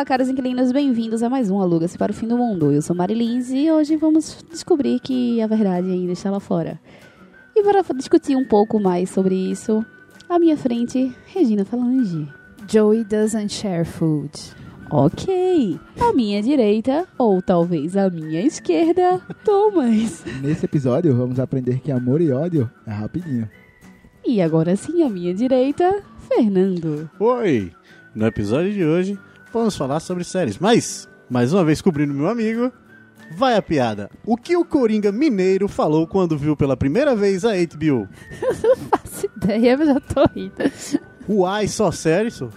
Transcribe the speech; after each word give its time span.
Olá, 0.00 0.06
caros 0.06 0.30
inquilinos, 0.30 0.72
bem-vindos 0.72 1.22
a 1.22 1.28
mais 1.28 1.50
um 1.50 1.60
Aluga-se 1.60 1.98
para 1.98 2.10
o 2.10 2.14
Fim 2.14 2.26
do 2.26 2.38
Mundo. 2.38 2.72
Eu 2.72 2.80
sou 2.80 2.96
Marilins 2.96 3.50
e 3.50 3.70
hoje 3.70 3.96
vamos 3.96 4.42
descobrir 4.50 4.98
que 4.98 5.42
a 5.42 5.46
verdade 5.46 5.90
ainda 5.90 6.12
está 6.12 6.30
lá 6.30 6.40
fora. 6.40 6.80
E 7.54 7.62
para 7.62 7.82
discutir 7.94 8.34
um 8.34 8.48
pouco 8.48 8.80
mais 8.80 9.10
sobre 9.10 9.34
isso, 9.34 9.84
à 10.26 10.38
minha 10.38 10.56
frente, 10.56 11.14
Regina 11.26 11.66
Falange. 11.66 12.26
Joey 12.66 13.04
doesn't 13.04 13.52
share 13.52 13.84
food. 13.84 14.30
Ok. 14.90 15.78
À 16.00 16.14
minha 16.14 16.42
direita, 16.42 17.06
ou 17.18 17.42
talvez 17.42 17.94
à 17.94 18.08
minha 18.08 18.40
esquerda, 18.40 19.20
Thomas. 19.44 20.24
Nesse 20.40 20.64
episódio, 20.64 21.14
vamos 21.14 21.38
aprender 21.38 21.80
que 21.80 21.92
amor 21.92 22.22
e 22.22 22.32
ódio 22.32 22.70
é 22.86 22.90
rapidinho. 22.90 23.50
E 24.26 24.40
agora 24.40 24.74
sim, 24.76 25.02
à 25.02 25.10
minha 25.10 25.34
direita, 25.34 26.02
Fernando. 26.26 27.10
Oi! 27.20 27.70
No 28.14 28.26
episódio 28.26 28.72
de 28.72 28.82
hoje, 28.82 29.18
vamos 29.52 29.76
falar 29.76 30.00
sobre 30.00 30.24
séries. 30.24 30.58
Mas, 30.58 31.08
mais 31.28 31.52
uma 31.52 31.64
vez 31.64 31.80
cobrindo 31.80 32.14
meu 32.14 32.28
amigo, 32.28 32.72
vai 33.36 33.56
a 33.56 33.62
piada. 33.62 34.10
O 34.24 34.36
que 34.36 34.56
o 34.56 34.64
Coringa 34.64 35.12
Mineiro 35.12 35.68
falou 35.68 36.06
quando 36.06 36.36
viu 36.38 36.56
pela 36.56 36.76
primeira 36.76 37.14
vez 37.14 37.44
a 37.44 37.50
HBO? 37.52 38.08
Não 38.62 38.76
faço 38.76 39.26
ideia, 39.36 39.76
mas 39.76 39.88
já 39.88 40.00
tô 40.00 40.24
rindo. 40.34 40.54
Uai, 41.28 41.68
só 41.68 41.90
sério 41.92 42.28
isso? 42.28 42.50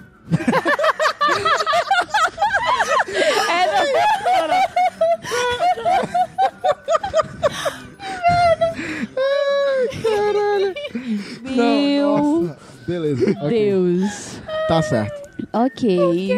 Meu 11.55 12.17
Nossa, 12.17 12.57
beleza. 12.88 13.31
ok. 13.31 13.50
Deus. 13.50 14.41
Tá 14.67 14.81
certo. 14.81 15.22
Ok. 15.52 16.30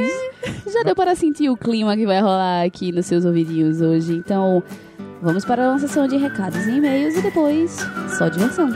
Já 0.67 0.83
deu 0.83 0.95
para 0.95 1.15
sentir 1.15 1.49
o 1.49 1.57
clima 1.57 1.95
que 1.95 2.05
vai 2.05 2.19
rolar 2.21 2.63
aqui 2.63 2.91
nos 2.91 3.05
seus 3.05 3.25
ouvidinhos 3.25 3.81
hoje. 3.81 4.13
Então, 4.13 4.63
vamos 5.21 5.45
para 5.45 5.69
uma 5.69 5.79
sessão 5.79 6.07
de 6.07 6.17
recados 6.17 6.65
e 6.65 6.71
e-mails 6.71 7.15
e 7.15 7.21
depois 7.21 7.77
só 8.17 8.27
diversão. 8.27 8.69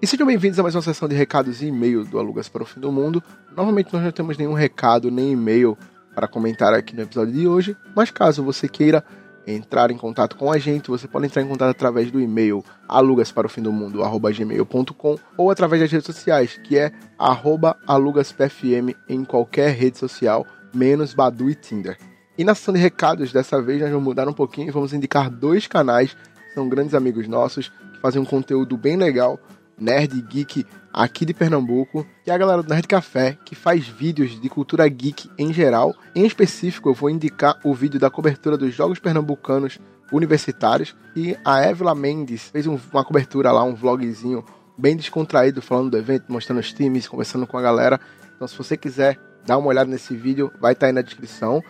E 0.00 0.06
sejam 0.06 0.26
bem-vindos 0.26 0.58
a 0.58 0.62
mais 0.62 0.74
uma 0.74 0.82
sessão 0.82 1.08
de 1.08 1.14
recados 1.14 1.60
e 1.60 1.66
e-mail 1.66 2.04
do 2.04 2.18
Alugas 2.18 2.48
para 2.48 2.62
o 2.62 2.66
Fim 2.66 2.80
do 2.80 2.92
Mundo. 2.92 3.22
Novamente, 3.56 3.92
nós 3.92 4.02
não 4.02 4.12
temos 4.12 4.38
nenhum 4.38 4.52
recado 4.52 5.10
nem 5.10 5.32
e-mail 5.32 5.76
para 6.14 6.28
comentar 6.28 6.72
aqui 6.72 6.94
no 6.94 7.02
episódio 7.02 7.34
de 7.34 7.46
hoje, 7.46 7.76
mas 7.94 8.10
caso 8.10 8.42
você 8.42 8.68
queira 8.68 9.04
entrar 9.54 9.90
em 9.90 9.96
contato 9.96 10.36
com 10.36 10.52
a 10.52 10.58
gente, 10.58 10.90
você 10.90 11.08
pode 11.08 11.24
entrar 11.26 11.42
em 11.42 11.48
contato 11.48 11.70
através 11.70 12.10
do 12.10 12.20
e-mail 12.20 12.62
alugasparofimdomundo@gmail.com 12.88 15.16
ou 15.36 15.50
através 15.50 15.82
das 15.82 15.90
redes 15.90 16.06
sociais, 16.06 16.60
que 16.64 16.76
é 16.76 16.92
arroba 17.18 17.76
alugaspfm 17.86 18.94
em 19.08 19.24
qualquer 19.24 19.74
rede 19.74 19.96
social, 19.98 20.46
menos 20.74 21.14
Badu 21.14 21.48
e 21.48 21.54
Tinder. 21.54 21.96
E 22.36 22.44
na 22.44 22.54
sessão 22.54 22.74
de 22.74 22.80
recados, 22.80 23.32
dessa 23.32 23.60
vez 23.60 23.80
nós 23.80 23.90
vamos 23.90 24.04
mudar 24.04 24.28
um 24.28 24.32
pouquinho 24.32 24.68
e 24.68 24.70
vamos 24.70 24.92
indicar 24.92 25.28
dois 25.30 25.66
canais 25.66 26.14
que 26.14 26.54
são 26.54 26.68
grandes 26.68 26.94
amigos 26.94 27.26
nossos, 27.26 27.68
que 27.68 27.98
fazem 28.00 28.22
um 28.22 28.24
conteúdo 28.24 28.76
bem 28.76 28.96
legal 28.96 29.40
nerd 29.80 30.20
geek 30.22 30.64
aqui 30.92 31.24
de 31.24 31.34
Pernambuco, 31.34 32.06
é 32.26 32.32
a 32.32 32.38
galera 32.38 32.62
do 32.62 32.68
Nerd 32.68 32.86
Café, 32.86 33.38
que 33.44 33.54
faz 33.54 33.86
vídeos 33.86 34.40
de 34.40 34.48
cultura 34.48 34.88
geek 34.88 35.30
em 35.38 35.52
geral. 35.52 35.94
Em 36.14 36.26
específico, 36.26 36.88
eu 36.88 36.94
vou 36.94 37.10
indicar 37.10 37.58
o 37.64 37.74
vídeo 37.74 38.00
da 38.00 38.10
cobertura 38.10 38.56
dos 38.56 38.74
Jogos 38.74 38.98
Pernambucanos 38.98 39.78
Universitários, 40.12 40.96
e 41.14 41.36
a 41.44 41.62
Evla 41.68 41.94
Mendes 41.94 42.48
fez 42.48 42.66
um- 42.66 42.78
uma 42.92 43.04
cobertura 43.04 43.52
lá, 43.52 43.62
um 43.62 43.74
vlogzinho 43.74 44.44
bem 44.76 44.96
descontraído, 44.96 45.60
falando 45.60 45.90
do 45.90 45.98
evento, 45.98 46.32
mostrando 46.32 46.60
os 46.60 46.72
times, 46.72 47.08
conversando 47.08 47.46
com 47.46 47.58
a 47.58 47.62
galera. 47.62 48.00
Então, 48.34 48.46
se 48.46 48.56
você 48.56 48.76
quiser 48.76 49.18
dar 49.44 49.58
uma 49.58 49.68
olhada 49.68 49.90
nesse 49.90 50.16
vídeo, 50.16 50.52
vai 50.60 50.72
estar 50.72 50.86
aí 50.86 50.92
na 50.92 51.02
descrição. 51.02 51.62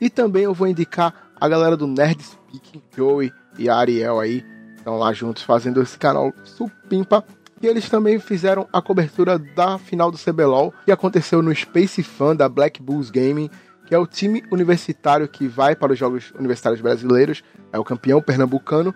E 0.00 0.08
também 0.10 0.44
eu 0.44 0.54
vou 0.54 0.66
indicar 0.66 1.30
a 1.40 1.48
galera 1.48 1.76
do 1.76 1.86
Nerd 1.86 2.22
Speaking, 2.22 2.82
Joey 2.96 3.32
e 3.58 3.68
a 3.68 3.76
Ariel 3.76 4.18
aí, 4.18 4.44
estão 4.76 4.96
lá 4.98 5.12
juntos 5.12 5.42
fazendo 5.42 5.80
esse 5.82 5.98
canal 5.98 6.32
supimpa. 6.42 7.24
E 7.64 7.66
eles 7.66 7.88
também 7.88 8.18
fizeram 8.18 8.68
a 8.70 8.82
cobertura 8.82 9.38
da 9.38 9.78
final 9.78 10.10
do 10.10 10.18
CBLOL, 10.18 10.70
que 10.84 10.92
aconteceu 10.92 11.40
no 11.40 11.54
Space 11.54 12.02
Fan 12.02 12.36
da 12.36 12.46
Black 12.46 12.82
Bulls 12.82 13.08
Gaming, 13.08 13.48
que 13.86 13.94
é 13.94 13.98
o 13.98 14.06
time 14.06 14.44
universitário 14.52 15.26
que 15.26 15.48
vai 15.48 15.74
para 15.74 15.94
os 15.94 15.98
Jogos 15.98 16.30
Universitários 16.38 16.82
Brasileiros, 16.82 17.42
é 17.72 17.78
o 17.78 17.82
campeão 17.82 18.20
pernambucano, 18.20 18.94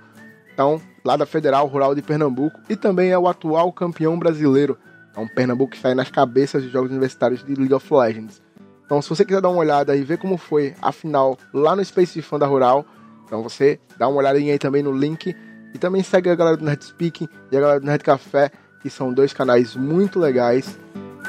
então 0.52 0.78
lá 1.02 1.16
da 1.16 1.24
Federal 1.24 1.66
Rural 1.66 1.94
de 1.94 2.02
Pernambuco, 2.02 2.60
e 2.68 2.76
também 2.76 3.08
é 3.08 3.18
o 3.18 3.26
atual 3.26 3.72
campeão 3.72 4.18
brasileiro. 4.18 4.76
É 5.16 5.18
um 5.18 5.28
Pernambuco 5.28 5.70
que 5.70 5.76
está 5.78 5.88
aí 5.88 5.94
nas 5.94 6.10
cabeças 6.10 6.62
dos 6.62 6.70
Jogos 6.70 6.90
Universitários 6.90 7.42
de 7.42 7.54
League 7.54 7.72
of 7.72 7.90
Legends. 7.90 8.42
Então, 8.84 9.00
se 9.00 9.08
você 9.08 9.24
quiser 9.24 9.40
dar 9.40 9.48
uma 9.48 9.60
olhada 9.60 9.96
e 9.96 10.02
ver 10.02 10.18
como 10.18 10.36
foi 10.36 10.74
a 10.82 10.92
final 10.92 11.38
lá 11.54 11.74
no 11.74 11.82
Space 11.82 12.20
Fan 12.20 12.38
da 12.38 12.46
Rural, 12.46 12.84
então 13.24 13.42
você 13.42 13.80
dá 13.96 14.06
uma 14.08 14.18
olhadinha 14.18 14.52
aí 14.52 14.58
também 14.58 14.82
no 14.82 14.92
link. 14.92 15.34
E 15.74 15.78
também 15.78 16.02
segue 16.02 16.30
a 16.30 16.34
galera 16.34 16.56
do 16.56 16.64
Nerd 16.64 16.84
Speaking 16.84 17.28
e 17.50 17.56
a 17.56 17.60
galera 17.60 17.80
do 17.80 17.86
Nerd 17.86 18.02
Café, 18.02 18.50
que 18.80 18.88
são 18.88 19.12
dois 19.12 19.32
canais 19.32 19.74
muito 19.76 20.18
legais. 20.18 20.78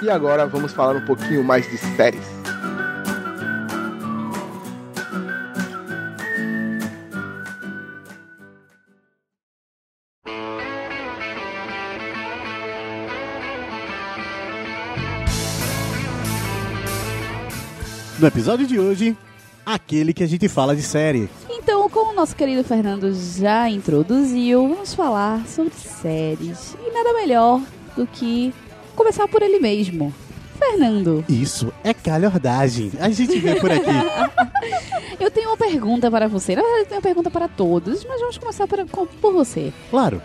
E 0.02 0.10
agora 0.10 0.48
vamos 0.48 0.72
falar 0.72 0.96
um 0.96 1.06
pouquinho 1.06 1.44
mais 1.44 1.70
de 1.70 1.78
séries. 1.78 2.40
No 18.20 18.28
episódio 18.28 18.68
de 18.68 18.78
hoje, 18.78 19.18
aquele 19.66 20.14
que 20.14 20.22
a 20.22 20.28
gente 20.28 20.50
fala 20.50 20.76
de 20.76 20.82
série. 20.82 21.30
Então, 21.90 22.04
como 22.04 22.12
o 22.12 22.16
nosso 22.16 22.36
querido 22.36 22.64
Fernando 22.64 23.12
já 23.14 23.68
introduziu, 23.68 24.70
vamos 24.70 24.94
falar 24.94 25.46
sobre 25.48 25.74
séries. 25.74 26.78
E 26.86 26.92
nada 26.92 27.14
melhor 27.14 27.62
do 27.98 28.06
que 28.06 28.54
começar 28.96 29.28
por 29.28 29.42
ele 29.42 29.60
mesmo. 29.60 30.14
Fernando, 30.60 31.26
Isso 31.28 31.74
é 31.84 31.92
calhordagem. 31.92 32.92
A 33.00 33.10
gente 33.10 33.40
vê 33.40 33.56
por 33.56 33.72
aqui. 33.72 33.90
eu 35.20 35.32
tenho 35.32 35.50
uma 35.50 35.58
pergunta 35.58 36.12
para 36.12 36.28
você. 36.28 36.56
Na 36.56 36.62
verdade, 36.62 36.82
eu 36.82 36.86
tenho 36.86 37.00
uma 37.00 37.04
pergunta 37.04 37.32
para 37.32 37.48
todos, 37.48 38.06
mas 38.06 38.22
vamos 38.22 38.38
começar 38.38 38.68
por, 38.68 38.86
por 38.86 39.34
você. 39.34 39.74
Claro. 39.90 40.22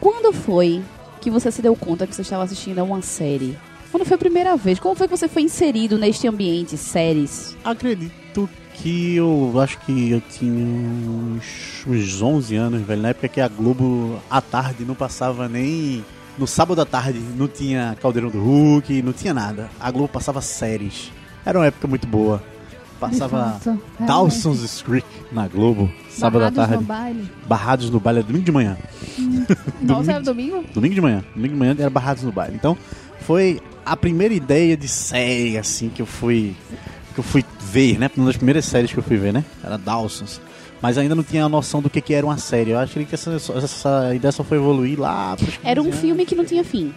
Quando 0.00 0.32
foi 0.32 0.82
que 1.20 1.30
você 1.30 1.52
se 1.52 1.62
deu 1.62 1.76
conta 1.76 2.08
que 2.08 2.14
você 2.14 2.22
estava 2.22 2.42
assistindo 2.42 2.80
a 2.80 2.82
uma 2.82 3.02
série? 3.02 3.56
Quando 3.92 4.04
foi 4.04 4.16
a 4.16 4.18
primeira 4.18 4.56
vez? 4.56 4.80
Como 4.80 4.96
foi 4.96 5.06
que 5.06 5.16
você 5.16 5.28
foi 5.28 5.42
inserido 5.42 5.96
neste 5.96 6.26
ambiente, 6.26 6.76
séries? 6.76 7.56
Acredito 7.62 8.48
que 8.82 9.16
eu 9.16 9.52
acho 9.60 9.78
que 9.80 10.10
eu 10.10 10.20
tinha 10.20 10.64
uns, 10.64 11.84
uns 11.86 12.22
11 12.22 12.56
anos, 12.56 12.82
velho. 12.82 13.02
Na 13.02 13.08
época 13.08 13.28
que 13.28 13.40
a 13.40 13.48
Globo 13.48 14.20
à 14.30 14.40
tarde 14.40 14.84
não 14.84 14.94
passava 14.94 15.48
nem. 15.48 16.04
No 16.38 16.46
sábado 16.46 16.80
à 16.80 16.84
tarde 16.86 17.18
não 17.36 17.48
tinha 17.48 17.96
Caldeirão 18.00 18.30
do 18.30 18.42
Hulk, 18.42 19.02
não 19.02 19.12
tinha 19.12 19.32
nada. 19.32 19.70
A 19.80 19.90
Globo 19.90 20.08
passava 20.08 20.40
séries. 20.40 21.10
Era 21.44 21.58
uma 21.58 21.66
época 21.66 21.88
muito 21.88 22.06
boa. 22.06 22.42
Passava. 23.00 23.60
Dawson's 24.00 24.82
Creek 24.82 25.06
na 25.30 25.46
Globo, 25.48 25.90
sábado 26.08 26.44
à 26.44 26.50
Barrados 26.50 26.56
tarde. 26.56 26.74
no 26.76 26.82
baile. 26.82 27.30
Barrados 27.46 27.90
no 27.90 28.00
baile 28.00 28.20
é 28.20 28.22
domingo 28.22 28.44
de 28.44 28.52
manhã. 28.52 28.76
Nossa, 29.82 30.12
era 30.12 30.22
domingo? 30.22 30.64
Domingo 30.72 30.94
de 30.94 31.00
manhã. 31.00 31.24
Domingo 31.34 31.54
de 31.54 31.58
manhã 31.58 31.76
era 31.78 31.90
Barrados 31.90 32.22
no 32.22 32.32
baile. 32.32 32.56
Então, 32.56 32.76
foi 33.20 33.60
a 33.84 33.96
primeira 33.96 34.32
ideia 34.32 34.76
de 34.76 34.88
série, 34.88 35.58
assim, 35.58 35.88
que 35.88 36.00
eu 36.00 36.06
fui. 36.06 36.54
Que 37.16 37.20
eu 37.20 37.24
fui 37.24 37.44
ver, 37.58 37.98
né? 37.98 38.10
Uma 38.14 38.26
das 38.26 38.36
primeiras 38.36 38.66
séries 38.66 38.92
que 38.92 38.98
eu 38.98 39.02
fui 39.02 39.16
ver, 39.16 39.32
né? 39.32 39.42
Era 39.64 39.78
Dawson's. 39.78 40.38
Mas 40.82 40.98
ainda 40.98 41.14
não 41.14 41.22
tinha 41.22 41.46
a 41.46 41.48
noção 41.48 41.80
do 41.80 41.88
que, 41.88 42.02
que 42.02 42.12
era 42.12 42.26
uma 42.26 42.36
série. 42.36 42.72
Eu 42.72 42.78
acho 42.78 42.92
que 42.92 43.14
essa, 43.14 43.34
essa 43.34 44.14
ideia 44.14 44.30
só 44.30 44.44
foi 44.44 44.58
evoluir 44.58 45.00
lá 45.00 45.34
pros 45.34 45.56
15 45.56 45.60
Era 45.64 45.80
um 45.80 45.90
filme 45.90 46.26
que 46.26 46.34
não 46.34 46.44
tinha 46.44 46.62
fim. 46.62 46.92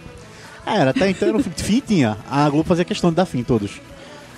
É, 0.66 0.76
era 0.76 0.90
até 0.90 1.08
então 1.08 1.26
era 1.26 1.38
um 1.38 1.40
filme. 1.42 1.58
Fim 1.58 1.80
tinha. 1.80 2.18
A 2.30 2.50
Globo 2.50 2.68
fazia 2.68 2.84
questão 2.84 3.08
de 3.08 3.16
dar 3.16 3.24
fim 3.24 3.42
todos. 3.42 3.80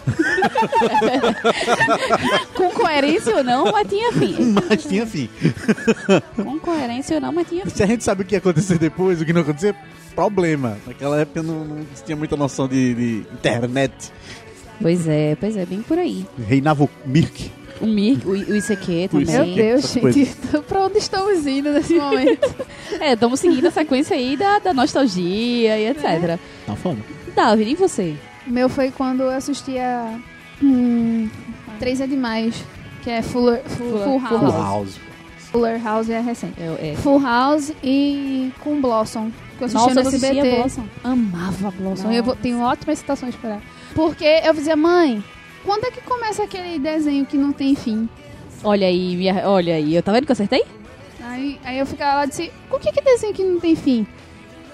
Com 2.55 2.71
coerência 2.71 3.37
ou 3.37 3.43
não, 3.43 3.73
mas 3.73 3.89
tinha 3.89 4.13
fim. 4.13 4.55
Mas 4.69 4.85
tinha 4.85 5.05
fim. 5.07 5.29
Com 6.37 6.61
coerência 6.61 7.17
ou 7.17 7.21
não, 7.21 7.33
mas 7.33 7.49
tinha 7.49 7.65
fim. 7.65 7.71
Se 7.71 7.83
a 7.83 7.87
gente 7.87 8.05
sabe 8.05 8.23
o 8.23 8.25
que 8.25 8.35
ia 8.35 8.39
acontecer 8.39 8.79
depois, 8.79 9.21
o 9.21 9.25
que 9.25 9.33
não 9.33 9.41
acontecer, 9.43 9.75
problema. 10.15 10.79
Naquela 10.87 11.21
época 11.21 11.41
eu 11.41 11.43
não, 11.43 11.65
não 11.65 11.85
tinha 12.05 12.17
muita 12.17 12.37
noção 12.37 12.69
de, 12.69 12.95
de 12.95 13.27
internet. 13.33 13.93
Pois 14.83 15.09
é, 15.09 15.37
pois 15.39 15.57
é, 15.57 15.65
bem 15.65 15.81
por 15.83 15.99
aí. 15.99 16.27
Reinava 16.47 16.85
o 16.85 16.91
Mirk. 17.07 17.51
O 17.81 17.87
Mir, 17.87 18.19
o, 18.25 18.31
o 18.31 18.57
ICQ 18.57 19.09
também. 19.11 19.27
Meu 19.27 19.55
Deus, 19.55 19.93
gente. 19.93 20.27
pra 20.69 20.87
onde 20.87 20.99
estamos 20.99 21.47
indo 21.47 21.71
nesse 21.73 21.95
momento? 21.95 22.55
É, 23.01 23.15
estamos 23.15 23.41
seguindo 23.41 23.67
a 23.67 23.71
sequência 23.71 24.15
aí 24.15 24.37
da, 24.37 24.59
da 24.59 24.75
nostalgia 24.75 25.79
e 25.79 25.89
etc. 25.89 26.39
Tá 26.67 26.77
foda. 26.77 26.99
Davi, 27.35 27.71
e 27.73 27.75
você? 27.75 28.15
O 28.47 28.51
meu 28.51 28.69
foi 28.69 28.91
quando 28.91 29.23
eu 29.23 29.31
assistia. 29.31 30.21
Hum, 30.63 31.29
Três 31.79 32.01
é 32.01 32.07
demais. 32.07 32.55
Que 33.03 33.11
é 33.11 33.23
Fuller, 33.23 33.63
Full, 33.65 33.99
Full 33.99 34.21
House. 34.21 34.29
Full 34.29 34.53
House. 34.53 35.01
Fuller 35.51 35.83
House 35.83 36.09
é 36.11 36.21
recente. 36.21 36.55
É, 36.61 36.93
é. 36.93 36.97
Full 36.97 37.21
House 37.21 37.73
e 37.83 38.53
com 38.61 38.81
Blossom. 38.81 39.31
Que 39.59 39.65
eu 39.65 39.67
assistia 39.67 39.81
Nossa, 39.89 40.01
eu 40.01 40.03
no 40.03 40.09
assistia 40.09 40.29
SBT. 40.29 40.57
Blossom. 40.57 40.85
Amava 41.03 41.71
Blossom. 41.73 42.03
Nossa. 42.05 42.15
Eu 42.15 42.23
vou- 42.23 42.37
tenho 42.37 42.61
ótimas 42.61 42.99
citações 42.99 43.35
pra 43.35 43.51
ela. 43.51 43.63
Porque 43.95 44.25
eu 44.45 44.53
dizia, 44.55 44.77
mãe, 44.77 45.23
quando 45.65 45.85
é 45.85 45.91
que 45.91 46.01
começa 46.03 46.43
aquele 46.45 46.79
desenho 46.79 47.27
que 47.27 47.37
não 47.37 47.53
tem 47.53 47.75
fim? 47.75 48.09
Olha 48.65 48.87
aí, 48.87 49.17
minha- 49.17 49.49
olha 49.49 49.75
aí. 49.75 49.95
Eu 49.95 50.03
tá 50.03 50.13
vendo 50.13 50.25
que 50.25 50.33
eu 50.33 50.35
acertei? 50.35 50.65
Aí, 51.21 51.59
aí 51.65 51.79
eu 51.79 51.87
ficava 51.87 52.17
lá 52.17 52.25
e 52.25 52.29
disse, 52.29 52.53
o 52.71 52.79
que 52.79 52.91
que 52.93 53.01
é 53.01 53.03
desenho 53.03 53.35
que 53.35 53.43
não 53.45 53.61
tem 53.61 53.75
fim? 53.77 54.07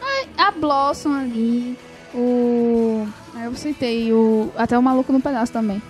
Aí, 0.00 0.28
a 0.36 0.50
Blossom 0.50 1.12
ali, 1.12 1.76
o... 2.14 3.06
Aí 3.34 3.44
eu 3.44 3.54
citei 3.54 4.12
o... 4.12 4.50
Até 4.56 4.78
o 4.78 4.82
Maluco 4.82 5.12
no 5.12 5.20
Pedaço 5.20 5.52
também. 5.52 5.82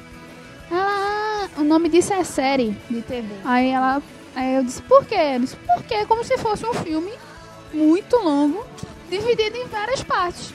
Ela, 0.70 0.82
ah, 0.86 1.48
o 1.60 1.64
nome 1.64 1.88
disso 1.88 2.12
é 2.12 2.22
série 2.24 2.76
de 2.90 3.02
TV. 3.02 3.26
Aí 3.44 3.68
ela... 3.70 4.02
Aí 4.34 4.54
eu 4.56 4.64
disse, 4.64 4.82
por 4.82 5.04
quê? 5.04 5.16
Eu 5.34 5.40
disse, 5.40 5.56
porque 5.56 5.94
é 5.94 6.04
como 6.04 6.22
se 6.24 6.36
fosse 6.38 6.64
um 6.66 6.74
filme 6.74 7.10
muito 7.72 8.16
longo, 8.16 8.64
dividido 9.10 9.56
em 9.56 9.66
várias 9.66 10.02
partes. 10.02 10.52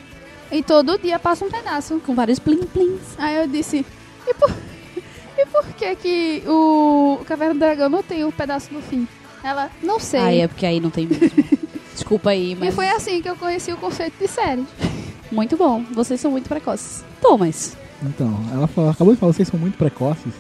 E 0.52 0.62
todo 0.64 0.98
dia 0.98 1.18
passa 1.20 1.46
um 1.46 1.50
pedaço. 1.50 2.00
Com 2.06 2.14
vários 2.16 2.40
plim-plins. 2.40 3.02
Aí 3.18 3.36
eu 3.38 3.48
disse, 3.48 3.86
e 4.28 4.34
por, 4.34 4.50
e 5.38 5.46
por 5.48 5.66
que 5.76 5.96
que 5.96 6.44
o 6.48 7.20
Caverna 7.26 7.54
do 7.54 7.60
Dragão 7.60 7.90
não 7.90 8.04
tem 8.04 8.24
o 8.24 8.32
pedaço 8.32 8.72
do 8.74 8.82
fim? 8.82 9.08
Ela, 9.44 9.70
não 9.82 10.00
sei. 10.00 10.20
Ah, 10.20 10.34
é 10.36 10.48
porque 10.48 10.66
aí 10.66 10.80
não 10.80 10.90
tem 10.90 11.08
mesmo. 11.08 11.30
Desculpa 11.94 12.32
aí, 12.32 12.54
E 12.54 12.56
mas... 12.56 12.74
foi 12.74 12.88
assim 12.90 13.22
que 13.22 13.30
eu 13.30 13.36
conheci 13.36 13.72
o 13.72 13.78
conceito 13.78 14.14
de 14.20 14.28
série. 14.28 14.66
Muito 15.32 15.58
bom. 15.58 15.84
Vocês 15.94 16.20
são 16.22 16.30
muito 16.32 16.48
precoces. 16.48 17.04
Thomas. 17.20 17.76
Então, 18.04 18.40
ela 18.52 18.68
falou- 18.68 18.92
acabou 18.92 19.14
de 19.14 19.20
falar, 19.20 19.34
vocês 19.34 19.48
são 19.48 19.60
muito 19.60 19.78
precoces. 19.78 20.32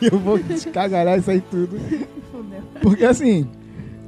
e 0.00 0.06
eu 0.06 0.18
vou 0.18 0.38
descagalhar 0.38 1.18
isso 1.18 1.30
aí 1.30 1.40
tudo. 1.40 1.76
Porque 2.80 3.04
assim, 3.04 3.48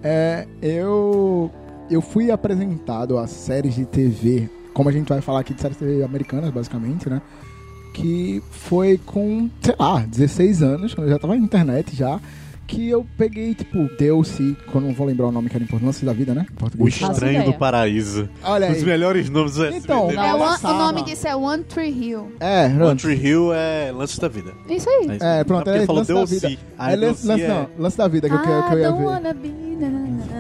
é, 0.03 0.47
eu, 0.63 1.51
eu 1.91 2.01
fui 2.01 2.31
apresentado 2.31 3.19
a 3.19 3.27
séries 3.27 3.75
de 3.75 3.85
TV, 3.87 4.49
como 4.79 4.89
a 4.89 4.93
gente 4.93 5.09
vai 5.09 5.21
falar 5.21 5.41
aqui 5.41 5.53
de 5.53 5.61
séries 5.61 5.77
americanas, 6.05 6.51
basicamente, 6.53 7.11
né? 7.11 7.21
Que 7.93 8.41
foi 8.53 8.97
com, 9.05 9.51
sei 9.61 9.75
lá, 9.77 9.99
16 10.07 10.63
anos, 10.63 10.95
quando 10.95 11.09
eu 11.09 11.15
já 11.15 11.19
tava 11.19 11.35
na 11.35 11.41
internet 11.45 11.97
já. 11.97 12.21
Que 12.65 12.89
eu 12.91 13.05
peguei, 13.17 13.55
tipo, 13.55 13.89
Deus-se, 13.99 14.55
quando 14.71 14.85
não 14.89 14.93
vou 14.95 15.07
lembrar 15.07 15.27
o 15.27 15.33
nome 15.33 15.49
que 15.49 15.57
era 15.57 15.65
importante 15.65 16.05
da 16.05 16.13
vida, 16.13 16.33
né? 16.35 16.47
O 16.51 16.55
português. 16.55 16.97
Faço 16.99 17.13
Estranho 17.15 17.45
do 17.47 17.55
Paraíso. 17.55 18.29
Olha 18.45 18.71
Os 18.71 18.77
aí. 18.77 18.85
melhores 18.85 19.29
nomes 19.31 19.55
do 19.55 19.65
SBT. 19.65 19.85
Então, 19.85 20.11
É 20.11 20.35
One- 20.35 20.59
o 20.65 20.73
nome 20.79 21.03
disso 21.03 21.27
é 21.27 21.35
One 21.35 21.65
Tree 21.65 21.91
Hill. 21.91 22.31
É, 22.39 22.67
One 22.67 22.77
pronto. 22.77 23.01
Tree 23.01 23.17
Hill 23.27 23.53
é 23.55 23.91
Lances 23.91 24.19
da 24.19 24.29
Vida. 24.29 24.53
Isso 24.69 24.89
aí. 24.89 25.17
isso. 25.17 25.25
É, 25.25 25.43
pronto, 25.45 25.69
é 25.71 25.77
ele 25.79 25.87
falou 25.87 26.01
Lance 26.03 26.13
da 26.13 26.19
Deus 26.19 26.31
Vida. 26.31 26.49
se. 26.51 26.59
Aí 26.79 26.93
É 26.93 26.97
lance, 26.97 27.27
lance, 27.27 27.43
é- 27.43 27.49
não, 27.49 27.69
lance 27.79 27.97
da 27.99 28.07
vida 28.07 28.29
que 28.29 28.35
eu, 28.35 28.39
que, 28.43 28.49
eu- 28.49 28.79
ia 28.79 28.93
ver. 28.93 29.03
wanna 29.05 29.33
be... 29.35 29.49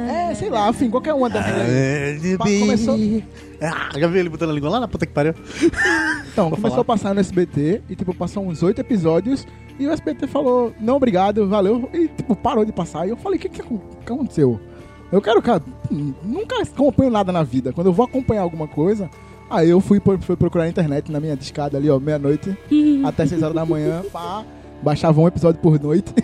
É, 0.08 0.34
sei 0.34 0.48
lá, 0.50 0.68
enfim, 0.70 0.88
qualquer 0.90 1.14
uma 1.14 1.28
dessas 1.30 1.52
aí. 1.52 1.60
É, 1.70 2.36
Pa- 2.38 2.44
começou- 2.44 2.98
Ah, 3.60 3.88
já 3.98 4.06
viu 4.06 4.20
ele 4.20 4.28
botando 4.28 4.50
a 4.50 4.52
língua 4.52 4.70
lá 4.70 4.80
na 4.80 4.88
puta 4.88 5.04
que 5.06 5.12
pariu? 5.12 5.34
Então, 6.32 6.50
começou 6.50 6.70
falar. 6.70 6.80
a 6.82 6.84
passar 6.84 7.14
no 7.14 7.20
SBT 7.20 7.82
e, 7.88 7.96
tipo, 7.96 8.14
passou 8.14 8.46
uns 8.46 8.62
oito 8.62 8.80
episódios 8.80 9.46
e 9.78 9.86
o 9.86 9.90
SBT 9.92 10.26
falou, 10.26 10.72
não, 10.80 10.96
obrigado, 10.96 11.48
valeu, 11.48 11.88
e, 11.92 12.08
tipo, 12.08 12.34
parou 12.36 12.64
de 12.64 12.72
passar. 12.72 13.06
E 13.06 13.10
eu 13.10 13.16
falei, 13.16 13.38
o 13.38 13.42
que, 13.42 13.48
que 13.48 13.60
acon- 13.60 13.80
que 14.04 14.12
aconteceu? 14.12 14.60
Eu 15.10 15.20
quero, 15.22 15.40
cara, 15.42 15.62
nunca 16.22 16.62
acompanho 16.62 17.10
nada 17.10 17.32
na 17.32 17.42
vida. 17.42 17.72
Quando 17.72 17.86
eu 17.88 17.92
vou 17.92 18.04
acompanhar 18.04 18.42
alguma 18.42 18.68
coisa, 18.68 19.08
aí 19.50 19.70
eu 19.70 19.80
fui, 19.80 20.00
fui 20.20 20.36
procurar 20.36 20.64
na 20.64 20.70
internet, 20.70 21.10
na 21.10 21.18
minha 21.18 21.34
discada 21.36 21.76
ali, 21.78 21.88
ó, 21.90 21.98
meia-noite 21.98 22.56
até 23.04 23.26
seis 23.26 23.42
horas 23.42 23.54
da 23.54 23.64
manhã, 23.64 24.02
pá, 24.12 24.44
baixava 24.82 25.20
um 25.20 25.26
episódio 25.26 25.60
por 25.60 25.80
noite. 25.80 26.12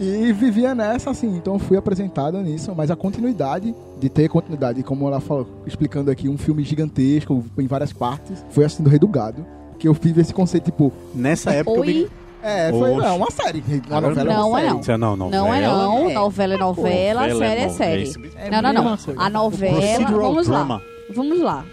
E 0.00 0.32
vivia 0.32 0.74
nessa, 0.74 1.10
assim, 1.10 1.36
então 1.36 1.54
eu 1.54 1.58
fui 1.58 1.76
apresentado 1.76 2.40
nisso, 2.40 2.72
mas 2.76 2.90
a 2.90 2.94
continuidade, 2.96 3.74
de 3.98 4.08
ter 4.08 4.28
continuidade, 4.28 4.82
como 4.84 5.06
ela 5.08 5.20
falou, 5.20 5.46
explicando 5.66 6.10
aqui, 6.10 6.28
um 6.28 6.38
filme 6.38 6.62
gigantesco, 6.62 7.44
em 7.58 7.66
várias 7.66 7.92
partes, 7.92 8.44
foi 8.50 8.64
Rei 8.88 8.98
do 8.98 9.08
Gado, 9.08 9.44
que 9.78 9.88
eu 9.88 9.94
tive 9.94 10.20
esse 10.20 10.32
conceito, 10.32 10.66
tipo, 10.66 10.92
Nessa 11.14 11.50
época 11.52 11.78
eu 11.78 11.84
me... 11.84 12.02
Oi? 12.02 12.10
é, 12.42 12.70
foi 12.70 12.92
Oxe. 12.92 13.06
não, 13.08 13.16
uma 13.16 13.30
série, 13.32 13.64
uma 13.88 14.00
novela 14.00 14.32
não, 14.34 14.48
uma 14.50 14.60
é 14.60 14.62
série. 14.62 14.74
não. 14.74 14.94
É 14.94 14.98
não, 14.98 15.16
não. 15.16 15.30
Não 15.30 15.54
é 15.54 15.60
não. 15.62 16.12
Novela 16.14 16.54
é 16.54 16.58
novela, 16.58 17.20
Novela 17.26 17.38
série 17.48 17.60
é 17.60 17.66
no- 17.66 17.72
série. 17.72 18.12
É 18.36 18.50
Não, 18.50 18.62
não, 18.62 18.72
não. 18.72 18.82
mesma 18.84 18.98
coisa. 19.04 19.20
A 19.20 19.30
novela... 19.30 19.80
Vamos 20.10 20.46
lá. 20.48 20.80
Vamos 21.12 21.40
lá. 21.40 21.64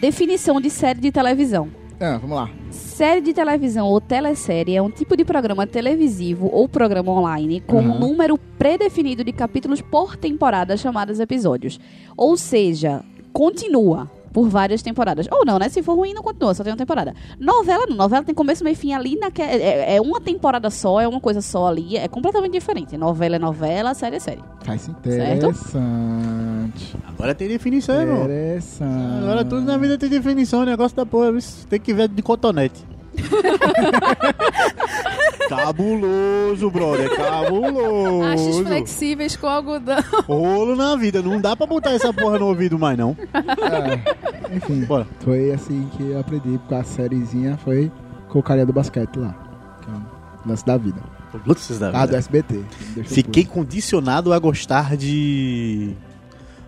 Definição 0.00 0.60
de 0.60 0.68
série 0.68 1.00
de 1.00 1.10
televisão. 1.10 1.68
É, 2.00 2.18
vamos 2.18 2.36
lá. 2.36 2.50
Série 2.70 3.20
de 3.20 3.32
televisão 3.32 3.86
ou 3.86 4.00
telesérie 4.00 4.76
é 4.76 4.82
um 4.82 4.90
tipo 4.90 5.16
de 5.16 5.24
programa 5.24 5.66
televisivo 5.66 6.48
ou 6.52 6.68
programa 6.68 7.12
online 7.12 7.60
com 7.60 7.80
um 7.80 7.90
Aham. 7.90 8.00
número 8.00 8.36
predefinido 8.58 9.22
de 9.22 9.32
capítulos 9.32 9.80
por 9.80 10.16
temporada 10.16 10.76
chamados 10.76 11.20
episódios. 11.20 11.78
Ou 12.16 12.36
seja, 12.36 13.02
continua 13.32 14.10
por 14.34 14.48
várias 14.48 14.82
temporadas. 14.82 15.28
Ou 15.30 15.46
não, 15.46 15.60
né? 15.60 15.68
Se 15.68 15.80
for 15.80 15.94
ruim, 15.94 16.12
não 16.12 16.22
continua, 16.22 16.52
só 16.52 16.64
tem 16.64 16.72
uma 16.72 16.76
temporada. 16.76 17.14
Novela 17.38 17.86
não. 17.86 17.96
Novela 17.96 18.24
tem 18.24 18.34
começo, 18.34 18.64
meio 18.64 18.74
e 18.74 18.76
fim 18.76 18.92
ali. 18.92 19.16
Naque... 19.16 19.40
É, 19.40 19.94
é 19.94 20.00
uma 20.00 20.20
temporada 20.20 20.68
só, 20.70 21.00
é 21.00 21.06
uma 21.06 21.20
coisa 21.20 21.40
só 21.40 21.68
ali. 21.68 21.96
É 21.96 22.08
completamente 22.08 22.52
diferente. 22.52 22.96
Novela 22.96 23.36
é 23.36 23.38
novela, 23.38 23.94
série 23.94 24.16
é 24.16 24.18
série. 24.18 24.42
Faz 24.64 24.88
interessante. 24.88 26.96
Agora 27.06 27.32
tem 27.32 27.46
definição, 27.46 28.00
irmão. 28.00 28.24
Interessante. 28.24 29.22
Agora 29.22 29.44
tudo 29.44 29.62
na 29.62 29.76
vida 29.76 29.96
tem 29.96 30.08
definição, 30.08 30.62
o 30.62 30.64
negócio 30.64 30.96
da 30.96 31.06
porra, 31.06 31.32
tem 31.70 31.78
que 31.78 31.94
ver 31.94 32.08
de 32.08 32.20
cotonete. 32.20 32.84
cabuloso, 35.48 36.70
brother, 36.70 37.14
cabuloso. 37.16 38.22
Achos 38.24 38.58
flexíveis 38.66 39.36
com 39.36 39.46
algodão. 39.46 40.02
Rolo 40.26 40.76
na 40.76 40.96
vida, 40.96 41.22
não 41.22 41.40
dá 41.40 41.54
pra 41.56 41.66
botar 41.66 41.90
essa 41.92 42.12
porra 42.12 42.38
no 42.38 42.46
ouvido 42.46 42.78
mais, 42.78 42.96
não. 42.98 43.16
É, 43.34 44.54
enfim, 44.56 44.84
Bora. 44.84 45.06
foi 45.20 45.52
assim 45.52 45.88
que 45.96 46.02
eu 46.10 46.20
aprendi 46.20 46.58
com 46.68 46.74
a 46.76 46.84
sériezinha, 46.84 47.56
foi 47.64 47.90
com 48.28 48.38
o 48.38 48.42
carinha 48.42 48.66
do 48.66 48.72
basquete 48.72 49.16
lá. 49.18 49.34
Que 49.82 49.90
é 49.90 49.94
o 49.94 50.48
lance 50.48 50.64
da 50.64 50.76
vida. 50.76 51.00
Luxus 51.46 51.78
da 51.80 51.88
Ah, 51.88 52.06
do 52.06 52.10
vida. 52.10 52.18
SBT. 52.18 52.60
Fiquei 53.04 53.44
condicionado 53.44 54.32
a 54.32 54.38
gostar 54.38 54.96
de. 54.96 55.92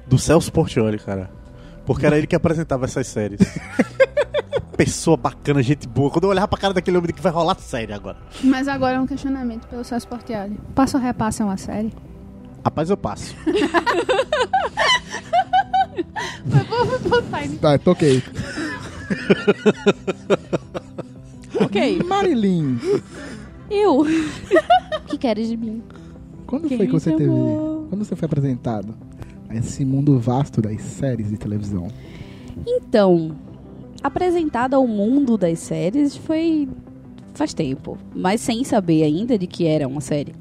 do 0.06 0.19
Celso 0.19 0.52
Portioli, 0.52 0.99
cara. 0.99 1.31
Porque 1.84 2.05
era 2.05 2.19
ele 2.19 2.26
que 2.26 2.34
apresentava 2.34 2.84
essas 2.84 3.06
séries. 3.06 3.38
Pessoa 4.76 5.17
bacana, 5.17 5.62
gente 5.62 5.87
boa. 5.88 6.11
Quando 6.11 6.25
eu 6.25 6.31
olhava 6.31 6.49
pra 6.49 6.58
cara 6.58 6.75
daquele 6.75 6.99
homem 6.99 7.12
que 7.12 7.23
vai 7.23 7.32
rolar 7.32 7.58
série 7.58 7.93
agora. 7.93 8.19
Mas 8.44 8.69
agora 8.69 8.96
é 8.96 9.00
um 9.00 9.06
questionamento 9.06 9.67
pelo 9.69 9.82
Celso 9.84 10.06
Portioli. 10.06 10.58
Passa 10.75 10.99
ou 10.99 11.02
repassa 11.02 11.42
é 11.42 11.47
uma 11.47 11.56
série? 11.56 11.92
Rapaz, 12.64 12.90
eu 12.90 12.97
passo. 12.97 13.35
Tá, 17.61 17.78
toquei. 17.78 18.23
Ok. 21.61 22.02
Marilyn, 22.06 22.78
Eu. 23.71 24.00
o 24.00 24.06
que 25.06 25.18
queres 25.18 25.49
de 25.49 25.56
mim? 25.56 25.83
quando 26.47 26.68
Quem 26.68 26.76
foi 26.76 26.87
que 26.87 26.92
você 26.92 27.11
teve. 27.12 27.25
chamou? 27.25 27.87
Quando 27.88 28.04
você 28.04 28.14
foi 28.14 28.26
apresentado 28.26 28.95
a 29.49 29.56
esse 29.56 29.85
mundo 29.85 30.18
vasto 30.18 30.61
das 30.61 30.80
séries 30.83 31.30
de 31.30 31.37
televisão? 31.37 31.88
Então, 32.66 33.35
apresentada 34.03 34.76
ao 34.76 34.87
mundo 34.87 35.37
das 35.37 35.59
séries 35.59 36.17
foi 36.17 36.69
faz 37.35 37.53
tempo, 37.53 37.99
mas 38.15 38.41
sem 38.41 38.65
saber 38.65 39.03
ainda 39.03 39.37
de 39.38 39.47
que 39.47 39.67
era 39.67 39.87
uma 39.87 40.00
série. 40.00 40.35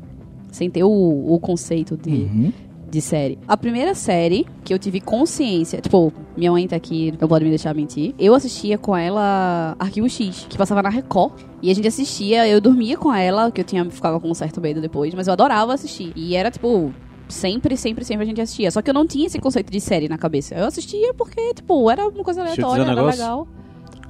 Sem 0.51 0.69
ter 0.69 0.83
o, 0.83 0.89
o 1.33 1.37
conceito 1.39 1.97
de, 1.97 2.09
Uhum. 2.09 2.53
de 2.89 3.01
série. 3.01 3.37
A 3.45 3.57
primeira 3.57 3.93
série 3.93 4.45
que 4.63 4.73
eu 4.73 4.79
tive 4.79 5.01
consciência, 5.01 5.81
tipo, 5.81 6.13
minha 6.37 6.49
mãe 6.51 6.65
tá 6.65 6.77
aqui, 6.77 7.13
não 7.19 7.27
pode 7.27 7.43
me 7.43 7.49
deixar 7.49 7.75
mentir. 7.75 8.13
Eu 8.17 8.33
assistia 8.33 8.77
com 8.77 8.95
ela 8.95 9.75
Arquivo 9.77 10.09
X, 10.09 10.45
que 10.49 10.57
passava 10.57 10.81
na 10.81 10.87
Record. 10.89 11.33
E 11.61 11.69
a 11.69 11.73
gente 11.75 11.87
assistia, 11.87 12.47
eu 12.47 12.61
dormia 12.61 12.95
com 12.97 13.13
ela, 13.13 13.51
que 13.51 13.59
eu 13.59 13.65
tinha 13.65 13.83
ficava 13.89 14.17
com 14.19 14.29
um 14.29 14.33
certo 14.33 14.61
medo 14.61 14.79
depois, 14.79 15.13
mas 15.13 15.27
eu 15.27 15.33
adorava 15.33 15.73
assistir. 15.73 16.13
E 16.15 16.35
era 16.35 16.49
tipo 16.49 16.93
Sempre, 17.35 17.75
sempre, 17.75 18.05
sempre 18.05 18.23
a 18.23 18.25
gente 18.25 18.39
assistia. 18.39 18.71
Só 18.71 18.81
que 18.81 18.89
eu 18.89 18.93
não 18.93 19.05
tinha 19.05 19.27
esse 19.27 19.37
conceito 19.39 19.69
de 19.69 19.81
série 19.81 20.07
na 20.07 20.17
cabeça. 20.17 20.55
Eu 20.55 20.67
assistia 20.67 21.13
porque, 21.13 21.53
tipo, 21.53 21.91
era 21.91 22.07
uma 22.07 22.23
coisa 22.23 22.39
aleatória, 22.39 22.83
um 22.83 22.87
era 22.87 22.95
negócio. 22.95 23.19
legal. 23.19 23.47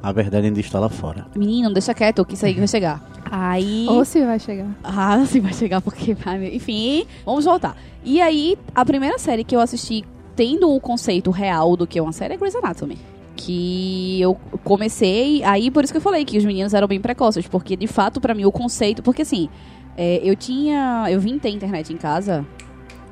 A 0.01 0.11
verdade 0.11 0.45
ainda 0.45 0.59
está 0.59 0.79
lá 0.79 0.89
fora. 0.89 1.25
Menino, 1.35 1.73
deixa 1.73 1.91
quieto, 1.95 2.23
que 2.23 2.35
isso 2.35 2.45
aí 2.45 2.53
vai 2.53 2.67
chegar. 2.67 3.03
Aí. 3.31 3.87
Ou 3.89 4.05
se 4.05 4.23
vai 4.23 4.37
chegar. 4.37 4.67
Ah, 4.83 5.15
assim 5.15 5.39
vai 5.39 5.53
chegar 5.53 5.81
porque 5.81 6.13
vai. 6.13 6.55
Enfim, 6.55 7.07
vamos 7.25 7.45
voltar. 7.45 7.75
E 8.03 8.21
aí, 8.21 8.55
a 8.75 8.85
primeira 8.85 9.17
série 9.17 9.43
que 9.43 9.55
eu 9.55 9.59
assisti 9.59 10.05
tendo 10.35 10.71
o 10.71 10.79
conceito 10.79 11.31
real 11.31 11.75
do 11.75 11.87
que 11.87 11.97
é 11.97 12.01
uma 12.03 12.13
série 12.13 12.35
é 12.35 12.37
Grey's 12.37 12.55
Anatomy. 12.55 12.99
Que 13.35 14.21
eu 14.21 14.35
comecei. 14.63 15.43
Aí, 15.43 15.71
por 15.71 15.83
isso 15.83 15.91
que 15.91 15.97
eu 15.97 16.01
falei 16.01 16.23
que 16.23 16.37
os 16.37 16.45
meninos 16.45 16.75
eram 16.75 16.87
bem 16.87 17.01
precoces. 17.01 17.47
Porque, 17.47 17.75
de 17.75 17.87
fato, 17.87 18.21
pra 18.21 18.35
mim, 18.35 18.45
o 18.45 18.51
conceito. 18.51 19.01
Porque, 19.01 19.23
assim, 19.23 19.49
é, 19.97 20.21
eu 20.23 20.35
tinha. 20.35 21.07
Eu 21.09 21.19
vim 21.19 21.39
ter 21.39 21.49
internet 21.49 21.91
em 21.91 21.97
casa 21.97 22.45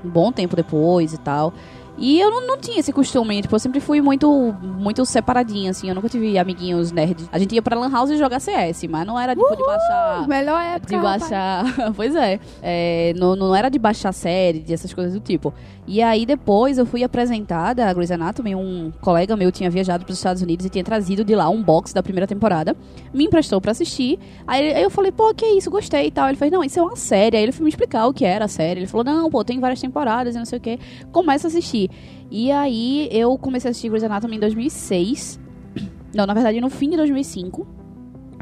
um 0.03 0.09
bom 0.09 0.31
tempo 0.31 0.55
depois 0.55 1.13
e 1.13 1.17
tal. 1.17 1.53
E 1.97 2.19
eu 2.19 2.29
não, 2.29 2.47
não 2.47 2.57
tinha 2.57 2.79
esse 2.79 2.91
costume, 2.91 3.41
tipo, 3.41 3.53
eu 3.53 3.59
sempre 3.59 3.79
fui 3.79 4.01
muito, 4.01 4.53
muito 4.61 5.05
separadinha, 5.05 5.71
assim, 5.71 5.89
eu 5.89 5.95
nunca 5.95 6.09
tive 6.09 6.37
amiguinhos 6.37 6.91
nerds. 6.91 7.29
A 7.31 7.37
gente 7.37 7.53
ia 7.53 7.61
pra 7.61 7.79
Lan 7.79 7.91
House 7.91 8.09
e 8.09 8.17
jogar 8.17 8.39
CS, 8.39 8.83
mas 8.89 9.05
não 9.05 9.19
era, 9.19 9.35
tipo, 9.35 9.55
de 9.55 9.63
baixar... 9.63 10.27
Melhor 10.27 10.61
época. 10.61 10.95
De 10.95 11.01
baixar. 11.01 11.65
pois 11.95 12.15
é. 12.15 12.39
É, 12.61 13.13
não, 13.15 13.35
não 13.35 13.55
era 13.55 13.69
de 13.69 13.77
baixar 13.77 14.11
série, 14.11 14.59
de 14.59 14.73
essas 14.73 14.93
coisas 14.93 15.13
do 15.13 15.19
tipo. 15.19 15.53
E 15.85 16.01
aí 16.01 16.25
depois 16.25 16.77
eu 16.77 16.85
fui 16.85 17.03
apresentada 17.03 17.85
a 17.85 17.93
Grey's 17.93 18.11
Anatomy. 18.11 18.55
Um 18.55 18.91
colega 19.01 19.35
meu 19.35 19.51
tinha 19.51 19.69
viajado 19.69 20.05
para 20.05 20.13
os 20.13 20.17
Estados 20.17 20.41
Unidos 20.41 20.65
e 20.65 20.69
tinha 20.69 20.83
trazido 20.83 21.25
de 21.25 21.35
lá 21.35 21.49
um 21.49 21.61
box 21.61 21.93
da 21.93 22.01
primeira 22.01 22.25
temporada. 22.25 22.75
Me 23.13 23.25
emprestou 23.25 23.59
pra 23.59 23.71
assistir. 23.71 24.17
Aí, 24.47 24.73
aí 24.73 24.83
eu 24.83 24.89
falei, 24.89 25.11
pô, 25.11 25.33
que 25.33 25.45
isso, 25.45 25.69
gostei 25.69 26.07
e 26.07 26.11
tal. 26.11 26.29
Ele 26.29 26.37
fez, 26.37 26.51
não, 26.51 26.63
isso 26.63 26.79
é 26.79 26.81
uma 26.81 26.95
série. 26.95 27.35
Aí 27.35 27.43
ele 27.43 27.51
foi 27.51 27.63
me 27.63 27.69
explicar 27.69 28.07
o 28.07 28.13
que 28.13 28.23
era 28.23 28.45
a 28.45 28.47
série. 28.47 28.79
Ele 28.81 28.87
falou, 28.87 29.03
não, 29.03 29.29
pô, 29.29 29.43
tem 29.43 29.59
várias 29.59 29.81
temporadas 29.81 30.35
e 30.35 30.37
não 30.37 30.45
sei 30.45 30.57
o 30.57 30.61
que. 30.61 30.79
Começa 31.11 31.47
a 31.47 31.49
assistir. 31.49 31.82
E 32.29 32.51
aí 32.51 33.09
eu 33.11 33.37
comecei 33.37 33.69
a 33.69 33.71
assistir 33.71 33.89
Grey's 33.89 34.03
Anatomy 34.03 34.37
em 34.37 34.39
2006. 34.39 35.39
Não, 36.13 36.25
na 36.25 36.33
verdade 36.33 36.61
no 36.61 36.69
fim 36.69 36.89
de 36.89 36.97
2005. 36.97 37.82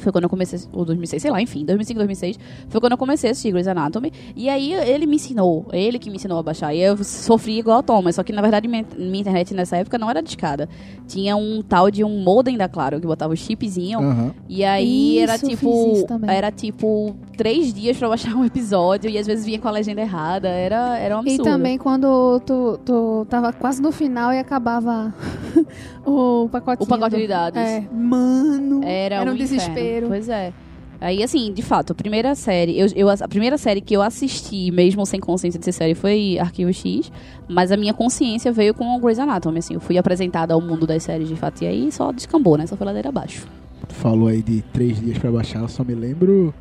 Foi 0.01 0.11
quando 0.11 0.25
eu 0.25 0.29
comecei, 0.29 0.59
ou 0.73 0.83
2006, 0.85 1.21
sei 1.21 1.31
lá, 1.31 1.41
enfim, 1.41 1.63
2005, 1.65 1.97
2006. 1.99 2.39
Foi 2.69 2.81
quando 2.81 2.91
eu 2.93 2.97
comecei 2.97 3.29
a 3.29 3.31
assistir 3.31 3.51
Grey's 3.51 3.67
Anatomy. 3.67 4.11
E 4.35 4.49
aí 4.49 4.73
ele 4.73 5.05
me 5.05 5.15
ensinou, 5.15 5.67
ele 5.71 5.97
que 5.99 6.09
me 6.09 6.15
ensinou 6.17 6.37
a 6.39 6.43
baixar. 6.43 6.73
E 6.73 6.79
eu 6.81 6.97
sofri 7.03 7.59
igual 7.59 7.79
a 7.79 7.83
Thomas, 7.83 8.15
só 8.15 8.23
que 8.23 8.33
na 8.33 8.41
verdade 8.41 8.67
minha, 8.67 8.85
minha 8.97 9.21
internet 9.21 9.53
nessa 9.53 9.77
época 9.77 9.97
não 9.97 10.09
era 10.09 10.21
discada. 10.21 10.67
Tinha 11.07 11.35
um 11.35 11.61
tal 11.61 11.91
de 11.91 12.03
um 12.03 12.21
modem 12.23 12.57
da 12.57 12.67
Claro, 12.67 12.99
que 13.01 13.05
botava 13.07 13.33
o 13.33 13.35
chipzinho. 13.37 13.99
Aham. 13.99 14.33
E 14.47 14.63
aí 14.63 15.19
era 15.19 15.35
Isso, 15.35 15.45
eu 15.45 15.49
tipo. 15.49 16.07
Era 16.27 16.51
tipo 16.51 17.15
três 17.37 17.73
dias 17.73 17.97
pra 17.97 18.07
baixar 18.07 18.33
um 18.35 18.45
episódio. 18.45 19.09
E 19.09 19.17
às 19.17 19.27
vezes 19.27 19.45
vinha 19.45 19.59
com 19.59 19.67
a 19.67 19.71
legenda 19.71 19.99
errada. 20.01 20.47
Era, 20.47 20.97
era 20.97 21.15
um 21.17 21.19
E 21.21 21.29
absurdo. 21.33 21.43
também 21.43 21.77
quando 21.77 22.39
tu, 22.45 22.79
tu 22.85 23.25
tava 23.29 23.51
quase 23.51 23.81
no 23.81 23.91
final 23.91 24.31
e 24.31 24.39
acabava 24.39 25.13
o 26.05 26.47
pacotinho. 26.51 26.85
O 26.85 26.87
pacote 26.87 27.15
do- 27.15 27.21
de 27.21 27.27
dados. 27.27 27.59
É. 27.59 27.83
Mano. 27.91 28.81
Era, 28.83 29.15
Era 29.15 29.31
um 29.31 29.33
inferno. 29.33 29.37
desespero. 29.37 29.90
Pois 30.07 30.29
é. 30.29 30.53
Aí, 30.99 31.23
assim, 31.23 31.51
de 31.51 31.63
fato, 31.63 31.93
a 31.93 31.95
primeira 31.95 32.35
série, 32.35 32.77
eu, 32.79 32.85
eu- 32.95 33.09
a 33.09 33.27
primeira 33.27 33.57
série 33.57 33.81
que 33.81 33.95
eu 33.95 34.03
assisti, 34.03 34.69
mesmo 34.69 35.03
sem 35.03 35.19
consciência 35.19 35.57
de 35.59 35.65
ser 35.65 35.71
série, 35.71 35.95
foi 35.95 36.37
Arquivo 36.39 36.71
X, 36.71 37.11
mas 37.49 37.71
a 37.71 37.77
minha 37.77 37.91
consciência 37.93 38.51
veio 38.51 38.71
com 38.73 38.95
o 38.95 38.99
Grey's 38.99 39.17
Anatomy, 39.17 39.57
assim, 39.59 39.73
eu 39.73 39.79
fui 39.79 39.97
apresentada 39.97 40.53
ao 40.53 40.61
mundo 40.61 40.85
das 40.85 41.01
séries 41.01 41.27
de 41.27 41.35
fato, 41.35 41.63
e 41.63 41.67
aí 41.67 41.91
só 41.91 42.11
descambou, 42.11 42.55
né, 42.55 42.67
só 42.67 42.75
foi 42.77 42.85
ladeira 42.85 43.09
abaixo. 43.09 43.47
Tu 43.87 43.95
falou 43.95 44.27
aí 44.27 44.43
de 44.43 44.61
três 44.71 44.99
dias 44.99 45.17
pra 45.17 45.31
baixar, 45.31 45.61
eu 45.61 45.67
só 45.67 45.83
me 45.83 45.95
lembro 45.95 46.53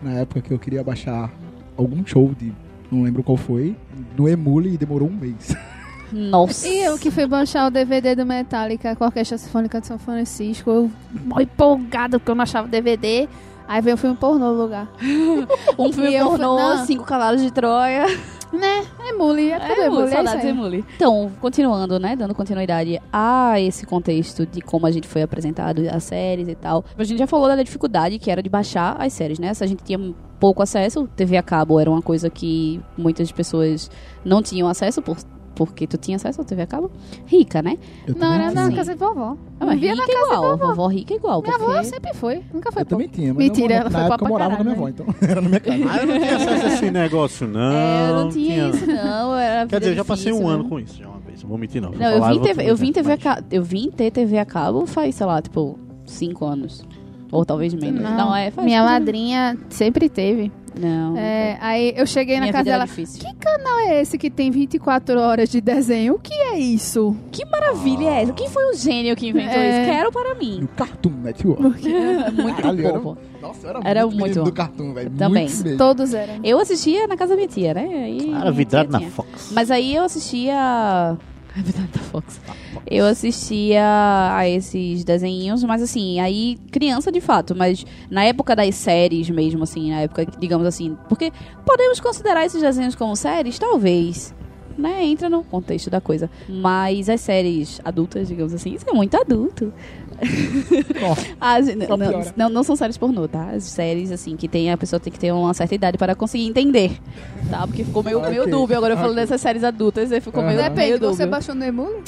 na 0.00 0.12
época 0.12 0.40
que 0.42 0.52
eu 0.52 0.60
queria 0.60 0.84
baixar 0.84 1.32
algum 1.76 2.06
show 2.06 2.32
de. 2.38 2.52
Não 2.92 3.02
lembro 3.02 3.22
qual 3.24 3.36
foi. 3.36 3.74
No 4.16 4.28
Emule 4.28 4.72
e 4.74 4.78
demorou 4.78 5.08
um 5.08 5.12
mês. 5.12 5.54
Nossa! 6.12 6.68
E 6.68 6.78
eu 6.84 6.98
que 6.98 7.10
fui 7.10 7.26
baixar 7.26 7.66
o 7.66 7.70
DVD 7.70 8.14
do 8.14 8.24
Metallica 8.26 8.94
com 8.96 9.04
a 9.04 9.08
Orquestra 9.08 9.36
Sinfônica 9.38 9.80
de 9.80 9.86
São 9.86 9.98
Francisco, 9.98 10.70
eu 10.70 10.90
mó 11.24 11.40
empolgada 11.40 12.18
porque 12.18 12.30
eu 12.30 12.34
não 12.34 12.42
achava 12.42 12.66
DVD. 12.68 13.28
Aí 13.66 13.82
veio 13.82 13.96
o 13.96 13.98
filme 13.98 14.16
pornô 14.16 14.52
no 14.54 14.62
lugar. 14.62 14.88
Um 15.78 15.92
filme 15.92 16.18
fui- 16.18 16.20
pornô. 16.20 16.76
Cinco 16.86 17.04
Cavalos 17.04 17.42
de 17.42 17.52
Troia. 17.52 18.06
Né? 18.50 18.86
Emule, 19.06 19.50
é 19.50 19.58
tudo 19.60 19.80
Emule, 19.82 20.00
é 20.00 20.04
isso 20.06 20.14
saudades 20.14 20.44
aí. 20.44 20.50
Emule. 20.50 20.84
Então, 20.96 21.30
continuando, 21.38 21.98
né, 21.98 22.16
dando 22.16 22.34
continuidade 22.34 22.98
a 23.12 23.60
esse 23.60 23.84
contexto 23.84 24.46
de 24.46 24.62
como 24.62 24.86
a 24.86 24.90
gente 24.90 25.06
foi 25.06 25.20
apresentado 25.20 25.82
às 25.92 26.04
séries 26.04 26.48
e 26.48 26.54
tal. 26.54 26.82
A 26.96 27.04
gente 27.04 27.18
já 27.18 27.26
falou 27.26 27.46
da 27.46 27.62
dificuldade 27.62 28.18
que 28.18 28.30
era 28.30 28.42
de 28.42 28.48
baixar 28.48 28.96
as 28.98 29.12
séries, 29.12 29.38
né? 29.38 29.52
Se 29.52 29.62
a 29.62 29.66
gente 29.66 29.84
tinha 29.84 30.00
pouco 30.40 30.62
acesso, 30.62 31.06
TV 31.14 31.36
a 31.36 31.42
cabo 31.42 31.78
era 31.78 31.90
uma 31.90 32.00
coisa 32.00 32.30
que 32.30 32.80
muitas 32.96 33.30
pessoas 33.30 33.90
não 34.24 34.40
tinham 34.42 34.66
acesso 34.66 35.02
por 35.02 35.18
porque 35.58 35.88
tu 35.88 35.98
tinha 35.98 36.16
acesso 36.16 36.40
à 36.40 36.44
TV 36.44 36.62
a 36.62 36.66
cabo? 36.68 36.88
Rica, 37.26 37.60
né? 37.60 37.76
Eu 38.06 38.14
Não, 38.14 38.32
era 38.32 38.52
na 38.52 38.66
tinha. 38.66 38.76
casa 38.76 38.92
de 38.92 38.98
vovó. 38.98 39.36
Ah, 39.58 39.66
mas 39.66 39.74
Vivia 39.74 39.90
rica 39.94 40.06
na 40.06 40.12
casa 40.12 40.24
igual, 40.34 40.42
de 40.54 40.60
vovó. 40.60 40.66
vovó 40.74 40.86
rica 40.86 41.14
igual. 41.14 41.42
Minha 41.42 41.58
porque... 41.58 41.72
avó 41.72 41.82
sempre 41.82 42.14
foi, 42.14 42.42
nunca 42.54 42.70
foi 42.70 42.82
Eu 42.82 42.86
também 42.86 43.08
tinha, 43.08 43.34
mas 43.34 43.44
Mentira, 43.44 43.74
eu, 43.74 43.80
ela 43.80 43.90
na 43.90 43.98
foi 43.98 44.06
época 44.06 44.24
eu 44.24 44.28
morava 44.28 44.56
com 44.56 44.62
a 44.62 44.64
minha 44.64 44.76
caralho, 44.76 44.94
avó, 45.02 45.12
então 45.12 45.14
era 45.28 45.40
na 45.40 45.48
minha 45.48 45.60
casa. 45.60 45.76
Ah, 45.90 45.96
eu 46.02 46.06
não 46.06 46.18
tinha 46.20 46.36
acesso 46.36 46.64
a 46.66 46.68
esse 46.68 46.90
negócio, 46.92 47.48
não. 47.48 47.72
É, 47.72 48.08
eu 48.10 48.14
não 48.14 48.28
tinha, 48.30 48.68
isso, 48.68 48.86
não. 48.86 49.34
Era 49.36 49.66
Quer 49.66 49.80
dizer, 49.80 49.92
eu 49.92 49.96
já 49.96 50.04
passei 50.04 50.32
um 50.32 50.46
ano 50.48 50.62
né? 50.62 50.68
com 50.68 50.78
isso, 50.78 50.96
já 50.96 51.08
uma 51.08 51.18
vez. 51.18 51.42
Não 51.42 51.48
vou 51.48 51.58
mentir, 51.58 51.82
não. 51.82 51.90
Não, 51.90 52.06
eu 52.10 52.24
vim, 52.24 52.40
TV, 52.40 52.70
eu 52.70 52.76
vim 52.76 52.92
TV 52.92 53.12
a 53.12 53.42
eu 53.50 53.62
vim 53.64 53.90
ter 53.90 54.10
TV 54.12 54.38
a 54.38 54.44
cabo 54.44 54.86
faz, 54.86 55.16
sei 55.16 55.26
lá, 55.26 55.42
tipo, 55.42 55.76
cinco 56.06 56.44
anos. 56.46 56.84
Ou 57.30 57.44
talvez 57.44 57.74
menos. 57.74 58.00
Não, 58.02 58.34
é, 58.34 58.50
faz 58.50 58.64
Minha 58.64 58.82
faz- 58.84 58.92
madrinha 58.92 59.58
sempre 59.68 60.08
teve. 60.08 60.50
Não. 60.80 61.16
É, 61.16 61.58
aí 61.60 61.92
eu 61.96 62.06
cheguei 62.06 62.36
Minha 62.38 62.46
na 62.46 62.52
casa 62.52 62.68
era 62.70 62.78
dela. 62.78 62.86
difícil. 62.86 63.18
Que 63.20 63.34
canal 63.34 63.80
é 63.80 64.00
esse 64.00 64.16
que 64.16 64.30
tem 64.30 64.48
24 64.50 65.20
horas 65.20 65.48
de 65.50 65.60
desenho? 65.60 66.14
O 66.14 66.18
que 66.20 66.32
é 66.32 66.56
isso? 66.58 67.16
Que 67.32 67.44
maravilha 67.46 68.06
é 68.08 68.22
essa? 68.22 68.32
Quem 68.32 68.48
foi 68.48 68.64
o 68.70 68.74
gênio 68.76 69.16
que 69.16 69.28
inventou 69.28 69.58
É. 69.58 69.82
isso? 69.82 69.90
Quero 69.90 70.12
para 70.12 70.34
mim. 70.36 70.58
No 70.60 70.68
Cartoon 70.68 71.10
Network. 71.10 71.62
muito 72.32 72.56
Caralho, 72.56 72.86
era- 72.86 73.00
fofo. 73.00 73.18
Nossa, 73.42 73.66
eu 73.66 73.70
era, 73.70 73.80
Era 73.88 74.02
muito, 74.06 74.18
muito 74.20 74.42
do 74.44 74.52
Cartoon, 74.52 74.94
velho. 74.94 75.10
Também. 75.10 75.48
Todos 75.76 76.14
eram. 76.14 76.34
Eu 76.44 76.58
assistia 76.60 77.06
na 77.08 77.16
casa 77.16 77.30
da 77.30 77.36
minha 77.36 77.48
tia, 77.48 77.74
né? 77.74 77.84
Aí 78.04 78.32
Era 78.34 78.50
vidrado 78.52 78.90
na. 78.92 79.00
Fox. 79.00 79.50
Mas 79.52 79.70
aí 79.72 79.94
eu 79.94 80.04
assistia. 80.04 81.16
É 81.56 81.60
da 81.62 82.00
Fox. 82.04 82.40
Eu 82.86 83.06
assistia 83.06 83.82
a 84.34 84.48
esses 84.48 85.04
desenhinhos, 85.04 85.64
mas 85.64 85.82
assim, 85.82 86.20
aí 86.20 86.56
criança 86.70 87.10
de 87.10 87.20
fato, 87.20 87.54
mas 87.54 87.84
na 88.10 88.24
época 88.24 88.54
das 88.54 88.74
séries 88.74 89.28
mesmo, 89.30 89.62
assim, 89.62 89.90
na 89.90 90.00
época, 90.00 90.26
digamos 90.38 90.66
assim, 90.66 90.96
porque 91.08 91.32
podemos 91.64 92.00
considerar 92.00 92.44
esses 92.44 92.60
desenhos 92.60 92.94
como 92.94 93.16
séries? 93.16 93.58
Talvez. 93.58 94.34
Né, 94.76 95.04
entra 95.04 95.28
no 95.28 95.42
contexto 95.42 95.90
da 95.90 96.00
coisa. 96.00 96.30
Mas 96.48 97.08
as 97.08 97.20
séries 97.20 97.80
adultas, 97.84 98.28
digamos 98.28 98.54
assim, 98.54 98.74
isso 98.74 98.88
é 98.88 98.92
muito 98.92 99.16
adulto. 99.16 99.72
Nossa, 101.00 101.26
As- 101.40 101.74
não, 101.76 101.96
não, 102.36 102.48
não 102.50 102.62
são 102.62 102.74
séries 102.76 102.96
pornô, 102.96 103.28
tá? 103.28 103.50
As 103.50 103.64
séries, 103.64 104.10
assim, 104.10 104.36
que 104.36 104.48
tem, 104.48 104.70
a 104.70 104.76
pessoa 104.76 104.98
tem 104.98 105.12
que 105.12 105.18
ter 105.18 105.32
uma 105.32 105.54
certa 105.54 105.74
idade 105.74 105.98
para 105.98 106.14
conseguir 106.14 106.46
entender. 106.46 106.98
Tá? 107.50 107.66
Porque 107.66 107.84
ficou 107.84 108.02
meio, 108.02 108.20
meio 108.20 108.48
dúbio. 108.50 108.76
Agora 108.76 108.94
eu 108.94 108.98
falo 108.98 109.14
dessas 109.14 109.40
séries 109.40 109.64
adultas, 109.64 110.10
aí 110.12 110.20
ficou 110.20 110.42
meio, 110.42 110.56
Depende, 110.56 110.98
meio 110.98 110.98
você 110.98 111.26
baixou 111.26 111.54
no 111.54 111.64
Emule? 111.64 112.02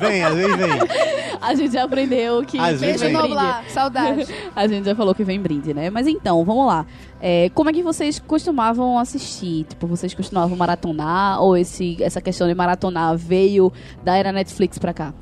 Vem, 0.00 0.34
vezes 0.34 0.56
vem. 0.56 0.70
A 1.40 1.54
gente 1.54 1.72
já 1.72 1.84
aprendeu 1.84 2.44
que 2.44 2.56
Às 2.58 2.78
vem 2.80 2.90
Beijo 2.90 3.04
vem. 3.04 3.12
brinde. 3.14 3.28
Noblar, 3.30 3.64
saudade. 3.68 4.26
A 4.54 4.66
gente 4.68 4.84
já 4.84 4.94
falou 4.94 5.14
que 5.14 5.24
vem 5.24 5.40
brinde, 5.40 5.74
né? 5.74 5.90
Mas 5.90 6.06
então, 6.06 6.44
vamos 6.44 6.66
lá. 6.66 6.86
É, 7.20 7.50
como 7.54 7.70
é 7.70 7.72
que 7.72 7.82
vocês 7.82 8.18
costumavam 8.20 8.98
assistir? 8.98 9.64
Tipo, 9.64 9.86
vocês 9.86 10.14
costumavam 10.14 10.56
maratonar? 10.56 11.42
Ou 11.42 11.56
esse, 11.56 11.96
essa 12.02 12.20
questão 12.20 12.46
de 12.46 12.54
maratonar 12.54 13.16
veio 13.16 13.72
da 14.04 14.16
era 14.16 14.30
Netflix 14.32 14.78
pra 14.78 14.92
cá? 14.92 15.12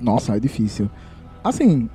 Nossa, 0.00 0.36
é 0.36 0.40
difícil. 0.40 0.88
Assim, 1.44 1.88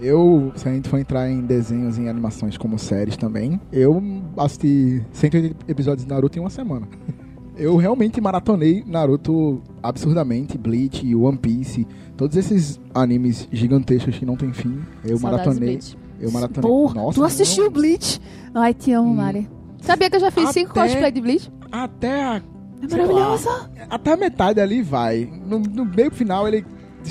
eu, 0.00 0.52
se 0.56 0.68
a 0.68 0.72
gente 0.72 0.88
for 0.88 0.98
entrar 0.98 1.28
em 1.30 1.40
desenhos 1.40 1.98
e 1.98 2.08
animações 2.08 2.56
como 2.56 2.78
séries 2.78 3.16
também, 3.16 3.60
eu 3.72 4.02
assisti 4.36 5.02
180 5.12 5.56
episódios 5.70 6.04
de 6.06 6.12
Naruto 6.12 6.38
em 6.38 6.40
uma 6.40 6.50
semana. 6.50 6.86
Eu 7.60 7.76
realmente 7.76 8.20
maratonei 8.20 8.84
Naruto 8.86 9.60
absurdamente, 9.82 10.56
Bleach, 10.56 11.12
One 11.12 11.36
Piece, 11.36 11.84
todos 12.16 12.36
esses 12.36 12.78
animes 12.94 13.48
gigantescos 13.50 14.16
que 14.16 14.24
não 14.24 14.36
tem 14.36 14.52
fim. 14.52 14.78
Eu 15.04 15.18
Saudades 15.18 15.46
maratonei. 15.48 15.70
Bleach. 15.70 15.98
Eu 16.20 16.30
maratonei. 16.30 16.70
Porra, 16.70 16.94
Nossa, 16.94 17.14
tu 17.18 17.24
assistiu 17.24 17.64
não- 17.64 17.72
Bleach? 17.72 18.20
Ai, 18.54 18.72
te 18.72 18.92
amo, 18.92 19.10
Hum. 19.10 19.14
Mari. 19.16 19.48
Sabia 19.82 20.08
que 20.08 20.14
eu 20.14 20.20
já 20.20 20.30
fiz 20.30 20.50
cinco 20.50 20.70
Até- 20.70 20.82
cosplay 20.88 21.10
de 21.10 21.20
Bleach? 21.20 21.50
Até 21.72 22.22
a. 22.22 22.36
É 22.36 22.88
sei 22.88 22.98
lá, 23.04 23.06
maravilhosa. 23.12 23.70
até 23.90 24.12
a 24.12 24.16
metade 24.16 24.60
ali 24.60 24.80
vai. 24.80 25.28
No, 25.44 25.58
no 25.58 25.84
meio 25.84 26.12
final 26.12 26.46
ele. 26.46 26.64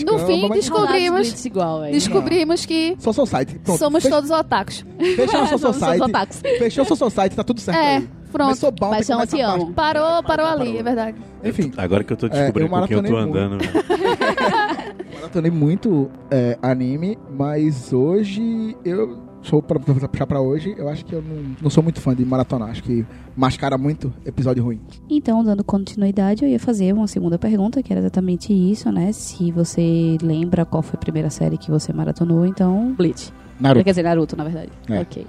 Descamba, 0.06 0.25
fim, 0.27 0.48
mas- 0.48 0.60
descobre- 0.60 0.88
Descobrimos- 1.00 1.46
igual. 1.46 1.82
Descobrimos 1.92 2.66
que 2.66 2.96
Só 3.00 3.13
Society. 3.13 3.60
Pronto, 3.60 3.77
somos 3.80 4.04
fecha- 4.04 4.16
todos 4.16 4.32
otakus. 4.32 4.86
Fecha 5.16 5.38
o 5.44 5.48
Somos 5.58 5.62
Society. 5.77 6.38
Fechou 6.60 6.84
o 6.86 6.96
Society, 6.96 7.36
tá 7.36 7.44
tudo 7.44 7.60
certo 7.62 7.77
É, 7.77 7.96
aí. 7.98 8.10
pronto. 8.32 8.48
Começou 8.50 8.72
Bound, 8.72 8.96
Paixão, 8.96 9.18
começa 9.18 9.36
eu 9.36 9.39
te 9.39 9.44
amo. 9.44 9.74
Parou, 9.74 10.24
parou 10.24 10.46
ali, 10.46 10.58
parou. 10.66 10.80
é 10.80 10.84
verdade. 10.84 11.18
Enfim, 11.44 11.72
Agora 11.77 12.04
que 12.04 12.13
eu 12.13 12.18
tô 12.18 12.25
É, 12.27 12.30
descobrindo 12.30 12.75
eu 12.75 12.80
com 12.82 12.88
quem 12.88 12.98
eu 12.98 13.04
tô 13.04 13.12
maratonei 13.12 13.42
andando, 13.44 13.63
velho. 13.63 13.86
maratonei 15.16 15.51
muito 15.51 16.10
é, 16.32 16.58
anime, 16.62 17.18
mas 17.30 17.92
hoje 17.94 18.75
eu 18.84 19.26
sou 19.41 19.62
pra, 19.62 19.79
pra 19.79 19.94
puxar 19.94 20.27
pra 20.27 20.41
hoje, 20.41 20.75
eu 20.77 20.89
acho 20.89 21.06
que 21.06 21.13
eu 21.13 21.22
não, 21.22 21.56
não 21.62 21.70
sou 21.70 21.84
muito 21.84 22.01
fã 22.01 22.15
de 22.15 22.25
maratonar. 22.25 22.70
Acho 22.70 22.84
que 22.84 23.06
mascara 23.36 23.77
muito 23.77 24.13
episódio 24.25 24.63
ruim. 24.63 24.79
Então, 25.10 25.44
dando 25.44 25.63
continuidade, 25.63 26.44
eu 26.44 26.50
ia 26.50 26.60
fazer 26.60 26.94
uma 26.94 27.08
segunda 27.08 27.38
pergunta, 27.38 27.82
que 27.82 27.91
era 27.91 28.00
exatamente 28.01 28.53
isso, 28.53 28.91
né? 28.91 29.12
Se 29.12 29.51
você 29.51 30.17
lembra 30.22 30.65
qual 30.65 30.82
foi 30.82 30.96
a 30.96 31.00
primeira 31.00 31.29
série 31.29 31.58
que 31.58 31.70
você 31.70 31.94
maratonou, 31.94 32.46
então, 32.46 32.94
Bleach. 32.94 33.32
Naruto. 33.60 33.84
Quer 33.84 33.91
dizer, 33.91 34.03
Naruto, 34.03 34.36
na 34.36 34.44
verdade. 34.44 34.70
É. 34.89 35.00
Ok. 35.00 35.25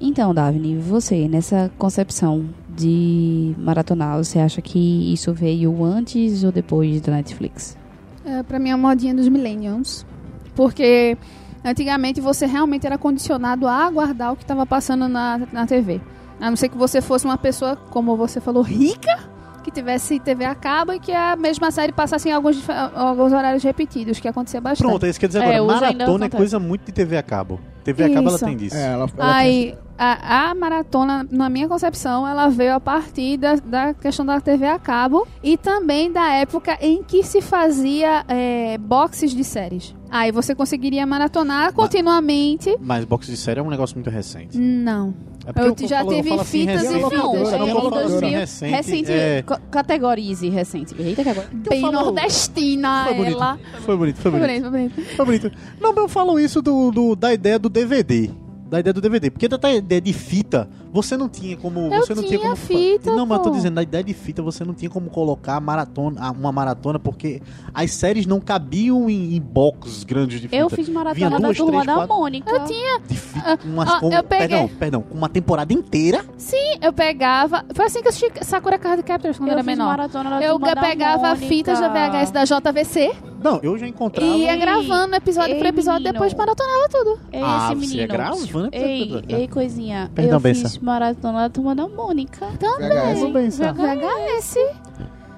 Então, 0.00 0.32
Davine, 0.32 0.78
você, 0.78 1.28
nessa 1.28 1.70
concepção 1.76 2.46
de 2.74 3.54
maratonar, 3.58 4.16
você 4.16 4.38
acha 4.38 4.62
que 4.62 5.12
isso 5.12 5.32
veio 5.34 5.84
antes 5.84 6.42
ou 6.42 6.50
depois 6.50 7.00
da 7.02 7.12
Netflix? 7.12 7.76
É, 8.24 8.42
pra 8.42 8.58
mim 8.58 8.70
é 8.70 8.72
a 8.72 8.78
modinha 8.78 9.14
dos 9.14 9.28
millennials. 9.28 10.06
Porque 10.54 11.16
antigamente 11.64 12.20
você 12.20 12.46
realmente 12.46 12.86
era 12.86 12.98
condicionado 12.98 13.66
a 13.66 13.86
aguardar 13.86 14.32
o 14.32 14.36
que 14.36 14.42
estava 14.42 14.64
passando 14.66 15.08
na, 15.08 15.40
na 15.52 15.66
TV. 15.66 16.00
A 16.40 16.48
não 16.48 16.56
ser 16.56 16.68
que 16.68 16.76
você 16.76 17.00
fosse 17.02 17.24
uma 17.24 17.36
pessoa, 17.36 17.76
como 17.76 18.16
você 18.16 18.40
falou, 18.40 18.62
rica, 18.62 19.28
que 19.62 19.70
tivesse 19.70 20.18
TV 20.18 20.44
a 20.44 20.54
cabo 20.54 20.92
e 20.92 20.98
que 20.98 21.12
a 21.12 21.36
mesma 21.36 21.70
série 21.70 21.92
passasse 21.92 22.28
em 22.28 22.32
alguns, 22.32 22.64
alguns 22.94 23.32
horários 23.32 23.62
repetidos, 23.62 24.18
que 24.18 24.26
acontecia 24.26 24.60
bastante. 24.60 24.86
Pronto, 24.88 25.04
é 25.04 25.10
isso 25.10 25.18
que 25.20 25.26
eu 25.26 25.28
dizer 25.28 25.42
É, 25.42 25.56
agora. 25.56 25.88
ainda 25.88 25.98
Maratona 25.98 26.26
é 26.26 26.28
coisa 26.30 26.58
muito 26.58 26.86
de 26.86 26.92
TV 26.92 27.16
a 27.18 27.22
cabo. 27.22 27.60
TV 27.84 28.04
a 28.04 28.08
cabo 28.08 28.28
ela 28.28 28.36
Isso. 28.36 28.44
tem 28.44 28.56
disso. 28.56 28.76
É, 28.76 28.92
ela, 28.92 29.08
ela 29.16 29.36
Aí, 29.36 29.74
a, 30.02 30.50
a 30.50 30.54
maratona, 30.54 31.26
na 31.30 31.50
minha 31.50 31.68
concepção, 31.68 32.26
ela 32.26 32.48
veio 32.48 32.74
a 32.74 32.80
partir 32.80 33.36
da, 33.36 33.56
da 33.56 33.92
questão 33.92 34.24
da 34.24 34.40
TV 34.40 34.66
a 34.66 34.78
cabo 34.78 35.28
e 35.42 35.58
também 35.58 36.10
da 36.10 36.26
época 36.32 36.78
em 36.80 37.02
que 37.02 37.22
se 37.22 37.42
fazia 37.42 38.24
é, 38.26 38.78
boxes 38.78 39.32
de 39.34 39.44
séries. 39.44 39.94
Aí 40.10 40.32
você 40.32 40.54
conseguiria 40.54 41.06
maratonar 41.06 41.72
continuamente. 41.74 42.74
Mas 42.80 43.04
box 43.04 43.26
de 43.26 43.36
série 43.36 43.60
é 43.60 43.62
um 43.62 43.68
negócio 43.70 43.94
muito 43.94 44.08
recente. 44.10 44.56
Não. 44.58 45.14
É 45.46 45.52
porque 45.52 45.68
Eu 45.68 45.74
te- 45.74 45.86
já 45.86 45.98
falo- 45.98 46.10
tive 46.14 46.28
falo 46.30 46.40
assim, 46.40 46.60
fitas 46.66 46.82
e 46.82 46.86
recente, 46.86 47.04
fitas. 47.04 47.22
eu 47.52 47.58
Não, 47.58 47.66
não 47.66 47.86
é 47.86 47.90
2000, 48.04 48.30
recente, 48.38 48.70
recente, 48.72 49.12
é, 49.12 49.44
categorize 49.70 50.48
recente. 50.48 50.94
Eita, 50.98 51.22
que 51.22 51.28
agora. 51.28 51.48
Bem 51.52 51.80
falo- 51.80 51.92
nordestina 51.92 53.04
Foi 53.06 53.14
bonito. 53.14 53.36
ela. 53.36 53.58
Foi 53.80 53.96
bonito, 53.96 54.16
foi 54.16 54.30
Foi 54.30 54.40
bonito. 54.40 54.70
bonito, 54.70 54.70
foi 54.70 54.70
bonito. 54.70 55.16
Foi 55.16 55.26
bonito. 55.26 55.52
Não, 55.80 55.90
mas 55.90 55.96
eu 56.02 56.08
falo 56.08 56.38
isso 56.38 56.60
do, 56.60 56.90
do- 56.90 57.14
da 57.16 57.32
ideia 57.32 57.58
do 57.58 57.68
DVD. 57.68 58.30
Da 58.70 58.78
ideia 58.78 58.94
do 58.94 59.00
DVD. 59.00 59.30
Porque 59.30 59.48
da 59.48 59.72
ideia 59.72 60.00
de 60.00 60.12
fita, 60.12 60.68
você 60.92 61.16
não 61.16 61.28
tinha 61.28 61.56
como. 61.56 61.92
Eu 61.92 62.00
você 62.00 62.14
não 62.14 62.22
tinha 62.22 62.38
tinha 62.38 62.50
como. 62.52 62.56
fita, 62.56 63.14
não, 63.14 63.24
mas 63.26 63.38
eu 63.38 63.44
tô 63.44 63.50
pô. 63.50 63.56
dizendo, 63.56 63.74
na 63.74 63.82
ideia 63.82 64.02
de 64.04 64.12
fita, 64.14 64.42
você 64.42 64.64
não 64.64 64.74
tinha 64.74 64.90
como 64.90 65.08
colocar 65.10 65.60
maratona, 65.60 66.20
ah, 66.20 66.30
uma 66.30 66.50
maratona, 66.52 66.98
porque 66.98 67.40
as 67.72 67.90
séries 67.92 68.26
não 68.26 68.40
cabiam 68.40 69.08
em, 69.08 69.34
em 69.36 69.40
blocos 69.40 70.04
grandes 70.04 70.40
de 70.40 70.48
fita. 70.48 70.56
Eu 70.56 70.68
fiz 70.70 70.86
Vinha 70.86 70.98
maratona 70.98 71.30
da 71.30 71.38
duas, 71.38 71.56
turma 71.56 71.72
três, 71.72 71.86
da 71.86 71.94
quatro 71.94 72.14
Mônica. 72.16 72.50
Eu 72.50 72.64
tinha. 72.64 73.00
De 73.00 73.14
fita, 73.16 73.58
umas 73.64 73.88
ah, 73.90 74.00
com, 74.00 74.12
eu 74.12 74.22
peguei. 74.24 74.48
Perdão, 74.48 74.68
perdão, 74.78 75.02
com 75.02 75.16
uma 75.16 75.28
temporada 75.28 75.72
inteira. 75.72 76.24
Sim, 76.36 76.76
eu 76.82 76.92
pegava. 76.92 77.64
Foi 77.74 77.86
assim 77.86 78.00
que 78.00 78.08
eu 78.08 78.10
assisti 78.10 78.44
Sakura 78.44 78.78
Card 78.78 79.02
Captors 79.02 79.36
quando 79.38 79.48
Eu 79.48 79.54
era 79.54 79.62
fiz 79.64 79.66
menor. 79.76 79.86
maratona 79.86 80.30
da 80.30 80.42
Eu 80.42 80.52
turma 80.58 80.74
da 80.74 80.80
pegava 80.80 81.28
Mônica. 81.28 81.46
fitas 81.46 81.80
da 81.80 81.88
VHS 81.88 82.30
da 82.30 82.44
JVC 82.44 83.12
Não, 83.42 83.60
eu 83.62 83.78
já 83.78 83.86
encontrava. 83.86 84.30
e 84.32 84.42
ia 84.42 84.56
gravando 84.56 85.14
episódio 85.14 85.56
por 85.56 85.66
episódio, 85.66 86.00
menino. 86.00 86.12
depois 86.12 86.34
maratonava 86.34 86.88
tudo. 86.90 87.18
Ei, 87.32 87.40
Ah, 87.42 87.70
esse 87.72 87.74
você 87.80 87.86
menino. 87.86 88.02
é 88.02 88.06
gravando? 88.06 88.68
Ei, 88.72 89.24
ei, 89.28 89.48
coisinha. 89.48 90.10
Perdão, 90.14 90.34
eu 90.36 90.40
Benção. 90.40 90.70
fiz 90.70 90.78
maratona 90.80 91.40
da 91.40 91.50
turma 91.50 91.74
da 91.74 91.86
Mônica. 91.88 92.46
VHS. 92.46 93.20
Tudo 93.20 93.32
bem, 93.32 93.50
Sá. 93.50 93.72
VHS. 93.72 94.56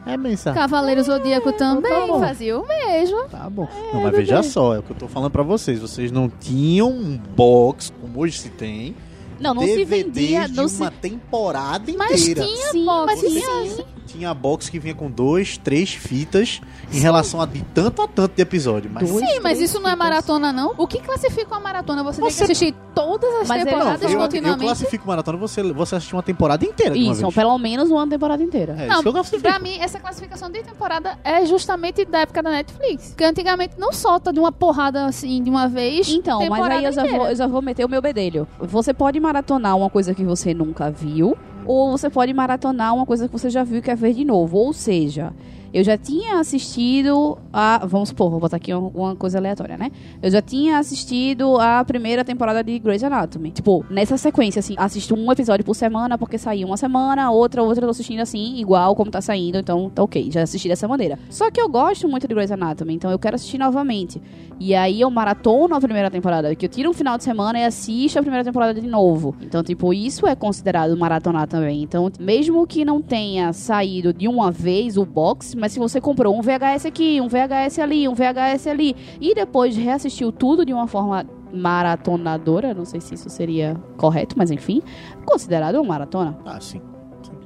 É 0.04 0.16
bem, 0.16 0.36
Sá. 0.36 0.52
Cavaleiro 0.52 1.02
Zodíaco 1.02 1.52
também 1.52 2.08
tá 2.08 2.18
fazia 2.18 2.58
o 2.58 2.66
mesmo. 2.66 3.28
Tá 3.28 3.48
bom. 3.48 3.68
não, 3.92 4.02
mas 4.02 4.12
veja 4.16 4.42
só, 4.42 4.74
é 4.74 4.78
o 4.78 4.82
que 4.82 4.90
eu 4.92 4.96
tô 4.96 5.06
falando 5.08 5.30
pra 5.30 5.42
vocês. 5.44 5.78
Vocês 5.80 6.10
não 6.10 6.28
tinham 6.28 6.90
um 6.90 7.16
box, 7.16 7.92
como 8.00 8.20
hoje 8.20 8.38
se 8.38 8.48
tem, 8.50 8.96
Não, 9.38 9.54
não 9.54 9.62
se 9.62 9.76
DVDs 9.76 10.04
vendia. 10.16 10.48
de 10.48 10.56
Não 10.56 10.64
uma 10.66 10.90
se... 10.90 10.98
temporada 10.98 11.92
Mas 11.96 12.20
inteira. 12.28 12.44
tinha 12.44 12.70
Sim, 12.72 12.84
box, 12.84 13.06
mas 13.06 13.20
sim. 13.20 13.40
sim. 13.76 13.84
Tinha 14.12 14.34
box 14.34 14.68
que 14.68 14.78
vinha 14.78 14.94
com 14.94 15.10
dois, 15.10 15.56
três 15.56 15.94
fitas 15.94 16.60
em 16.92 16.98
relação 17.00 17.40
a 17.40 17.46
de 17.46 17.62
tanto 17.74 18.02
a 18.02 18.08
tanto 18.08 18.34
de 18.36 18.42
episódio. 18.42 18.90
Mas 18.92 19.08
Dois, 19.10 19.26
Sim, 19.26 19.40
mas 19.40 19.58
isso 19.60 19.80
não 19.80 19.88
é 19.88 19.96
maratona, 19.96 20.52
não? 20.52 20.74
O 20.76 20.86
que 20.86 20.98
classifica 20.98 21.48
uma 21.54 21.60
maratona? 21.60 22.02
Você, 22.04 22.20
tem 22.20 22.30
Você- 22.30 22.36
que 22.44 22.52
assistir 22.52 22.74
todas 22.94 23.32
as 23.40 23.48
Mas 23.48 23.62
ele- 23.62 23.70
temporadas 23.70 24.02
eu, 24.02 24.10
eu 24.10 24.18
continuamente. 24.18 24.60
classifico 24.64 25.06
maratona 25.08 25.38
você, 25.38 25.62
você 25.72 25.96
assistir 25.96 26.14
uma 26.14 26.22
temporada 26.22 26.62
inteira 26.64 26.94
de 26.94 27.02
uma 27.02 27.12
Isso, 27.12 27.22
vez. 27.22 27.34
pelo 27.34 27.56
menos 27.58 27.90
uma 27.90 28.06
temporada 28.06 28.42
inteira. 28.42 28.74
É 28.78 28.86
Não, 28.86 28.94
isso 28.94 29.02
que 29.02 29.08
eu 29.08 29.12
classifico. 29.14 29.42
Pra 29.42 29.58
mim, 29.58 29.78
essa 29.78 29.98
classificação 29.98 30.50
de 30.50 30.62
temporada 30.62 31.18
é 31.24 31.46
justamente 31.46 32.04
da 32.04 32.18
época 32.20 32.42
da 32.42 32.50
Netflix. 32.50 33.08
Porque 33.08 33.24
antigamente 33.24 33.76
não 33.78 33.92
solta 33.94 34.30
de 34.30 34.38
uma 34.38 34.52
porrada 34.52 35.06
assim 35.06 35.42
de 35.42 35.48
uma 35.48 35.68
vez. 35.68 36.06
Então, 36.10 36.46
mas 36.50 36.62
aí 36.70 36.84
eu 36.84 36.92
já, 36.92 37.06
vou, 37.06 37.28
eu 37.28 37.34
já 37.36 37.46
vou 37.46 37.62
meter 37.62 37.84
o 37.84 37.88
meu 37.88 38.02
bedelho. 38.02 38.46
Você 38.60 38.92
pode 38.92 39.18
maratonar 39.18 39.74
uma 39.76 39.88
coisa 39.88 40.14
que 40.14 40.22
você 40.22 40.52
nunca 40.52 40.90
viu, 40.90 41.34
ou 41.66 41.90
você 41.90 42.10
pode 42.10 42.32
maratonar 42.32 42.94
uma 42.94 43.06
coisa 43.06 43.26
que 43.26 43.32
você 43.32 43.50
já 43.50 43.64
viu 43.64 43.78
e 43.78 43.82
quer 43.82 43.96
ver 43.96 44.14
de 44.14 44.24
novo. 44.24 44.56
Ou 44.58 44.72
seja, 44.72 45.32
eu 45.72 45.82
já 45.82 45.96
tinha 45.96 46.38
assistido 46.38 47.38
a. 47.52 47.84
Vamos 47.86 48.10
supor, 48.10 48.30
vou 48.30 48.40
botar 48.40 48.56
aqui 48.56 48.74
uma, 48.74 49.16
coisa 49.16 49.38
aleatória, 49.38 49.78
né? 49.78 49.90
Eu 50.22 50.30
já 50.30 50.42
tinha 50.42 50.78
assistido 50.78 51.58
a 51.58 51.82
primeira 51.84 52.24
temporada 52.24 52.62
de 52.62 52.78
Grey's 52.78 53.02
Anatomy. 53.02 53.50
Tipo, 53.50 53.84
nessa 53.88 54.16
sequência, 54.18 54.60
assim, 54.60 54.74
assisto 54.76 55.14
um 55.14 55.32
episódio 55.32 55.64
por 55.64 55.74
semana, 55.74 56.18
porque 56.18 56.36
saiu 56.36 56.66
uma 56.66 56.76
semana, 56.76 57.30
outra, 57.30 57.62
outra 57.62 57.84
eu 57.84 57.86
tô 57.86 57.90
assistindo 57.90 58.20
assim, 58.20 58.58
igual 58.58 58.94
como 58.94 59.10
tá 59.10 59.20
saindo, 59.20 59.58
então 59.58 59.88
tá 59.88 60.02
ok, 60.02 60.30
já 60.30 60.42
assisti 60.42 60.68
dessa 60.68 60.86
maneira. 60.86 61.18
Só 61.30 61.50
que 61.50 61.60
eu 61.60 61.68
gosto 61.68 62.08
muito 62.08 62.28
de 62.28 62.34
Grey's 62.34 62.50
Anatomy, 62.50 62.94
então 62.94 63.10
eu 63.10 63.18
quero 63.18 63.36
assistir 63.36 63.58
novamente. 63.58 64.20
E 64.60 64.74
aí 64.74 65.00
eu 65.00 65.10
maratono 65.10 65.74
a 65.74 65.80
primeira 65.80 66.10
temporada, 66.10 66.54
que 66.54 66.66
eu 66.66 66.70
tiro 66.70 66.90
um 66.90 66.92
final 66.92 67.16
de 67.16 67.24
semana 67.24 67.58
e 67.58 67.64
assisto 67.64 68.18
a 68.18 68.22
primeira 68.22 68.44
temporada 68.44 68.78
de 68.78 68.86
novo. 68.86 69.34
Então, 69.40 69.62
tipo, 69.62 69.92
isso 69.92 70.26
é 70.26 70.36
considerado 70.36 70.96
maratonar 70.96 71.48
também. 71.48 71.82
Então, 71.82 72.10
mesmo 72.20 72.66
que 72.66 72.84
não 72.84 73.00
tenha 73.00 73.52
saído 73.52 74.12
de 74.12 74.28
uma 74.28 74.50
vez 74.50 74.96
o 74.96 75.04
box, 75.04 75.56
mas 75.62 75.70
se 75.70 75.78
você 75.78 76.00
comprou 76.00 76.36
um 76.36 76.42
VHS 76.42 76.86
aqui, 76.86 77.20
um 77.20 77.28
VHS 77.28 77.78
ali, 77.78 78.08
um 78.08 78.14
VHS 78.14 78.66
ali, 78.66 78.96
e 79.20 79.32
depois 79.32 79.76
reassistiu 79.76 80.32
tudo 80.32 80.66
de 80.66 80.72
uma 80.72 80.88
forma 80.88 81.24
maratonadora, 81.52 82.74
não 82.74 82.84
sei 82.84 83.00
se 83.00 83.14
isso 83.14 83.30
seria 83.30 83.76
correto, 83.96 84.34
mas 84.36 84.50
enfim, 84.50 84.82
considerado 85.24 85.76
uma 85.76 85.84
maratona. 85.84 86.36
Ah, 86.44 86.58
sim. 86.60 86.80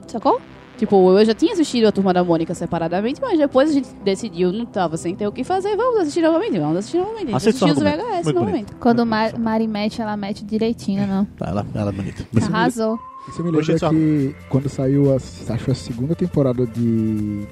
Sacou? 0.07 0.40
Tipo, 0.79 1.18
eu 1.18 1.24
já 1.26 1.35
tinha 1.35 1.52
assistido 1.52 1.87
a 1.88 1.92
Turma 1.92 2.14
da 2.14 2.24
Mônica 2.24 2.55
separadamente, 2.55 3.20
mas 3.20 3.38
depois 3.38 3.68
a 3.68 3.72
gente 3.74 3.88
decidiu, 4.02 4.50
não 4.50 4.64
tava 4.64 4.96
sem 4.96 5.14
ter 5.14 5.26
o 5.26 5.33
que 5.33 5.44
fazer, 5.44 5.76
vamos 5.76 6.00
assistir 6.00 6.22
novamente, 6.22 6.59
vamos 6.59 6.79
assistir 6.79 6.96
novamente. 6.98 7.35
Assistiu 7.35 7.68
os 7.68 7.79
VHS 7.79 8.24
Muito 8.24 8.33
novamente. 8.35 8.72
Quando 8.76 8.98
Muito 9.00 9.11
Ma 9.11 9.24
bonito. 9.24 9.40
Mari 9.40 9.68
mete, 9.68 10.00
ela 10.00 10.16
mete 10.16 10.42
direitinho, 10.42 11.07
não. 11.07 11.26
Tá, 11.37 11.48
ela, 11.50 11.66
ela 11.74 11.90
é 11.90 11.92
bonita. 11.92 12.26
Arrasou. 12.42 12.98
Isso 13.29 13.42
me 13.42 13.50
Hoje 13.50 13.72
lembra 13.72 13.74
é 13.74 13.79
só- 13.79 13.90
que 13.90 14.35
quando 14.48 14.68
saiu 14.68 15.12
a, 15.12 15.16
acho 15.16 15.70
a 15.70 15.74
segunda 15.74 16.14
temporada 16.14 16.66
de. 16.66 17.46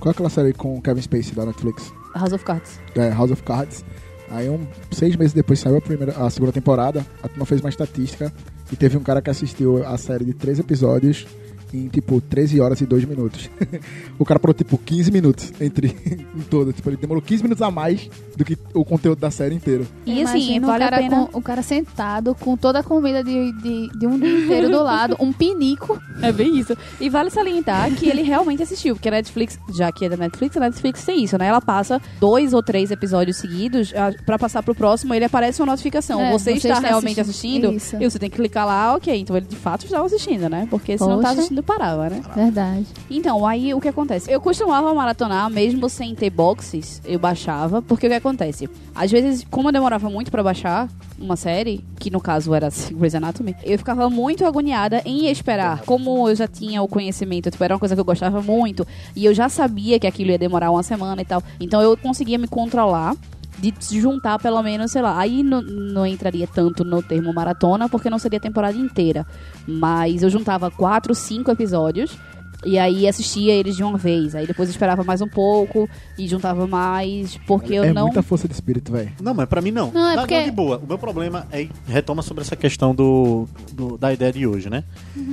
Qual 0.00 0.10
é 0.10 0.12
aquela 0.12 0.30
série 0.30 0.54
com 0.54 0.78
o 0.78 0.82
Kevin 0.82 1.02
Spacey 1.02 1.34
da 1.34 1.44
Netflix? 1.44 1.92
House 2.14 2.32
of 2.32 2.42
Cards. 2.42 2.80
É, 2.96 3.10
House 3.10 3.30
of 3.30 3.42
Cards. 3.42 3.84
Aí 4.30 4.48
um, 4.48 4.66
seis 4.90 5.14
meses 5.14 5.34
depois 5.34 5.58
saiu 5.60 5.76
a, 5.76 5.80
primeira, 5.80 6.12
a 6.12 6.30
segunda 6.30 6.52
temporada, 6.52 7.04
a 7.22 7.28
turma 7.28 7.44
fez 7.44 7.60
uma 7.60 7.68
estatística 7.68 8.32
e 8.72 8.76
teve 8.76 8.96
um 8.96 9.02
cara 9.02 9.20
que 9.20 9.28
assistiu 9.28 9.86
a 9.86 9.98
série 9.98 10.24
de 10.24 10.32
três 10.32 10.58
episódios 10.58 11.26
em 11.72 11.88
tipo 11.88 12.20
13 12.20 12.60
horas 12.60 12.80
e 12.80 12.86
2 12.86 13.04
minutos. 13.04 13.48
o 14.18 14.24
cara 14.24 14.38
parou 14.40 14.54
tipo 14.54 14.76
15 14.78 15.10
minutos 15.10 15.52
entre 15.60 15.88
em 16.36 16.40
toda, 16.42 16.72
tipo, 16.72 16.88
ele 16.90 16.96
demorou 16.96 17.22
15 17.22 17.42
minutos 17.42 17.62
a 17.62 17.70
mais 17.70 18.08
do 18.36 18.44
que 18.44 18.56
o 18.74 18.84
conteúdo 18.84 19.18
da 19.18 19.30
série 19.30 19.54
inteira. 19.54 19.84
E 20.06 20.22
assim, 20.22 20.56
Imagina 20.56 20.66
vale 20.66 20.84
o 20.84 20.86
a 20.86 20.90
cara, 20.90 21.02
pena. 21.02 21.26
com- 21.26 21.38
o 21.38 21.42
cara 21.42 21.62
sentado 21.62 22.34
com 22.34 22.56
toda 22.56 22.80
a 22.80 22.82
comida 22.82 23.22
de, 23.22 23.52
de, 23.60 23.88
de 23.98 24.06
um 24.06 24.18
dia 24.18 24.44
inteiro 24.44 24.68
do 24.70 24.82
lado, 24.82 25.16
um 25.20 25.32
pinico. 25.32 26.00
É 26.22 26.30
bem 26.30 26.58
isso. 26.58 26.76
E 27.00 27.08
vale 27.08 27.30
salientar 27.30 27.90
que 27.94 28.06
ele 28.06 28.20
realmente 28.20 28.62
assistiu, 28.62 28.94
porque 28.94 29.08
a 29.08 29.12
Netflix, 29.12 29.58
já 29.74 29.90
que 29.90 30.04
é 30.04 30.08
da 30.10 30.18
Netflix, 30.18 30.54
a 30.54 30.60
Netflix 30.60 31.02
tem 31.02 31.24
isso, 31.24 31.38
né? 31.38 31.46
Ela 31.46 31.62
passa 31.62 31.98
dois 32.20 32.52
ou 32.52 32.62
três 32.62 32.90
episódios 32.90 33.38
seguidos, 33.38 33.90
pra 34.26 34.38
passar 34.38 34.62
pro 34.62 34.74
próximo, 34.74 35.14
ele 35.14 35.24
aparece 35.24 35.62
uma 35.62 35.72
notificação. 35.72 36.20
É, 36.20 36.30
você, 36.30 36.50
você 36.52 36.56
está, 36.58 36.74
está 36.74 36.88
realmente 36.88 37.18
assistindo. 37.20 37.68
assistindo, 37.70 37.96
Isso. 37.96 37.96
e 38.04 38.10
você 38.10 38.18
tem 38.18 38.28
que 38.28 38.36
clicar 38.36 38.66
lá, 38.66 38.94
ok. 38.96 39.18
Então 39.18 39.34
ele 39.34 39.46
de 39.46 39.56
fato 39.56 39.86
estava 39.86 40.04
assistindo, 40.04 40.46
né? 40.50 40.66
Porque 40.70 40.98
se 40.98 41.04
não 41.06 41.20
tá 41.22 41.30
Poxa. 41.30 41.40
Parava, 41.62 42.08
né? 42.08 42.22
Verdade. 42.34 42.86
Então, 43.10 43.46
aí 43.46 43.72
o 43.74 43.80
que 43.80 43.88
acontece? 43.88 44.30
Eu 44.30 44.40
costumava 44.40 44.92
maratonar, 44.94 45.50
mesmo 45.50 45.88
sem 45.88 46.14
ter 46.14 46.30
boxes, 46.30 47.00
eu 47.04 47.18
baixava, 47.18 47.82
porque 47.82 48.06
o 48.06 48.10
que 48.10 48.16
acontece? 48.16 48.68
Às 48.94 49.10
vezes, 49.10 49.46
como 49.50 49.68
eu 49.68 49.72
demorava 49.72 50.08
muito 50.10 50.30
pra 50.30 50.42
baixar 50.42 50.88
uma 51.18 51.36
série, 51.36 51.84
que 51.98 52.10
no 52.10 52.20
caso 52.20 52.54
era 52.54 52.68
Grey's 52.92 53.14
Anatomy, 53.14 53.54
eu 53.62 53.78
ficava 53.78 54.08
muito 54.08 54.44
agoniada 54.44 55.02
em 55.04 55.26
esperar. 55.26 55.82
Como 55.82 56.28
eu 56.28 56.34
já 56.34 56.48
tinha 56.48 56.82
o 56.82 56.88
conhecimento, 56.88 57.50
tipo, 57.50 57.62
era 57.62 57.74
uma 57.74 57.80
coisa 57.80 57.94
que 57.94 58.00
eu 58.00 58.04
gostava 58.04 58.40
muito, 58.42 58.86
e 59.14 59.24
eu 59.24 59.34
já 59.34 59.48
sabia 59.48 59.98
que 59.98 60.06
aquilo 60.06 60.30
ia 60.30 60.38
demorar 60.38 60.70
uma 60.70 60.82
semana 60.82 61.20
e 61.22 61.24
tal, 61.24 61.42
então 61.60 61.80
eu 61.82 61.96
conseguia 61.96 62.38
me 62.38 62.48
controlar 62.48 63.14
de 63.60 63.74
se 63.78 64.00
juntar 64.00 64.38
pelo 64.38 64.62
menos, 64.62 64.90
sei 64.90 65.02
lá, 65.02 65.18
aí 65.18 65.42
não, 65.42 65.60
não 65.62 66.06
entraria 66.06 66.46
tanto 66.46 66.84
no 66.84 67.02
termo 67.02 67.32
maratona, 67.32 67.88
porque 67.88 68.08
não 68.10 68.18
seria 68.18 68.38
a 68.38 68.42
temporada 68.42 68.76
inteira. 68.76 69.26
Mas 69.66 70.22
eu 70.22 70.30
juntava 70.30 70.70
quatro, 70.70 71.14
cinco 71.14 71.50
episódios 71.50 72.16
e 72.64 72.78
aí 72.78 73.08
assistia 73.08 73.54
eles 73.54 73.74
de 73.76 73.82
uma 73.82 73.96
vez. 73.96 74.34
Aí 74.34 74.46
depois 74.46 74.68
eu 74.68 74.72
esperava 74.72 75.02
mais 75.02 75.22
um 75.22 75.28
pouco 75.28 75.88
e 76.18 76.28
juntava 76.28 76.66
mais, 76.66 77.38
porque 77.46 77.72
eu 77.74 77.84
é 77.84 77.92
não. 77.92 78.04
muita 78.06 78.22
força 78.22 78.46
de 78.46 78.52
espírito, 78.52 78.92
velho. 78.92 79.10
Não, 79.22 79.32
mas 79.32 79.48
pra 79.48 79.62
mim 79.62 79.70
não. 79.70 79.90
Não, 79.90 80.10
é 80.10 80.16
porque- 80.16 80.42
de 80.44 80.50
boa. 80.50 80.78
O 80.78 80.86
meu 80.86 80.98
problema 80.98 81.46
é 81.50 81.68
retoma 81.86 82.20
sobre 82.22 82.42
essa 82.42 82.56
questão 82.56 82.94
do, 82.94 83.46
do- 83.72 83.96
da 83.96 84.12
ideia 84.12 84.32
de 84.32 84.46
hoje, 84.46 84.68
né? 84.68 84.84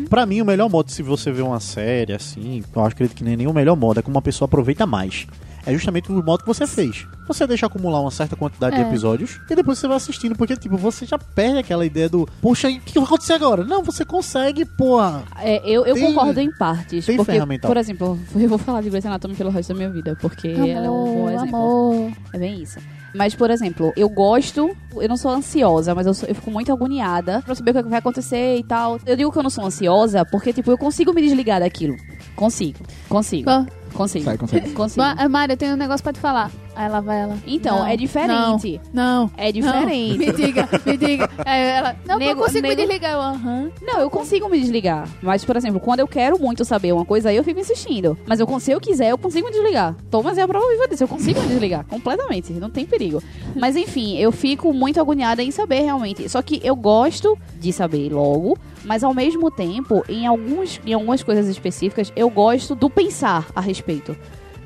Pra 0.10 0.26
mim, 0.26 0.42
o 0.42 0.46
melhor 0.46 0.70
modo, 0.70 0.90
se 0.92 1.04
você 1.04 1.32
vê 1.32 1.42
uma 1.42 1.60
série 1.60 2.14
assim, 2.14 2.64
eu 2.76 2.86
acho 2.86 2.96
que 2.96 3.24
nem 3.24 3.36
nem 3.36 3.48
o 3.48 3.54
melhor 3.54 3.76
modo, 3.76 4.00
é 4.00 4.04
como 4.04 4.16
uma 4.16 4.22
pessoa 4.22 4.46
aproveita 4.48 4.86
mais. 4.86 5.28
É 5.66 5.74
justamente 5.74 6.12
o 6.12 6.24
modo 6.24 6.42
que 6.42 6.48
você 6.48 6.66
fez. 6.66 7.06
Você 7.28 7.46
deixa 7.46 7.66
acumular 7.66 8.00
uma 8.00 8.12
certa 8.12 8.36
quantidade 8.38 8.76
de 8.78 8.82
É. 8.82 8.88
episódios 8.88 9.40
e 9.50 9.56
depois 9.56 9.78
você 9.78 9.88
vai 9.88 9.98
assistindo, 9.98 10.36
porque, 10.36 10.56
tipo, 10.56 10.78
você 10.78 11.06
já 11.06 11.18
perde 11.18 11.60
aquela 11.60 11.86
ideia 11.86 12.08
do, 12.08 12.28
poxa, 12.42 12.70
o 12.70 12.80
que 12.80 12.94
vai 12.96 13.04
acontecer 13.04 13.34
agora? 13.34 13.66
Não, 13.66 13.84
você 13.84 14.06
consegue, 14.06 14.64
porra. 14.64 15.24
É, 15.42 15.58
eu, 15.70 15.86
eu 15.86 15.96
Tem- 15.96 16.06
concordo 16.14 16.40
em 16.40 16.50
partes. 16.58 17.06
tem 17.06 17.18
porque, 17.18 17.34
ferramental. 17.34 17.70
por 17.70 17.76
exemplo, 17.78 18.18
eu 18.36 18.48
vou 18.50 18.58
falar 18.58 18.82
de 18.82 18.90
Grey's 18.90 19.06
Anatomy 19.06 19.36
pelo 19.36 19.50
resto 19.50 19.70
da 19.74 19.76
minha 19.76 19.90
vida, 19.90 20.18
porque 20.22 20.48
ela 20.48 20.86
é 20.86 20.90
um 20.90 20.94
bom 21.04 21.28
Amor, 21.28 21.32
exemplo. 21.34 21.56
amor. 21.58 22.12
É 22.34 22.38
bem 22.40 22.62
isso. 22.64 22.80
Mas, 23.14 23.34
por 23.34 23.50
exemplo, 23.50 23.92
eu 23.98 24.08
gosto, 24.10 24.70
eu 24.96 25.10
não 25.10 25.18
sou 25.18 25.32
ansiosa, 25.32 25.96
mas 25.96 26.06
eu, 26.06 26.14
sou- 26.14 26.30
eu 26.30 26.36
fico 26.36 26.52
muito 26.52 26.72
agoniada 26.72 27.42
pra 27.42 27.56
saber 27.56 27.72
o 27.76 27.84
que 27.84 27.90
vai 27.90 28.00
acontecer 28.00 28.58
e 28.58 28.64
tal. 28.64 29.00
Eu 29.06 29.16
digo 29.16 29.32
que 29.32 29.38
eu 29.40 29.44
não 29.44 29.50
sou 29.50 29.66
ansiosa 29.66 30.24
porque, 30.24 30.54
tipo, 30.54 30.70
eu 30.72 30.78
consigo 30.78 31.12
me 31.14 31.22
desligar 31.22 31.60
daquilo. 31.60 31.96
Consigo, 32.36 32.80
consigo, 33.10 33.50
Bom, 33.50 33.66
consigo. 33.98 34.26
Sai, 34.26 34.38
consegue. 34.38 34.70
Consigo. 34.78 35.02
Ma- 35.06 35.28
Mário, 35.28 35.54
eu 35.54 35.58
tenho 35.58 35.74
um 35.74 35.78
negócio 35.78 36.04
pra 36.04 36.14
te 36.14 36.20
falar. 36.20 36.52
Aí 36.76 36.88
lá 36.90 37.02
vai 37.02 37.22
ela. 37.22 37.38
Então, 37.48 37.80
Não, 37.80 37.88
é 37.88 37.98
diferente. 37.98 38.80
Não. 38.94 39.32
É 39.36 39.52
diferente. 39.52 40.18
Não, 40.18 40.26
me 40.28 40.32
diga, 40.32 40.70
me 40.86 40.98
diga. 40.98 41.30
Aí 41.44 41.62
ela, 41.64 41.96
não, 42.08 42.18
Nego- 42.20 42.32
eu 42.32 42.46
consigo 42.46 42.62
me 42.68 42.70
nego- 42.76 42.82
desligar. 42.82 43.12
Eu, 43.14 43.22
aham. 43.22 43.72
Não, 43.82 44.00
eu 44.00 44.10
consigo 44.12 44.48
me 44.48 44.60
desligar. 44.60 45.10
Mas, 45.22 45.44
por 45.44 45.56
exemplo, 45.58 45.80
quando 45.80 46.02
eu 46.02 46.08
quero 46.08 46.40
muito 46.40 46.64
saber 46.64 46.94
uma 46.94 47.04
coisa, 47.04 47.30
aí 47.30 47.36
eu 47.36 47.44
fico 47.44 47.60
insistindo. 47.60 48.16
Mas 48.28 48.40
eu, 48.40 48.46
con- 48.46 48.60
se 48.60 48.72
eu 48.72 48.80
quiser, 48.80 49.10
eu 49.10 49.18
consigo 49.18 49.48
me 49.48 49.52
desligar. 49.54 49.96
Thomas 50.12 50.38
é 50.38 50.42
a 50.44 50.48
prova 50.48 50.68
viva 50.70 50.88
disso. 50.88 51.04
Eu 51.04 51.08
consigo 51.08 51.42
me 51.42 51.48
desligar 51.48 51.84
completamente. 51.90 52.54
Não 52.54 52.70
tem 52.70 52.86
perigo. 52.86 53.24
Mas, 53.56 53.76
enfim, 53.76 54.16
eu 54.18 54.32
fico 54.32 54.72
muito 54.72 55.02
agoniada 55.02 55.42
em 55.42 55.50
saber 55.50 55.80
realmente. 55.82 56.30
Só 56.30 56.42
que 56.44 56.62
eu 56.64 56.76
gosto 56.76 57.36
de 57.60 57.74
saber 57.74 58.14
logo. 58.14 58.56
Mas, 58.88 59.04
ao 59.04 59.14
mesmo 59.14 59.52
tempo, 59.52 60.02
em, 60.08 60.26
alguns, 60.26 60.80
em 60.86 60.94
algumas 60.94 61.22
coisas 61.22 61.50
específicas, 61.50 62.12
eu 62.16 62.30
gosto 62.30 62.74
do 62.74 62.90
pensar 62.90 63.46
a 63.54 63.60
respeito. 63.60 64.16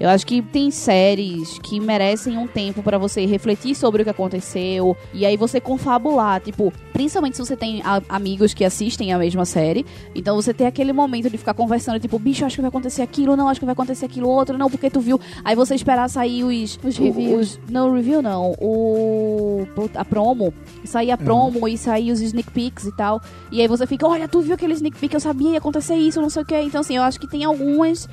Eu 0.02 0.10
acho 0.10 0.26
que 0.26 0.42
tem 0.42 0.72
séries 0.72 1.60
que 1.60 1.80
merecem 1.80 2.36
um 2.36 2.48
tempo 2.48 2.82
pra 2.82 2.98
você 2.98 3.24
refletir 3.28 3.76
sobre 3.76 4.02
o 4.02 4.04
que 4.04 4.10
aconteceu 4.10 4.98
e 5.14 5.28
aí 5.28 5.38
você 5.38 5.62
confabular, 5.62 6.42
tipo, 6.42 6.74
principalmente 6.92 7.38
se 7.38 7.46
você 7.46 7.56
tem 7.56 7.84
a- 7.84 8.02
amigos 8.10 8.52
que 8.52 8.66
assistem 8.66 9.14
a 9.14 9.18
mesma 9.20 9.46
série, 9.46 9.86
então 10.16 10.36
você 10.36 10.56
tem 10.56 10.66
aquele 10.66 10.92
momento 10.92 11.30
de 11.30 11.38
ficar 11.38 11.54
conversando, 11.54 12.00
tipo, 12.00 12.18
bicho, 12.18 12.44
acho 12.44 12.56
que 12.56 12.62
vai 12.62 12.70
acontecer 12.70 13.04
aquilo, 13.04 13.36
não, 13.36 13.48
acho 13.48 13.60
que 13.60 13.66
vai 13.66 13.74
acontecer 13.74 14.06
aquilo 14.08 14.28
outro, 14.28 14.58
não, 14.58 14.72
porque 14.72 14.90
tu 14.90 15.00
viu. 15.00 15.22
Aí 15.46 15.56
você 15.56 15.76
esperar 15.76 16.10
sair 16.10 16.44
os 16.44 16.80
Os 16.84 16.98
reviews. 16.98 17.60
os- 17.60 17.60
não, 17.70 17.94
review 17.94 18.24
não, 18.24 18.56
o 18.60 19.68
a 19.94 20.04
promo, 20.04 20.52
sair 20.84 21.12
a 21.12 21.18
promo 21.18 21.68
e 21.68 21.78
sair 21.78 22.12
os 22.12 22.22
sneak 22.22 22.50
peeks 22.52 22.86
e 22.86 22.92
tal. 22.96 23.22
E 23.52 23.62
aí 23.62 23.68
você 23.68 23.86
fica, 23.86 24.08
olha, 24.08 24.28
tu 24.28 24.42
viu 24.42 24.56
aquele 24.56 24.74
sneak 24.74 24.98
peek, 24.98 25.14
eu 25.14 25.20
sabia 25.20 25.52
ia 25.52 25.58
acontecer 25.60 25.94
isso, 25.96 26.20
não 26.20 26.30
sei 26.32 26.42
o 26.42 26.46
que. 26.46 26.60
Então 26.60 26.82
assim, 26.82 26.96
eu 26.98 27.04
acho 27.04 27.20
que 27.20 27.28
tem 27.28 27.44
algumas 27.44 28.10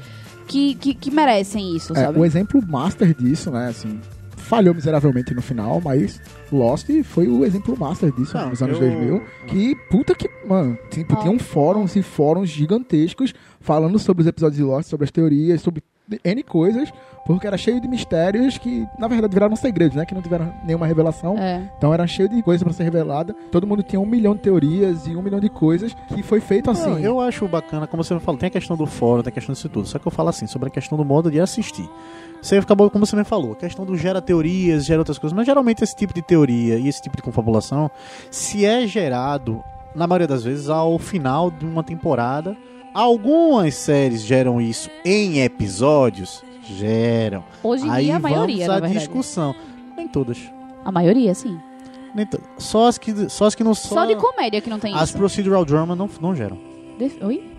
que, 0.49 0.75
que, 0.75 0.95
que 0.95 1.11
merecem 1.11 1.77
isso, 1.77 1.93
É, 1.93 2.01
sabe? 2.07 2.19
o 2.19 2.25
exemplo 2.25 2.61
master 2.67 3.15
disso, 3.15 3.51
né, 3.51 3.69
assim, 3.69 4.01
falhou 4.37 4.75
miseravelmente 4.75 5.35
no 5.35 5.43
final, 5.43 5.81
mas 5.85 6.21
Lost 6.51 6.89
foi 7.05 7.29
o 7.29 7.45
exemplo 7.45 7.77
master 7.79 8.11
disso 8.13 8.37
Não, 8.37 8.49
nos 8.51 8.63
anos 8.63 8.81
eu- 8.81 8.89
2000. 8.91 9.23
Que 9.47 9.75
puta 9.91 10.15
que, 10.15 10.29
mano, 10.47 10.77
tipo, 10.91 11.15
Ó. 11.15 11.17
tinham 11.21 11.39
fóruns 11.39 11.95
e 11.97 12.03
fóruns 12.03 12.49
gigantescos 12.49 13.35
falando 13.61 13.99
sobre 13.99 14.23
os 14.23 14.27
episódios 14.27 14.57
de 14.57 14.63
Lost, 14.65 14.89
sobre 14.89 15.05
as 15.05 15.11
teorias, 15.11 15.61
sobre 15.61 15.83
N 16.25 16.43
coisas, 16.43 16.91
porque 17.29 17.47
era 17.47 17.59
cheio 17.59 17.79
de 17.79 17.87
mistérios 17.87 18.57
que, 18.57 18.89
na 18.97 19.07
verdade, 19.07 19.35
viraram 19.35 19.55
segredos, 19.55 19.95
né, 19.95 20.07
que 20.07 20.15
não 20.15 20.23
tiveram 20.23 20.51
nenhuma 20.65 20.87
revelação. 20.87 21.37
É. 21.37 21.63
Então 21.77 21.93
era 21.93 22.07
cheio 22.07 22.27
de 22.27 22.43
coisas 22.43 22.65
pra 22.65 22.73
ser 22.73 22.85
revelada. 22.85 23.37
Todo 23.53 23.67
mundo 23.67 23.83
tinha 23.83 24.01
um 24.01 24.07
milhão 24.07 24.35
de 24.35 24.41
teorias 24.41 25.07
e 25.07 25.15
um 25.15 25.21
milhão 25.21 25.39
de 25.39 25.51
coisas 25.51 25.95
que 26.09 26.23
foi 26.23 26.41
feito 26.41 26.71
assim. 26.71 26.89
Não, 26.89 26.99
eu 26.99 27.21
acho 27.21 27.47
bacana, 27.47 27.87
como 27.87 28.03
você 28.03 28.19
falou, 28.19 28.39
tem 28.41 28.47
a 28.47 28.51
questão 28.51 28.79
do 28.79 28.87
fórum, 28.87 29.23
tem 29.23 29.31
a 29.31 29.35
questão 29.35 29.53
disso 29.53 29.69
tudo. 29.69 29.87
Só 29.87 29.99
que 29.99 30.09
eu 30.09 30.11
falo 30.11 30.31
assim, 30.31 30.47
sobre 30.47 30.69
a 30.69 30.71
questão 30.71 30.97
do 30.97 31.05
modo 31.05 31.31
de 31.31 31.39
assistir. 31.39 31.87
Você 32.41 32.57
acabou, 32.57 32.91
como 32.91 33.05
você 33.05 33.15
me 33.15 33.25
falou, 33.25 33.53
a 33.53 33.57
questão 33.57 33.85
do 33.85 33.95
gera 33.95 34.23
teorias, 34.23 34.87
gera 34.87 35.03
outras 35.03 35.19
coisas, 35.19 35.37
mas 35.37 35.45
geralmente 35.45 35.85
esse 35.85 35.95
tipo 35.95 36.15
de 36.15 36.23
teoria 36.23 36.79
e 36.79 36.89
esse 36.89 37.03
tipo 37.03 37.15
de 37.15 37.23
confabulação 37.23 37.91
se 38.31 38.65
é 38.65 38.87
gerado, 38.87 39.63
na 39.95 40.07
maioria 40.07 40.29
das 40.29 40.45
vezes, 40.45 40.71
ao 40.71 40.99
final 40.99 41.51
de 41.51 41.67
uma 41.67 41.83
temporada. 41.83 42.57
Algumas 42.95 43.75
séries 43.75 44.23
geram 44.23 44.59
isso 44.59 44.89
em 45.05 45.41
episódios, 45.41 46.43
geram. 46.69 47.45
Hoje 47.63 47.87
em 47.87 47.91
Aí 47.91 48.05
dia, 48.07 48.17
a 48.17 48.19
vamos 48.19 48.37
maioria, 48.37 48.65
à 48.65 48.69
na 48.69 48.75
verdade. 48.75 48.95
discussão. 48.99 49.55
Nem 49.97 50.07
todas. 50.09 50.39
A 50.85 50.93
maioria, 50.93 51.35
sim. 51.35 51.59
Nem 52.15 52.25
to- 52.27 52.41
só 52.57 52.87
as 52.89 52.97
que 52.99 53.29
só 53.29 53.47
as 53.47 53.55
que 53.55 53.63
não 53.65 53.75
Só, 53.75 53.95
só, 53.95 54.05
de 54.07 54.17
comédia 54.17 54.61
que 54.61 54.71
não 54.71 54.79
tem 54.79 54.95
as 54.95 55.11
isso. 55.11 55.19
procedural 55.19 55.65
drama 55.65 55.95
não, 55.95 56.09
não 56.21 56.35
geram. 56.35 56.59
Def- 56.99 57.23
Oi? 57.23 57.51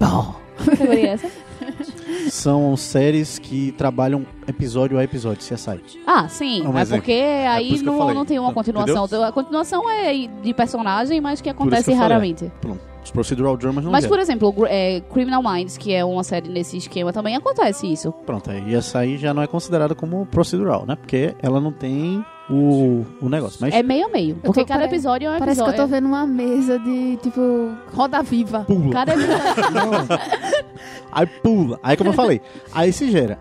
Que 0.58 0.66
categoria 0.66 1.08
é 1.08 1.12
essa? 1.14 1.28
São 2.30 2.76
séries 2.78 3.40
que 3.40 3.72
trabalham 3.74 4.26
episódio 4.48 4.98
a 4.98 5.04
episódio, 5.04 5.40
CSI. 5.42 5.82
Ah, 6.06 6.28
sim. 6.28 6.66
Um 6.66 6.78
é 6.78 6.82
exemplo. 6.82 7.02
porque 7.02 7.12
aí 7.48 7.74
isso 7.74 7.84
que 7.84 7.90
eu 7.90 7.94
não, 7.94 8.00
falei. 8.00 8.16
não 8.16 8.26
tem 8.26 8.40
uma 8.40 8.50
Então, 8.52 8.64
continuação. 8.64 9.24
A 9.24 9.32
continuação 9.32 9.90
é 9.90 10.14
de 10.42 10.54
personagem, 10.54 11.22
mas 11.22 11.42
que 11.42 11.50
acontece 11.50 11.92
eu 11.92 11.96
falei. 11.96 12.00
raramente. 12.10 12.52
Pronto. 12.60 12.82
Os 13.04 13.12
procedural 13.12 13.56
dramas 13.58 13.84
não 13.84 13.92
Mas, 13.92 14.02
geram. 14.04 14.16
por 14.16 14.22
exemplo, 14.22 14.54
é, 14.68 15.02
Criminal 15.12 15.42
Minds, 15.42 15.78
que 15.78 15.94
é 15.94 16.04
uma 16.04 16.24
série 16.24 16.50
nesse 16.50 16.78
esquema, 16.78 17.12
também 17.14 17.36
acontece 17.36 17.92
isso. 17.92 18.12
Pronto, 18.26 18.52
aí 18.52 18.76
essa 18.76 19.00
aí 19.00 19.18
já 19.18 19.34
não 19.34 19.42
é 19.42 19.48
considerada 19.48 19.96
como 19.96 20.26
procedural, 20.26 20.86
né? 20.86 20.96
Porque 20.96 21.34
ela 21.42 21.60
não 21.62 21.72
tem 21.72 22.24
o, 22.50 23.06
o 23.22 23.30
negócio. 23.30 23.58
Mas 23.62 23.74
É 23.74 23.82
meio 23.82 24.08
a 24.08 24.10
meio. 24.10 24.36
Porque 24.36 24.62
tô- 24.62 24.66
cada 24.68 24.82
pare- 24.82 24.92
episódio 24.94 25.28
é 25.30 25.36
um 25.36 25.40
Parece 25.40 25.64
que 25.64 25.70
eu 25.70 25.76
tô 25.76 25.88
vendo 25.88 26.08
uma 26.08 26.28
mesa 26.28 26.78
de, 26.80 27.18
tipo, 27.18 27.72
roda 27.94 28.22
viva. 28.22 28.66
pula. 28.66 28.92
Cada 28.92 29.14
episódio. 29.14 30.08
Aí 31.12 31.26
pula. 31.26 31.80
Aí 31.82 31.98
como 31.98 32.10
eu 32.10 32.14
falei, 32.14 32.42
aí 32.74 32.94
se 32.94 33.10
gera. 33.12 33.40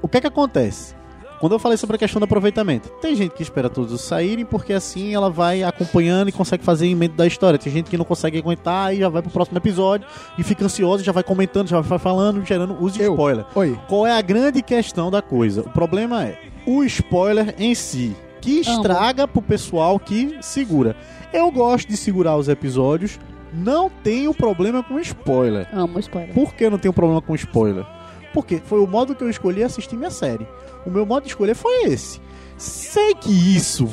O 0.00 0.06
que 0.08 0.18
é 0.18 0.20
que 0.20 0.26
acontece? 0.28 0.94
Quando 1.40 1.52
eu 1.52 1.58
falei 1.58 1.78
sobre 1.78 1.96
a 1.96 1.98
questão 1.98 2.18
do 2.18 2.24
aproveitamento, 2.24 2.88
tem 3.00 3.14
gente 3.14 3.32
que 3.32 3.42
espera 3.42 3.70
todos 3.70 4.00
saírem 4.00 4.44
porque 4.44 4.72
assim 4.72 5.14
ela 5.14 5.30
vai 5.30 5.62
acompanhando 5.62 6.28
e 6.28 6.32
consegue 6.32 6.64
fazer 6.64 6.86
emenda 6.88 7.14
da 7.14 7.26
história. 7.26 7.58
Tem 7.58 7.72
gente 7.72 7.88
que 7.88 7.96
não 7.96 8.04
consegue 8.04 8.38
aguentar 8.38 8.94
e 8.94 8.98
já 8.98 9.08
vai 9.08 9.22
pro 9.22 9.30
próximo 9.30 9.56
episódio 9.58 10.06
e 10.36 10.42
fica 10.42 10.64
ansiosa, 10.64 11.04
já 11.04 11.12
vai 11.12 11.22
comentando, 11.22 11.68
já 11.68 11.80
vai 11.80 11.98
falando, 11.98 12.44
gerando 12.44 12.76
os 12.80 12.98
Eu. 12.98 13.12
spoiler. 13.12 13.44
Oi. 13.54 13.78
Qual 13.88 14.06
é 14.06 14.12
a 14.12 14.20
grande 14.20 14.62
questão 14.62 15.10
da 15.10 15.22
coisa? 15.22 15.60
O 15.62 15.70
problema 15.70 16.24
é 16.24 16.38
o 16.66 16.82
spoiler 16.84 17.54
em 17.58 17.74
si, 17.74 18.16
que 18.40 18.60
Amo. 18.66 18.76
estraga 18.76 19.28
pro 19.28 19.40
pessoal 19.40 19.98
que 19.98 20.36
segura. 20.40 20.96
Eu 21.32 21.50
gosto 21.52 21.88
de 21.88 21.96
segurar 21.96 22.36
os 22.36 22.48
episódios, 22.48 23.18
não 23.52 23.88
tenho 23.88 24.34
problema 24.34 24.82
com 24.82 24.98
spoiler. 24.98 25.68
Amo 25.72 25.98
spoiler. 26.00 26.34
Por 26.34 26.52
que 26.54 26.68
não 26.68 26.78
tenho 26.78 26.92
problema 26.92 27.22
com 27.22 27.34
spoiler? 27.34 27.86
Porque 28.34 28.60
foi 28.64 28.80
o 28.80 28.86
modo 28.86 29.14
que 29.14 29.22
eu 29.22 29.30
escolhi 29.30 29.62
assistir 29.62 29.96
minha 29.96 30.10
série. 30.10 30.46
O 30.88 30.90
meu 30.90 31.04
modo 31.06 31.24
de 31.24 31.28
escolher 31.28 31.54
foi 31.54 31.84
esse. 31.84 32.20
Sei 32.56 33.14
que 33.14 33.30
isso 33.30 33.86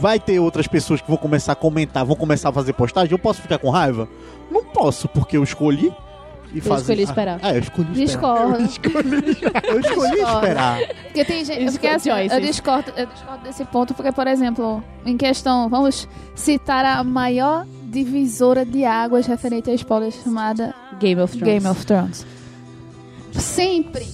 vai 0.00 0.18
ter 0.18 0.38
outras 0.38 0.66
pessoas 0.66 1.00
que 1.00 1.08
vão 1.08 1.16
começar 1.16 1.52
a 1.52 1.56
comentar, 1.56 2.04
vão 2.04 2.16
começar 2.16 2.48
a 2.50 2.52
fazer 2.52 2.72
postagem. 2.72 3.12
Eu 3.12 3.18
posso 3.18 3.42
ficar 3.42 3.58
com 3.58 3.68
raiva? 3.68 4.08
Não 4.50 4.64
posso, 4.64 5.08
porque 5.08 5.36
eu 5.36 5.42
escolhi. 5.42 5.92
E 6.54 6.60
fazer... 6.62 6.94
escolhi 6.94 7.02
esperar. 7.02 7.38
Ah, 7.42 7.52
é, 7.52 7.56
eu 7.56 7.60
escolhi 7.60 8.04
esperar. 8.04 8.56
Discordo. 8.56 9.02
Eu 9.68 9.80
escolhi 9.80 10.10
Discordo. 10.12 10.46
esperar. 10.46 10.78
Porque 11.02 11.24
tem 11.24 11.44
gente. 11.44 11.72
Porque, 11.72 11.86
assim, 11.88 12.08
eu, 12.08 12.40
discordo, 12.40 12.92
eu 12.96 13.06
discordo 13.06 13.44
desse 13.44 13.64
ponto, 13.66 13.92
porque, 13.92 14.10
por 14.12 14.26
exemplo, 14.26 14.82
em 15.04 15.16
questão, 15.18 15.68
vamos 15.68 16.08
citar 16.34 16.86
a 16.86 17.04
maior 17.04 17.66
divisora 17.84 18.64
de 18.64 18.84
águas 18.84 19.26
referente 19.26 19.70
a 19.70 19.74
spoilers 19.74 20.14
chamada 20.22 20.74
Game 20.98 21.20
of 21.20 21.36
Thrones. 21.36 21.52
Game 21.54 21.66
of 21.66 21.84
Thrones. 21.84 22.26
Sempre 23.32 24.06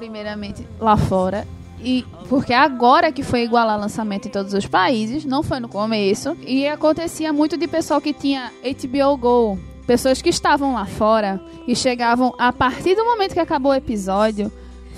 primeiramente, 0.00 0.66
lá 0.80 0.96
fora. 0.96 1.46
E 1.82 2.06
porque 2.26 2.54
agora 2.54 3.12
que 3.12 3.22
foi 3.22 3.42
igualar 3.42 3.78
lançamento 3.78 4.28
em 4.28 4.30
todos 4.30 4.54
os 4.54 4.66
países, 4.66 5.26
não 5.26 5.42
foi 5.42 5.60
no 5.60 5.68
começo. 5.68 6.34
E 6.46 6.66
acontecia 6.66 7.34
muito 7.34 7.56
de 7.58 7.68
pessoal 7.68 8.00
que 8.00 8.14
tinha 8.14 8.50
HBO 8.62 9.16
Go. 9.18 9.58
Pessoas 9.86 10.22
que 10.22 10.30
estavam 10.30 10.72
lá 10.72 10.86
fora 10.86 11.38
e 11.66 11.76
chegavam 11.76 12.34
a 12.38 12.50
partir 12.50 12.94
do 12.94 13.04
momento 13.04 13.34
que 13.34 13.40
acabou 13.40 13.72
o 13.72 13.74
episódio, 13.74 14.50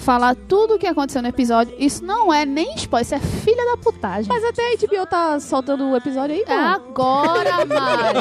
falar 0.02 0.34
tudo 0.48 0.74
o 0.74 0.78
que 0.78 0.86
aconteceu 0.86 1.22
no 1.22 1.28
episódio. 1.28 1.74
Isso 1.78 2.04
não 2.04 2.32
é 2.32 2.44
nem 2.44 2.74
spoiler, 2.76 3.04
isso 3.04 3.14
é 3.14 3.18
filha 3.20 3.64
da 3.70 3.76
putagem. 3.76 4.26
Mas 4.28 4.44
até 4.44 4.62
a 4.72 4.76
HBO 4.76 5.06
tá 5.06 5.40
soltando 5.40 5.84
o 5.90 5.96
episódio 5.96 6.34
aí, 6.36 6.44
pô. 6.44 6.52
Agora, 6.52 7.64
Mari. 7.66 8.18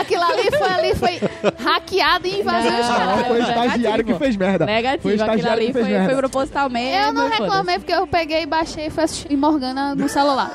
Aquilo 0.00 0.22
ali 0.22 0.50
foi, 0.50 0.68
ali 0.68 0.94
foi 0.94 1.20
hackeado 1.62 2.26
e 2.26 2.40
invasão 2.40 2.70
Não, 2.70 2.80
escrava. 2.80 3.24
Foi 3.24 3.38
o 3.38 3.42
estagiário 3.42 4.04
que 4.04 4.14
fez 4.14 4.36
merda. 4.36 4.66
Negativo, 4.66 5.02
Foi 5.02 5.16
o 5.16 5.30
aquilo 5.30 5.50
ali 5.50 5.66
que 5.66 5.72
fez 5.72 5.84
foi, 5.84 5.94
merda. 5.94 6.08
foi 6.10 6.16
proposital 6.18 6.70
mesmo. 6.70 7.06
Eu 7.06 7.12
não 7.12 7.28
reclamei 7.28 7.78
porque 7.78 7.92
eu 7.92 8.06
peguei 8.06 8.42
e 8.42 8.46
baixei 8.46 8.86
e 8.86 8.90
fui 8.90 9.04
assistir 9.04 9.36
Morgana 9.36 9.94
no 9.94 10.08
celular. 10.08 10.50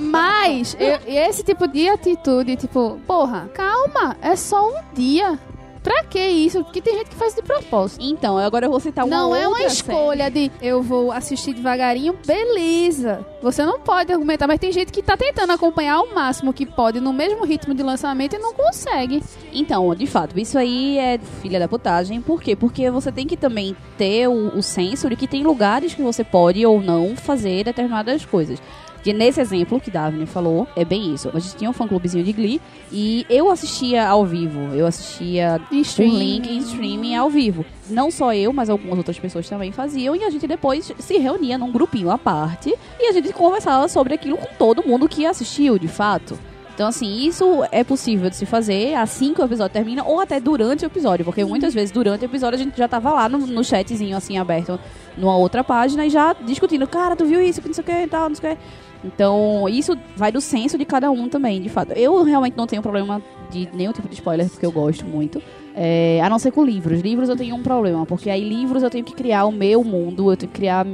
Mas 0.00 0.76
eu- 0.78 0.98
esse 1.06 1.42
tipo 1.42 1.66
de 1.66 1.88
atitude, 1.88 2.56
tipo, 2.56 2.98
porra, 3.06 3.48
calma, 3.54 4.16
é 4.22 4.36
só 4.36 4.68
um 4.68 4.74
dia. 4.94 5.38
Pra 5.82 6.04
que 6.04 6.18
isso? 6.18 6.62
Porque 6.64 6.80
tem 6.80 6.98
gente 6.98 7.10
que 7.10 7.16
faz 7.16 7.34
de 7.34 7.42
propósito. 7.42 8.04
Então, 8.04 8.38
agora 8.38 8.66
eu 8.66 8.70
vou 8.70 8.80
citar 8.80 9.04
uma 9.04 9.16
não 9.16 9.34
é 9.34 9.46
uma 9.46 9.62
escolha 9.62 10.30
de 10.30 10.50
eu 10.60 10.82
vou 10.82 11.12
assistir 11.12 11.54
devagarinho, 11.54 12.16
beleza. 12.26 13.24
Você 13.42 13.64
não 13.64 13.78
pode 13.80 14.12
argumentar, 14.12 14.46
mas 14.46 14.58
tem 14.58 14.72
gente 14.72 14.92
que 14.92 15.02
tá 15.02 15.16
tentando 15.16 15.52
acompanhar 15.52 16.00
o 16.00 16.14
máximo 16.14 16.52
que 16.52 16.66
pode 16.66 17.00
no 17.00 17.12
mesmo 17.12 17.44
ritmo 17.44 17.74
de 17.74 17.82
lançamento 17.82 18.34
e 18.34 18.38
não 18.38 18.52
consegue. 18.52 19.22
Então, 19.52 19.94
de 19.94 20.06
fato, 20.06 20.38
isso 20.38 20.58
aí 20.58 20.98
é 20.98 21.18
filha 21.40 21.58
da 21.58 21.68
putagem. 21.68 22.20
Por 22.20 22.42
quê? 22.42 22.56
Porque 22.56 22.90
você 22.90 23.12
tem 23.12 23.26
que 23.26 23.36
também 23.36 23.76
ter 23.96 24.28
o, 24.28 24.56
o 24.56 24.62
senso 24.62 25.08
de 25.08 25.16
que 25.16 25.26
tem 25.28 25.42
lugares 25.42 25.94
que 25.94 26.02
você 26.02 26.24
pode 26.24 26.64
ou 26.64 26.80
não 26.80 27.16
fazer 27.16 27.64
determinadas 27.64 28.24
coisas. 28.24 28.60
Que 29.02 29.12
nesse 29.12 29.40
exemplo 29.40 29.80
que 29.80 29.90
Daphne 29.90 30.26
falou, 30.26 30.66
é 30.74 30.84
bem 30.84 31.14
isso. 31.14 31.30
A 31.32 31.38
gente 31.38 31.56
tinha 31.56 31.70
um 31.70 31.72
fã-clubezinho 31.72 32.24
de 32.24 32.32
Glee 32.32 32.60
e 32.92 33.24
eu 33.30 33.48
assistia 33.50 34.06
ao 34.06 34.26
vivo. 34.26 34.74
Eu 34.74 34.86
assistia 34.86 35.60
Em 35.70 35.78
um 35.78 35.80
streaming. 35.82 36.18
link 36.18 36.50
em 36.50 36.58
streaming 36.58 37.14
ao 37.14 37.30
vivo. 37.30 37.64
Não 37.88 38.10
só 38.10 38.34
eu, 38.34 38.52
mas 38.52 38.68
algumas 38.68 38.98
outras 38.98 39.18
pessoas 39.18 39.48
também 39.48 39.70
faziam. 39.72 40.16
E 40.16 40.24
a 40.24 40.30
gente 40.30 40.46
depois 40.46 40.92
se 40.98 41.16
reunia 41.16 41.56
num 41.56 41.70
grupinho 41.70 42.10
à 42.10 42.18
parte 42.18 42.74
e 42.98 43.06
a 43.08 43.12
gente 43.12 43.32
conversava 43.32 43.88
sobre 43.88 44.14
aquilo 44.14 44.36
com 44.36 44.48
todo 44.58 44.86
mundo 44.86 45.08
que 45.08 45.24
assistiu, 45.24 45.78
de 45.78 45.88
fato. 45.88 46.36
Então, 46.74 46.86
assim, 46.86 47.26
isso 47.26 47.64
é 47.72 47.82
possível 47.82 48.30
de 48.30 48.36
se 48.36 48.46
fazer 48.46 48.94
assim 48.94 49.34
que 49.34 49.40
o 49.40 49.44
episódio 49.44 49.72
termina, 49.72 50.04
ou 50.04 50.20
até 50.20 50.38
durante 50.38 50.84
o 50.84 50.86
episódio, 50.86 51.24
porque 51.24 51.44
muitas 51.44 51.74
vezes 51.74 51.90
durante 51.90 52.22
o 52.22 52.26
episódio 52.26 52.54
a 52.54 52.62
gente 52.62 52.78
já 52.78 52.86
tava 52.86 53.10
lá 53.12 53.28
no, 53.28 53.38
no 53.38 53.64
chatzinho, 53.64 54.16
assim, 54.16 54.38
aberto 54.38 54.78
numa 55.16 55.36
outra 55.36 55.64
página 55.64 56.06
e 56.06 56.10
já 56.10 56.32
discutindo, 56.34 56.86
cara, 56.86 57.16
tu 57.16 57.24
viu 57.24 57.42
isso, 57.42 57.60
que 57.60 57.66
não 57.66 57.74
sei 57.74 57.82
o 57.82 57.84
que 57.84 57.92
e 57.92 58.06
tal, 58.06 58.28
não 58.28 58.36
sei 58.36 58.52
o 58.52 58.54
que. 58.56 58.62
Então, 59.04 59.68
isso 59.68 59.96
vai 60.16 60.32
do 60.32 60.40
senso 60.40 60.76
de 60.76 60.84
cada 60.84 61.10
um 61.10 61.28
também, 61.28 61.60
de 61.60 61.68
fato. 61.68 61.92
Eu 61.92 62.22
realmente 62.24 62.56
não 62.56 62.66
tenho 62.66 62.82
problema 62.82 63.22
de 63.50 63.68
nenhum 63.72 63.92
tipo 63.92 64.08
de 64.08 64.14
spoiler, 64.14 64.48
porque 64.48 64.66
eu 64.66 64.72
gosto 64.72 65.04
muito. 65.04 65.40
É, 65.74 66.20
a 66.22 66.28
não 66.28 66.38
ser 66.38 66.50
com 66.50 66.64
livros. 66.64 67.00
Livros 67.00 67.28
eu 67.28 67.36
tenho 67.36 67.54
um 67.54 67.62
problema, 67.62 68.04
porque 68.04 68.28
aí 68.28 68.46
livros 68.46 68.82
eu 68.82 68.90
tenho 68.90 69.04
que 69.04 69.14
criar 69.14 69.44
o 69.44 69.52
meu 69.52 69.84
mundo, 69.84 70.32
eu 70.32 70.36
tenho 70.36 70.50
que 70.50 70.58
criar 70.58 70.84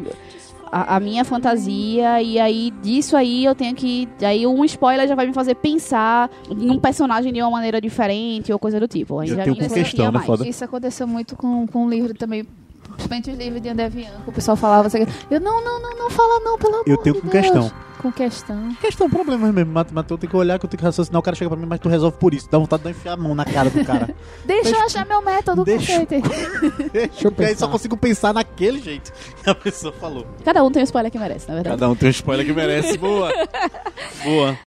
a, 0.71 0.97
a 0.97 1.01
minha 1.01 1.25
fantasia, 1.25 2.21
e 2.21 2.39
aí 2.39 2.71
disso 2.83 3.17
aí 3.17 3.45
eu 3.45 3.55
tenho 3.55 3.75
que. 3.75 4.07
Aí 4.21 4.47
um 4.47 4.63
spoiler 4.65 5.09
já 5.09 5.15
vai 5.15 5.27
me 5.27 5.33
fazer 5.33 5.55
pensar 5.55 6.29
num 6.51 6.79
personagem 6.79 7.33
de 7.33 7.41
uma 7.41 7.51
maneira 7.51 7.81
diferente 7.81 8.53
ou 8.53 8.59
coisa 8.59 8.79
do 8.79 8.87
tipo. 8.87 9.21
Aí 9.21 9.31
Eu 9.31 9.37
já 9.37 9.45
tenho 9.45 9.57
me 9.57 9.67
com 9.67 9.75
questão, 9.75 10.07
né, 10.07 10.11
mais. 10.11 10.27
foda? 10.27 10.47
Isso 10.47 10.63
aconteceu 10.65 11.07
muito 11.07 11.35
com, 11.37 11.67
com 11.67 11.87
o 11.87 11.89
livro 11.89 12.13
também. 12.13 12.45
Principalmente 12.93 13.31
os 13.31 13.39
livros 13.39 13.63
de 13.63 13.69
André 13.71 13.89
Bianco. 13.89 14.23
O 14.27 14.33
pessoal 14.33 14.57
falava 14.57 14.87
assim, 14.89 15.07
eu 15.31 15.41
não, 15.41 15.65
não, 15.65 15.81
não, 15.81 15.97
não 15.97 16.11
fala 16.11 16.41
não, 16.41 16.59
pelo 16.59 16.75
amor 16.75 16.85
Eu 16.87 16.97
tenho 16.99 17.17
de 17.17 17.23
com 17.23 17.29
Deus." 17.29 17.43
questão. 17.43 17.73
Com 18.05 18.13
questão. 18.13 18.69
Questão, 18.83 19.09
problemas 19.09 19.51
mesmo. 19.55 19.73
Mas, 19.73 19.87
mas 19.91 20.05
eu 20.11 20.19
tenho 20.19 20.31
que 20.31 20.37
olhar, 20.37 20.59
que 20.59 20.67
eu 20.67 20.69
tenho 20.69 20.79
que 20.79 20.85
raciocinar. 20.85 21.19
O 21.19 21.23
cara 21.23 21.35
chega 21.35 21.49
pra 21.49 21.59
mim, 21.59 21.65
mas 21.67 21.81
tu 21.81 21.89
resolve 21.89 22.19
por 22.19 22.35
isso. 22.35 22.47
Dá 22.51 22.59
vontade 22.59 22.83
de 22.83 22.91
enfiar 22.91 23.15
a 23.15 23.17
mão 23.17 23.35
na 23.35 23.47
cara 23.47 23.71
do 23.71 23.83
cara. 23.83 24.15
Deixa 24.45 24.69
eu 24.69 24.73
Deixa- 24.73 24.85
achar 24.85 25.07
meu 25.07 25.23
método, 25.23 25.65
Deixa- 25.65 26.01
conceito. 26.01 26.29
Deixa 26.93 27.27
eu 27.27 27.33
Porque 27.33 27.45
aí 27.45 27.55
só 27.57 27.61
pensar. 27.65 27.69
consigo 27.69 27.97
pensar 27.97 28.35
naquele 28.35 28.79
jeito 28.83 29.11
que 29.43 29.49
a 29.49 29.55
pessoa 29.55 29.91
falou. 29.95 30.27
Cada 30.45 30.63
um 30.63 30.71
tem 30.71 30.83
o 30.83 30.85
spoiler 30.85 31.11
que 31.11 31.19
merece, 31.19 31.49
na 31.49 31.55
verdade. 31.55 31.77
Cada 31.79 31.91
um 31.91 31.97
tem 31.97 32.09
um 32.09 32.11
spoiler 32.11 32.45
que 32.45 32.53
merece. 32.53 32.99
Boa. 32.99 33.31
Boa. 34.23 34.59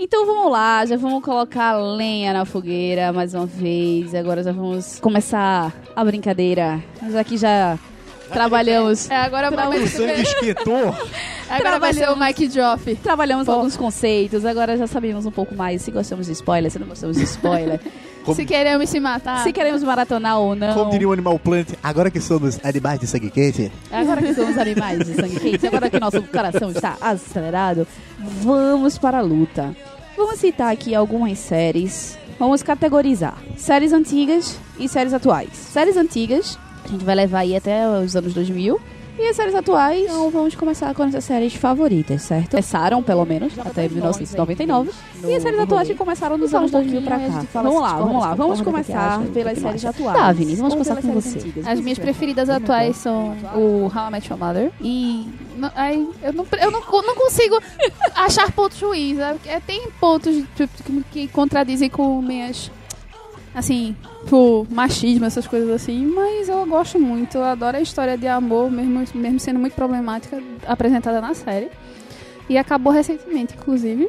Então 0.00 0.24
vamos 0.24 0.50
lá, 0.52 0.86
já 0.86 0.96
vamos 0.96 1.22
colocar 1.24 1.76
lenha 1.76 2.32
na 2.32 2.44
fogueira 2.46 3.12
mais 3.12 3.34
uma 3.34 3.44
vez. 3.44 4.14
Agora 4.14 4.42
já 4.42 4.52
vamos 4.52 4.98
começar 5.00 5.70
a 5.94 6.04
brincadeira. 6.04 6.82
Nós 7.02 7.14
aqui 7.14 7.36
já 7.36 7.76
trabalhamos. 8.28 9.10
É, 9.10 9.16
agora 9.16 9.50
vai, 9.50 9.82
O 9.82 9.86
sangue 9.88 10.22
esquentou. 10.22 10.94
agora 11.48 11.78
vai 11.78 11.92
ser 11.92 12.08
o 12.10 12.16
Mike 12.16 12.48
Joff. 12.48 12.94
Trabalhamos 12.96 13.48
alguns 13.48 13.76
conceitos, 13.76 14.44
agora 14.44 14.76
já 14.76 14.86
sabemos 14.86 15.26
um 15.26 15.30
pouco 15.30 15.54
mais 15.54 15.82
se 15.82 15.90
gostamos 15.90 16.26
de 16.26 16.32
spoiler, 16.32 16.70
se 16.70 16.78
não 16.78 16.86
gostamos 16.86 17.16
de 17.16 17.24
spoiler, 17.24 17.80
Como- 18.24 18.36
Se 18.36 18.44
queremos 18.44 18.90
se 18.90 19.00
matar. 19.00 19.42
se 19.42 19.52
queremos 19.52 19.82
maratonar 19.82 20.38
ou 20.38 20.54
não. 20.54 20.74
Como 20.74 20.90
diria 20.90 21.08
o 21.08 21.12
Animal 21.12 21.38
Plant, 21.38 21.68
agora 21.82 22.10
que 22.10 22.20
somos 22.20 22.58
animais 22.62 23.00
de 23.00 23.06
sangue 23.06 23.30
quente, 23.30 23.72
Agora 23.90 24.20
que 24.20 24.34
somos 24.34 24.58
animais 24.58 24.98
de 24.98 25.14
sangue 25.14 25.40
quente, 25.40 25.66
agora 25.66 25.88
que 25.88 25.98
nosso 25.98 26.20
coração 26.24 26.70
está 26.70 26.96
acelerado, 27.00 27.86
vamos 28.42 28.98
para 28.98 29.18
a 29.18 29.22
luta. 29.22 29.74
Vamos 30.16 30.40
citar 30.40 30.70
aqui 30.72 30.94
algumas 30.94 31.38
séries. 31.38 32.18
Vamos 32.38 32.62
categorizar 32.62 33.36
séries 33.56 33.92
antigas 33.92 34.58
e 34.78 34.88
séries 34.88 35.14
atuais. 35.14 35.50
Séries 35.54 35.96
antigas, 35.96 36.58
a 36.88 36.92
gente 36.92 37.04
vai 37.04 37.14
levar 37.14 37.40
aí 37.40 37.54
até 37.56 37.86
os 37.88 38.14
anos 38.16 38.34
2000. 38.34 38.80
E 39.20 39.26
as 39.30 39.34
séries 39.34 39.52
atuais, 39.52 40.04
então 40.04 40.30
vamos 40.30 40.54
começar 40.54 40.94
com 40.94 41.02
as 41.02 41.24
séries 41.24 41.52
favoritas, 41.52 42.22
certo? 42.22 42.50
Começaram, 42.52 43.02
pelo 43.02 43.24
menos, 43.24 43.52
até 43.58 43.88
1999. 43.88 44.92
E 45.24 45.34
as 45.34 45.42
séries 45.42 45.58
atuais 45.58 45.88
que 45.88 45.94
começaram 45.96 46.38
dos 46.38 46.52
Fala 46.52 46.62
anos 46.62 46.72
um 46.72 46.78
2000 46.78 47.02
pra 47.02 47.18
cá. 47.18 47.44
Vamos 47.54 47.82
lá, 47.82 47.96
vamos 47.98 48.22
lá. 48.22 48.34
Vamos 48.36 48.60
começar 48.60 49.20
pelas 49.34 49.58
séries 49.58 49.84
atuais. 49.84 50.16
Tá, 50.16 50.30
Vinícius, 50.32 50.60
vamos 50.60 50.74
começar 50.74 51.02
com 51.02 51.12
você. 51.20 51.36
antigas. 51.40 51.66
As 51.66 51.80
minhas 51.80 51.98
preferidas 51.98 52.48
atuais 52.48 52.96
são 52.96 53.36
o 53.56 53.86
How 53.92 54.06
I 54.06 54.10
Met 54.12 54.30
Your 54.30 54.38
Mother 54.38 54.70
e 54.80 55.26
não- 55.56 55.72
aí, 55.74 56.08
eu, 56.22 56.32
não, 56.32 56.46
eu 56.60 56.70
não, 56.70 56.80
não 56.80 57.14
consigo 57.16 57.58
achar 58.14 58.52
pontos 58.52 58.80
ruins. 58.80 59.18
é- 59.18 59.36
é- 59.46 59.58
Tem 59.60 59.88
pontos 60.00 60.44
tipo, 60.54 60.82
que, 60.84 61.04
que 61.10 61.26
contradizem 61.28 61.90
com 61.90 62.22
minhas 62.22 62.70
assim, 63.58 63.96
por 64.28 64.66
machismo, 64.70 65.24
essas 65.24 65.46
coisas 65.46 65.70
assim, 65.70 66.06
mas 66.06 66.48
eu 66.48 66.64
gosto 66.66 66.98
muito, 66.98 67.36
eu 67.36 67.44
adoro 67.44 67.76
a 67.76 67.80
história 67.80 68.16
de 68.16 68.26
amor, 68.26 68.70
mesmo, 68.70 69.04
mesmo 69.14 69.40
sendo 69.40 69.58
muito 69.58 69.74
problemática, 69.74 70.42
apresentada 70.66 71.20
na 71.20 71.34
série. 71.34 71.70
E 72.48 72.56
acabou 72.56 72.92
recentemente, 72.92 73.54
inclusive. 73.54 74.08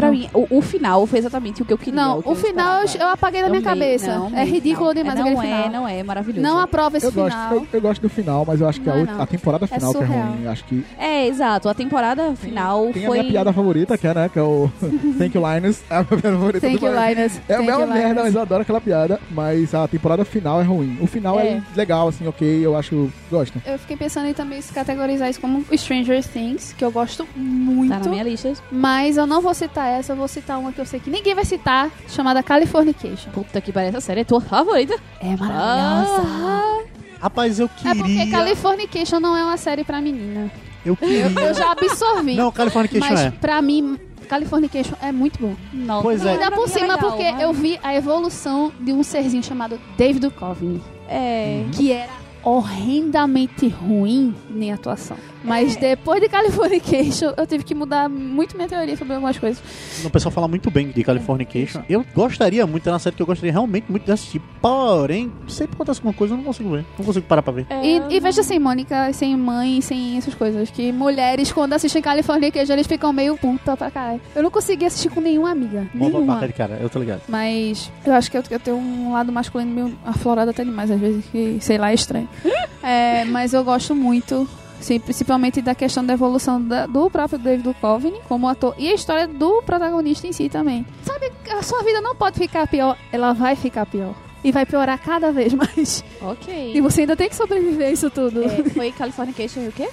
Pra 0.00 0.10
mim, 0.10 0.28
o, 0.32 0.46
o 0.58 0.60
final 0.62 1.06
foi 1.06 1.18
exatamente 1.18 1.62
o 1.62 1.64
que 1.64 1.72
eu 1.72 1.78
queria. 1.78 1.94
Não, 2.00 2.22
que 2.22 2.28
o 2.28 2.32
eu 2.32 2.36
final 2.36 2.78
eu, 2.78 2.84
esperava. 2.84 3.10
eu 3.10 3.14
apaguei 3.14 3.42
da 3.42 3.48
minha 3.48 3.62
cabeça. 3.62 4.06
Não, 4.18 4.36
é 4.36 4.44
ridículo 4.44 4.94
demais 4.94 5.18
não 5.18 5.26
aquele 5.26 5.38
é, 5.38 5.42
final. 5.42 5.70
Não 5.70 5.88
é, 5.88 6.02
maravilhoso. 6.02 6.40
Não 6.42 6.58
aprova 6.58 6.96
esse 6.96 7.06
Eu 7.06 7.12
gosto, 7.12 7.36
final. 7.36 7.54
eu, 7.54 7.66
eu 7.72 7.80
gosto 7.80 8.00
do 8.02 8.08
final, 8.08 8.44
mas 8.46 8.60
eu 8.60 8.68
acho 8.68 8.80
que 8.80 8.88
a, 8.88 8.94
Não 8.94 9.02
é 9.02 9.04
não. 9.04 9.20
a 9.22 9.26
temporada 9.26 9.66
final 9.66 9.92
que 9.94 10.02
é 10.02 10.06
ruim. 10.06 10.46
Acho 10.46 10.64
que 10.64 10.84
É, 10.98 11.26
exato. 11.26 11.68
A 11.68 11.74
temporada 11.74 12.34
final 12.36 12.88
tem 12.92 13.06
foi... 13.06 13.18
a 13.18 13.22
minha 13.22 13.32
piada 13.32 13.52
favorita, 13.52 13.98
que 13.98 14.06
é, 14.06 14.14
né, 14.14 14.28
que 14.28 14.38
é 14.38 14.42
o 14.42 14.70
Thank 15.18 15.36
you, 15.36 15.42
Linus. 15.54 15.80
É 15.90 15.96
a 15.96 16.02
minha 16.02 16.20
piada 16.20 16.36
favorita 16.38 16.60
Thank 16.66 16.84
you, 16.84 16.92
Linus. 16.92 17.40
É 17.48 17.60
uma 17.60 17.86
merda, 17.86 18.22
mas 18.22 18.34
eu 18.34 18.40
adoro 18.42 18.62
aquela 18.62 18.80
piada. 18.80 19.20
Mas 19.30 19.74
a 19.74 19.86
temporada 19.88 20.24
final 20.24 20.60
é 20.60 20.64
ruim. 20.64 20.98
O 21.00 21.06
final 21.06 21.38
é, 21.38 21.48
É. 21.48 21.62
legal, 21.76 22.08
assim, 22.08 22.26
ok. 22.26 22.64
Eu 22.64 22.76
acho. 22.76 23.10
Gosto. 23.30 23.60
Eu 23.66 23.78
fiquei 23.78 23.96
pensando 23.96 24.26
em 24.26 24.34
também 24.34 24.60
se 24.60 24.72
categorizar 24.72 25.28
isso 25.30 25.40
como 25.40 25.64
Stranger 25.76 26.24
Things, 26.26 26.74
que 26.76 26.84
eu 26.84 26.90
gosto 26.90 27.26
muito. 27.36 27.90
Tá 27.90 27.98
na 28.00 28.10
minha 28.10 28.22
lista. 28.24 28.52
Mas 28.70 29.16
eu 29.16 29.26
não 29.26 29.40
vou 29.40 29.54
citar 29.54 29.88
essa, 29.98 30.12
eu 30.12 30.16
vou 30.16 30.28
citar 30.28 30.58
uma 30.58 30.72
que 30.72 30.80
eu 30.80 30.86
sei 30.86 30.98
que 31.00 31.10
ninguém 31.10 31.34
vai 31.34 31.44
citar, 31.44 31.90
chamada 32.08 32.42
Californication. 32.42 33.30
Puta 33.30 33.60
que 33.60 33.72
pariu, 33.72 33.88
essa 33.90 34.00
série 34.00 34.20
é 34.20 34.24
tua 34.24 34.40
favorita. 34.40 34.94
É 35.20 35.34
Ah, 35.40 36.78
Rapaz, 37.20 37.58
eu 37.60 37.66
É 37.84 37.94
porque 37.94 38.02
queria. 38.14 38.30
Californication 38.30 39.20
não 39.20 39.36
é 39.36 39.44
uma 39.44 39.56
série 39.56 39.84
pra 39.84 40.00
menina. 40.00 40.50
Eu 40.84 40.96
queria. 40.96 41.26
Eu 41.26 41.54
já 41.54 41.70
absorvi. 41.72 42.34
Não, 42.34 42.50
Californication 42.50 43.06
mas 43.10 43.20
é. 43.20 43.30
pra 43.30 43.60
mim, 43.60 43.98
Californication 44.28 44.94
é 45.02 45.12
muito 45.12 45.38
bom. 45.38 45.54
não. 45.72 46.00
Pois 46.02 46.24
é. 46.24 46.30
Ainda 46.32 46.46
pra 46.46 46.56
por 46.56 46.64
é 46.64 46.68
cima, 46.72 46.94
legal, 46.94 47.10
porque 47.10 47.30
mas- 47.32 47.42
eu 47.42 47.52
vi 47.52 47.78
a 47.82 47.94
evolução 47.94 48.72
de 48.80 48.90
um 48.92 49.02
serzinho 49.02 49.42
chamado 49.42 49.78
David 49.98 50.20
Duchovny. 50.28 50.80
É... 51.08 51.64
que 51.72 51.92
era 51.92 52.12
horrendamente 52.42 53.68
ruim 53.68 54.34
em 54.54 54.72
atuação. 54.72 55.16
Mas 55.42 55.76
depois 55.76 56.20
de 56.20 56.28
Californication, 56.28 57.32
eu 57.36 57.46
tive 57.46 57.64
que 57.64 57.74
mudar 57.74 58.08
muito 58.08 58.56
minha 58.56 58.68
teoria 58.68 58.96
sobre 58.96 59.14
algumas 59.14 59.38
coisas. 59.38 59.62
O 60.04 60.10
pessoal 60.10 60.30
fala 60.32 60.46
muito 60.48 60.70
bem 60.70 60.88
de 60.88 61.02
Californication. 61.02 61.82
Eu 61.88 62.04
gostaria 62.14 62.66
muito, 62.66 62.88
é 62.88 62.92
uma 62.92 62.98
série 62.98 63.16
que 63.16 63.22
eu 63.22 63.26
gostaria 63.26 63.52
realmente 63.52 63.90
muito 63.90 64.04
de 64.04 64.12
assistir. 64.12 64.40
Porém, 64.60 65.32
sempre 65.48 65.74
acontece 65.74 66.00
alguma 66.00 66.14
coisa, 66.14 66.34
eu 66.34 66.38
não 66.38 66.44
consigo 66.44 66.70
ver. 66.70 66.84
Não 66.98 67.04
consigo 67.04 67.26
parar 67.26 67.42
pra 67.42 67.52
ver. 67.52 67.66
É, 67.70 67.84
E, 67.86 68.02
e 68.16 68.20
veja 68.20 68.40
assim, 68.40 68.58
Mônica, 68.58 69.12
sem 69.12 69.36
mãe, 69.36 69.80
sem 69.80 70.16
essas 70.16 70.34
coisas. 70.34 70.70
Que 70.70 70.92
mulheres, 70.92 71.52
quando 71.52 71.72
assistem 71.72 72.02
Californication, 72.02 72.72
eles 72.72 72.86
ficam 72.86 73.12
meio 73.12 73.36
puta 73.36 73.76
pra 73.76 73.90
caralho. 73.90 74.20
Eu 74.34 74.42
não 74.42 74.50
consegui 74.50 74.84
assistir 74.84 75.08
com 75.10 75.20
nenhuma 75.20 75.50
amiga. 75.50 75.86
Uma 75.94 76.08
Nenhuma. 76.08 76.46
de 76.46 76.52
cara, 76.52 76.78
eu 76.80 76.88
tô 76.90 76.98
ligado. 76.98 77.22
Mas 77.28 77.90
eu 78.04 78.12
acho 78.14 78.30
que 78.30 78.36
eu, 78.36 78.42
eu 78.50 78.60
tenho 78.60 78.76
um 78.76 79.12
lado 79.12 79.32
masculino 79.32 79.70
meio 79.70 79.98
aflorado 80.04 80.50
até 80.50 80.64
demais, 80.64 80.90
às 80.90 81.00
vezes, 81.00 81.24
que 81.26 81.58
sei 81.60 81.78
lá, 81.78 81.90
é 81.90 81.94
estranho. 81.94 82.28
É, 82.82 83.26
mas 83.26 83.52
eu 83.52 83.62
gosto 83.62 83.94
muito, 83.94 84.48
sim, 84.80 84.98
principalmente 84.98 85.60
da 85.62 85.74
questão 85.74 86.04
da 86.04 86.12
evolução 86.14 86.60
da- 86.62 86.86
do 86.86 87.08
próprio 87.10 87.38
David 87.38 87.62
Duchovny 87.64 88.20
como 88.28 88.48
ator 88.48 88.74
e 88.78 88.88
a 88.88 88.94
história 88.94 89.26
do 89.28 89.62
protagonista 89.62 90.26
em 90.26 90.32
si 90.32 90.48
também. 90.48 90.84
Sabe, 91.04 91.30
a 91.50 91.62
sua 91.62 91.82
vida 91.82 92.00
não 92.00 92.14
pode 92.14 92.38
ficar 92.38 92.66
pior, 92.66 92.96
ela 93.12 93.32
vai 93.32 93.54
ficar 93.56 93.86
pior. 93.86 94.14
E 94.42 94.50
vai 94.52 94.64
piorar 94.64 94.98
cada 94.98 95.30
vez 95.32 95.52
mais. 95.52 96.02
Ok. 96.22 96.72
E 96.74 96.80
você 96.80 97.02
ainda 97.02 97.14
tem 97.14 97.28
que 97.28 97.36
sobreviver 97.36 97.88
a 97.88 97.90
isso 97.90 98.08
tudo. 98.08 98.42
É, 98.42 98.48
foi 98.70 98.90
Californication 98.90 99.60
e 99.64 99.68
o 99.68 99.72
quê? 99.72 99.88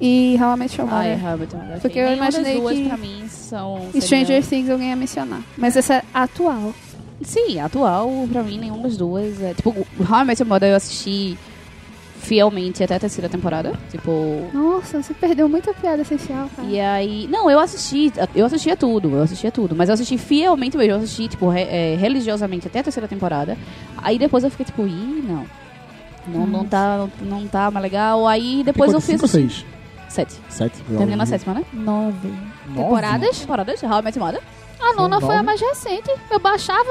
E 0.00 0.38
How 0.40 0.54
I 0.54 0.58
Met 0.58 0.80
Your 0.80 0.88
Ah, 0.90 1.04
é. 1.04 1.18
Porque 1.82 1.98
eu 1.98 2.10
imaginei 2.14 2.58
duas 2.58 2.74
que- 2.78 2.86
pra 2.88 2.96
mim 2.96 3.24
são... 3.28 3.78
Stranger 4.00 4.42
Things 4.42 4.70
alguém 4.70 4.88
ia 4.88 4.96
mencionar. 4.96 5.42
Mas 5.58 5.76
essa 5.76 5.96
é 5.96 6.02
atual. 6.14 6.72
Sim, 7.20 7.60
atual, 7.60 8.10
pra 8.32 8.42
mim, 8.42 8.58
nenhuma 8.58 8.84
das 8.84 8.96
duas. 8.96 9.38
É, 9.42 9.52
tipo, 9.52 9.68
How 9.70 10.22
I 10.22 10.24
Met 10.24 10.40
Your 10.40 10.48
Mother 10.48 10.70
eu 10.70 10.76
assisti 10.76 11.36
fielmente 12.20 12.82
até 12.84 12.94
a 12.94 13.00
terceira 13.00 13.28
temporada. 13.28 13.72
Tipo. 13.90 14.48
Nossa, 14.52 15.02
você 15.02 15.12
perdeu 15.14 15.48
muita 15.48 15.72
piada 15.74 16.02
essencial, 16.02 16.48
cara. 16.54 16.68
E 16.68 16.78
aí. 16.80 17.26
Não, 17.28 17.50
eu 17.50 17.58
assisti. 17.58 18.12
Eu 18.34 18.46
assistia 18.46 18.76
tudo, 18.76 19.10
eu 19.16 19.22
assistia 19.22 19.50
tudo. 19.50 19.74
Mas 19.74 19.88
eu 19.88 19.94
assisti 19.94 20.16
fielmente 20.18 20.76
mesmo. 20.76 20.92
Eu 20.92 20.96
assisti, 20.98 21.28
tipo, 21.28 21.48
re- 21.48 21.62
é, 21.68 21.96
religiosamente 21.98 22.66
até 22.68 22.80
a 22.80 22.82
terceira 22.82 23.08
temporada. 23.08 23.56
Aí 23.98 24.18
depois 24.18 24.44
eu 24.44 24.50
fiquei, 24.50 24.66
tipo, 24.66 24.86
ih, 24.86 25.24
não. 25.26 25.46
Não, 26.28 26.46
não, 26.46 26.64
tá, 26.66 27.08
não 27.22 27.46
tá 27.48 27.70
mais 27.70 27.82
legal. 27.82 28.26
Aí 28.26 28.62
depois 28.62 28.92
eu 28.92 29.00
fiz. 29.00 29.10
cinco 29.12 29.22
ou 29.24 29.28
seis? 29.28 29.64
Sete. 30.08 30.34
Sete. 30.48 30.76
Terminei 30.82 31.16
na 31.16 31.24
sétima, 31.26 31.54
né? 31.54 31.64
Nove. 31.72 32.28
Nove? 32.28 32.74
Temporadas? 32.76 33.38
Temporadas? 33.38 33.82
How 33.82 33.98
I 34.00 34.02
Met 34.02 34.18
Mother? 34.18 34.40
A 34.80 34.94
nona 34.94 35.20
foi 35.20 35.36
a 35.36 35.42
mais 35.42 35.60
recente. 35.60 36.10
Eu 36.30 36.38
baixava 36.40 36.88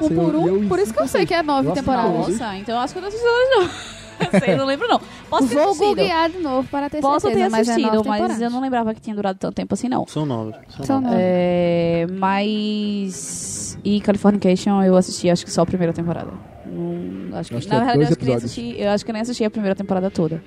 um 0.00 0.08
por 0.08 0.34
um, 0.34 0.68
por 0.68 0.78
isso 0.78 0.92
que 0.92 1.00
eu 1.00 1.06
sei 1.06 1.26
que 1.26 1.34
é 1.34 1.42
nove 1.42 1.70
temporadas. 1.72 2.28
Nossa, 2.28 2.56
então 2.56 2.74
eu 2.74 2.80
acho 2.80 2.92
que 2.94 2.98
eu 2.98 3.02
não 3.02 3.08
assisti 3.08 3.26
todas, 3.26 3.50
não. 3.50 4.01
Sei, 4.44 4.56
não 4.56 4.64
lembro, 4.66 4.88
não. 4.88 5.00
Posso 5.30 5.48
ter 5.48 5.54
Vou 5.54 5.64
assistido. 5.64 5.86
googlear 5.88 6.30
de 6.30 6.38
novo 6.38 6.68
para 6.68 6.88
ter 6.90 7.00
Posso 7.00 7.20
certeza, 7.20 7.44
ter 7.44 7.50
mas 7.50 7.68
é 7.68 7.72
assistido, 7.72 7.94
mas, 8.04 8.18
temporadas. 8.18 8.40
eu 8.42 8.50
não 8.50 8.60
lembrava 8.60 8.94
que 8.94 9.00
tinha 9.00 9.14
durado 9.16 9.38
tanto 9.38 9.54
tempo 9.54 9.74
assim, 9.74 9.88
não. 9.88 10.06
São 10.06 10.24
nove. 10.26 10.54
São, 10.68 10.84
São 10.86 11.00
nove. 11.00 11.14
nove. 11.14 11.22
É, 11.24 12.06
mas. 12.10 13.78
E 13.84 14.00
Californication 14.00 14.82
eu 14.82 14.96
assisti 14.96 15.28
acho 15.30 15.44
que 15.44 15.50
só 15.50 15.62
a 15.62 15.66
primeira 15.66 15.92
temporada. 15.92 16.30
Não, 16.66 17.38
acho 17.38 17.48
que, 17.50 17.54
Eu 17.54 17.58
acho 17.58 17.68
que 17.68 17.74
na 17.74 17.76
é 17.82 17.84
verdade, 17.84 17.88
eu 17.90 17.94
dois 17.96 18.08
acho, 18.08 18.16
que 18.18 18.24
nem 18.26 18.34
assisti, 18.34 18.74
eu 18.80 18.90
acho 18.90 19.04
que 19.06 19.12
nem 19.12 19.22
assisti 19.22 19.44
a 19.44 19.50
primeira 19.50 19.74
temporada 19.74 20.10
toda. 20.10 20.42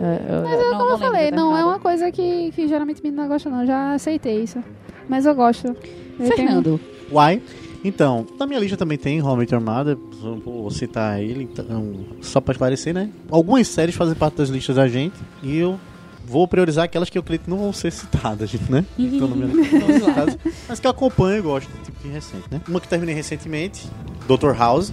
É, 0.00 0.04
eu, 0.34 0.42
Mas 0.42 0.52
é 0.60 0.70
não, 0.70 0.70
como 0.70 0.72
eu 0.72 0.78
não 0.78 0.88
lembro 0.94 1.06
falei, 1.06 1.30
não 1.30 1.56
é 1.56 1.64
uma 1.64 1.78
coisa 1.78 2.10
que, 2.10 2.50
que 2.52 2.66
geralmente 2.66 3.02
menina 3.02 3.26
gosta, 3.28 3.48
não. 3.50 3.64
Já 3.66 3.92
aceitei 3.92 4.42
isso. 4.42 4.62
Mas 5.08 5.26
eu 5.26 5.34
gosto. 5.34 5.76
Fernando, 6.18 6.80
Why? 7.10 7.42
Então, 7.84 8.26
na 8.38 8.46
minha 8.46 8.60
lista 8.60 8.76
também 8.76 8.96
tem 8.96 9.18
Your 9.18 9.60
Mother, 9.60 9.96
vou 10.44 10.70
citar 10.70 11.20
ele, 11.20 11.44
então, 11.44 11.94
só 12.20 12.40
pra 12.40 12.52
esclarecer, 12.52 12.94
né? 12.94 13.10
Algumas 13.30 13.66
séries 13.66 13.94
fazem 13.94 14.14
parte 14.14 14.36
das 14.36 14.48
listas 14.48 14.76
da 14.76 14.86
gente 14.86 15.16
e 15.42 15.58
eu 15.58 15.78
vou 16.24 16.46
priorizar 16.46 16.84
aquelas 16.84 17.10
que 17.10 17.18
eu 17.18 17.20
acredito 17.20 17.44
que 17.44 17.50
não 17.50 17.58
vão 17.58 17.72
ser 17.72 17.90
citadas, 17.90 18.48
gente, 18.48 18.70
né? 18.70 18.84
Então, 18.96 19.26
não 19.26 19.48
vão 19.48 19.64
ser 19.64 20.00
citadas, 20.00 20.38
mas 20.68 20.78
que 20.78 20.86
eu 20.86 20.90
acompanho 20.92 21.38
e 21.38 21.40
gosto, 21.42 21.68
tipo 21.84 22.00
de 22.02 22.08
recente, 22.08 22.44
né? 22.50 22.60
Uma 22.68 22.80
que 22.80 22.86
terminei 22.86 23.14
recentemente, 23.14 23.88
Dr. 24.28 24.52
House. 24.56 24.92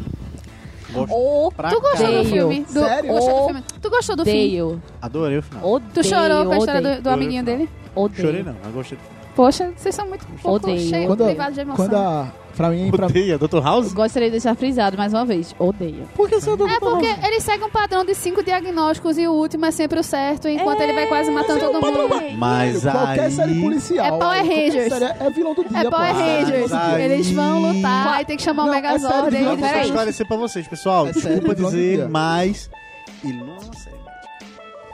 Gosto 0.91 1.13
o 1.13 1.51
pra 1.51 1.69
Tu 1.69 1.79
gostou 1.79 1.99
caralho. 2.07 2.23
do 2.23 2.29
filme? 2.29 2.65
Do, 2.65 2.79
Sério? 2.79 3.13
Gostou 3.13 3.39
do 3.41 3.45
filme? 3.45 3.63
Tu 3.79 3.89
gostou 3.91 4.15
do 4.15 4.25
filme? 4.25 4.39
Odeio. 4.39 4.83
Adorei 4.99 5.37
o 5.37 5.43
final. 5.43 5.71
Odeio. 5.71 5.91
Tu 5.93 6.03
chorou 6.03 6.45
com 6.45 6.51
a 6.51 6.57
história 6.57 6.79
odeio, 6.79 6.95
do, 6.95 7.01
do 7.03 7.09
amiguinho 7.11 7.43
dele? 7.43 7.69
Odeio. 7.93 8.27
Chorei 8.27 8.41
não, 8.43 8.55
mas 8.63 8.73
gostei. 8.73 8.97
Poxa, 9.35 9.71
vocês 9.77 9.93
são 9.93 10.07
muito 10.07 10.25
pouco 10.41 10.65
Odeio. 10.67 10.89
cheios, 10.89 11.05
Quando, 11.05 11.25
privados 11.25 11.53
de 11.53 11.61
emoção. 11.61 11.85
quando 11.85 11.95
a. 11.95 12.33
Pra 12.55 12.69
mim, 12.69 12.91
pra, 12.91 13.05
Odeia, 13.05 13.37
Dr. 13.37 13.59
House? 13.63 13.93
Gostaria 13.93 14.27
de 14.27 14.31
deixar 14.33 14.53
frisado 14.55 14.97
mais 14.97 15.13
uma 15.13 15.23
vez. 15.25 15.55
Odeio. 15.57 16.07
Por 16.15 16.27
que 16.27 16.41
você 16.41 16.49
odeia 16.49 16.67
É 16.71 16.73
Dr. 16.79 16.79
porque 16.89 17.07
House? 17.07 17.23
ele 17.25 17.39
segue 17.39 17.63
um 17.63 17.69
padrão 17.69 18.03
de 18.03 18.13
cinco 18.13 18.43
diagnósticos 18.43 19.17
e 19.17 19.25
o 19.27 19.31
último 19.31 19.65
é 19.65 19.71
sempre 19.71 19.99
o 19.99 20.03
certo, 20.03 20.47
enquanto 20.49 20.81
ele 20.81 20.93
vai 20.93 21.07
quase 21.07 21.31
matando 21.31 21.59
todo 21.59 21.81
mundo. 21.81 22.09
Mas 22.37 22.81
qualquer 22.83 23.19
aí... 23.25 23.31
série 23.31 23.61
policial. 23.61 24.05
É 24.05 24.09
Power 24.09 24.19
qualquer 24.43 24.65
Rangers. 24.65 24.93
série 24.93 25.05
É 25.05 25.29
vilão 25.29 25.53
do 25.53 25.63
dia, 25.63 25.77
É 25.79 25.83
pô. 25.83 25.89
Power 25.91 26.15
Rangers. 26.15 26.73
aí- 26.73 27.01
Eles 27.03 27.31
vão 27.31 27.61
lutar, 27.71 28.13
aí 28.15 28.25
tem 28.25 28.35
que 28.37 28.43
chamar 28.43 28.63
o 28.63 28.65
Não, 28.67 28.73
é 28.73 28.81
Megazord. 28.81 29.13
sério, 29.31 29.37
aí- 29.37 29.43
não, 29.45 29.51
Eu 29.51 29.57
vou 29.57 29.81
esclarecer 29.81 30.27
pra 30.27 30.37
vocês, 30.37 30.67
pessoal. 30.67 31.07
É 31.07 31.11
Desculpa 31.11 31.55
dizer, 31.55 32.09
mas 32.09 32.69
ele 33.23 33.37
não 33.37 33.47
é 33.55 33.59
uma 33.63 33.73
série. 33.73 33.98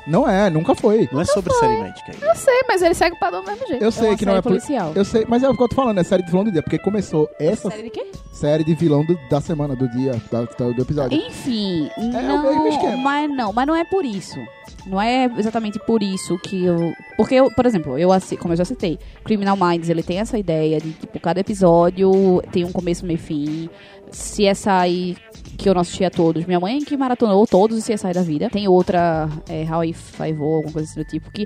Não 0.08 0.30
é, 0.30 0.50
nunca 0.50 0.76
foi. 0.76 1.10
Não 1.12 1.22
é 1.22 1.26
sobre 1.26 1.52
série 1.54 1.82
médica. 1.82 2.12
aí. 2.12 2.18
Eu 2.22 2.36
sei, 2.36 2.62
mas 2.68 2.82
ele 2.82 2.94
segue 2.94 3.16
o 3.16 3.20
padrão 3.20 3.42
do 3.44 3.48
mesmo 3.52 3.68
jeito. 3.68 3.82
Eu 3.82 3.88
É 3.88 3.92
sei 3.92 4.08
uma 4.10 4.18
que 4.18 4.26
não 4.26 4.36
é 4.36 4.42
poli- 4.42 4.56
policial. 4.60 4.92
Eu 4.96 5.04
sei, 5.06 5.26
mas 5.28 5.42
é 5.44 5.50
o 5.50 5.56
que 5.56 5.64
eu 5.64 5.68
tô 5.68 5.76
falando, 5.76 5.98
é 6.00 6.04
série 6.04 6.22
de 6.24 6.30
vilão 6.30 6.44
do 6.44 6.52
dia, 6.52 6.62
porque 6.62 6.78
começou 6.78 7.30
essa 7.40 7.70
Série 7.70 7.84
de 7.84 7.90
quê? 7.90 8.06
série 8.32 8.64
de 8.64 8.76
vilão 8.76 9.04
do- 9.06 9.18
da 9.30 9.42
semana, 9.42 9.76
do 9.76 9.88
dia, 9.90 10.14
da- 10.32 10.44
da- 10.44 10.70
do 10.72 10.82
episódio. 10.82 11.18
Enfim, 11.18 11.90
o 11.98 12.02
mesmo 12.12 12.22
não, 12.28 12.68
esquema. 12.68 12.98
mas 12.98 13.30
não, 13.36 13.54
mas 13.54 13.68
não 13.68 13.76
é 13.76 13.84
por 13.84 14.06
isso. 14.06 14.38
Não 14.86 15.02
é 15.02 15.26
exatamente 15.38 15.80
por 15.80 16.04
isso 16.04 16.38
que 16.40 16.64
eu, 16.66 16.94
porque 17.18 17.34
eu, 17.34 17.50
por 17.52 17.66
exemplo, 17.66 17.98
eu 17.98 18.10
como 18.40 18.54
eu 18.54 18.58
já 18.58 18.66
citei, 18.66 19.00
Criminal 19.24 19.58
Minds, 19.58 19.90
ele 19.90 20.04
tem 20.04 20.20
essa 20.20 20.38
ideia 20.38 20.80
de 20.80 20.92
tipo 20.92 21.20
cada 21.20 21.40
episódio 21.40 22.44
tem 22.52 22.64
um 22.64 22.72
começo, 22.72 23.04
meio 23.06 23.18
e 23.18 23.20
fim. 23.20 23.70
CSI 24.12 25.18
que 25.56 25.68
eu 25.70 25.74
não 25.74 25.82
assistia 25.82 26.12
todos, 26.12 26.46
minha 26.46 26.60
mãe 26.60 26.80
que 26.80 26.96
maratonou 26.98 27.46
todos 27.48 27.78
os 27.78 27.84
CSI 27.86 28.14
da 28.14 28.22
vida. 28.22 28.50
Tem 28.50 28.68
outra, 28.68 29.30
é, 29.50 29.66
How 29.70 29.84
I 29.84 29.94
Five 29.94 30.40
O, 30.40 30.56
alguma 30.56 30.74
coisa 30.74 30.90
assim 30.90 31.00
do 31.00 31.06
tipo, 31.06 31.32
que 31.32 31.46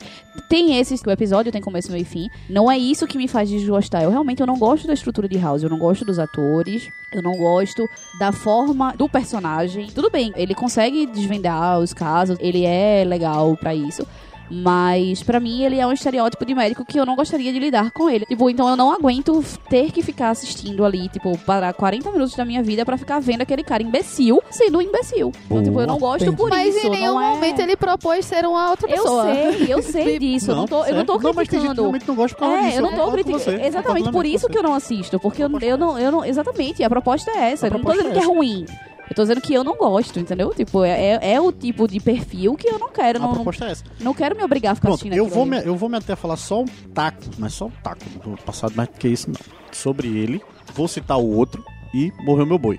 tem 0.50 0.78
esses 0.78 1.02
que 1.02 1.10
o 1.10 1.12
episódio 1.12 1.52
tem 1.52 1.62
começo, 1.62 1.92
meio 1.92 2.02
e 2.02 2.06
fim. 2.06 2.30
Não 2.50 2.72
é 2.72 2.78
isso 2.78 3.08
que 3.08 3.18
me 3.18 3.28
faz 3.28 3.50
desgostar. 3.50 4.04
Eu 4.04 4.10
realmente 4.10 4.42
eu 4.42 4.48
não 4.48 4.58
gosto 4.58 4.88
da 4.88 4.94
estrutura 4.94 5.28
de 5.28 5.38
House, 5.38 5.64
eu 5.64 5.70
não 5.70 5.78
gosto 5.78 6.04
dos 6.04 6.20
atores, 6.20 6.90
eu 7.14 7.22
não 7.22 7.34
gosto 7.34 7.88
da 8.20 8.32
forma 8.32 8.94
do 8.94 9.08
personagem. 9.08 9.88
Tudo 9.88 10.10
bem, 10.10 10.34
ele 10.36 10.56
consegue 10.56 11.06
desvendar 11.06 11.80
os 11.80 11.94
casos, 11.94 12.38
ele 12.40 12.66
é 12.66 13.04
legal 13.06 13.56
pra 13.58 13.74
isso. 13.74 14.06
Mas 14.50 15.22
pra 15.24 15.40
mim 15.40 15.64
ele 15.64 15.80
é 15.80 15.86
um 15.86 15.92
estereótipo 15.92 16.46
de 16.46 16.56
médico 16.56 16.86
que 16.86 17.00
eu 17.00 17.06
não 17.06 17.16
gostaria 17.16 17.52
de 17.54 17.60
lidar 17.60 17.92
com 17.92 18.10
ele. 18.10 18.26
Tipo, 18.26 18.50
então 18.50 18.68
eu 18.70 18.76
não 18.76 18.92
aguento 18.92 19.44
ter 19.70 19.92
que 19.92 20.02
ficar 20.02 20.30
assistindo 20.30 20.84
ali, 20.84 21.08
tipo, 21.10 21.38
parar 21.40 21.74
40 21.74 22.12
minutos 22.12 22.36
da 22.36 22.44
minha 22.46 22.64
vida 22.64 22.86
pra 22.86 22.98
ficar 22.98 23.20
vendo 23.20 23.42
aquele 23.42 23.64
cara 23.64 23.84
imbecil 23.84 24.42
sendo 24.50 24.80
um 24.80 24.82
imbecil. 24.82 25.32
Então, 25.46 25.64
tipo, 25.64 25.80
eu 25.80 25.88
não 25.88 25.98
gosto 26.00 26.24
Entendi. 26.24 26.38
por 26.38 26.50
Mas 26.50 26.76
isso. 26.76 26.88
em 26.88 26.90
nenhum 26.90 27.14
não 27.16 27.22
é... 27.22 27.30
momento 27.36 27.60
ele 27.60 27.76
propôs 27.76 28.26
ser 28.26 28.46
uma 28.46 28.72
outra 28.72 28.90
Eu 28.90 29.04
pessoa. 29.04 29.24
sei, 29.34 29.66
eu 29.74 29.82
sei 29.82 30.20
disso. 30.20 30.52
eu 30.52 30.56
não 30.56 30.66
tô, 30.66 30.84
eu 30.86 30.96
não 30.96 31.06
tô 31.06 31.14
certo. 31.14 31.24
Não, 31.24 31.34
mas 31.34 31.48
tem 31.48 31.60
gente 31.60 31.70
que 31.70 31.76
criticando. 31.76 31.82
realmente 31.82 32.08
não 32.08 32.16
gosta 32.16 32.38
por 32.38 32.40
causa 32.48 32.58
É, 32.58 32.68
disso. 32.68 32.78
eu 32.78 32.82
não 32.82 32.94
tô 32.96 33.12
criticando. 33.12 33.62
Exatamente 33.66 34.12
por 34.12 34.26
isso 34.26 34.48
que 34.48 34.58
eu 34.58 34.64
não 34.64 34.74
assisto. 34.74 35.20
Porque 35.20 35.44
eu, 35.44 35.50
eu 35.62 35.78
não, 35.78 36.00
eu 36.00 36.12
não. 36.12 36.26
Exatamente, 36.26 36.84
a 36.84 36.90
proposta 36.90 37.32
é 37.32 37.52
essa. 37.52 37.68
A 37.68 37.70
Eu 37.70 37.74
não 37.74 37.82
tô 37.82 37.92
dizendo 37.92 38.10
é 38.10 38.14
que 38.14 38.20
é 38.20 38.26
ruim. 38.26 38.66
Eu 39.10 39.16
tô 39.16 39.24
dizendo 39.24 39.42
que 39.42 39.54
eu 39.54 39.64
não 39.64 39.76
gosto, 39.76 40.20
entendeu? 40.20 40.54
Tipo, 40.54 40.84
é, 40.84 41.18
é, 41.18 41.34
é 41.34 41.42
o 41.42 41.52
tipo 41.52 41.88
de 41.88 42.00
perfil 42.00 42.56
que 42.56 42.68
eu 42.70 42.78
não 42.78 42.90
quero. 42.90 43.18
A 43.18 43.22
Não, 43.22 43.28
não, 43.30 43.36
proposta 43.36 43.66
é 43.66 43.72
essa. 43.72 43.84
não 44.00 44.14
quero 44.14 44.36
me 44.36 44.44
obrigar 44.44 44.74
a 44.74 44.76
ficar 44.76 44.90
Pronto, 44.90 45.00
assistindo 45.00 45.16
eu 45.18 45.28
vou, 45.28 45.46
me, 45.46 45.58
eu 45.66 45.76
vou 45.76 45.90
me 45.90 45.98
até 45.98 46.16
falar 46.16 46.38
só 46.38 46.62
um 46.62 46.66
taco, 46.94 47.24
mas 47.38 47.54
só 47.54 47.66
um 47.66 47.72
taco 47.84 48.04
do 48.24 48.38
passado, 48.44 48.74
mais 48.76 48.88
do 48.90 48.96
que 48.98 49.08
isso 49.08 49.30
não. 49.30 49.40
Sobre 49.72 50.08
ele, 50.10 50.42
vou 50.74 50.88
citar 50.88 51.18
o 51.18 51.36
outro 51.36 51.64
e 51.94 52.12
morreu 52.24 52.46
meu 52.46 52.58
boi. 52.60 52.78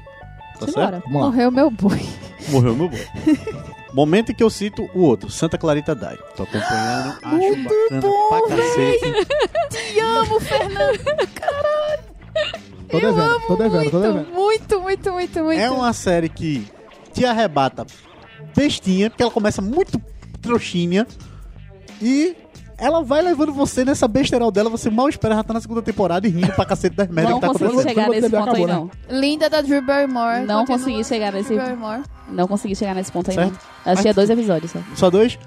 Tá 0.58 0.66
certo? 0.66 0.72
Simbora. 0.72 1.02
Vamos 1.06 1.20
lá. 1.20 1.26
Morreu 1.26 1.50
meu 1.50 1.70
boi. 1.70 2.00
Morreu 2.48 2.76
meu 2.76 2.88
boi. 2.88 3.06
Momento 3.92 4.30
em 4.30 4.34
que 4.36 4.42
eu 4.44 4.50
cito 4.50 4.88
o 4.94 5.00
outro, 5.02 5.28
Santa 5.30 5.58
Clarita 5.58 5.96
Diet. 5.96 6.20
Tô 6.36 6.44
acompanhando, 6.44 7.18
acho 7.24 7.56
bacana 7.64 8.12
pra 8.28 8.56
cacete. 8.56 9.12
Te 9.70 9.98
amo, 9.98 10.38
Fernando. 10.38 11.00
Tô 12.90 12.98
devendo, 12.98 13.40
tô 13.46 13.56
devendo, 13.56 13.90
tô 13.90 14.00
devendo. 14.00 14.32
muito, 14.32 14.80
muito, 14.80 15.12
muito, 15.12 15.44
muito. 15.44 15.60
É 15.60 15.70
uma 15.70 15.92
série 15.92 16.28
que 16.28 16.66
te 17.12 17.24
arrebata 17.24 17.86
bestinha, 18.56 19.08
porque 19.10 19.22
ela 19.22 19.30
começa 19.32 19.62
muito 19.62 20.00
trouxinha 20.42 21.06
e 22.02 22.34
ela 22.76 23.02
vai 23.04 23.20
levando 23.22 23.52
você 23.52 23.84
nessa 23.84 24.08
besteiral 24.08 24.50
dela, 24.50 24.70
você 24.70 24.88
mal 24.90 25.08
espera 25.08 25.34
já 25.36 25.44
tá 25.44 25.52
na 25.52 25.60
segunda 25.60 25.82
temporada 25.82 26.26
e 26.26 26.30
rindo 26.30 26.52
pra 26.52 26.64
cacete 26.64 26.96
das 26.96 27.08
merdas 27.08 27.30
Não 27.32 27.38
que 27.40 27.46
tá 27.46 27.52
consegui 27.52 27.66
acontecendo. 27.70 27.88
chegar 27.90 28.04
Quando 28.06 28.14
nesse 28.14 28.28
você 28.28 28.36
vê, 28.36 28.42
ponto 28.42 28.56
aí, 28.56 28.66
não. 28.66 28.90
Linda 29.10 29.50
da 29.50 29.60
Drew 29.60 29.82
Barrymore. 29.82 30.40
Não 30.46 30.60
Continua 30.64 30.78
consegui 30.78 31.04
chegar 31.04 31.32
nesse. 31.32 31.54
Não 32.30 32.48
consegui 32.48 32.74
chegar 32.74 32.94
nesse 32.94 33.12
ponto 33.12 33.30
aí, 33.30 33.36
Certo. 33.36 33.52
não. 33.84 33.92
Assistia 33.92 34.14
dois 34.14 34.30
episódios 34.30 34.72
só. 34.72 34.78
Só 34.96 35.10
dois? 35.10 35.38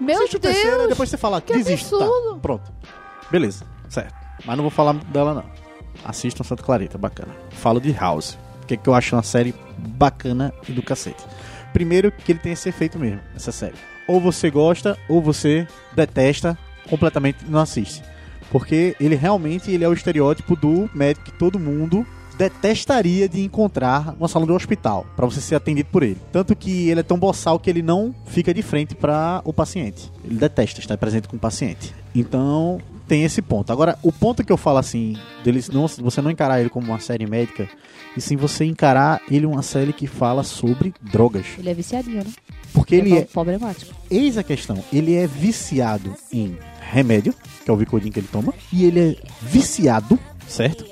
Meu 0.00 0.16
Assiste 0.18 0.36
o 0.36 0.40
terceiro 0.40 0.68
e 0.68 0.78
Deus. 0.78 0.88
depois 0.90 1.08
você 1.08 1.16
fala, 1.16 1.40
que 1.40 1.52
desisto. 1.54 1.96
Tá, 1.98 2.06
pronto. 2.42 2.70
Beleza, 3.30 3.64
certo. 3.88 4.14
Mas 4.44 4.56
não 4.56 4.62
vou 4.64 4.70
falar 4.70 4.94
dela, 4.94 5.34
não. 5.34 5.44
Assistam 6.04 6.44
Santa 6.44 6.62
Clarita, 6.62 6.98
bacana. 6.98 7.34
Falo 7.50 7.80
de 7.80 7.92
House. 7.92 8.38
Que, 8.66 8.76
que 8.76 8.88
eu 8.88 8.94
acho 8.94 9.16
uma 9.16 9.22
série 9.22 9.54
bacana 9.78 10.52
e 10.68 10.72
do 10.72 10.82
cacete. 10.82 11.24
Primeiro, 11.72 12.12
que 12.12 12.32
ele 12.32 12.38
tem 12.38 12.52
esse 12.52 12.68
efeito 12.68 12.98
mesmo, 12.98 13.20
essa 13.34 13.52
série. 13.52 13.76
Ou 14.06 14.20
você 14.20 14.50
gosta, 14.50 14.98
ou 15.08 15.22
você 15.22 15.66
detesta, 15.94 16.56
completamente 16.88 17.44
não 17.46 17.60
assiste. 17.60 18.02
Porque 18.50 18.96
ele 18.98 19.14
realmente 19.14 19.70
ele 19.70 19.84
é 19.84 19.88
o 19.88 19.92
estereótipo 19.92 20.56
do 20.56 20.88
médico 20.94 21.26
que 21.26 21.38
todo 21.38 21.58
mundo 21.58 22.06
detestaria 22.38 23.28
de 23.28 23.42
encontrar 23.42 24.14
numa 24.14 24.28
sala 24.28 24.46
do 24.46 24.54
hospital, 24.54 25.04
pra 25.16 25.26
você 25.26 25.40
ser 25.40 25.56
atendido 25.56 25.88
por 25.90 26.04
ele. 26.04 26.18
Tanto 26.32 26.54
que 26.54 26.88
ele 26.88 27.00
é 27.00 27.02
tão 27.02 27.18
boçal 27.18 27.58
que 27.58 27.68
ele 27.68 27.82
não 27.82 28.14
fica 28.26 28.54
de 28.54 28.62
frente 28.62 28.94
para 28.94 29.42
o 29.44 29.52
paciente. 29.52 30.10
Ele 30.24 30.36
detesta 30.36 30.80
estar 30.80 30.96
presente 30.96 31.26
com 31.26 31.36
o 31.36 31.40
paciente. 31.40 31.92
Então, 32.14 32.80
tem 33.08 33.24
esse 33.24 33.40
ponto. 33.40 33.72
Agora, 33.72 33.98
o 34.02 34.12
ponto 34.12 34.44
que 34.44 34.52
eu 34.52 34.56
falo 34.56 34.78
assim, 34.78 35.16
dele 35.42 35.64
não, 35.72 35.88
você 35.88 36.20
não 36.20 36.30
encarar 36.30 36.60
ele 36.60 36.68
como 36.68 36.88
uma 36.88 37.00
série 37.00 37.26
médica, 37.26 37.68
e 38.16 38.20
sim 38.20 38.36
você 38.36 38.64
encarar 38.64 39.20
ele 39.30 39.46
uma 39.46 39.62
série 39.62 39.92
que 39.92 40.06
fala 40.06 40.44
sobre 40.44 40.94
drogas. 41.00 41.46
Ele 41.58 41.70
é 41.70 41.74
viciadinho, 41.74 42.22
né? 42.22 42.30
Porque 42.72 42.94
ele 42.94 43.16
é, 43.16 43.22
problemático. 43.22 43.94
eis 44.10 44.36
a 44.36 44.42
questão, 44.42 44.84
ele 44.92 45.14
é 45.14 45.26
viciado 45.26 46.14
em 46.32 46.56
remédio, 46.80 47.34
que 47.64 47.70
é 47.70 47.72
o 47.72 47.76
Vicodin 47.76 48.10
que 48.10 48.20
ele 48.20 48.28
toma, 48.30 48.52
e 48.72 48.84
ele 48.84 49.00
é 49.00 49.16
viciado, 49.40 50.18
certo? 50.46 50.84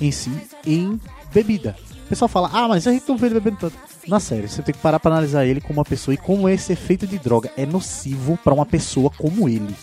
Em 0.00 0.12
si, 0.12 0.30
em 0.64 1.00
bebida. 1.32 1.76
O 2.04 2.08
pessoal 2.08 2.28
fala, 2.28 2.50
ah, 2.52 2.68
mas 2.68 2.86
a 2.86 2.92
gente 2.92 3.08
não 3.08 3.16
vê 3.16 3.26
ele 3.26 3.34
bebendo 3.34 3.56
tanto. 3.58 3.76
Na 4.06 4.20
série, 4.20 4.48
você 4.48 4.62
tem 4.62 4.74
que 4.74 4.80
parar 4.80 5.00
pra 5.00 5.10
analisar 5.10 5.46
ele 5.46 5.60
como 5.60 5.78
uma 5.78 5.84
pessoa 5.84 6.14
e 6.14 6.18
como 6.18 6.48
esse 6.48 6.72
efeito 6.72 7.06
de 7.06 7.18
droga 7.18 7.50
é 7.56 7.64
nocivo 7.64 8.38
pra 8.44 8.52
uma 8.52 8.66
pessoa 8.66 9.10
como 9.10 9.48
ele. 9.48 9.74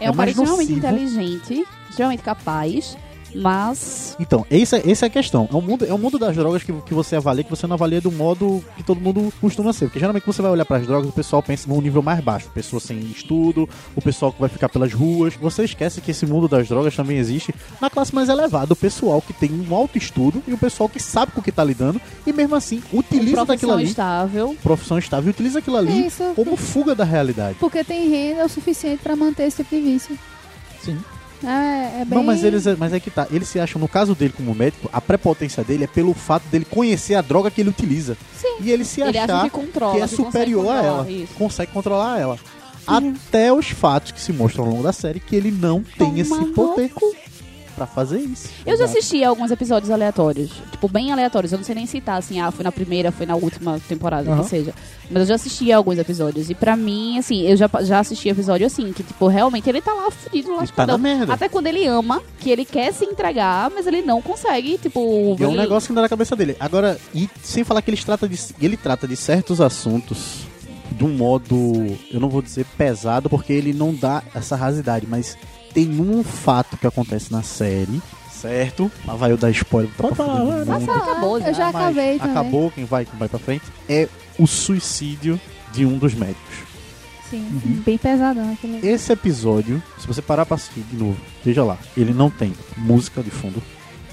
É 0.00 0.06
É 0.06 0.10
um 0.10 0.14
cara 0.14 0.26
mais 0.26 0.36
extremamente 0.36 0.72
inteligente, 0.72 1.66
extremamente 1.88 2.22
capaz, 2.22 2.96
mas 3.34 4.16
Então, 4.18 4.46
essa, 4.50 4.78
essa 4.78 5.06
é 5.06 5.08
a 5.08 5.10
questão. 5.10 5.48
É 5.52 5.54
o 5.54 5.60
mundo, 5.60 5.84
é 5.84 5.92
o 5.92 5.98
mundo 5.98 6.18
das 6.18 6.34
drogas 6.36 6.62
que, 6.62 6.72
que 6.72 6.94
você 6.94 7.16
avalia, 7.16 7.44
que 7.44 7.50
você 7.50 7.66
não 7.66 7.74
avalia 7.74 8.00
do 8.00 8.10
modo 8.10 8.64
que 8.76 8.82
todo 8.82 9.00
mundo 9.00 9.32
costuma 9.40 9.72
ser. 9.72 9.86
Porque 9.86 9.98
geralmente 9.98 10.24
você 10.26 10.42
vai 10.42 10.50
olhar 10.50 10.64
para 10.64 10.78
as 10.78 10.86
drogas, 10.86 11.08
o 11.08 11.12
pessoal 11.12 11.42
pensa 11.42 11.68
num 11.68 11.80
nível 11.80 12.02
mais 12.02 12.20
baixo. 12.20 12.48
Pessoa 12.50 12.80
sem 12.80 12.98
estudo, 13.00 13.68
o 13.94 14.02
pessoal 14.02 14.32
que 14.32 14.40
vai 14.40 14.48
ficar 14.48 14.68
pelas 14.68 14.92
ruas. 14.92 15.34
Você 15.34 15.64
esquece 15.64 16.00
que 16.00 16.10
esse 16.10 16.26
mundo 16.26 16.48
das 16.48 16.68
drogas 16.68 16.94
também 16.94 17.18
existe 17.18 17.54
na 17.80 17.90
classe 17.90 18.14
mais 18.14 18.28
elevada. 18.28 18.72
O 18.72 18.76
pessoal 18.76 19.20
que 19.22 19.32
tem 19.32 19.50
um 19.52 19.74
alto 19.74 19.98
estudo 19.98 20.42
e 20.46 20.52
o 20.52 20.58
pessoal 20.58 20.88
que 20.88 21.00
sabe 21.00 21.32
com 21.32 21.40
o 21.40 21.44
que 21.44 21.52
tá 21.52 21.64
lidando 21.64 22.00
e 22.26 22.32
mesmo 22.32 22.54
assim 22.54 22.82
utiliza 22.92 23.44
daquilo 23.44 23.46
profissão 23.46 23.74
ali. 23.74 23.84
estável. 23.84 24.56
Profissão 24.62 24.98
estável 24.98 25.28
e 25.28 25.30
utiliza 25.30 25.58
aquilo 25.58 25.76
ali 25.76 26.08
como 26.34 26.56
fuga 26.56 26.94
da 26.94 27.04
realidade. 27.04 27.56
Porque 27.60 27.84
tem 27.84 28.08
renda 28.08 28.44
o 28.44 28.48
suficiente 28.48 29.02
pra 29.02 29.14
manter 29.16 29.44
esse 29.44 29.58
tipo 29.58 29.74
de 29.74 29.80
vício. 29.82 30.18
Sim. 30.82 30.98
É, 31.42 32.00
é 32.00 32.04
bem... 32.04 32.18
Não, 32.18 32.24
mas 32.24 32.42
eles 32.42 32.64
mas 32.78 32.92
é 32.92 33.00
que 33.00 33.10
tá. 33.10 33.26
Eles 33.30 33.48
se 33.48 33.60
acham, 33.60 33.80
no 33.80 33.88
caso 33.88 34.14
dele 34.14 34.32
como 34.36 34.54
médico, 34.54 34.88
a 34.92 35.00
prepotência 35.00 35.62
dele 35.62 35.84
é 35.84 35.86
pelo 35.86 36.14
fato 36.14 36.44
dele 36.48 36.64
conhecer 36.64 37.14
a 37.14 37.20
droga 37.20 37.50
que 37.50 37.60
ele 37.60 37.70
utiliza. 37.70 38.16
Sim. 38.36 38.56
E 38.60 38.70
ele 38.70 38.84
se 38.84 39.00
Ele 39.00 39.16
acha 39.18 39.24
achar 39.32 39.44
que 39.44 39.50
controla, 39.50 39.94
que 39.94 40.02
é 40.02 40.08
que 40.08 40.14
superior 40.16 40.68
a 40.68 40.82
ela. 40.82 41.10
isso. 41.10 41.34
Consegue 41.34 41.72
controlar 41.72 42.18
ela. 42.18 42.38
Até 42.86 43.52
os 43.52 43.68
fatos 43.68 44.12
que 44.12 44.20
se 44.20 44.32
mostram 44.32 44.64
ao 44.64 44.70
longo 44.70 44.82
da 44.82 44.92
série 44.92 45.20
que 45.20 45.36
ele 45.36 45.50
não 45.50 45.82
tem 45.82 46.18
esse 46.18 46.44
poder. 46.46 46.90
Pra 47.78 47.86
fazer 47.86 48.18
isso. 48.18 48.48
Eu 48.66 48.76
já 48.76 48.84
Exato. 48.84 48.98
assisti 48.98 49.22
alguns 49.24 49.50
episódios 49.50 49.90
aleatórios. 49.90 50.50
Tipo, 50.70 50.88
bem 50.88 51.12
aleatórios. 51.12 51.52
Eu 51.52 51.58
não 51.58 51.64
sei 51.64 51.74
nem 51.74 51.86
citar, 51.86 52.18
assim, 52.18 52.40
ah, 52.40 52.50
foi 52.50 52.64
na 52.64 52.72
primeira, 52.72 53.12
foi 53.12 53.24
na 53.24 53.36
última 53.36 53.78
temporada, 53.88 54.30
Aham. 54.30 54.42
que 54.42 54.48
seja. 54.50 54.74
Mas 55.10 55.20
eu 55.22 55.26
já 55.26 55.34
assisti 55.36 55.72
alguns 55.72 55.96
episódios. 55.98 56.50
E 56.50 56.54
pra 56.54 56.76
mim, 56.76 57.18
assim, 57.18 57.42
eu 57.46 57.56
já, 57.56 57.70
já 57.82 58.00
assisti 58.00 58.28
episódio 58.28 58.66
assim, 58.66 58.92
que, 58.92 59.02
tipo, 59.02 59.26
realmente 59.28 59.68
ele 59.68 59.80
tá 59.80 59.94
lá 59.94 60.10
fudido, 60.10 60.50
E 60.62 60.66
tá 60.68 60.86
na 60.86 60.98
merda. 60.98 61.32
Até 61.32 61.48
quando 61.48 61.66
ele 61.68 61.86
ama, 61.86 62.22
que 62.40 62.50
ele 62.50 62.64
quer 62.64 62.92
se 62.92 63.04
entregar, 63.04 63.70
mas 63.70 63.86
ele 63.86 64.02
não 64.02 64.20
consegue, 64.20 64.76
tipo... 64.78 65.36
E 65.38 65.42
é 65.42 65.46
um 65.46 65.52
ele- 65.52 65.60
negócio 65.62 65.86
que 65.86 65.92
não 65.92 65.96
dá 65.96 66.02
na 66.02 66.08
cabeça 66.08 66.34
dele. 66.36 66.56
Agora, 66.60 66.98
e 67.14 67.28
sem 67.42 67.64
falar 67.64 67.80
que 67.80 67.90
ele 67.90 67.96
trata 67.96 68.28
de, 68.28 68.38
ele 68.60 68.76
trata 68.76 69.08
de 69.08 69.16
certos 69.16 69.60
assuntos 69.60 70.46
de 70.90 71.04
um 71.04 71.10
modo, 71.16 71.54
eu 72.10 72.18
não 72.18 72.28
vou 72.28 72.42
dizer 72.42 72.64
pesado, 72.76 73.28
porque 73.30 73.52
ele 73.52 73.72
não 73.72 73.94
dá 73.94 74.22
essa 74.34 74.56
rasidade, 74.56 75.06
mas 75.08 75.36
tem 75.72 76.00
um 76.00 76.22
fato 76.22 76.76
que 76.76 76.86
acontece 76.86 77.30
na 77.32 77.42
série, 77.42 78.00
certo? 78.30 78.90
Lá 79.06 79.14
vai 79.14 79.32
eu 79.32 79.36
dar 79.36 79.50
spoiler 79.50 79.90
pra 79.94 80.04
Pode 80.08 80.16
falar, 80.16 80.38
todo 80.38 80.46
mundo. 80.52 80.66
Mas 80.66 80.88
acabou 80.88 81.40
já. 81.40 81.48
Eu 81.48 81.54
já 81.54 81.68
acabei 81.68 82.18
também. 82.18 82.30
Acabou, 82.36 82.70
quem 82.70 82.84
vai, 82.84 83.04
quem 83.04 83.18
vai 83.18 83.28
pra 83.28 83.38
frente. 83.38 83.64
É 83.88 84.08
o 84.38 84.46
suicídio 84.46 85.40
de 85.72 85.84
um 85.84 85.98
dos 85.98 86.14
médicos. 86.14 86.68
Sim, 87.28 87.40
Uhum. 87.52 87.82
bem 87.84 87.98
pesadão 87.98 88.52
aquele. 88.52 88.86
Esse 88.88 89.12
episódio, 89.12 89.82
se 89.98 90.06
você 90.06 90.22
parar 90.22 90.46
pra 90.46 90.54
assistir 90.54 90.80
de 90.80 90.96
novo, 90.96 91.18
veja 91.44 91.62
lá, 91.62 91.76
ele 91.96 92.14
não 92.14 92.30
tem 92.30 92.54
música 92.76 93.22
de 93.22 93.30
fundo, 93.30 93.62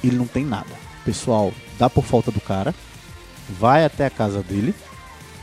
ele 0.04 0.18
não 0.18 0.28
tem 0.28 0.44
nada. 0.44 0.68
O 1.02 1.06
pessoal 1.06 1.54
dá 1.80 1.90
por 1.90 2.04
falta 2.04 2.30
do 2.30 2.42
cara, 2.42 2.76
vai 3.58 3.86
até 3.86 4.06
a 4.06 4.10
casa 4.10 4.42
dele 4.44 4.76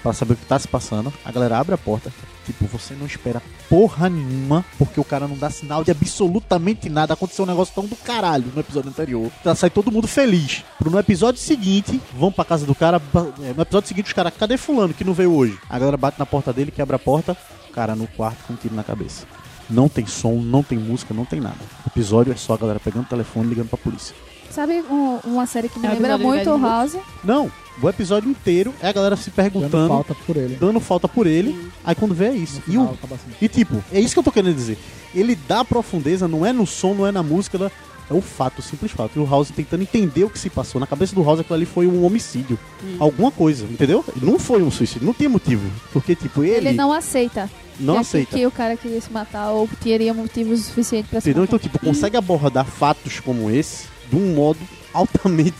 pra 0.02 0.12
saber 0.12 0.34
o 0.34 0.36
que 0.36 0.46
tá 0.46 0.58
se 0.58 0.66
passando. 0.68 1.12
A 1.24 1.30
galera 1.32 1.58
abre 1.58 1.74
a 1.74 1.78
porta, 1.78 2.12
tipo, 2.44 2.64
você 2.66 2.94
não 2.94 3.06
espera 3.06 3.40
porra 3.68 4.08
nenhuma, 4.08 4.64
porque 4.78 4.98
o 5.00 5.04
cara 5.04 5.26
não 5.28 5.36
dá 5.36 5.48
sinal 5.50 5.84
de 5.84 5.90
absolutamente 5.90 6.88
nada. 6.88 7.14
Aconteceu 7.14 7.44
um 7.44 7.48
negócio 7.48 7.74
tão 7.74 7.86
do 7.86 7.96
caralho 7.96 8.44
no 8.54 8.60
episódio 8.60 8.90
anterior. 8.90 9.30
Tá, 9.42 9.54
sai 9.54 9.70
todo 9.70 9.90
mundo 9.92 10.06
feliz. 10.08 10.64
Pro 10.78 10.90
no 10.90 10.98
episódio 10.98 11.40
seguinte, 11.40 12.00
vão 12.14 12.32
pra 12.32 12.44
casa 12.44 12.66
do 12.66 12.74
cara. 12.74 13.00
é, 13.42 13.52
No 13.54 13.62
episódio 13.62 13.88
seguinte, 13.88 14.06
os 14.06 14.12
caras, 14.12 14.32
cadê 14.38 14.56
fulano 14.56 14.92
que 14.94 15.04
não 15.04 15.14
veio 15.14 15.32
hoje? 15.34 15.58
A 15.68 15.78
galera 15.78 15.96
bate 15.96 16.18
na 16.18 16.26
porta 16.26 16.52
dele, 16.52 16.70
quebra 16.70 16.96
a 16.96 16.98
porta, 16.98 17.36
o 17.68 17.72
cara 17.72 17.94
no 17.94 18.06
quarto 18.08 18.38
com 18.46 18.52
um 18.54 18.56
tiro 18.56 18.74
na 18.74 18.82
cabeça. 18.84 19.24
Não 19.70 19.88
tem 19.88 20.04
som, 20.06 20.34
não 20.34 20.62
tem 20.62 20.76
música, 20.76 21.14
não 21.14 21.24
tem 21.24 21.40
nada. 21.40 21.56
O 21.86 21.88
episódio 21.88 22.32
é 22.32 22.36
só 22.36 22.54
a 22.54 22.56
galera 22.58 22.80
pegando 22.80 23.04
o 23.04 23.08
telefone 23.08 23.46
e 23.46 23.48
ligando 23.50 23.68
pra 23.68 23.78
polícia. 23.78 24.14
Sabe 24.50 24.82
um- 24.82 25.18
uma 25.24 25.46
série 25.46 25.68
que 25.70 25.78
me 25.78 25.86
É 25.86 25.92
lembra 25.92 26.18
muito 26.18 26.50
House? 26.58 26.98
Não, 27.24 27.50
o 27.80 27.88
episódio 27.88 28.28
inteiro 28.30 28.74
é 28.82 28.88
a 28.88 28.92
galera 28.92 29.16
se 29.16 29.30
Dando 29.30 29.34
perguntando, 29.36 29.88
falta 29.88 30.14
por 30.26 30.36
ele. 30.36 30.56
dando 30.56 30.80
falta 30.80 31.08
por 31.08 31.26
ele. 31.26 31.70
Aí 31.84 31.94
quando 31.94 32.14
vê 32.14 32.26
é 32.26 32.34
isso. 32.34 32.62
No 32.66 32.74
E, 32.74 32.76
o, 32.78 32.80
final, 32.80 32.98
assim. 33.12 33.30
e 33.40 33.48
tipo, 33.48 33.82
é 33.92 34.00
isso 34.00 34.14
que 34.14 34.18
eu 34.18 34.24
tô 34.24 34.32
querendo 34.32 34.54
dizer. 34.54 34.78
Ele 35.14 35.34
dá 35.48 35.64
profundeza, 35.64 36.26
não 36.28 36.44
é 36.44 36.52
no 36.52 36.66
som, 36.66 36.94
não 36.94 37.06
é 37.06 37.12
na 37.12 37.22
música, 37.22 37.56
ela- 37.56 37.72
é 38.10 38.14
o 38.14 38.20
fato, 38.20 38.58
o 38.58 38.62
simples 38.62 38.90
fato. 38.92 39.12
E 39.16 39.20
o 39.20 39.24
House 39.26 39.50
tentando 39.50 39.82
entender 39.82 40.24
o 40.24 40.28
que 40.30 40.38
se 40.38 40.50
passou. 40.50 40.78
Na 40.80 40.86
cabeça 40.86 41.14
do 41.14 41.22
House 41.22 41.40
aquilo 41.40 41.54
ali 41.54 41.64
foi 41.64 41.86
um 41.86 42.04
homicídio. 42.04 42.58
Alguma 42.98 43.30
coisa, 43.30 43.64
entendeu? 43.64 44.04
Não 44.20 44.38
foi 44.38 44.62
um 44.62 44.70
suicídio, 44.70 45.06
não 45.06 45.14
tinha 45.14 45.30
motivo. 45.30 45.62
Porque, 45.92 46.14
tipo, 46.14 46.42
ele, 46.44 46.68
Ele 46.68 46.72
não 46.76 46.92
aceita. 46.92 47.48
não 47.80 47.94
que, 47.94 48.00
aceita. 48.00 48.36
Que 48.36 48.46
o 48.46 48.50
cara 48.50 48.76
queria 48.76 49.00
se 49.00 49.10
matar 49.10 49.50
ou 49.52 49.66
teria 49.82 50.12
motivo 50.12 50.54
suficiente 50.56 51.08
pra 51.08 51.20
se 51.20 51.30
Entendeu? 51.30 51.42
matar. 51.44 51.56
Então, 51.56 51.70
tipo, 51.70 51.78
consegue 51.78 52.16
abordar 52.16 52.66
fatos 52.66 53.18
como 53.20 53.50
esse 53.50 53.86
de 54.10 54.16
um 54.16 54.34
modo 54.34 54.58
altamente 54.92 55.54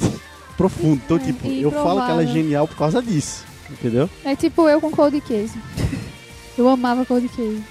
profundo. 0.57 1.00
Então, 1.05 1.16
É, 1.16 1.20
tipo, 1.20 1.48
eu 1.48 1.70
falo 1.70 2.05
que 2.05 2.11
ela 2.11 2.22
é 2.22 2.26
genial 2.26 2.66
por 2.68 2.76
causa 2.76 3.03
disso. 3.03 3.44
Entendeu? 3.70 4.09
É 4.24 4.36
tipo 4.36 4.68
eu 4.68 4.80
com 4.80 4.90
Cold 4.90 5.18
Case. 5.22 5.55
eu 6.59 6.68
amava 6.68 7.05
Cold 7.07 7.28
Case. 7.28 7.62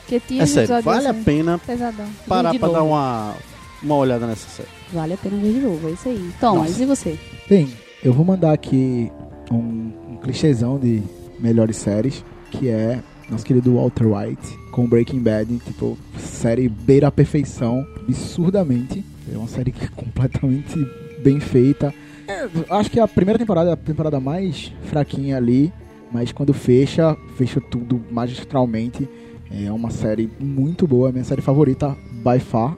Porque 0.00 0.20
tinha 0.20 0.42
É 0.42 0.46
sério, 0.46 0.60
episódios 0.62 0.84
vale 0.84 1.06
a 1.06 1.10
assim, 1.10 1.22
pena 1.22 1.58
pesadão. 1.58 2.06
parar 2.26 2.54
pra 2.58 2.68
dar 2.68 2.78
novo. 2.80 2.90
uma, 2.90 3.34
uma 3.82 3.94
olhada 3.96 4.26
nessa 4.26 4.48
série. 4.48 4.68
Vale 4.92 5.14
a 5.14 5.16
pena 5.16 5.36
ver 5.36 5.52
de 5.52 5.60
novo, 5.60 5.88
é 5.88 5.92
isso 5.92 6.08
aí. 6.08 6.30
Thomas, 6.40 6.78
e 6.80 6.84
você? 6.86 7.18
Bem, 7.48 7.68
eu 8.02 8.12
vou 8.12 8.24
mandar 8.24 8.52
aqui 8.52 9.10
um, 9.50 9.92
um 10.12 10.16
clichêzão 10.22 10.78
de 10.78 11.02
melhores 11.38 11.76
séries, 11.76 12.24
que 12.50 12.68
é 12.68 13.00
nosso 13.30 13.44
querido 13.44 13.74
Walter 13.76 14.06
White 14.06 14.58
com 14.70 14.86
Breaking 14.86 15.20
Bad, 15.20 15.54
tipo, 15.66 15.96
série 16.18 16.68
beira 16.68 17.08
a 17.08 17.10
perfeição, 17.10 17.86
absurdamente. 18.08 19.04
É 19.32 19.36
uma 19.36 19.48
série 19.48 19.70
que 19.70 19.84
é 19.84 19.88
completamente 19.88 20.74
bem 21.22 21.38
feita. 21.40 21.94
É, 22.32 22.48
acho 22.70 22.90
que 22.90 22.98
a 22.98 23.06
primeira 23.06 23.38
temporada 23.38 23.70
é 23.70 23.72
a 23.72 23.76
temporada 23.76 24.18
mais 24.18 24.72
fraquinha 24.84 25.36
ali, 25.36 25.72
mas 26.10 26.32
quando 26.32 26.52
fecha, 26.52 27.16
fecha 27.36 27.60
tudo 27.60 28.00
magistralmente. 28.10 29.08
É 29.50 29.70
uma 29.70 29.90
série 29.90 30.30
muito 30.40 30.86
boa, 30.86 31.10
é 31.10 31.12
minha 31.12 31.24
série 31.24 31.42
favorita, 31.42 31.96
by 32.24 32.40
far. 32.40 32.76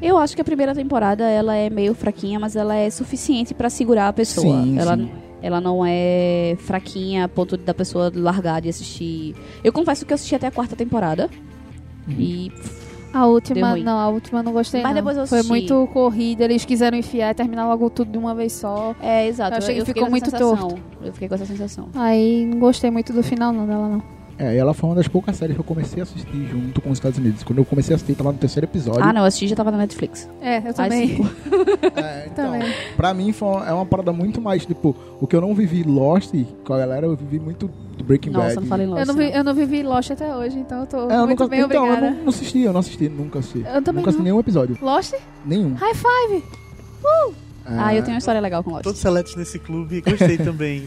Eu 0.00 0.18
acho 0.18 0.34
que 0.34 0.42
a 0.42 0.44
primeira 0.44 0.74
temporada 0.74 1.24
ela 1.24 1.54
é 1.54 1.70
meio 1.70 1.94
fraquinha, 1.94 2.38
mas 2.38 2.56
ela 2.56 2.74
é 2.74 2.90
suficiente 2.90 3.54
pra 3.54 3.70
segurar 3.70 4.08
a 4.08 4.12
pessoa. 4.12 4.62
Sim, 4.62 4.78
ela, 4.78 4.96
sim. 4.96 5.10
ela 5.40 5.60
não 5.60 5.86
é 5.86 6.56
fraquinha 6.58 7.24
a 7.24 7.28
ponto 7.28 7.56
da 7.56 7.72
pessoa 7.72 8.12
largar 8.14 8.60
de 8.60 8.68
assistir. 8.68 9.34
Eu 9.62 9.72
confesso 9.72 10.04
que 10.04 10.12
eu 10.12 10.16
assisti 10.16 10.34
até 10.34 10.48
a 10.48 10.50
quarta 10.50 10.76
temporada. 10.76 11.30
Uhum. 12.06 12.14
E 12.18 12.52
A 13.12 13.26
última, 13.26 13.76
não, 13.76 13.98
a 13.98 14.08
última 14.08 14.40
eu 14.40 14.42
não 14.42 14.52
gostei 14.52 14.82
Mas 14.82 14.90
não. 14.90 15.00
depois 15.00 15.16
eu 15.16 15.26
Foi 15.26 15.38
assisti. 15.38 15.50
muito 15.52 15.86
corrida, 15.92 16.44
eles 16.44 16.64
quiseram 16.64 16.96
enfiar 16.96 17.30
e 17.30 17.34
terminar 17.34 17.66
logo 17.68 17.90
tudo 17.90 18.10
de 18.10 18.18
uma 18.18 18.34
vez 18.34 18.52
só. 18.52 18.94
é 19.00 19.26
exato. 19.26 19.52
Eu 19.54 19.58
achei 19.58 19.74
que 19.74 19.80
fiquei 19.80 19.94
ficou 19.94 20.10
muito 20.10 20.30
sensação. 20.30 20.78
Eu 21.02 21.12
fiquei 21.12 21.28
com 21.28 21.34
essa 21.34 21.46
sensação. 21.46 21.88
Aí 21.94 22.46
não 22.46 22.58
gostei 22.58 22.90
muito 22.90 23.12
do 23.12 23.22
final 23.22 23.52
não 23.52 23.66
dela 23.66 23.88
não. 23.88 24.02
É, 24.38 24.54
e 24.54 24.58
ela 24.58 24.72
foi 24.74 24.88
uma 24.90 24.96
das 24.96 25.06
poucas 25.06 25.36
séries 25.36 25.54
que 25.54 25.60
eu 25.60 25.64
comecei 25.64 26.00
a 26.00 26.02
assistir 26.04 26.48
junto 26.50 26.80
com 26.80 26.90
os 26.90 26.98
Estados 26.98 27.18
Unidos. 27.18 27.42
Quando 27.44 27.58
eu 27.58 27.64
comecei 27.64 27.94
a 27.94 27.96
assistir, 27.96 28.14
tava 28.14 28.32
no 28.32 28.38
terceiro 28.38 28.66
episódio. 28.66 29.02
Ah, 29.02 29.12
não, 29.12 29.20
eu 29.22 29.26
assisti 29.26 29.46
já 29.48 29.54
tava 29.56 29.70
na 29.70 29.78
Netflix. 29.78 30.28
É, 30.40 30.58
eu 30.68 30.74
também. 30.74 31.18
É, 31.94 32.26
então, 32.32 32.52
Também. 32.52 32.72
pra 32.96 33.12
mim 33.14 33.32
foi 33.32 33.48
uma, 33.48 33.68
é 33.68 33.72
uma 33.72 33.84
parada 33.86 34.12
muito 34.12 34.40
mais, 34.40 34.64
tipo, 34.64 34.96
o 35.20 35.26
que 35.26 35.36
eu 35.36 35.40
não 35.40 35.54
vivi 35.54 35.82
Lost 35.82 36.32
com 36.64 36.72
a 36.72 36.78
galera, 36.78 37.06
eu 37.06 37.14
vivi 37.14 37.38
muito 37.38 37.70
do 37.96 38.02
Breaking 38.02 38.30
Nossa, 38.30 38.46
Bad. 38.48 38.60
não 38.60 38.66
falei 38.66 38.86
Lost. 38.86 39.00
Eu 39.00 39.06
não, 39.06 39.14
vi, 39.14 39.30
não. 39.30 39.36
eu 39.36 39.44
não 39.44 39.54
vivi 39.54 39.82
Lost 39.82 40.10
até 40.10 40.34
hoje, 40.34 40.58
então 40.58 40.80
eu 40.80 40.86
tô 40.86 40.96
É, 41.10 41.16
eu 41.16 41.26
muito 41.26 41.40
nunca, 41.40 41.48
bem 41.48 41.60
então, 41.60 41.86
eu 41.86 41.92
obrigada. 41.92 42.14
não, 42.16 42.22
não 42.22 42.28
assisti, 42.30 42.60
eu 42.60 42.72
não 42.72 42.80
assisti, 42.80 43.08
nunca 43.08 43.38
assisti. 43.40 43.58
Eu 43.58 43.82
também 43.82 43.96
nunca 44.00 44.10
assisti 44.10 44.18
não. 44.18 44.24
nenhum 44.24 44.40
episódio. 44.40 44.78
Lost? 44.80 45.14
Nenhum. 45.44 45.74
High 45.74 45.94
five! 45.94 46.42
Ah, 47.66 47.94
eu 47.94 48.02
tenho 48.02 48.14
uma 48.14 48.18
história 48.18 48.40
legal 48.40 48.62
com 48.64 48.70
Lost. 48.70 48.84
Todos 48.84 49.00
seletos 49.00 49.36
nesse 49.36 49.58
clube, 49.58 50.00
gostei 50.00 50.36
também. 50.38 50.82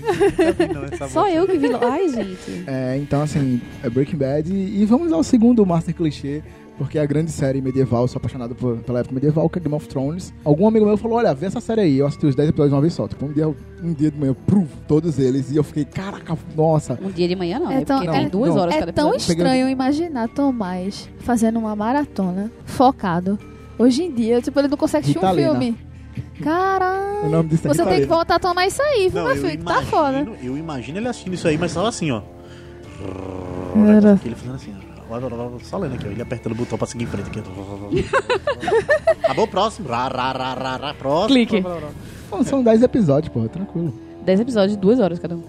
Não, 1.00 1.08
Só 1.10 1.28
eu 1.30 1.46
que 1.48 1.58
vi. 1.58 1.68
Lo- 1.70 1.80
Ai, 1.82 2.10
gente. 2.10 2.64
é, 2.68 2.98
então, 2.98 3.22
assim, 3.22 3.62
é 3.84 3.90
Breaking 3.90 4.18
Bad. 4.18 4.52
E, 4.54 4.86
vamos 4.86 5.12
ao 5.12 5.24
segundo 5.24 5.66
Master 5.66 5.94
Clichê, 5.96 6.44
porque 6.78 6.98
é 6.98 7.02
a 7.02 7.06
grande 7.06 7.32
série 7.32 7.62
medieval, 7.62 8.08
sou 8.08 8.18
apaixonado 8.18 8.54
por- 8.54 8.78
pela 8.80 9.00
época 9.00 9.16
medieval, 9.16 9.50
que 9.50 9.58
é 9.60 9.62
Game 9.62 9.74
of 9.76 9.88
Thrones. 9.88 10.34
Algum 10.44 10.68
amigo 10.68 10.86
meu 10.86 10.98
falou: 10.98 11.18
Olha, 11.18 11.34
vê 11.34 11.46
essa 11.46 11.62
série 11.62 11.82
aí. 11.82 11.98
Eu 11.98 12.08
assisti 12.08 12.26
os 12.26 12.36
10 12.36 12.50
episódios 12.50 12.72
de 12.72 12.76
uma 12.76 12.82
vez 12.82 12.94
só. 12.94 13.08
Tipo, 13.08 13.26
um 13.26 13.32
dia, 13.32 13.48
um 13.48 13.94
dia 13.94 14.12
de 14.12 14.18
manhã, 14.20 14.36
pruf, 14.46 14.68
todos 14.88 15.18
eles. 15.18 15.50
E 15.52 15.56
eu 15.56 15.64
fiquei, 15.64 15.86
caraca, 15.86 16.38
nossa. 16.56 17.00
Um 17.02 17.10
dia 17.10 17.28
de 17.28 17.36
manhã 17.36 17.60
não, 17.60 17.72
É 17.72 17.82
é 17.82 17.86
tão- 17.86 18.00
porque 18.00 18.12
tem 18.12 18.26
é- 18.26 18.30
duas 18.30 18.54
não, 18.54 18.62
horas 18.62 18.76
É 18.76 18.80
cada 18.80 18.92
tão 18.94 19.14
estranho 19.16 19.70
imaginar 19.70 20.28
Tomás 20.30 21.10
fazendo 21.20 21.58
uma 21.60 21.76
maratona 21.76 22.52
focado. 22.66 23.40
Hoje 23.78 24.04
em 24.04 24.12
dia, 24.14 24.42
tipo, 24.42 24.58
ele 24.60 24.68
não 24.70 24.78
consegue 24.78 25.04
assistir 25.10 25.24
um 25.26 25.34
filme. 25.34 25.78
Caralho. 26.44 27.26
O 27.26 27.30
nome 27.30 27.50
disso 27.50 27.68
é 27.68 27.74
Você 27.74 27.86
tem 27.86 28.02
que 28.02 28.06
voltar 28.06 28.36
a 28.36 28.40
tomar 28.40 28.68
isso 28.68 28.82
aí, 28.82 29.10
viu, 29.10 29.22
Não, 29.22 29.28
meu 29.28 29.36
eu 29.36 29.42
filho? 29.42 29.58
Que 29.60 29.64
tá 29.66 29.82
foda. 29.84 30.20
imagino, 30.20 30.38
eu 30.44 30.58
imagino 30.58 30.98
ele 31.00 31.08
assistindo 31.08 31.34
isso 31.34 31.48
aí, 31.48 31.58
mas 31.58 31.72
só 31.72 31.86
assim, 31.86 32.12
ó. 32.12 32.22
Era. 33.96 34.20
Ele 34.24 34.36
fazendo 34.36 34.56
assim, 34.56 34.74
ó. 35.10 35.60
Só 35.64 35.78
lendo 35.78 35.96
aqui, 35.96 36.08
ó. 36.08 36.12
Ele 36.12 36.22
apertando 36.22 36.54
o 36.54 36.56
botão 36.56 36.78
pra 36.78 36.88
seguir 36.88 37.04
em 37.04 37.08
frente 37.08 37.30
aqui. 37.30 37.40
Acabou 39.24 39.46
o 39.46 39.48
próximo. 39.48 39.88
Rá, 39.88 40.08
rá, 40.08 40.32
rá, 40.32 40.54
rá, 40.54 40.76
rá, 40.78 40.94
próximo. 40.94 41.28
Clique. 41.30 41.64
Pô, 42.30 42.44
São 42.44 42.64
10 42.64 42.84
episódios, 42.84 43.32
pô, 43.34 43.48
tranquilo. 43.48 43.94
Dez 44.26 44.40
episódios, 44.40 44.76
duas 44.78 45.00
horas 45.00 45.20
cada 45.20 45.36
um. 45.36 45.44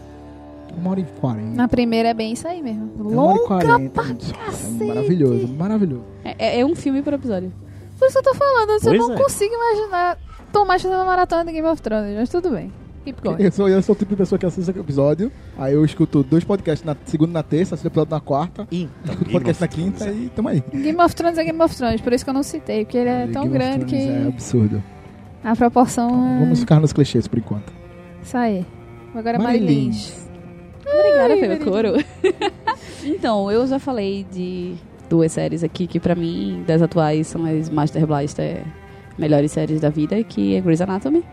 Uma 0.76 0.90
hora 0.90 1.00
e 1.00 1.04
quarenta. 1.20 1.48
Na 1.56 1.66
primeira 1.68 2.10
é 2.10 2.14
bem 2.14 2.32
isso 2.32 2.46
aí 2.46 2.62
mesmo. 2.62 2.90
É 2.98 3.02
uma 3.02 3.22
hora 3.22 3.34
e 3.34 3.38
Longa 3.38 3.46
quarenta. 3.46 4.02
cacete. 4.02 4.34
É 4.82 4.84
maravilhoso, 4.84 5.48
maravilhoso. 5.48 6.04
É, 6.22 6.34
é- 6.38 6.60
é 6.60 6.66
um 6.66 6.74
filme 6.74 7.00
por 7.00 7.14
episódio. 7.14 7.50
Por 7.98 8.06
isso 8.08 8.20
que 8.20 8.28
eu 8.28 8.32
tô 8.32 8.38
falando, 8.38 8.70
eu 8.70 8.80
Pois 8.80 8.98
não 8.98 9.12
é. 9.14 9.16
consigo 9.16 9.54
imaginar 9.54 10.18
Tomás 10.52 10.82
fazendo 10.82 11.04
maratona 11.04 11.44
de 11.44 11.52
Game 11.52 11.66
of 11.68 11.80
Thrones, 11.82 12.14
mas 12.16 12.28
tudo 12.28 12.50
bem. 12.50 12.72
Eu 13.38 13.52
sou, 13.52 13.68
eu 13.68 13.80
sou 13.82 13.94
o 13.94 13.98
tipo 13.98 14.10
de 14.10 14.16
pessoa 14.16 14.36
que 14.36 14.44
assiste 14.46 14.68
o 14.76 14.80
episódio, 14.80 15.30
aí 15.56 15.74
eu 15.74 15.84
escuto 15.84 16.24
dois 16.24 16.42
podcasts 16.42 16.84
na 16.84 16.96
segunda 17.04 17.30
e 17.30 17.34
na 17.34 17.42
terça, 17.44 17.76
assisto 17.76 17.86
o 17.86 17.90
episódio 17.90 18.10
na 18.12 18.20
quarta, 18.20 18.66
Então, 18.72 18.90
escuto 19.14 19.30
o 19.30 19.32
podcast 19.32 19.60
na 19.60 19.68
quinta 19.68 20.10
e 20.10 20.28
tamo 20.34 20.48
aí. 20.48 20.60
Game 20.72 21.00
of 21.00 21.14
Thrones 21.14 21.38
é 21.38 21.44
Game 21.44 21.62
of 21.62 21.76
Thrones, 21.76 22.00
por 22.00 22.12
isso 22.12 22.24
que 22.24 22.30
eu 22.30 22.34
não 22.34 22.42
citei, 22.42 22.84
porque 22.84 22.98
ele 22.98 23.08
é 23.08 23.26
tão 23.28 23.44
Game 23.48 23.48
of 23.48 23.58
grande 23.58 23.84
que 23.84 23.94
É 23.96 24.26
absurdo. 24.26 24.82
a 25.44 25.54
proporção 25.54 26.08
é... 26.08 26.40
Vamos 26.40 26.58
ficar 26.60 26.80
nos 26.80 26.92
clichês 26.92 27.28
por 27.28 27.38
enquanto. 27.38 27.72
Isso 28.22 28.36
aí. 28.36 28.66
Agora 29.14 29.36
é 29.36 29.40
Marilins. 29.40 30.12
Marilins. 30.12 30.26
Obrigada 30.98 31.34
Ai, 31.34 31.40
pelo 31.40 31.70
couro. 31.70 32.04
então, 33.04 33.50
eu 33.52 33.66
já 33.68 33.78
falei 33.78 34.26
de 34.32 34.74
duas 35.08 35.32
séries 35.32 35.64
aqui 35.64 35.86
que 35.86 35.98
pra 35.98 36.14
mim, 36.14 36.62
das 36.66 36.82
atuais, 36.82 37.26
são 37.26 37.44
as 37.44 37.68
Master 37.70 38.06
Blaster 38.06 38.62
melhores 39.18 39.52
séries 39.52 39.80
da 39.80 39.88
vida, 39.88 40.22
que 40.22 40.54
é 40.54 40.60
Grey's 40.60 40.80
Anatomy 40.80 41.24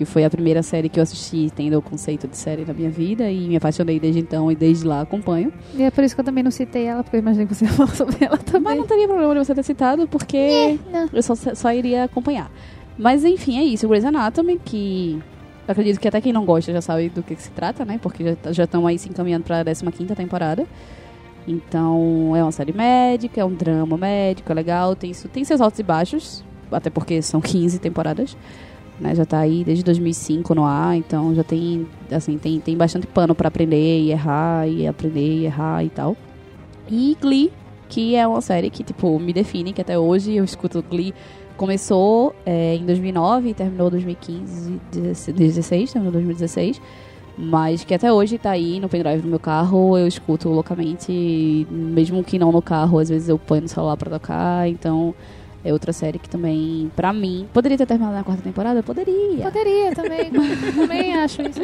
que 0.00 0.06
foi 0.06 0.24
a 0.24 0.30
primeira 0.30 0.62
série 0.62 0.88
que 0.88 0.98
eu 0.98 1.02
assisti 1.02 1.52
tendo 1.54 1.76
o 1.76 1.82
conceito 1.82 2.26
de 2.26 2.34
série 2.34 2.64
na 2.64 2.72
minha 2.72 2.88
vida 2.88 3.30
e 3.30 3.46
me 3.46 3.56
apaixonei 3.56 4.00
desde 4.00 4.18
então 4.18 4.50
e 4.50 4.54
desde 4.54 4.86
lá 4.86 5.02
acompanho. 5.02 5.52
E 5.74 5.82
é 5.82 5.90
por 5.90 6.02
isso 6.02 6.14
que 6.14 6.22
eu 6.22 6.24
também 6.24 6.42
não 6.42 6.50
citei 6.50 6.86
ela, 6.86 7.04
porque 7.04 7.16
eu 7.16 7.20
imaginei 7.20 7.46
que 7.46 7.54
você 7.54 7.66
ia 7.66 7.70
falar 7.76 7.94
sobre 7.94 8.16
ela 8.24 8.36
Mas 8.36 8.44
também. 8.44 8.76
não 8.78 8.86
teria 8.86 9.06
problema 9.06 9.34
de 9.34 9.44
você 9.44 9.54
ter 9.54 9.62
citado, 9.62 10.08
porque 10.08 10.78
não. 10.90 11.06
eu 11.12 11.22
só, 11.22 11.34
só 11.34 11.70
iria 11.70 12.04
acompanhar. 12.04 12.50
Mas 12.96 13.26
enfim, 13.26 13.58
é 13.58 13.62
isso. 13.62 13.86
Grey's 13.86 14.06
Anatomy, 14.06 14.58
que 14.64 15.22
eu 15.68 15.72
acredito 15.72 16.00
que 16.00 16.08
até 16.08 16.18
quem 16.18 16.32
não 16.32 16.46
gosta 16.46 16.72
já 16.72 16.80
sabe 16.80 17.10
do 17.10 17.22
que, 17.22 17.34
que 17.34 17.42
se 17.42 17.50
trata, 17.50 17.84
né? 17.84 18.00
Porque 18.02 18.24
já 18.24 18.52
já 18.52 18.64
estão 18.64 18.86
aí 18.86 18.98
se 18.98 19.10
encaminhando 19.10 19.44
para 19.44 19.60
a 19.60 19.64
15 19.64 20.14
temporada. 20.14 20.66
Então, 21.46 22.34
é 22.36 22.42
uma 22.42 22.52
série 22.52 22.72
médica, 22.72 23.40
é 23.40 23.44
um 23.44 23.54
drama 23.54 23.96
médico, 23.96 24.50
é 24.52 24.54
legal, 24.54 24.94
tem, 24.94 25.12
tem 25.32 25.44
seus 25.44 25.60
altos 25.60 25.80
e 25.80 25.82
baixos, 25.82 26.44
até 26.70 26.90
porque 26.90 27.20
são 27.22 27.40
15 27.40 27.78
temporadas. 27.78 28.36
Né, 29.00 29.14
já 29.14 29.24
tá 29.24 29.38
aí 29.38 29.64
desde 29.64 29.82
2005 29.82 30.54
no 30.54 30.62
ar, 30.62 30.94
então 30.94 31.34
já 31.34 31.42
tem, 31.42 31.86
assim, 32.12 32.36
tem, 32.36 32.60
tem 32.60 32.76
bastante 32.76 33.06
pano 33.06 33.34
para 33.34 33.48
aprender 33.48 33.98
e 33.98 34.10
errar, 34.10 34.68
e 34.68 34.86
aprender 34.86 35.38
e 35.38 35.46
errar 35.46 35.82
e 35.82 35.88
tal. 35.88 36.14
E 36.86 37.16
Glee, 37.18 37.50
que 37.88 38.14
é 38.14 38.26
uma 38.26 38.42
série 38.42 38.68
que, 38.68 38.84
tipo, 38.84 39.18
me 39.18 39.32
define, 39.32 39.72
que 39.72 39.80
até 39.80 39.98
hoje 39.98 40.34
eu 40.34 40.44
escuto 40.44 40.82
Glee. 40.82 41.14
Começou 41.56 42.34
é, 42.44 42.74
em 42.76 42.84
2009 42.84 43.50
e 43.50 43.54
terminou 43.54 43.88
em 43.88 43.90
2015, 43.90 44.80
2016, 44.92 45.92
terminou 45.92 46.10
em 46.10 46.24
2016. 46.24 46.80
Mas 47.40 47.82
que 47.84 47.94
até 47.94 48.12
hoje 48.12 48.36
tá 48.36 48.50
aí 48.50 48.78
no 48.78 48.88
pendrive 48.88 49.22
do 49.22 49.28
meu 49.28 49.38
carro, 49.38 49.96
eu 49.96 50.06
escuto 50.06 50.50
loucamente, 50.50 51.66
mesmo 51.70 52.22
que 52.22 52.38
não 52.38 52.52
no 52.52 52.60
carro, 52.60 52.98
às 52.98 53.08
vezes 53.08 53.30
eu 53.30 53.38
ponho 53.38 53.62
no 53.62 53.68
celular 53.68 53.96
pra 53.96 54.10
tocar, 54.10 54.68
então 54.68 55.14
é 55.64 55.72
outra 55.72 55.90
série 55.90 56.18
que 56.18 56.28
também, 56.28 56.90
pra 56.94 57.14
mim, 57.14 57.48
poderia 57.50 57.78
ter 57.78 57.86
terminado 57.86 58.14
na 58.14 58.24
quarta 58.24 58.42
temporada? 58.42 58.82
Poderia. 58.82 59.44
Poderia 59.44 59.94
também, 59.94 60.30
também 60.76 61.14
acho 61.14 61.40
isso. 61.40 61.60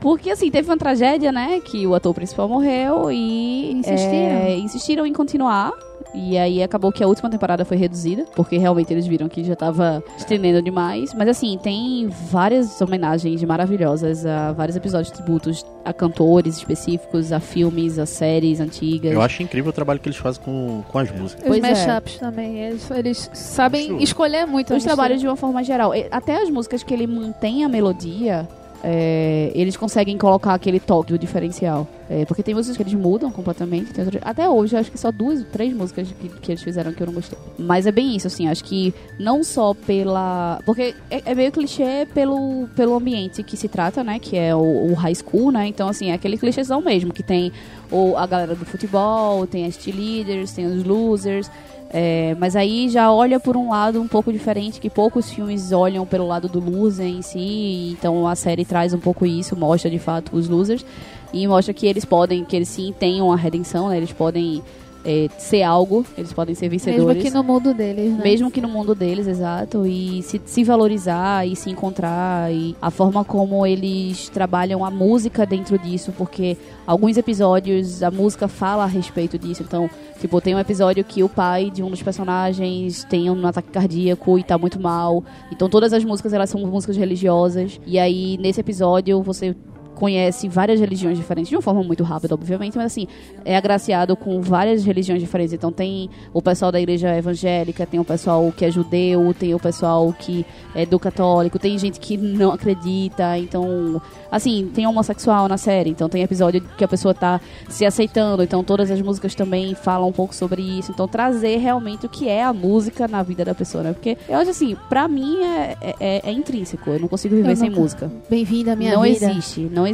Porque, 0.00 0.30
assim, 0.30 0.50
teve 0.50 0.68
uma 0.68 0.76
tragédia, 0.76 1.32
né? 1.32 1.60
Que 1.60 1.86
o 1.86 1.94
ator 1.94 2.14
principal 2.14 2.48
morreu 2.48 3.10
e... 3.10 3.72
Insistiram. 3.72 4.12
é, 4.12 4.56
insistiram 4.56 5.06
em 5.06 5.12
continuar. 5.12 5.72
E 6.14 6.38
aí 6.38 6.62
acabou 6.62 6.90
que 6.90 7.02
a 7.02 7.06
última 7.06 7.30
temporada 7.30 7.64
foi 7.64 7.76
reduzida, 7.76 8.24
porque 8.34 8.56
realmente 8.58 8.92
eles 8.92 9.06
viram 9.06 9.28
que 9.28 9.44
já 9.44 9.54
tava 9.54 10.02
estendendo 10.16 10.62
demais. 10.62 11.12
Mas 11.14 11.28
assim, 11.28 11.58
tem 11.62 12.08
várias 12.08 12.80
homenagens 12.80 13.42
maravilhosas 13.44 14.24
a 14.24 14.52
vários 14.52 14.76
episódios 14.76 15.10
tributos 15.10 15.64
a 15.84 15.92
cantores 15.92 16.58
específicos, 16.58 17.32
a 17.32 17.40
filmes, 17.40 17.98
a 17.98 18.04
séries 18.04 18.60
antigas. 18.60 19.12
Eu 19.12 19.22
acho 19.22 19.42
incrível 19.42 19.70
o 19.70 19.72
trabalho 19.72 19.98
que 19.98 20.08
eles 20.08 20.18
fazem 20.18 20.42
com, 20.42 20.82
com 20.86 20.98
as 20.98 21.10
músicas. 21.10 21.48
Os 21.48 21.56
é. 21.56 21.60
mashups 21.60 22.18
também, 22.18 22.58
eles, 22.58 22.90
eles 22.90 23.30
sabem 23.32 24.02
escolher 24.02 24.46
muito 24.46 24.74
Os 24.74 24.84
trabalhos 24.84 25.20
de 25.20 25.26
uma 25.26 25.36
forma 25.36 25.64
geral. 25.64 25.92
Até 26.10 26.42
as 26.42 26.50
músicas 26.50 26.82
que 26.82 26.92
ele 26.92 27.06
mantém 27.06 27.64
a 27.64 27.68
melodia, 27.68 28.46
é, 28.82 29.50
eles 29.54 29.76
conseguem 29.76 30.16
colocar 30.16 30.54
aquele 30.54 30.78
toque, 30.80 31.12
o 31.12 31.18
diferencial. 31.18 31.86
É, 32.10 32.24
porque 32.24 32.42
tem 32.42 32.54
músicas 32.54 32.76
que 32.76 32.82
eles 32.82 32.94
mudam 32.94 33.30
completamente. 33.30 33.88
outras- 34.00 34.22
Até 34.24 34.48
hoje, 34.48 34.74
acho 34.76 34.90
que 34.90 34.98
só 34.98 35.10
duas, 35.12 35.44
três 35.52 35.74
músicas 35.74 36.08
que, 36.18 36.28
que 36.28 36.52
eles 36.52 36.62
fizeram 36.62 36.92
que 36.92 37.02
eu 37.02 37.06
não 37.06 37.12
gostei. 37.14 37.38
Mas 37.58 37.86
é 37.86 37.92
bem 37.92 38.16
isso, 38.16 38.26
assim, 38.26 38.48
acho 38.48 38.64
que 38.64 38.94
não 39.18 39.44
só 39.44 39.74
pela. 39.74 40.60
Porque 40.64 40.94
é, 41.10 41.22
é 41.26 41.34
meio 41.34 41.52
clichê 41.52 42.06
pelo, 42.14 42.66
pelo 42.74 42.94
ambiente 42.94 43.42
que 43.42 43.56
se 43.56 43.68
trata, 43.68 44.02
né? 44.02 44.18
Que 44.18 44.36
é 44.38 44.54
o, 44.54 44.90
o 44.90 44.94
high 44.94 45.14
school, 45.14 45.50
né? 45.50 45.66
Então, 45.66 45.88
assim, 45.88 46.10
é 46.10 46.14
aquele 46.14 46.38
clichêzão 46.38 46.80
mesmo, 46.80 47.12
que 47.12 47.22
tem 47.22 47.52
o, 47.90 48.16
a 48.16 48.26
galera 48.26 48.54
do 48.54 48.64
futebol, 48.64 49.46
tem 49.46 49.66
as 49.66 49.74
cheerleaders, 49.74 50.52
tem 50.52 50.64
os 50.66 50.84
losers. 50.84 51.50
É, 51.90 52.36
mas 52.38 52.54
aí 52.54 52.88
já 52.88 53.10
olha 53.10 53.40
por 53.40 53.56
um 53.56 53.70
lado 53.70 54.00
um 54.00 54.06
pouco 54.06 54.30
diferente, 54.30 54.78
que 54.78 54.90
poucos 54.90 55.30
filmes 55.30 55.72
olham 55.72 56.04
pelo 56.04 56.26
lado 56.26 56.46
do 56.46 56.60
loser 56.60 57.06
em 57.06 57.22
si, 57.22 57.96
então 57.98 58.26
a 58.26 58.36
série 58.36 58.64
traz 58.64 58.92
um 58.92 58.98
pouco 58.98 59.24
isso, 59.24 59.56
mostra 59.56 59.90
de 59.90 59.98
fato 59.98 60.36
os 60.36 60.48
losers 60.48 60.84
e 61.32 61.46
mostra 61.46 61.72
que 61.72 61.86
eles 61.86 62.04
podem, 62.04 62.44
que 62.44 62.54
eles 62.54 62.68
sim 62.68 62.94
têm 62.98 63.22
uma 63.22 63.36
redenção, 63.36 63.88
né? 63.88 63.96
Eles 63.96 64.12
podem 64.12 64.62
é, 65.08 65.26
ser 65.38 65.62
algo, 65.62 66.04
eles 66.18 66.34
podem 66.34 66.54
ser 66.54 66.68
Mesmo 66.68 66.90
vencedores. 66.90 67.22
que 67.22 67.30
no 67.30 67.42
mundo 67.42 67.72
deles, 67.72 68.12
né? 68.12 68.20
Mesmo 68.22 68.50
que 68.50 68.60
no 68.60 68.68
mundo 68.68 68.94
deles, 68.94 69.26
exato, 69.26 69.86
e 69.86 70.22
se, 70.22 70.38
se 70.44 70.62
valorizar 70.62 71.48
e 71.48 71.56
se 71.56 71.70
encontrar, 71.70 72.52
e 72.52 72.76
a 72.80 72.90
forma 72.90 73.24
como 73.24 73.64
eles 73.66 74.28
trabalham 74.28 74.84
a 74.84 74.90
música 74.90 75.46
dentro 75.46 75.78
disso, 75.78 76.12
porque 76.12 76.58
alguns 76.86 77.16
episódios 77.16 78.02
a 78.02 78.10
música 78.10 78.48
fala 78.48 78.84
a 78.84 78.86
respeito 78.86 79.38
disso. 79.38 79.62
Então, 79.62 79.88
tipo, 80.20 80.42
tem 80.42 80.54
um 80.54 80.58
episódio 80.58 81.02
que 81.02 81.22
o 81.22 81.28
pai 81.28 81.70
de 81.70 81.82
um 81.82 81.88
dos 81.88 82.02
personagens 82.02 83.02
tem 83.04 83.30
um 83.30 83.46
ataque 83.46 83.70
cardíaco 83.70 84.38
e 84.38 84.42
tá 84.42 84.58
muito 84.58 84.78
mal. 84.78 85.24
Então, 85.50 85.70
todas 85.70 85.94
as 85.94 86.04
músicas 86.04 86.34
elas 86.34 86.50
são 86.50 86.60
músicas 86.66 86.98
religiosas, 86.98 87.80
e 87.86 87.98
aí 87.98 88.36
nesse 88.36 88.60
episódio 88.60 89.22
você 89.22 89.56
conhece 89.98 90.48
várias 90.48 90.78
religiões 90.78 91.18
diferentes, 91.18 91.50
de 91.50 91.56
uma 91.56 91.62
forma 91.62 91.82
muito 91.82 92.04
rápida, 92.04 92.32
obviamente, 92.32 92.76
mas 92.76 92.86
assim, 92.86 93.08
é 93.44 93.56
agraciado 93.56 94.14
com 94.14 94.40
várias 94.40 94.84
religiões 94.84 95.20
diferentes. 95.20 95.52
Então 95.52 95.72
tem 95.72 96.08
o 96.32 96.40
pessoal 96.40 96.70
da 96.70 96.80
igreja 96.80 97.16
evangélica, 97.16 97.84
tem 97.84 97.98
o 97.98 98.04
pessoal 98.04 98.52
que 98.56 98.64
é 98.64 98.70
judeu, 98.70 99.34
tem 99.34 99.56
o 99.56 99.58
pessoal 99.58 100.12
que 100.12 100.46
é 100.72 100.86
do 100.86 101.00
católico, 101.00 101.58
tem 101.58 101.76
gente 101.76 101.98
que 101.98 102.16
não 102.16 102.52
acredita, 102.52 103.36
então, 103.38 104.00
assim, 104.30 104.70
tem 104.72 104.86
homossexual 104.86 105.48
na 105.48 105.56
série, 105.56 105.90
então 105.90 106.08
tem 106.08 106.22
episódio 106.22 106.60
que 106.76 106.84
a 106.84 106.88
pessoa 106.88 107.12
tá 107.12 107.40
se 107.68 107.84
aceitando, 107.84 108.44
então 108.44 108.62
todas 108.62 108.92
as 108.92 109.02
músicas 109.02 109.34
também 109.34 109.74
falam 109.74 110.08
um 110.08 110.12
pouco 110.12 110.32
sobre 110.32 110.62
isso, 110.62 110.92
então 110.92 111.08
trazer 111.08 111.56
realmente 111.56 112.06
o 112.06 112.08
que 112.08 112.28
é 112.28 112.44
a 112.44 112.52
música 112.52 113.08
na 113.08 113.24
vida 113.24 113.44
da 113.44 113.54
pessoa, 113.54 113.82
né? 113.82 113.92
Porque 113.92 114.16
eu 114.28 114.36
acho 114.36 114.50
assim, 114.50 114.76
pra 114.88 115.08
mim 115.08 115.42
é, 115.42 115.76
é, 115.98 116.30
é 116.30 116.32
intrínseco, 116.32 116.88
eu 116.88 117.00
não 117.00 117.08
consigo 117.08 117.34
viver 117.34 117.56
sem 117.56 117.68
música. 117.68 118.08
Bem-vindo 118.30 118.70
à 118.70 118.76
minha 118.76 118.94
não 118.94 119.02
vida. 119.02 119.26
existe, 119.32 119.62
não 119.62 119.82
existe. 119.82 119.87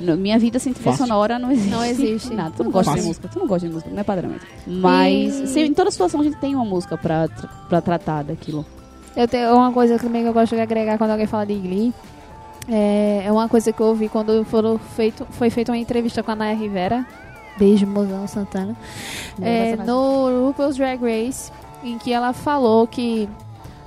No- 0.00 0.16
minha 0.16 0.38
vida 0.38 0.58
sem 0.58 0.72
trilha 0.72 0.90
Fácil. 0.92 1.06
sonora 1.06 1.38
não 1.38 1.50
existe. 1.52 1.70
Não 1.70 1.84
existe. 1.84 2.34
Nada. 2.34 2.52
Tu 2.56 2.64
não 2.64 2.70
gosta 2.70 2.90
de 2.90 2.96
Fácil. 2.96 3.08
música, 3.08 3.28
tu 3.28 3.38
não 3.38 3.46
gosta 3.46 3.66
de 3.68 3.72
música, 3.74 3.90
não 3.92 4.00
é 4.00 4.04
padrãomente. 4.04 4.44
Mas 4.66 5.40
E- 5.40 5.46
se- 5.48 5.60
em 5.60 5.74
toda 5.74 5.90
situação 5.90 6.20
a 6.20 6.24
gente 6.24 6.36
tem 6.38 6.54
uma 6.54 6.64
música 6.64 6.96
pra, 6.98 7.28
pra 7.68 7.80
tratar 7.80 8.22
daquilo. 8.24 8.64
Eu 9.16 9.28
tenho 9.28 9.54
uma 9.54 9.72
coisa 9.72 9.98
também 9.98 10.22
que 10.22 10.28
eu 10.28 10.32
gosto 10.32 10.54
de 10.54 10.60
agregar 10.60 10.96
quando 10.98 11.10
alguém 11.10 11.26
fala 11.26 11.44
de 11.46 11.54
Glee. 11.54 11.92
É, 12.68 13.22
é 13.26 13.32
uma 13.32 13.48
coisa 13.48 13.72
que 13.72 13.80
eu 13.80 13.86
ouvi 13.86 14.08
quando 14.08 14.44
foram 14.44 14.78
feito, 14.78 15.26
foi 15.30 15.50
feita 15.50 15.72
uma 15.72 15.78
entrevista 15.78 16.22
com 16.22 16.30
a 16.30 16.36
Naya 16.36 16.54
Rivera. 16.56 17.04
Beijo, 17.58 17.86
mozão 17.86 18.26
Santana. 18.26 18.74
É, 19.40 19.76
no 19.76 20.46
RuPaul's 20.46 20.76
Drag 20.76 20.98
Race, 21.02 21.50
em 21.84 21.98
que 21.98 22.12
ela 22.12 22.32
falou 22.32 22.86
que 22.86 23.28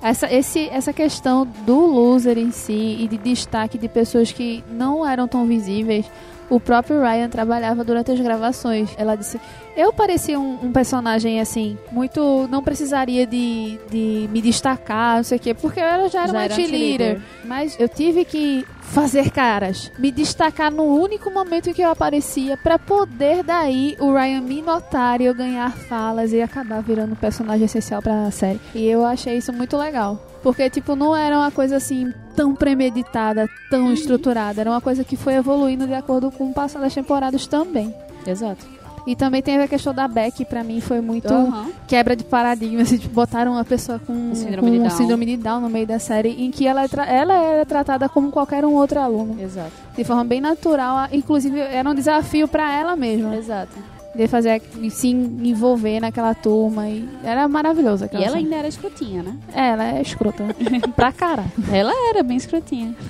essa, 0.02 0.32
esse, 0.32 0.68
essa 0.70 0.94
questão 0.94 1.46
do 1.66 1.80
loser 1.80 2.38
em 2.38 2.52
si 2.52 2.98
e 3.00 3.08
de 3.08 3.18
destaque 3.18 3.78
de 3.78 3.88
pessoas 3.88 4.32
que 4.32 4.64
não 4.70 5.08
eram 5.08 5.28
tão 5.28 5.46
visíveis, 5.46 6.06
o 6.50 6.60
próprio 6.60 7.02
Ryan 7.02 7.30
trabalhava 7.30 7.84
durante 7.84 8.12
as 8.12 8.20
gravações. 8.20 8.90
Ela 8.98 9.16
disse: 9.16 9.40
Eu 9.76 9.92
parecia 9.94 10.40
um, 10.40 10.66
um 10.66 10.72
personagem 10.72 11.40
assim, 11.40 11.78
muito. 11.92 12.48
Não 12.50 12.64
precisaria 12.64 13.26
de, 13.26 13.80
de 13.90 14.30
me 14.32 14.42
destacar, 14.42 15.18
não 15.18 15.24
sei 15.24 15.38
o 15.38 15.42
quê, 15.42 15.54
porque 15.54 15.80
eu 15.80 15.84
já 16.10 16.24
era 16.24 16.28
Já 16.28 16.34
uma 16.34 16.44
era 16.44 16.54
cheerleader. 16.54 17.22
Mas 17.44 17.78
eu 17.80 17.90
tive 17.90 18.26
que 18.26 18.66
fazer 18.82 19.32
caras, 19.32 19.92
me 19.98 20.12
destacar 20.12 20.72
no 20.72 20.84
único 20.84 21.30
momento 21.32 21.70
em 21.70 21.74
que 21.74 21.82
eu 21.82 21.90
aparecia 21.90 22.56
pra 22.56 22.78
poder 22.78 23.44
daí 23.44 23.98
o 24.00 24.14
Ryan 24.14 24.42
me 24.42 24.62
notar 24.62 25.20
e 25.20 25.26
eu 25.26 25.34
ganhar 25.34 25.72
falas 25.72 26.32
e 26.32 26.42
acabar 26.42 26.82
virando 26.82 27.14
um 27.14 27.16
personagem 27.16 27.66
essencial 27.66 28.02
pra 28.02 28.30
série. 28.32 28.62
E 28.74 28.86
eu 28.86 29.06
achei 29.06 29.38
isso 29.38 29.52
muito 29.52 29.76
legal. 29.76 30.20
Porque, 30.46 30.70
tipo, 30.70 30.96
não 30.96 31.16
era 31.16 31.40
uma 31.40 31.50
coisa 31.50 31.78
assim 31.78 32.14
tão 32.36 32.54
premeditada, 32.54 33.50
tão 33.68 33.92
estruturada. 33.92 34.62
Era 34.62 34.70
uma 34.70 34.80
coisa 34.80 35.04
que 35.04 35.18
foi 35.18 35.34
evoluindo 35.34 35.88
de 35.88 35.96
acordo 35.96 36.30
com 36.30 36.52
o 36.52 36.54
passar 36.54 36.78
das 36.82 36.94
temporadas 36.94 37.48
também. 37.48 37.92
Exato. 38.28 38.64
E 39.08 39.16
também 39.16 39.42
teve 39.42 39.64
a 39.64 39.68
questão 39.68 39.92
da 39.92 40.08
Beck, 40.08 40.46
pra 40.46 40.64
mim 40.64 40.80
foi 40.82 41.02
muito 41.02 41.34
Aham. 41.34 41.72
quebra 41.88 42.16
de 42.16 42.24
paradigma, 42.24 42.84
assim, 42.84 43.00
tipo, 43.00 43.16
botaram 43.16 43.54
uma 43.54 43.66
pessoa 43.66 43.98
com, 43.98 44.36
síndrome 44.36 44.70
com 44.70 44.78
de 44.78 44.80
Down. 44.88 44.90
síndrome 44.92 45.26
de 45.26 45.38
Down 45.38 45.62
no 45.62 45.70
meio 45.70 45.88
da 45.88 45.98
série, 45.98 46.30
em 46.30 46.52
que 46.52 46.68
ela, 46.68 46.84
é 46.84 46.88
ela 47.08 47.34
era 47.34 47.66
tratada 47.66 48.08
como 48.08 48.30
qualquer 48.32 48.64
um 48.66 48.74
outro 48.74 49.00
aluno, 49.00 49.42
Exato. 49.42 49.72
de 49.98 50.04
forma 50.04 50.24
bem 50.24 50.42
natural, 50.42 51.08
inclusive 51.12 51.60
era 51.60 51.90
um 51.90 51.94
desafio 51.96 52.48
pra 52.48 52.72
ela 52.72 52.96
mesma, 52.96 53.36
Exato. 53.36 53.78
De 54.16 54.28
fazer 54.28 54.62
se 54.90 55.10
envolver 55.10 56.00
naquela 56.00 56.34
turma, 56.34 56.88
e 56.88 57.08
era 57.24 57.48
maravilhoso 57.48 58.10
E 58.12 58.24
ela 58.24 58.38
ainda 58.38 58.56
era 58.56 58.68
escrotinha, 58.68 59.22
né? 59.24 59.38
É, 59.54 59.70
ela 59.70 59.98
é 59.98 60.02
escrota, 60.02 60.44
pra 60.96 61.12
cara. 61.12 61.46
Ela 61.72 61.92
era 62.10 62.24
bem 62.24 62.38
escrotinha. 62.38 62.96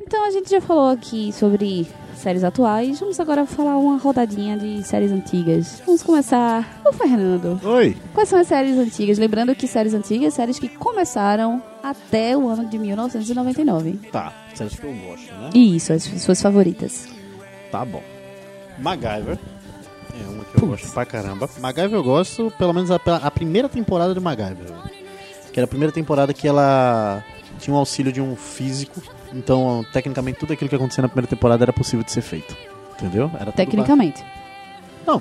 então 0.00 0.26
a 0.26 0.30
gente 0.30 0.50
já 0.50 0.60
falou 0.60 0.90
aqui 0.90 1.32
sobre 1.32 1.86
séries 2.14 2.44
atuais. 2.44 3.00
Vamos 3.00 3.18
agora 3.18 3.44
falar 3.44 3.76
uma 3.76 3.98
rodadinha 3.98 4.56
de 4.56 4.82
séries 4.84 5.10
antigas. 5.10 5.82
Vamos 5.84 6.02
começar 6.02 6.80
com 6.82 6.90
o 6.90 6.92
Fernando. 6.92 7.60
Oi. 7.64 7.96
Quais 8.14 8.28
são 8.28 8.38
as 8.38 8.46
séries 8.46 8.78
antigas? 8.78 9.18
Lembrando 9.18 9.54
que 9.54 9.66
séries 9.66 9.92
antigas, 9.94 10.34
séries 10.34 10.58
que 10.58 10.68
começaram 10.68 11.60
até 11.82 12.36
o 12.36 12.48
ano 12.48 12.66
de 12.66 12.78
1999. 12.78 13.98
Tá, 14.12 14.32
séries 14.54 14.78
que 14.78 14.86
eu 14.86 14.92
gosto, 14.92 15.32
né? 15.34 15.50
Isso, 15.54 15.92
as 15.92 16.04
suas 16.04 16.40
favoritas. 16.40 17.08
Tá 17.72 17.84
bom. 17.84 18.02
MacGyver. 18.78 19.38
É 20.14 20.28
uma 20.28 20.44
que 20.44 20.62
eu 20.62 20.68
gosto 20.68 20.92
pra 20.92 21.04
caramba. 21.06 21.48
MacGyver 21.58 21.94
eu 21.98 22.04
gosto, 22.04 22.52
pelo 22.58 22.72
menos 22.72 22.90
a, 22.90 22.96
a 22.96 23.30
primeira 23.30 23.68
temporada 23.68 24.12
de 24.14 24.20
MacGyver. 24.20 24.70
Que 25.52 25.58
era 25.58 25.64
a 25.64 25.68
primeira 25.68 25.92
temporada 25.92 26.32
que 26.34 26.46
ela 26.46 27.24
tinha 27.58 27.74
um 27.74 27.78
auxílio 27.78 28.12
de 28.12 28.20
um 28.20 28.36
físico. 28.36 29.02
Então, 29.32 29.84
tecnicamente, 29.92 30.38
tudo 30.38 30.52
aquilo 30.52 30.68
que 30.68 30.76
acontecia 30.76 31.00
na 31.02 31.08
primeira 31.08 31.26
temporada 31.28 31.64
era 31.64 31.72
possível 31.72 32.04
de 32.04 32.12
ser 32.12 32.20
feito. 32.22 32.54
Entendeu? 32.92 33.30
Era 33.34 33.46
tudo 33.46 33.54
Tecnicamente. 33.56 34.22
ba- 35.06 35.20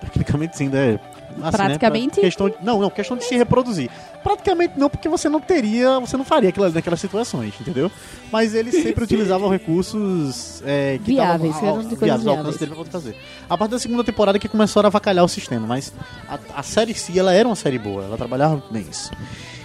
Tecnicamente 0.00 0.56
sim, 0.56 0.68
né? 0.68 0.98
Assim, 1.42 1.56
Praticamente? 1.56 2.16
Né? 2.16 2.22
Questão 2.22 2.48
de- 2.48 2.56
não, 2.62 2.80
não, 2.80 2.90
questão 2.90 3.16
de 3.16 3.24
se 3.24 3.36
reproduzir. 3.36 3.90
Praticamente 4.22 4.74
não, 4.78 4.88
porque 4.90 5.08
você 5.08 5.28
não 5.28 5.40
teria, 5.40 5.98
você 6.00 6.16
não 6.16 6.24
faria 6.24 6.48
aquilo 6.50 6.64
ali 6.66 6.74
naquelas 6.74 7.00
situações, 7.00 7.54
entendeu? 7.60 7.90
Mas 8.30 8.54
ele 8.54 8.70
sempre 8.72 9.04
utilizava 9.04 9.48
recursos 9.50 10.62
é, 10.64 10.98
que 11.04 11.12
Viáveis, 11.12 11.54
estavam 11.54 11.68
ao, 11.76 11.82
viáveis 11.82 12.00
ao 12.02 12.10
alcance 12.10 12.34
viáveis. 12.34 12.56
dele 12.58 12.70
pra 12.70 12.76
poder 12.78 12.90
fazer. 12.90 13.16
A 13.48 13.56
partir 13.58 13.72
da 13.72 13.78
segunda 13.78 14.04
temporada 14.04 14.38
que 14.38 14.48
começaram 14.48 14.86
a 14.86 14.88
avacalhar 14.88 15.24
o 15.24 15.28
sistema, 15.28 15.66
mas 15.66 15.92
a, 16.28 16.38
a 16.56 16.62
série 16.62 16.92
em 16.92 16.94
si, 16.94 17.18
ela 17.18 17.32
era 17.32 17.48
uma 17.48 17.56
série 17.56 17.78
boa, 17.78 18.04
ela 18.04 18.16
trabalhava 18.16 18.62
bem 18.70 18.86
isso. 18.90 19.10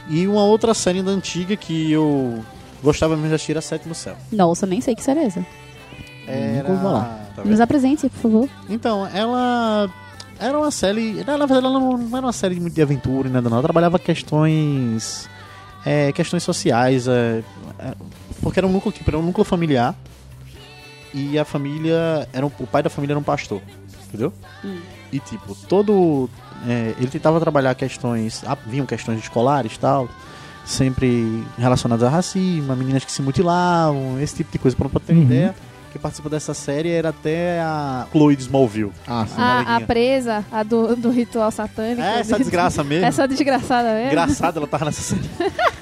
E 0.10 0.28
uma 0.28 0.44
outra 0.46 0.74
série 0.74 1.04
da 1.04 1.12
antiga 1.12 1.56
que 1.56 1.92
eu 1.92 2.44
gostava 2.82 3.16
mesmo 3.16 3.30
de 3.30 3.36
assistir 3.36 3.52
era 3.52 3.62
Sétimo 3.62 3.94
Céu. 3.94 4.16
Nossa, 4.32 4.66
nem 4.66 4.80
sei 4.82 4.96
que 4.96 5.04
série 5.04 5.20
é 5.20 5.24
essa. 5.26 5.40
Nunca 5.40 6.72
ouvi 6.72 6.82
falar. 6.84 7.28
Tá? 7.36 7.44
Nos 7.44 7.60
apresente, 7.60 8.10
por 8.10 8.20
favor. 8.22 8.50
Então, 8.70 9.08
ela 9.14 9.90
era 10.40 10.58
uma 10.58 10.72
série. 10.72 11.24
Na 11.26 11.38
verdade, 11.46 11.54
ela 11.66 11.72
não, 11.80 11.98
não 11.98 12.18
era 12.18 12.26
uma 12.28 12.34
série 12.34 12.60
muito 12.60 12.74
de 12.74 12.82
aventura 12.82 13.28
e 13.28 13.32
nada, 13.32 13.50
não. 13.50 13.58
Ela 13.58 13.64
trabalhava 13.64 13.98
questões. 14.00 15.30
é, 15.86 16.12
questões 16.12 16.44
sociais. 16.44 17.08
é, 17.08 17.44
é, 17.80 17.94
porque 18.42 18.60
era 18.60 18.68
um 18.68 18.72
núcleo, 18.72 18.92
tipo, 18.92 19.10
era 19.10 19.18
um 19.18 19.24
núcleo 19.24 19.46
familiar. 19.46 19.96
E 21.14 21.38
a 21.40 21.46
família. 21.46 22.28
Era 22.34 22.46
um- 22.46 22.52
o 22.60 22.68
pai 22.68 22.84
da 22.84 22.90
família 22.90 23.14
era 23.14 23.20
um 23.20 23.24
pastor. 23.24 23.62
Entendeu? 24.08 24.32
Hum. 24.64 24.78
E 25.12 25.20
tipo, 25.20 25.56
todo. 25.68 26.30
é, 26.68 26.94
ele 26.98 27.08
tentava 27.08 27.40
trabalhar 27.40 27.74
questões. 27.76 28.44
ah, 28.46 28.58
vinham 28.66 28.86
questões 28.86 29.20
escolares 29.20 29.74
e 29.76 29.80
tal. 29.80 30.08
Sempre 30.66 31.44
relacionadas 31.58 32.06
a 32.06 32.10
racismo, 32.10 32.72
a 32.74 32.76
meninas 32.76 33.06
que 33.06 33.12
se 33.12 33.22
mutilavam, 33.22 34.20
esse 34.20 34.36
tipo 34.36 34.52
de 34.52 34.60
coisa. 34.60 34.76
Pra, 34.76 34.90
pra 34.90 35.00
ter 35.00 35.14
uma 35.14 35.20
Uhum. 35.20 35.26
ideia, 35.26 35.56
quem 35.98 36.02
participa 36.02 36.30
dessa 36.30 36.54
série 36.54 36.90
era 36.90 37.10
até 37.10 37.60
a 37.60 38.08
Chloe 38.12 38.36
de 38.36 38.44
Smallville. 38.44 38.92
Ah, 39.08 39.26
sim. 39.28 39.36
A, 39.38 39.76
a 39.78 39.82
presa, 39.82 40.46
a 40.52 40.62
do, 40.62 40.96
do 40.96 41.10
ritual 41.10 41.52
satânico. 41.52 42.02
É, 42.02 42.20
essa 42.20 42.38
desgraça 42.38 42.84
mesmo. 42.84 43.06
Essa 43.06 43.28
desgraçada 43.28 43.94
mesmo. 43.94 44.12
Engraçada, 44.12 44.60
ela 44.60 44.68
tava 44.68 44.86
nessa 44.86 45.02
série. 45.02 45.30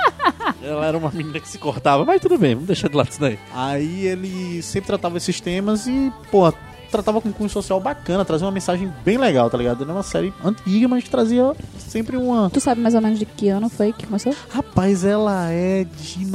ela 0.64 0.86
era 0.86 0.98
uma 0.98 1.12
menina 1.12 1.40
que 1.40 1.48
se 1.48 1.58
cortava, 1.58 2.06
mas 2.06 2.22
tudo 2.22 2.38
bem, 2.38 2.56
vamos 2.56 2.68
deixar 2.68 2.88
de 2.88 2.96
lado 2.96 3.10
isso 3.10 3.20
daí. 3.20 3.38
Aí 3.54 4.08
ele 4.08 4.62
sempre 4.62 4.88
tratava 4.88 5.18
esses 5.18 5.42
temas 5.42 5.86
e, 5.86 6.12
pô, 6.32 6.52
tratava 6.90 7.20
com 7.20 7.30
um 7.30 7.34
cunho 7.34 7.50
social 7.50 7.80
bacana, 7.80 8.24
trazia 8.24 8.48
uma 8.48 8.54
mensagem 8.54 8.92
bem 9.04 9.18
legal, 9.18 9.50
tá 9.50 9.58
ligado? 9.58 9.84
Era 9.84 9.92
uma 9.92 10.04
série 10.04 10.34
antiga, 10.44 10.88
mas 10.88 11.04
trazia 11.10 11.54
sempre 11.78 12.16
uma. 12.16 12.50
Tu 12.50 12.62
sabe 12.62 12.80
mais 12.80 12.96
ou 12.96 13.02
menos 13.02 13.20
de 13.20 13.26
que 13.26 13.50
ano 13.50 13.68
foi 13.70 13.92
que 13.92 14.06
começou? 14.06 14.34
Rapaz, 14.50 15.04
ela 15.04 15.52
é 15.52 15.84
de 15.84 16.26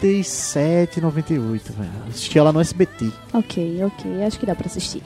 97, 0.00 1.00
98, 1.00 1.72
velho. 1.72 1.90
Assisti 2.08 2.38
ela 2.38 2.52
no 2.52 2.60
SBT. 2.60 3.10
Ok, 3.32 3.84
ok. 3.84 4.24
Acho 4.24 4.38
que 4.38 4.46
dá 4.46 4.54
pra 4.54 4.66
assistir. 4.66 5.02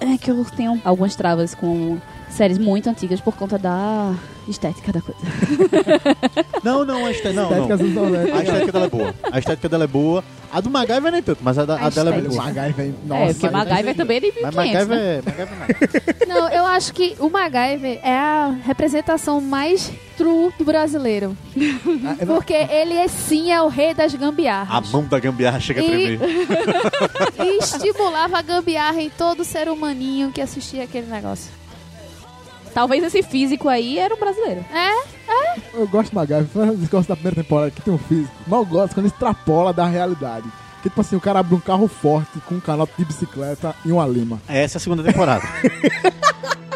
É 0.00 0.18
que 0.18 0.30
eu 0.30 0.44
tenho 0.56 0.80
algumas 0.84 1.16
travas 1.16 1.54
com 1.54 1.98
séries 2.34 2.58
muito 2.58 2.88
antigas 2.90 3.20
por 3.20 3.34
conta 3.36 3.56
da 3.58 4.12
estética 4.48 4.92
da 4.92 5.00
coisa. 5.00 5.20
Não, 6.62 6.84
não, 6.84 7.04
a 7.04 7.10
estética, 7.10 7.42
não, 7.42 7.50
não. 7.50 8.36
A 8.36 8.42
estética 8.42 8.72
dela 8.72 8.86
é 8.86 8.88
boa. 8.88 9.14
A 9.32 9.38
estética 9.38 9.68
dela 9.68 9.84
é 9.84 9.86
boa. 9.86 10.24
A 10.50 10.60
do 10.60 10.70
MacGyver 10.70 11.12
nem 11.12 11.22
tanto, 11.22 11.40
mas 11.42 11.58
a, 11.58 11.64
da, 11.66 11.74
A 11.76 11.86
a 11.86 11.90
dela 11.90 12.14
é 12.14 12.20
boa. 12.22 12.42
MacGyver, 12.44 12.92
nossa. 13.06 13.22
é, 13.22 13.32
porque 13.34 13.50
MacGyver 13.50 13.94
também 13.96 14.16
é 14.16 14.20
de 14.20 14.26
Mas 14.42 14.54
1500, 14.54 14.56
MacGyver 14.56 14.96
né? 14.96 15.14
é. 15.16 15.22
MacGyver 15.22 16.26
não. 16.26 16.34
Não, 16.34 16.48
eu 16.50 16.64
acho 16.66 16.92
que 16.94 17.14
o 17.20 17.28
MacGyver 17.28 18.00
é 18.02 18.14
a 18.16 18.54
representação 18.64 19.40
mais 19.40 19.92
true 20.16 20.50
do 20.58 20.64
brasileiro. 20.64 21.36
Ah, 22.06 22.16
é- 22.18 22.24
Porque 22.26 22.54
ele 22.54 22.94
é 22.94 23.08
sim 23.08 23.52
é 23.52 23.60
o 23.60 23.68
rei 23.68 23.92
das 23.94 24.14
A 24.14 24.16
gambiarras. 24.16 24.90
mão 24.90 25.04
da 25.04 25.18
gambiarra 25.18 25.60
chega 25.60 25.80
a 25.80 25.84
E- 25.84 25.86
tremer. 25.86 26.18
E 27.44 27.58
estimulava 27.58 28.38
a 28.38 28.42
gambiarra 28.42 29.00
em 29.02 29.10
todo 29.10 29.44
ser 29.44 29.68
humaninho 29.68 30.32
que 30.32 30.40
assistia 30.40 30.84
aquele 30.84 31.06
negócio. 31.08 31.50
Talvez 32.74 33.04
esse 33.04 33.22
físico 33.22 33.68
aí 33.68 33.98
era 33.98 34.14
um 34.14 34.18
brasileiro. 34.18 34.64
É? 34.72 35.14
Eu 35.72 35.86
gosto 35.88 36.10
do 36.10 36.16
MacGyver, 36.16 36.46
foi 36.46 36.68
um 36.70 36.86
gosto 36.86 37.08
da 37.08 37.14
primeira 37.16 37.42
temporada 37.42 37.70
que 37.70 37.80
tem 37.80 37.94
um 37.94 37.98
físico. 37.98 38.32
Mal 38.46 38.64
gosto 38.64 38.94
quando 38.94 39.06
extrapola 39.06 39.72
da 39.72 39.86
realidade. 39.86 40.46
Que 40.82 40.88
tipo 40.90 41.00
assim, 41.00 41.16
o 41.16 41.20
cara 41.20 41.38
abre 41.38 41.54
um 41.54 41.60
carro 41.60 41.88
forte 41.88 42.38
com 42.46 42.56
um 42.56 42.60
canote 42.60 42.92
de 42.98 43.04
bicicleta 43.04 43.74
e 43.84 43.92
uma 43.92 44.06
lima. 44.06 44.40
Essa 44.48 44.76
é 44.76 44.78
a 44.78 44.80
segunda 44.80 45.02
temporada. 45.02 45.42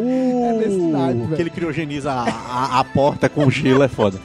É 0.00 0.02
uh, 0.02 0.58
velho. 0.58 1.34
que 1.34 1.42
ele 1.42 1.50
criogeniza 1.50 2.12
a, 2.12 2.22
a, 2.22 2.78
a 2.78 2.84
porta 2.84 3.28
com 3.28 3.50
gelo 3.50 3.82
é 3.82 3.88
foda. 3.88 4.20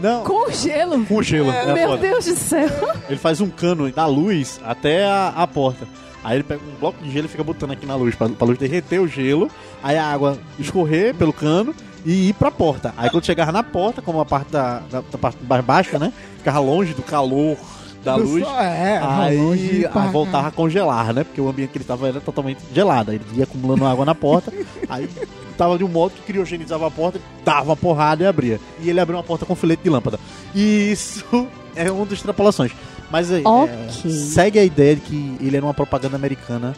Não, 0.00 0.24
Com 0.24 0.50
gelo. 0.50 1.06
com 1.06 1.22
gelo 1.22 1.52
é, 1.52 1.72
Meu 1.72 1.88
foda. 1.90 2.02
Deus 2.02 2.24
do 2.24 2.34
céu. 2.34 2.68
Ele 3.08 3.18
faz 3.18 3.40
um 3.40 3.48
cano 3.48 3.88
da 3.92 4.06
luz 4.06 4.60
até 4.64 5.04
a, 5.06 5.28
a 5.28 5.46
porta. 5.46 5.86
Aí 6.24 6.36
ele 6.38 6.42
pega 6.42 6.60
um 6.60 6.80
bloco 6.80 7.00
de 7.00 7.12
gelo 7.12 7.26
e 7.26 7.28
fica 7.28 7.44
botando 7.44 7.70
aqui 7.70 7.86
na 7.86 7.94
luz, 7.94 8.16
pra, 8.16 8.28
pra 8.28 8.44
luz 8.46 8.58
derreter 8.58 8.98
o 9.00 9.06
gelo, 9.06 9.48
aí 9.84 9.98
a 9.98 10.06
água 10.06 10.38
escorrer 10.58 11.14
pelo 11.14 11.32
cano 11.32 11.74
e 12.06 12.30
ir 12.30 12.32
pra 12.32 12.50
porta. 12.50 12.94
Aí 12.96 13.10
quando 13.10 13.24
chegava 13.26 13.52
na 13.52 13.62
porta, 13.62 14.00
como 14.02 14.18
a 14.18 14.24
parte 14.24 14.50
da, 14.50 14.80
da, 14.90 15.02
da 15.02 15.18
parte 15.18 15.38
mais 15.48 15.64
baixa, 15.64 15.98
né? 15.98 16.12
Ficava 16.38 16.58
longe 16.58 16.94
do 16.94 17.02
calor 17.02 17.56
da 18.02 18.16
luz. 18.16 18.42
É, 18.46 18.98
Aí, 19.02 19.86
aí 19.86 20.08
voltava 20.10 20.48
a 20.48 20.50
congelar, 20.50 21.12
né? 21.12 21.24
Porque 21.24 21.40
o 21.40 21.48
ambiente 21.48 21.70
que 21.70 21.78
ele 21.78 21.84
tava 21.84 22.08
era 22.08 22.20
totalmente 22.20 22.60
gelado. 22.74 23.10
Aí 23.10 23.16
ele 23.16 23.38
ia 23.38 23.44
acumulando 23.44 23.86
água 23.86 24.04
na 24.04 24.14
porta, 24.14 24.52
aí 24.88 25.08
tava 25.56 25.78
de 25.78 25.84
um 25.84 25.88
modo 25.88 26.12
que 26.14 26.22
criogenizava 26.22 26.86
a 26.86 26.90
porta, 26.90 27.20
dava 27.44 27.70
uma 27.70 27.76
porrada 27.76 28.24
e 28.24 28.26
abria. 28.26 28.60
E 28.80 28.90
ele 28.90 29.00
abriu 29.00 29.16
uma 29.18 29.24
porta 29.24 29.46
com 29.46 29.54
filete 29.54 29.82
de 29.82 29.90
lâmpada. 29.90 30.18
E 30.54 30.90
isso 30.92 31.24
é 31.76 31.90
uma 31.90 32.04
das 32.04 32.14
extrapolações. 32.14 32.72
Mas 33.10 33.30
é, 33.30 33.40
Ok. 33.44 33.74
é, 33.74 34.08
segue 34.10 34.58
a 34.58 34.64
ideia 34.64 34.96
de 34.96 35.00
que 35.02 35.36
ele 35.40 35.56
era 35.56 35.64
uma 35.64 35.74
propaganda 35.74 36.16
americana 36.16 36.74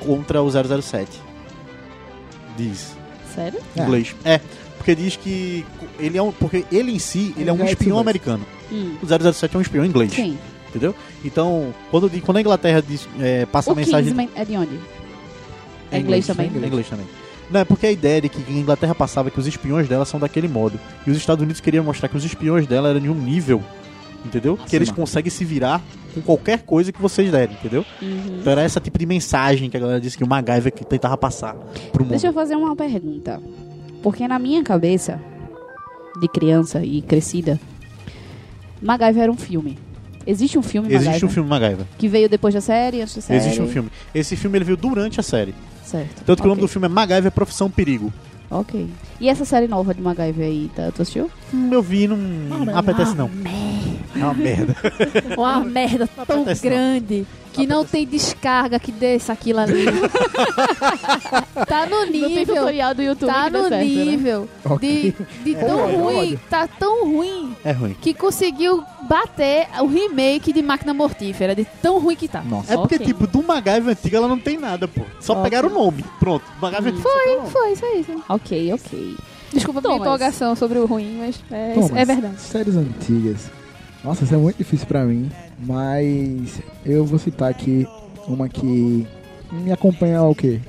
contra 0.00 0.42
o 0.42 0.50
007. 0.50 1.27
Diz. 2.58 2.92
Sério? 3.34 3.60
Em 3.76 3.80
É. 3.80 3.84
inglês. 3.84 4.14
É, 4.24 4.40
porque 4.76 4.94
diz 4.94 5.16
que 5.16 5.64
ele 5.98 6.18
é 6.18 6.22
um. 6.22 6.32
Porque 6.32 6.64
ele 6.72 6.92
em 6.92 6.98
si, 6.98 7.32
ele 7.38 7.48
é 7.48 7.52
um 7.52 7.62
é 7.62 7.70
espião 7.70 7.98
americano. 7.98 8.44
Hum. 8.70 8.96
O 9.02 9.06
007 9.06 9.54
é 9.54 9.58
um 9.58 9.62
espião 9.62 9.84
inglês. 9.84 10.12
Sim. 10.12 10.36
Entendeu? 10.68 10.94
Então, 11.24 11.72
quando, 11.90 12.10
quando 12.22 12.36
a 12.36 12.40
Inglaterra 12.40 12.82
diz, 12.86 13.08
é, 13.20 13.46
passa 13.46 13.70
O 13.70 13.72
a 13.72 13.76
mensagem. 13.76 14.04
Kingsman 14.12 14.28
é 14.34 14.44
de 14.44 14.56
onde? 14.56 14.78
É 15.90 15.96
É 15.96 16.00
inglês 16.00 16.26
também? 16.26 16.50
É 16.54 16.66
inglês 16.66 16.86
também. 16.88 17.06
Não, 17.50 17.60
é 17.60 17.64
porque 17.64 17.86
a 17.86 17.90
ideia 17.92 18.20
de 18.20 18.28
que 18.28 18.44
a 18.46 18.52
Inglaterra 18.54 18.94
passava 18.94 19.30
que 19.30 19.38
os 19.40 19.46
espiões 19.46 19.88
dela 19.88 20.04
são 20.04 20.20
daquele 20.20 20.46
modo. 20.48 20.78
E 21.06 21.10
os 21.10 21.16
Estados 21.16 21.42
Unidos 21.42 21.62
queriam 21.62 21.82
mostrar 21.82 22.10
que 22.10 22.16
os 22.18 22.24
espiões 22.24 22.66
dela 22.66 22.90
eram 22.90 23.00
de 23.00 23.08
um 23.08 23.14
nível, 23.14 23.62
entendeu? 24.26 24.58
Que 24.66 24.76
eles 24.76 24.90
conseguem 24.90 25.30
se 25.30 25.42
virar 25.46 25.80
com 26.20 26.22
qualquer 26.26 26.62
coisa 26.62 26.92
que 26.92 27.00
vocês 27.00 27.30
derem, 27.30 27.54
entendeu? 27.54 27.84
Uhum. 28.00 28.38
Então 28.40 28.52
era 28.52 28.64
esse 28.64 28.78
tipo 28.80 28.98
de 28.98 29.06
mensagem 29.06 29.68
que 29.70 29.76
a 29.76 29.80
galera 29.80 30.00
disse 30.00 30.16
que 30.16 30.24
o 30.24 30.26
MacGyver 30.28 30.72
que 30.72 30.84
tentava 30.84 31.16
passar 31.16 31.54
pro 31.92 32.02
mundo. 32.04 32.10
Deixa 32.10 32.28
eu 32.28 32.32
fazer 32.32 32.56
uma 32.56 32.74
pergunta. 32.76 33.40
Porque 34.02 34.26
na 34.28 34.38
minha 34.38 34.62
cabeça, 34.62 35.20
de 36.20 36.28
criança 36.28 36.84
e 36.84 37.02
crescida, 37.02 37.58
MacGyver 38.80 39.24
era 39.24 39.32
um 39.32 39.36
filme. 39.36 39.78
Existe 40.26 40.58
um 40.58 40.62
filme 40.62 40.88
Existe 40.88 41.06
MacGyver? 41.06 41.30
um 41.30 41.32
filme 41.32 41.48
MacGyver. 41.48 41.86
Que 41.96 42.08
veio 42.08 42.28
depois 42.28 42.54
da 42.54 42.60
série, 42.60 43.00
antes 43.00 43.14
da 43.16 43.22
série? 43.22 43.38
Existe 43.40 43.62
um 43.62 43.68
filme. 43.68 43.90
Esse 44.14 44.36
filme 44.36 44.58
ele 44.58 44.64
veio 44.64 44.76
durante 44.76 45.18
a 45.18 45.22
série. 45.22 45.54
Certo. 45.84 46.22
Tanto 46.24 46.42
que 46.42 46.46
o 46.46 46.48
nome 46.50 46.60
do 46.60 46.68
filme 46.68 46.86
é 46.86 46.88
MacGyver 46.88 47.32
Profissão 47.32 47.70
Perigo. 47.70 48.12
Ok. 48.50 48.88
E 49.20 49.28
essa 49.28 49.44
série 49.44 49.66
nova 49.66 49.92
de 49.94 50.00
MacGyver 50.00 50.46
aí, 50.46 50.70
tá, 50.74 50.90
tu 50.94 51.02
assistiu? 51.02 51.30
Hum, 51.52 51.70
eu 51.72 51.82
vi, 51.82 52.06
não 52.06 52.18
apetece 52.76 53.14
não. 53.14 53.30
É 54.14 54.18
uma 54.24 54.34
merda. 54.34 54.76
Uma 55.36 55.60
merda 55.60 56.08
tão 56.26 56.36
acontece 56.36 56.64
não. 56.64 56.70
grande 56.76 57.26
que 57.52 57.66
não 57.66 57.84
tem 57.84 58.06
descarga 58.06 58.78
que 58.78 58.92
desça 58.92 59.32
aquilo 59.32 59.58
ali. 59.60 59.84
tá 61.66 61.86
no 61.86 61.96
Não 62.04 62.12
tem 62.12 62.28
nível. 62.28 62.54
tutorial 62.56 62.94
do 62.94 63.02
YouTube 63.02 63.28
Tá 63.30 63.50
no 63.50 63.58
certo, 63.68 63.70
né? 63.70 63.84
nível 63.84 64.48
Ok. 64.64 65.14
de, 65.42 65.44
de 65.54 65.56
tão 65.58 65.78
ódio, 65.80 65.98
ruim. 65.98 66.16
ódio. 66.16 66.40
Tá 66.48 66.68
tão 66.68 67.04
ruim 67.04 67.56
É 67.64 67.72
ruim. 67.72 67.96
que 68.00 68.14
conseguiu 68.14 68.82
bater 69.08 69.66
o 69.80 69.86
remake 69.86 70.52
de 70.52 70.62
Máquina 70.62 70.94
Mortífera. 70.94 71.54
De 71.54 71.64
tão 71.82 71.98
ruim 71.98 72.16
que 72.16 72.28
tá. 72.28 72.42
Nossa. 72.42 72.74
É 72.74 72.76
porque, 72.76 72.96
Ok. 72.96 73.06
tipo, 73.06 73.26
do 73.26 73.42
MacGyver 73.42 73.90
antigo 73.92 74.16
ela 74.16 74.28
não 74.28 74.38
tem 74.38 74.56
nada, 74.58 74.86
pô. 74.86 75.02
Só 75.20 75.32
Ok. 75.32 75.44
pegaram 75.44 75.68
o 75.68 75.72
nome. 75.74 76.04
Pronto. 76.20 76.44
MacGyver 76.60 76.92
antigo 76.92 77.08
nome. 77.08 77.50
Foi, 77.50 77.72
isso 77.72 77.84
aí. 77.84 78.04
aí. 78.08 78.18
Ok, 78.28 78.72
ok. 78.72 79.16
Desculpa 79.52 79.80
Thomas. 79.80 79.96
minha 79.98 80.06
empolgação 80.08 80.54
sobre 80.54 80.78
o 80.78 80.84
ruim, 80.86 81.16
mas 81.18 81.40
é, 81.50 81.72
Thomas, 81.72 81.90
é 81.96 82.04
verdade. 82.04 82.40
Séries 82.40 82.76
antigas. 82.76 83.50
Nossa, 84.04 84.24
isso 84.24 84.34
é 84.34 84.38
muito 84.38 84.56
difícil 84.56 84.86
pra 84.86 85.04
mim. 85.04 85.30
Mas 85.58 86.60
eu 86.84 87.04
vou 87.04 87.18
citar 87.18 87.50
aqui 87.50 87.86
uma 88.26 88.48
que 88.48 89.06
me 89.52 89.72
acompanha 89.72 90.18
há 90.18 90.28
o 90.28 90.34
quê? 90.34 90.60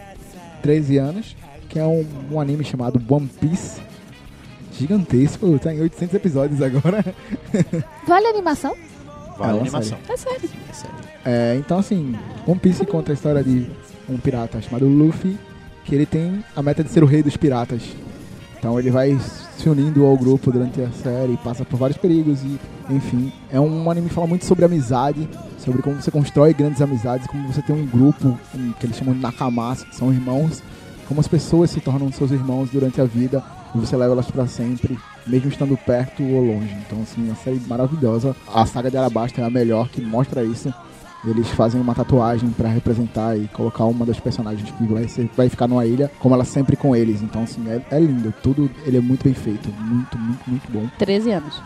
13 0.62 0.98
anos. 0.98 1.36
Que 1.68 1.78
é 1.78 1.86
um, 1.86 2.06
um 2.32 2.40
anime 2.40 2.64
chamado 2.64 3.02
One 3.08 3.28
Piece. 3.40 3.80
Gigantesco, 4.74 5.60
tá 5.60 5.74
em 5.74 5.82
800 5.82 6.16
episódios 6.16 6.62
agora. 6.62 7.04
Vale 8.08 8.26
a 8.28 8.30
animação? 8.30 8.76
Vale 9.38 9.58
É 9.58 9.62
animação. 9.62 9.98
É 10.08 10.18
sério. 10.18 10.50
É 10.70 10.74
sério. 10.74 10.96
É, 11.26 11.56
então, 11.60 11.80
assim, 11.80 12.16
One 12.48 12.60
Piece 12.60 12.86
conta 12.86 13.12
a 13.12 13.14
história 13.14 13.44
de 13.44 13.68
um 14.10 14.18
pirata 14.18 14.62
chamado 14.62 14.88
Luffy, 14.88 15.38
que 15.86 15.94
ele 15.94 16.06
tem 16.06 16.44
a 16.56 16.64
meta 16.64 16.84
de 16.84 16.90
ser 16.90 17.04
o 17.04 17.06
rei 17.06 17.22
dos 17.22 17.38
piratas. 17.38 17.82
Então 18.60 18.78
ele 18.78 18.91
vai 18.91 19.18
se 19.57 19.70
unindo 19.70 20.05
ao 20.05 20.18
grupo 20.18 20.51
durante 20.51 20.82
a 20.82 20.91
série, 20.91 21.38
passa 21.38 21.64
por 21.64 21.78
vários 21.78 21.97
perigos 21.97 22.43
e, 22.43 22.60
enfim, 22.89 23.32
é 23.49 23.60
um 23.60 23.89
anime 23.89 24.10
que 24.10 24.14
fala 24.14 24.28
muito 24.28 24.45
sobre 24.45 24.66
amizade, 24.66 25.28
sobre 25.57 25.82
como 25.82 25.95
você 25.95 26.12
constrói 26.12 26.53
grandes 26.53 26.82
amizades, 26.82 27.26
como 27.28 27.47
você 27.47 27.62
tem 27.62 27.76
um 27.76 27.86
grupo 27.86 28.38
que 28.80 28.86
eles 28.86 28.97
chamam 28.97 29.14
de 29.14 29.22
nakamas, 29.22 29.84
que 29.84 29.95
são 29.95 30.12
irmãos, 30.12 30.62
como 31.07 31.22
as 31.22 31.28
pessoas 31.28 31.72
se 31.72 31.80
tornam 31.80 32.12
seus 32.12 32.32
irmãos 32.32 32.70
durante 32.70 32.99
a 32.99 33.05
vida 33.05 33.41
e 33.74 33.78
você 33.80 33.95
leva 33.95 34.14
elas 34.14 34.30
pra 34.30 34.45
sempre, 34.45 34.97
mesmo 35.26 35.49
estando 35.49 35.78
perto 35.78 36.22
ou 36.22 36.45
longe. 36.45 36.76
Então, 36.86 37.01
assim, 37.01 37.24
uma 37.24 37.36
série 37.36 37.62
maravilhosa. 37.66 38.36
A 38.53 38.66
saga 38.66 38.91
de 38.91 38.97
Arabasta 38.97 39.41
é 39.41 39.43
a 39.45 39.49
melhor 39.49 39.88
que 39.89 40.01
mostra 40.01 40.43
isso. 40.43 40.74
Eles 41.26 41.49
fazem 41.49 41.82
uma 41.82 41.93
tatuagem 41.93 42.49
pra 42.51 42.70
representar 42.70 43.38
e 43.38 43.47
colocar 43.49 43.84
uma 43.86 44.05
das 44.05 44.20
personagens 44.20 44.70
que 44.72 44.84
vai, 44.86 45.07
ser, 45.07 45.30
vai 45.36 45.49
ficar 45.49 45.67
numa 45.67 45.86
ilha, 45.86 46.09
como 46.20 46.34
ela 46.34 46.45
sempre 46.45 46.78
com 46.78 46.95
eles. 46.95 47.22
Então, 47.22 47.43
assim, 47.43 47.61
é, 47.70 47.82
é 47.91 47.99
lindo. 47.99 48.34
Tudo, 48.41 48.70
ele 48.86 48.97
é 48.97 49.01
muito 49.01 49.24
bem 49.24 49.34
feito. 49.34 49.70
Muito, 49.82 50.17
muito, 50.17 50.49
muito 50.49 50.72
bom. 50.72 50.88
13 50.97 51.32
anos. 51.32 51.61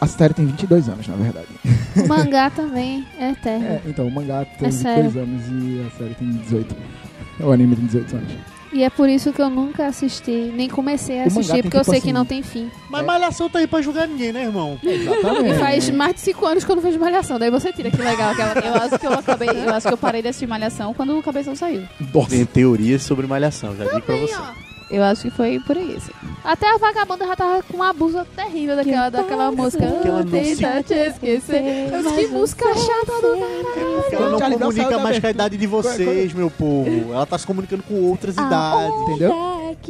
A 0.00 0.06
série 0.06 0.34
tem 0.34 0.46
22 0.46 0.88
anos, 0.88 1.06
na 1.06 1.14
verdade. 1.14 1.48
O 1.96 2.08
mangá 2.08 2.50
também 2.50 3.06
é 3.18 3.30
eterno. 3.38 3.66
É, 3.66 3.82
então, 3.86 4.06
o 4.06 4.10
mangá 4.10 4.44
tem 4.44 4.68
É 4.68 4.70
22 4.70 5.16
anos 5.16 5.42
e 5.48 5.86
a 5.86 5.98
série 5.98 6.14
tem 6.14 6.28
18. 6.28 6.76
O 7.40 7.52
anime 7.52 7.76
tem 7.76 7.86
18 7.86 8.16
anos. 8.16 8.32
E 8.72 8.82
é 8.82 8.88
por 8.88 9.08
isso 9.08 9.32
que 9.32 9.42
eu 9.42 9.50
nunca 9.50 9.86
assisti, 9.86 10.50
nem 10.54 10.68
comecei 10.68 11.20
a 11.20 11.24
O 11.24 11.26
assistir, 11.26 11.62
porque 11.62 11.76
eu 11.76 11.80
tipo 11.82 11.90
sei 11.92 12.00
que 12.00 12.06
assim- 12.06 12.12
não 12.12 12.24
tem 12.24 12.42
fim. 12.42 12.70
Mas 12.88 13.04
Malhação 13.04 13.48
tá 13.50 13.58
aí 13.58 13.66
pra 13.66 13.82
julgar 13.82 14.08
ninguém, 14.08 14.32
né, 14.32 14.44
irmão? 14.44 14.78
Exatamente. 14.82 15.54
E 15.56 15.58
faz 15.58 15.90
mais 15.90 16.14
de 16.14 16.20
5 16.22 16.46
anos 16.46 16.64
que 16.64 16.70
eu 16.72 16.76
não 16.76 16.82
vejo 16.82 16.98
malhação, 16.98 17.38
daí 17.38 17.50
você 17.50 17.70
tira, 17.72 17.90
que 17.90 17.98
legal 18.00 18.30
aquela. 18.30 18.52
Eu 18.66 18.74
acho 18.82 18.98
que 18.98 19.06
eu 19.06 19.12
acabei, 19.12 19.48
eu 19.50 19.74
acho 19.74 19.86
que 19.88 19.92
eu 19.92 19.98
parei 19.98 20.22
de 20.22 20.28
assistir 20.28 20.46
Malhação 20.46 20.94
quando 20.94 21.18
o 21.18 21.22
Cabeção 21.22 21.54
saiu. 21.54 21.82
Nossa. 22.14 22.30
Tem 22.30 22.44
teorias 22.46 23.02
sobre 23.02 23.26
Malhação, 23.26 23.76
já 23.76 23.84
digo 23.84 24.00
pra 24.00 24.16
você. 24.16 24.34
ó. 24.36 24.71
Eu 24.92 25.02
acho 25.02 25.22
que 25.22 25.30
foi 25.30 25.58
por 25.60 25.76
aí, 25.76 25.96
assim. 25.96 26.12
Até 26.44 26.68
a 26.74 26.76
vagabunda 26.76 27.26
já 27.26 27.34
tava 27.34 27.62
com 27.62 27.76
uma 27.76 27.88
abusa 27.90 28.26
terrível 28.36 28.76
daquela, 28.76 29.08
daquela 29.08 29.50
música. 29.50 29.86
Porque 29.86 30.06
ela 30.08 30.22
não 30.22 30.30
Tenta 30.30 30.76
se- 30.76 30.82
te 30.82 30.94
esquecer. 30.94 31.62
Eu 31.92 32.02
disse, 32.02 32.14
que 32.14 32.26
música 32.28 32.64
chata 32.74 33.12
do 33.22 33.38
caralho. 33.38 34.04
Ela 34.12 34.30
não 34.30 34.38
Charlie 34.38 34.58
Brown 34.58 34.70
saiu 34.72 34.84
comunica 34.84 34.90
da 34.90 35.02
mais 35.02 35.18
com 35.18 35.26
a 35.26 35.30
abertura. 35.30 35.30
idade 35.30 35.56
de 35.56 35.66
vocês, 35.66 36.32
meu 36.34 36.50
povo. 36.50 37.12
Ela 37.12 37.24
tá 37.24 37.38
se 37.38 37.46
comunicando 37.46 37.82
com 37.84 37.94
outras 38.02 38.34
idades. 38.36 39.00
Entendeu? 39.08 39.32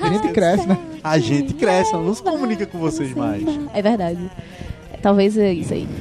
A 0.00 0.08
gente 0.10 0.28
cresce, 0.32 0.66
né? 0.66 0.78
A 1.02 1.18
gente 1.18 1.54
cresce, 1.54 1.94
ela 1.94 2.02
não 2.04 2.14
se 2.14 2.22
comunica 2.22 2.66
com 2.66 2.78
vocês 2.78 3.14
mais. 3.14 3.42
É 3.74 3.80
verdade. 3.80 4.30
Talvez 5.00 5.36
é 5.38 5.52
isso 5.52 5.72
aí. 5.72 5.88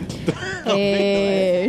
É... 0.68 1.68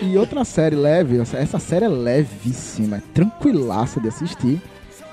E 0.02 0.16
outra 0.16 0.44
série 0.44 0.74
leve, 0.76 1.20
essa- 1.20 1.36
essa 1.38 1.58
série 1.58 1.84
é 1.84 1.88
levíssima, 1.88 2.96
é 2.96 3.02
tranquilaça 3.14 4.00
de 4.00 4.08
assistir, 4.08 4.60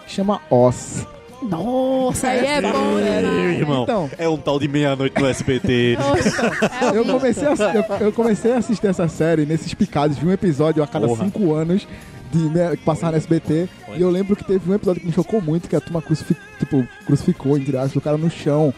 que 0.09 0.15
chama 0.15 0.41
Oz. 0.49 1.05
Nossa, 1.41 2.27
aí 2.27 2.45
é 2.45 2.61
bom, 2.61 2.95
Meu 2.95 2.95
né? 2.97 3.53
irmão, 3.57 3.83
Então. 3.83 4.09
é 4.17 4.27
um 4.27 4.35
tal 4.37 4.59
de 4.59 4.67
meia-noite 4.67 5.17
no 5.21 5.25
SBT. 5.27 5.97
É 6.93 6.97
Eu 6.97 7.05
comecei, 7.05 7.47
a, 7.47 7.51
eu, 7.53 8.07
eu 8.07 8.11
comecei 8.11 8.51
a 8.51 8.57
assistir 8.57 8.87
essa 8.87 9.07
série 9.07 9.45
nesses 9.45 9.73
picados, 9.73 10.17
vi 10.17 10.27
um 10.27 10.31
episódio 10.33 10.83
a 10.83 10.87
cada 10.87 11.07
Porra. 11.07 11.23
cinco 11.23 11.53
anos 11.53 11.87
de 12.31 12.39
né, 12.49 12.71
que 12.71 12.83
passar 12.83 13.11
no 13.11 13.17
SBT. 13.17 13.69
E 13.95 14.01
eu 14.01 14.09
lembro 14.09 14.35
que 14.35 14.43
teve 14.43 14.69
um 14.69 14.73
episódio 14.75 14.99
que 15.01 15.07
me 15.07 15.13
chocou 15.13 15.41
muito, 15.41 15.69
que 15.69 15.75
a 15.75 15.81
turma 15.81 16.01
crucifi- 16.01 16.35
tipo, 16.59 16.85
crucificou, 17.05 17.57
entre 17.57 17.77
aspas, 17.77 17.95
o 17.95 18.01
cara 18.01 18.17
no 18.17 18.29
chão. 18.29 18.73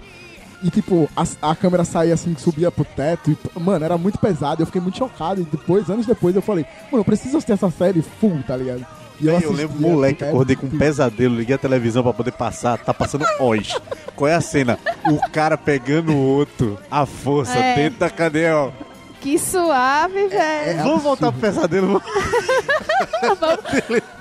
E 0.63 0.69
tipo, 0.69 1.09
a, 1.17 1.23
a 1.51 1.55
câmera 1.55 1.83
saía 1.83 2.13
assim, 2.13 2.35
subia 2.37 2.69
pro 2.71 2.85
teto. 2.85 3.31
E, 3.31 3.59
mano, 3.59 3.83
era 3.83 3.97
muito 3.97 4.19
pesado. 4.19 4.61
Eu 4.61 4.67
fiquei 4.67 4.79
muito 4.81 4.97
chocado. 4.99 5.41
E 5.41 5.43
depois, 5.45 5.89
anos 5.89 6.05
depois, 6.05 6.35
eu 6.35 6.41
falei, 6.43 6.63
mano, 6.91 6.99
eu 7.01 7.05
preciso 7.05 7.37
assistir 7.37 7.53
essa 7.53 7.71
série 7.71 8.03
full, 8.03 8.39
tá 8.45 8.55
ligado? 8.55 8.85
E 9.21 9.27
Eu, 9.27 9.37
assisti, 9.37 9.55
lembro, 9.55 9.79
moleque, 9.79 10.23
é- 10.23 10.29
acordei 10.29 10.55
com 10.55 10.65
um 10.65 10.77
pesadelo, 10.77 11.35
liguei 11.35 11.55
a 11.55 11.59
televisão 11.59 12.01
pra 12.01 12.11
poder 12.13 12.31
passar, 12.31 12.77
tá 12.79 12.93
passando 12.93 13.23
Oz. 13.39 13.79
Qual 14.15 14.27
é 14.27 14.33
a 14.33 14.41
cena? 14.41 14.79
O 15.05 15.29
cara 15.29 15.57
pegando 15.57 16.11
o 16.13 16.17
outro, 16.17 16.79
a 16.89 17.05
força, 17.05 17.55
É. 17.57 17.75
dentro 17.75 17.99
da 17.99 18.09
cadeia, 18.09 18.57
ó. 18.57 18.71
Que 19.19 19.37
suave, 19.37 20.27
velho. 20.27 20.79
É 20.79 20.83
Vamos 20.83 21.03
voltar 21.03 21.31
pro 21.31 21.39
pesadelo. 21.41 22.01
Vamos 23.21 24.01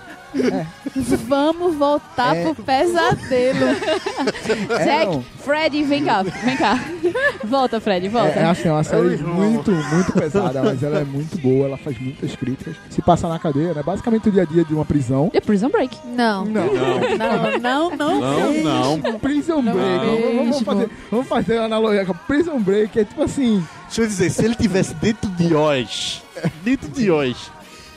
voltar 1.78 2.37
É. 2.37 2.45
pro 2.45 2.62
pesadelo. 2.62 3.20
É, 4.70 4.85
Jack, 4.85 5.07
não. 5.07 5.22
Fred, 5.22 5.83
vem 5.85 6.05
cá, 6.05 6.22
vem 6.22 6.57
cá. 6.57 6.78
Volta, 7.45 7.81
Fred, 7.81 8.09
volta. 8.09 8.39
É, 8.39 8.43
é 8.43 8.47
assim, 8.47 8.68
é 8.68 8.72
uma 8.72 8.83
série 8.85 9.16
muito, 9.18 9.70
muito 9.70 10.12
pesada, 10.12 10.62
mas 10.62 10.83
ela 10.83 10.99
é 11.01 11.05
muito 11.05 11.39
boa, 11.41 11.66
ela 11.66 11.78
faz 11.78 11.99
muitas 12.01 12.35
críticas. 12.37 12.76
Se 12.89 13.01
passa 13.03 13.28
na 13.28 13.39
cadeia, 13.39 13.74
né? 13.74 13.83
Basicamente 13.83 14.28
o 14.28 14.33
dia 14.33 14.43
a 14.43 14.45
dia 14.45 14.64
de 14.64 14.74
uma 14.74 14.85
prisão. 14.85 15.31
The 15.31 15.41
Prison 15.41 15.68
Break. 15.68 15.97
Não. 16.05 16.45
Não. 16.45 16.66
Não, 16.66 17.59
não, 17.61 17.97
não. 17.97 18.20
Não, 18.20 18.99
não. 18.99 19.18
Prison 19.18 19.62
Break. 19.62 19.76
Vamos, 20.05 20.37
vamos 20.37 20.62
fazer, 20.62 20.91
vamos 21.11 21.28
fazer 21.28 21.57
uma 21.59 21.64
analogia 21.66 22.05
com 22.07 22.14
Prison 22.14 22.59
Break. 22.61 22.99
É 22.99 23.05
tipo 23.05 23.22
assim. 23.22 23.64
Deixa 23.87 24.03
eu 24.03 24.07
dizer, 24.07 24.31
se 24.31 24.45
ele 24.45 24.55
tivesse 24.55 24.95
dentro 24.95 25.28
de 25.31 25.55
Oz, 25.55 26.22
dentro 26.62 26.89
de 26.89 27.11
Oz, 27.11 27.51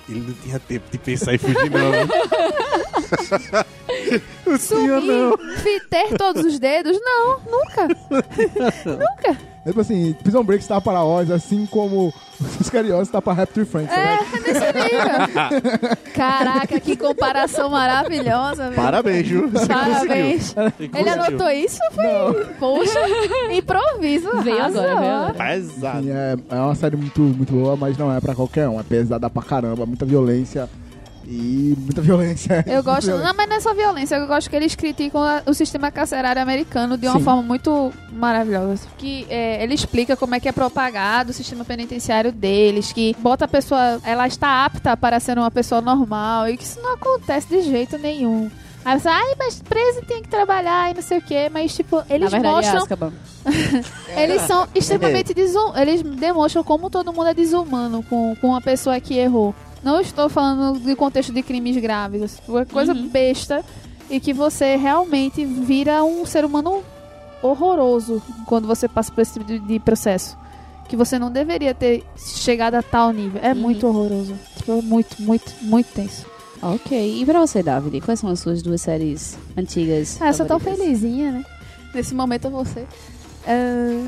ele 0.10 0.22
não 0.22 0.34
tinha 0.34 0.60
tempo 0.60 0.86
de 0.92 0.98
pensar 0.98 1.34
em 1.34 1.38
fugir, 1.38 1.70
não. 1.70 1.92
não 4.46 4.58
tinha, 4.58 5.00
não. 5.00 5.38
Ter 5.90 6.18
todos 6.18 6.44
os 6.46 6.60
dedos? 6.60 7.00
Não, 7.02 7.40
nunca. 7.40 7.88
nunca. 8.86 9.54
É 9.66 9.70
tipo 9.70 9.80
assim, 9.80 10.14
Prison 10.22 10.44
Break 10.44 10.62
está 10.62 10.82
para 10.82 11.04
Oz, 11.06 11.32
assim 11.32 11.66
como 11.66 12.14
os 12.60 12.70
Cariosos 12.70 13.08
está 13.08 13.22
para 13.22 13.32
Rapture 13.32 13.66
Friends. 13.66 13.94
É, 13.94 13.96
né? 13.96 14.20
nesse 14.46 14.74
nível. 14.74 15.98
Caraca, 16.14 16.80
que 16.82 16.98
comparação 16.98 17.70
maravilhosa, 17.70 18.64
velho. 18.64 18.76
Parabéns, 18.76 19.26
Ju. 19.26 19.48
Você 19.48 19.68
Parabéns. 19.68 20.54
conseguiu. 20.54 21.00
Ele 21.00 21.10
anotou 21.10 21.50
isso? 21.50 21.80
Foi? 21.94 22.46
Poxa, 22.60 23.00
improviso. 23.54 24.30
Veio 24.42 24.66
agora, 24.66 24.96
veio 25.00 25.12
agora. 25.14 25.34
Pesado. 25.34 26.10
É, 26.10 26.36
é 26.50 26.56
uma 26.56 26.76
série 26.76 26.98
muito, 26.98 27.22
muito 27.22 27.54
boa, 27.54 27.78
mas 27.78 27.98
não 27.98 28.14
é 28.14 28.20
pra 28.20 28.36
qualquer 28.36 28.68
um. 28.68 28.78
É 28.78 28.84
pesada 28.84 29.30
pra 29.30 29.42
caramba, 29.42 29.86
muita 29.86 30.06
violência. 30.06 30.70
E 31.26 31.76
muita 31.78 32.02
violência. 32.02 32.64
Eu 32.68 32.82
gosto, 32.84 33.06
Violência. 33.08 33.28
não, 33.28 33.38
mas 33.38 33.50
não 33.50 33.56
é 33.56 33.60
só 33.60 33.74
violência, 33.74 34.16
eu 34.16 34.28
gosto 34.28 34.50
que 34.50 34.56
eles 34.56 34.76
criticam 34.76 35.22
o 35.46 35.54
sistema 35.54 35.92
carcerário 35.92 36.42
americano 36.42 36.98
de 36.98 37.08
uma 37.08 37.18
Sim. 37.18 37.24
forma 37.24 37.42
muito 37.42 37.94
maravilhosa. 38.12 38.88
Que 38.98 39.26
é, 39.30 39.64
ele 39.64 39.74
explica 39.74 40.16
como 40.18 40.36
é 40.36 40.40
que 40.40 40.50
é 40.50 40.52
propagado 40.52 41.32
o 41.32 41.34
sistema 41.34 41.64
penitenciário 41.64 42.32
deles, 42.32 42.92
que 42.92 43.16
bota 43.20 43.46
a 43.46 43.48
pessoa, 43.48 44.00
ela 44.04 44.28
está 44.28 44.66
apta 44.66 44.98
para 44.98 45.20
ser 45.20 45.38
uma 45.38 45.52
pessoa 45.52 45.82
normal, 45.82 46.50
e 46.50 46.58
que 46.58 46.64
isso 46.64 46.82
não 46.82 46.94
acontece 46.94 47.48
de 47.48 47.62
jeito 47.62 47.98
nenhum. 47.98 48.50
Aí 48.86 49.00
você, 49.00 49.08
ai, 49.08 49.34
mas 49.40 49.62
preso 49.62 50.02
tem 50.02 50.22
que 50.22 50.28
trabalhar 50.28 50.92
e 50.92 50.94
não 50.94 51.02
sei 51.02 51.20
o 51.20 51.22
que, 51.22 51.50
mas 51.50 51.74
tipo, 51.74 52.04
eles 52.10 52.30
Na 52.30 52.38
verdade, 52.38 52.68
é 52.68 52.74
mostram 52.74 52.82
Azkaban. 52.82 53.14
eles 54.18 54.42
são 54.42 54.68
extremamente 54.76 55.34
desum... 55.34 55.74
Eles 55.78 56.02
demonstram 56.02 56.66
como 56.66 56.90
todo 56.90 57.14
mundo 57.14 57.28
é 57.28 57.34
desumano 57.34 58.04
com, 58.04 58.36
com 58.42 58.48
uma 58.50 58.60
pessoa 58.62 59.00
que 59.00 59.18
errou. 59.18 59.56
Não 59.84 60.00
estou 60.00 60.30
falando 60.30 60.80
de 60.80 60.96
contexto 60.96 61.34
de 61.34 61.42
crimes 61.44 61.76
graves, 61.78 62.40
é 62.50 62.66
coisa 62.66 62.94
Uhum. 62.94 63.08
besta 63.10 63.64
e 64.10 64.20
que 64.20 64.32
você 64.34 64.76
realmente 64.78 65.44
vira 65.46 66.04
um 66.04 66.26
ser 66.26 66.46
humano 66.46 66.84
horroroso 67.42 68.22
quando 68.46 68.68
você 68.68 68.88
passa 68.88 69.12
por 69.12 69.22
esse 69.22 69.34
tipo 69.40 69.46
de, 69.46 69.80
processo. 69.80 70.38
Que 70.88 70.96
você 70.96 71.18
não 71.20 71.32
deveria 71.32 71.74
ter 71.74 72.04
chegado 72.16 72.76
a 72.76 72.82
tal 72.84 73.12
nível. 73.12 73.42
É 73.44 73.52
Uhum. 73.54 73.60
muito 73.60 73.88
horroroso. 73.88 74.36
Tipo, 74.58 74.82
muito, 74.82 75.22
muito, 75.22 75.52
muito 75.62 75.88
tenso. 75.94 76.26
Ok, 76.62 77.22
e 77.22 77.26
pra 77.26 77.40
você, 77.42 77.62
David? 77.62 78.00
Quais 78.02 78.20
são 78.22 78.30
as 78.30 78.40
suas 78.40 78.62
duas 78.62 78.82
séries 78.82 79.38
antigas? 79.58 80.18
Ah, 80.22 80.28
eu 80.28 80.34
sou 80.34 80.46
tão 80.46 80.60
felizinha, 80.60 81.32
né? 81.32 81.46
Nesse 81.94 82.16
momento 82.16 82.50
vou 82.50 82.64
ser. 82.66 82.88
Ah, 83.46 84.08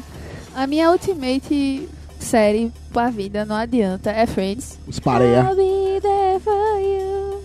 a 0.55 0.67
minha 0.67 0.89
ultimate 0.89 1.89
série 2.25 2.71
pra 2.91 3.09
vida, 3.09 3.45
não 3.45 3.55
adianta, 3.55 4.09
é 4.11 4.25
Friends. 4.25 4.79
Os 4.87 4.99
pareia. 4.99 5.43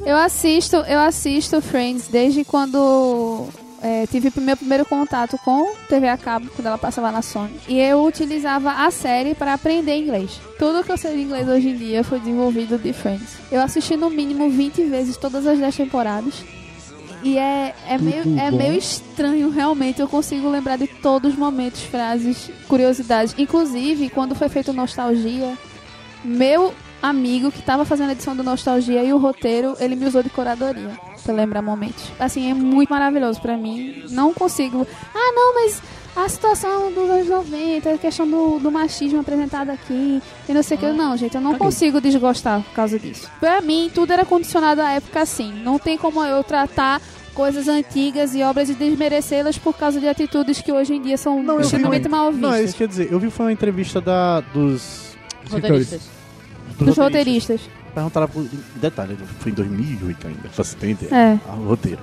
Eu 0.04 0.16
assisto, 0.16 0.76
eu 0.76 0.98
assisto 0.98 1.60
Friends 1.60 2.08
desde 2.08 2.42
quando 2.44 3.46
é, 3.82 4.06
tive 4.06 4.32
meu 4.40 4.56
primeiro 4.56 4.84
contato 4.84 5.38
com 5.44 5.74
TV 5.88 6.08
a 6.08 6.16
cabo, 6.16 6.48
quando 6.56 6.66
ela 6.66 6.78
passava 6.78 7.12
na 7.12 7.20
Sony. 7.22 7.54
E 7.68 7.78
eu 7.78 8.04
utilizava 8.04 8.72
a 8.72 8.90
série 8.90 9.34
para 9.34 9.54
aprender 9.54 9.96
inglês. 9.96 10.40
Tudo 10.58 10.82
que 10.82 10.90
eu 10.90 10.96
sei 10.96 11.14
de 11.14 11.22
inglês 11.22 11.48
hoje 11.48 11.68
em 11.68 11.76
dia 11.76 12.02
foi 12.02 12.18
desenvolvido 12.18 12.78
de 12.78 12.92
Friends. 12.92 13.38
Eu 13.52 13.60
assisti 13.60 13.96
no 13.96 14.10
mínimo 14.10 14.48
20 14.50 14.84
vezes 14.84 15.16
todas 15.16 15.46
as 15.46 15.58
10 15.58 15.76
temporadas. 15.76 16.34
E 17.22 17.36
é, 17.38 17.74
é, 17.86 17.98
Tudo 17.98 18.04
meio, 18.04 18.38
é 18.40 18.50
bom. 18.50 18.56
meio 18.56 18.74
estranho, 18.74 19.50
realmente. 19.50 20.00
Eu 20.00 20.08
consigo 20.08 20.48
lembrar 20.48 20.76
de 20.76 20.86
todos 20.86 21.32
os 21.32 21.38
momentos, 21.38 21.82
frases, 21.82 22.50
curiosidades. 22.66 23.34
Inclusive, 23.38 24.08
quando 24.10 24.34
foi 24.34 24.48
feito 24.48 24.72
Nostalgia, 24.72 25.56
meu 26.24 26.74
amigo 27.02 27.50
que 27.50 27.62
tava 27.62 27.84
fazendo 27.84 28.10
a 28.10 28.12
edição 28.12 28.36
do 28.36 28.42
Nostalgia 28.42 29.02
e 29.02 29.12
o 29.12 29.18
roteiro, 29.18 29.74
ele 29.80 29.96
me 29.96 30.06
usou 30.06 30.22
de 30.22 30.30
curadoria 30.30 30.90
pra 31.22 31.34
lembrar 31.34 31.62
momentos. 31.62 32.04
Assim, 32.18 32.50
é 32.50 32.54
muito 32.54 32.90
maravilhoso 32.90 33.40
pra 33.40 33.56
mim. 33.56 34.04
Não 34.10 34.32
consigo. 34.34 34.86
Ah, 35.14 35.32
não, 35.34 35.54
mas 35.54 35.82
a 36.16 36.28
situação 36.28 36.92
dos 36.92 37.08
anos 37.08 37.28
90, 37.28 37.92
a 37.94 37.98
questão 37.98 38.28
do, 38.28 38.58
do 38.58 38.70
machismo 38.70 39.20
apresentado 39.20 39.70
aqui, 39.70 40.20
e 40.48 40.52
não 40.52 40.62
sei 40.62 40.76
o 40.76 40.80
que. 40.80 40.86
Não, 40.92 41.16
gente, 41.16 41.34
eu 41.34 41.40
não 41.40 41.52
Ok. 41.52 41.60
consigo 41.66 42.00
desgostar 42.00 42.60
por 42.62 42.72
causa 42.74 42.98
disso. 42.98 43.28
Pra 43.38 43.60
mim, 43.60 43.90
tudo 43.94 44.12
era 44.12 44.24
condicionado 44.24 44.80
à 44.82 44.90
época 44.92 45.20
assim. 45.20 45.52
Não 45.62 45.78
tem 45.78 45.96
como 45.96 46.22
eu 46.24 46.42
tratar 46.44 47.00
coisas 47.34 47.68
antigas 47.68 48.34
e 48.34 48.42
obras 48.42 48.68
e 48.68 48.74
desmerecê-las 48.74 49.56
por 49.56 49.74
causa 49.74 50.00
de 50.00 50.08
atitudes 50.08 50.60
que 50.60 50.70
hoje 50.72 50.94
em 50.94 51.00
dia 51.00 51.16
são 51.16 51.42
Não, 51.42 51.56
vi 51.58 51.62
extremamente 51.62 52.08
mal 52.08 52.32
Não, 52.32 52.52
é 52.52 52.62
isso 52.62 52.72
vistas. 52.72 52.74
que 52.76 52.82
eu 52.82 52.84
ia 52.84 52.88
dizer. 52.88 53.12
Eu 53.12 53.20
vi 53.20 53.30
foi 53.30 53.46
uma 53.46 53.52
entrevista 53.52 54.00
da, 54.00 54.40
dos, 54.40 55.16
Roteiristas. 55.50 56.02
Dos 56.78 56.96
roteiristas. 56.96 57.60
Perguntaram, 57.94 58.28
pro- 58.28 58.48
detalhe, 58.76 59.16
foi 59.40 59.50
em 59.52 59.54
2008 59.54 60.26
ainda, 60.28 60.40
pra 60.48 60.64
você 60.64 60.76
É. 61.10 61.38
o 61.56 61.64
roteiro. 61.68 61.98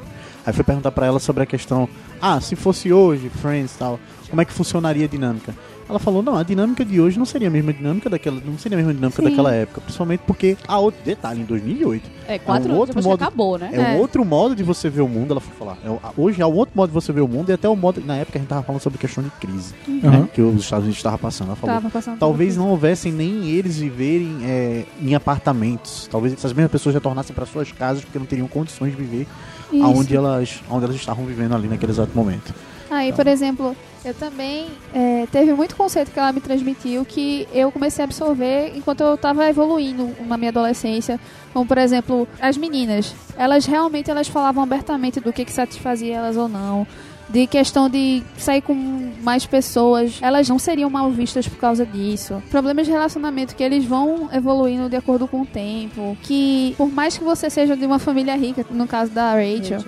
Aí 0.47 0.53
foi 0.53 0.63
perguntar 0.63 0.91
pra 0.91 1.05
ela 1.05 1.19
sobre 1.19 1.43
a 1.43 1.45
questão, 1.45 1.89
ah, 2.21 2.39
se 2.39 2.55
fosse 2.55 2.93
hoje, 2.93 3.27
Friends 3.29 3.75
e 3.75 3.77
tal, 3.77 3.99
como 4.29 4.41
é 4.41 4.45
que 4.45 4.53
funcionaria 4.53 5.03
a 5.03 5.07
dinâmica? 5.09 5.53
Ela 5.89 5.99
falou, 5.99 6.21
não, 6.23 6.35
a 6.37 6.43
dinâmica 6.43 6.83
de 6.85 6.99
hoje 7.01 7.17
não 7.19 7.25
seria 7.25 7.47
a 7.49 7.51
mesma 7.51 7.71
dinâmica 7.73 8.09
daquela, 8.09 8.41
não 8.45 8.57
seria 8.57 8.77
a 8.77 8.79
mesma 8.79 8.93
dinâmica 8.93 9.21
Sim. 9.21 9.29
daquela 9.29 9.53
época, 9.53 9.79
principalmente 9.81 10.21
porque, 10.27 10.57
ah, 10.67 10.79
outro 10.79 11.01
detalhe, 11.03 11.41
em 11.41 11.45
2008, 11.45 12.09
É, 12.29 12.37
quatro 12.39 12.63
É 12.63 12.71
um 12.71 12.75
anos 12.75 12.79
outro 12.79 12.87
depois 12.95 13.05
modo- 13.05 13.21
acabou, 13.23 13.57
né? 13.57 13.69
é, 13.73 13.79
um 13.79 13.83
É. 13.83 13.95
outro 13.97 14.23
modo 14.25 14.55
de 14.55 14.63
você 14.63 14.89
ver 14.89 15.01
o 15.01 15.07
mundo, 15.07 15.31
ela 15.31 15.39
foi 15.41 15.53
falar. 15.57 15.77
É, 15.85 15.89
hoje 16.17 16.41
é 16.41 16.45
um 16.45 16.53
outro 16.53 16.73
modo 16.77 16.89
de 16.89 16.93
você 16.93 17.11
ver 17.13 17.21
o 17.21 17.27
mundo 17.27 17.49
e 17.49 17.53
até 17.53 17.67
o 17.69 17.75
modo, 17.75 18.01
na 18.05 18.15
época 18.15 18.37
a 18.37 18.41
gente 18.41 18.49
tava 18.49 18.63
falando 18.63 18.81
sobre 18.81 18.97
questão 18.99 19.23
de 19.23 19.29
crise, 19.31 19.73
Aham. 20.03 20.11
né, 20.21 20.29
que 20.33 20.41
os 20.41 20.61
Estados 20.63 20.83
Unidos 20.85 20.97
estavam 20.99 21.19
passando, 21.19 21.47
ela 21.47 21.55
falou. 21.57 21.89
Passando 21.91 22.19
Talvez 22.19 22.55
não 22.57 22.69
houvessem 22.69 23.11
nem 23.11 23.47
eles 23.49 23.77
viverem 23.77 24.37
é, 24.43 24.85
em 25.01 25.13
apartamentos. 25.15 26.07
Talvez 26.09 26.33
essas 26.33 26.51
mesmas 26.53 26.71
pessoas 26.71 26.95
retornassem 26.95 27.33
para 27.35 27.45
suas 27.45 27.69
casas 27.73 28.03
porque 28.05 28.17
não 28.19 28.25
teriam 28.25 28.47
condições 28.47 28.91
de 28.91 28.97
viver 29.01 29.25
isso. 29.72 29.84
aonde 29.84 30.15
elas, 30.15 30.61
aonde 30.70 30.86
elas 30.86 30.95
estavam 30.95 31.26
vivendo 31.26 31.55
ali 31.55 31.68
naquele 31.68 31.91
exato 31.91 32.11
momento. 32.15 32.53
Aí, 32.89 33.11
por 33.11 33.28
exemplo, 33.28 33.76
eu 34.05 34.13
também 34.13 34.68
é, 34.93 35.28
teve 35.30 35.53
muito 35.53 35.76
conceito 35.76 36.11
que 36.11 36.20
ela 36.20 36.32
me 36.32 36.39
transmitiu 36.39 37.03
que 37.03 37.47
eu 37.51 37.72
comecei 37.72 38.03
a 38.03 38.05
absorver 38.05 38.72
enquanto 38.76 39.01
eu 39.01 39.15
estava 39.15 39.49
evoluindo 39.49 40.09
na 40.26 40.38
minha 40.38 40.49
adolescência. 40.49 41.20
Como, 41.53 41.65
por 41.65 41.78
exemplo, 41.78 42.28
as 42.39 42.55
meninas. 42.55 43.13
Elas 43.38 43.65
realmente 43.65 44.09
elas 44.09 44.28
falavam 44.28 44.63
abertamente 44.63 45.20
do 45.20 45.34
que, 45.34 45.43
que 45.43 45.51
satisfazia 45.51 46.15
elas 46.15 46.38
ou 46.38 46.47
não. 46.47 46.88
De 47.30 47.45
questão 47.45 47.89
de 47.89 48.23
sair 48.38 48.61
com 48.61 48.73
mais 49.21 49.45
pessoas, 49.45 50.19
elas 50.21 50.47
não 50.47 50.57
seriam 50.57 50.89
mal 50.89 51.11
vistas 51.11 51.47
por 51.47 51.57
causa 51.57 51.86
disso. 51.86 52.41
Problemas 52.49 52.86
de 52.86 52.91
relacionamento 52.91 53.55
que 53.55 53.63
eles 53.63 53.84
vão 53.84 54.30
evoluindo 54.32 54.89
de 54.89 54.95
acordo 54.95 55.28
com 55.28 55.41
o 55.41 55.45
tempo. 55.45 56.17
Que 56.23 56.73
por 56.78 56.89
mais 56.89 57.17
que 57.17 57.23
você 57.23 57.49
seja 57.49 57.75
de 57.75 57.86
uma 57.86 57.99
família 57.99 58.36
rica, 58.36 58.65
no 58.71 58.88
caso 58.88 59.11
da 59.11 59.34
Rachel, 59.34 59.84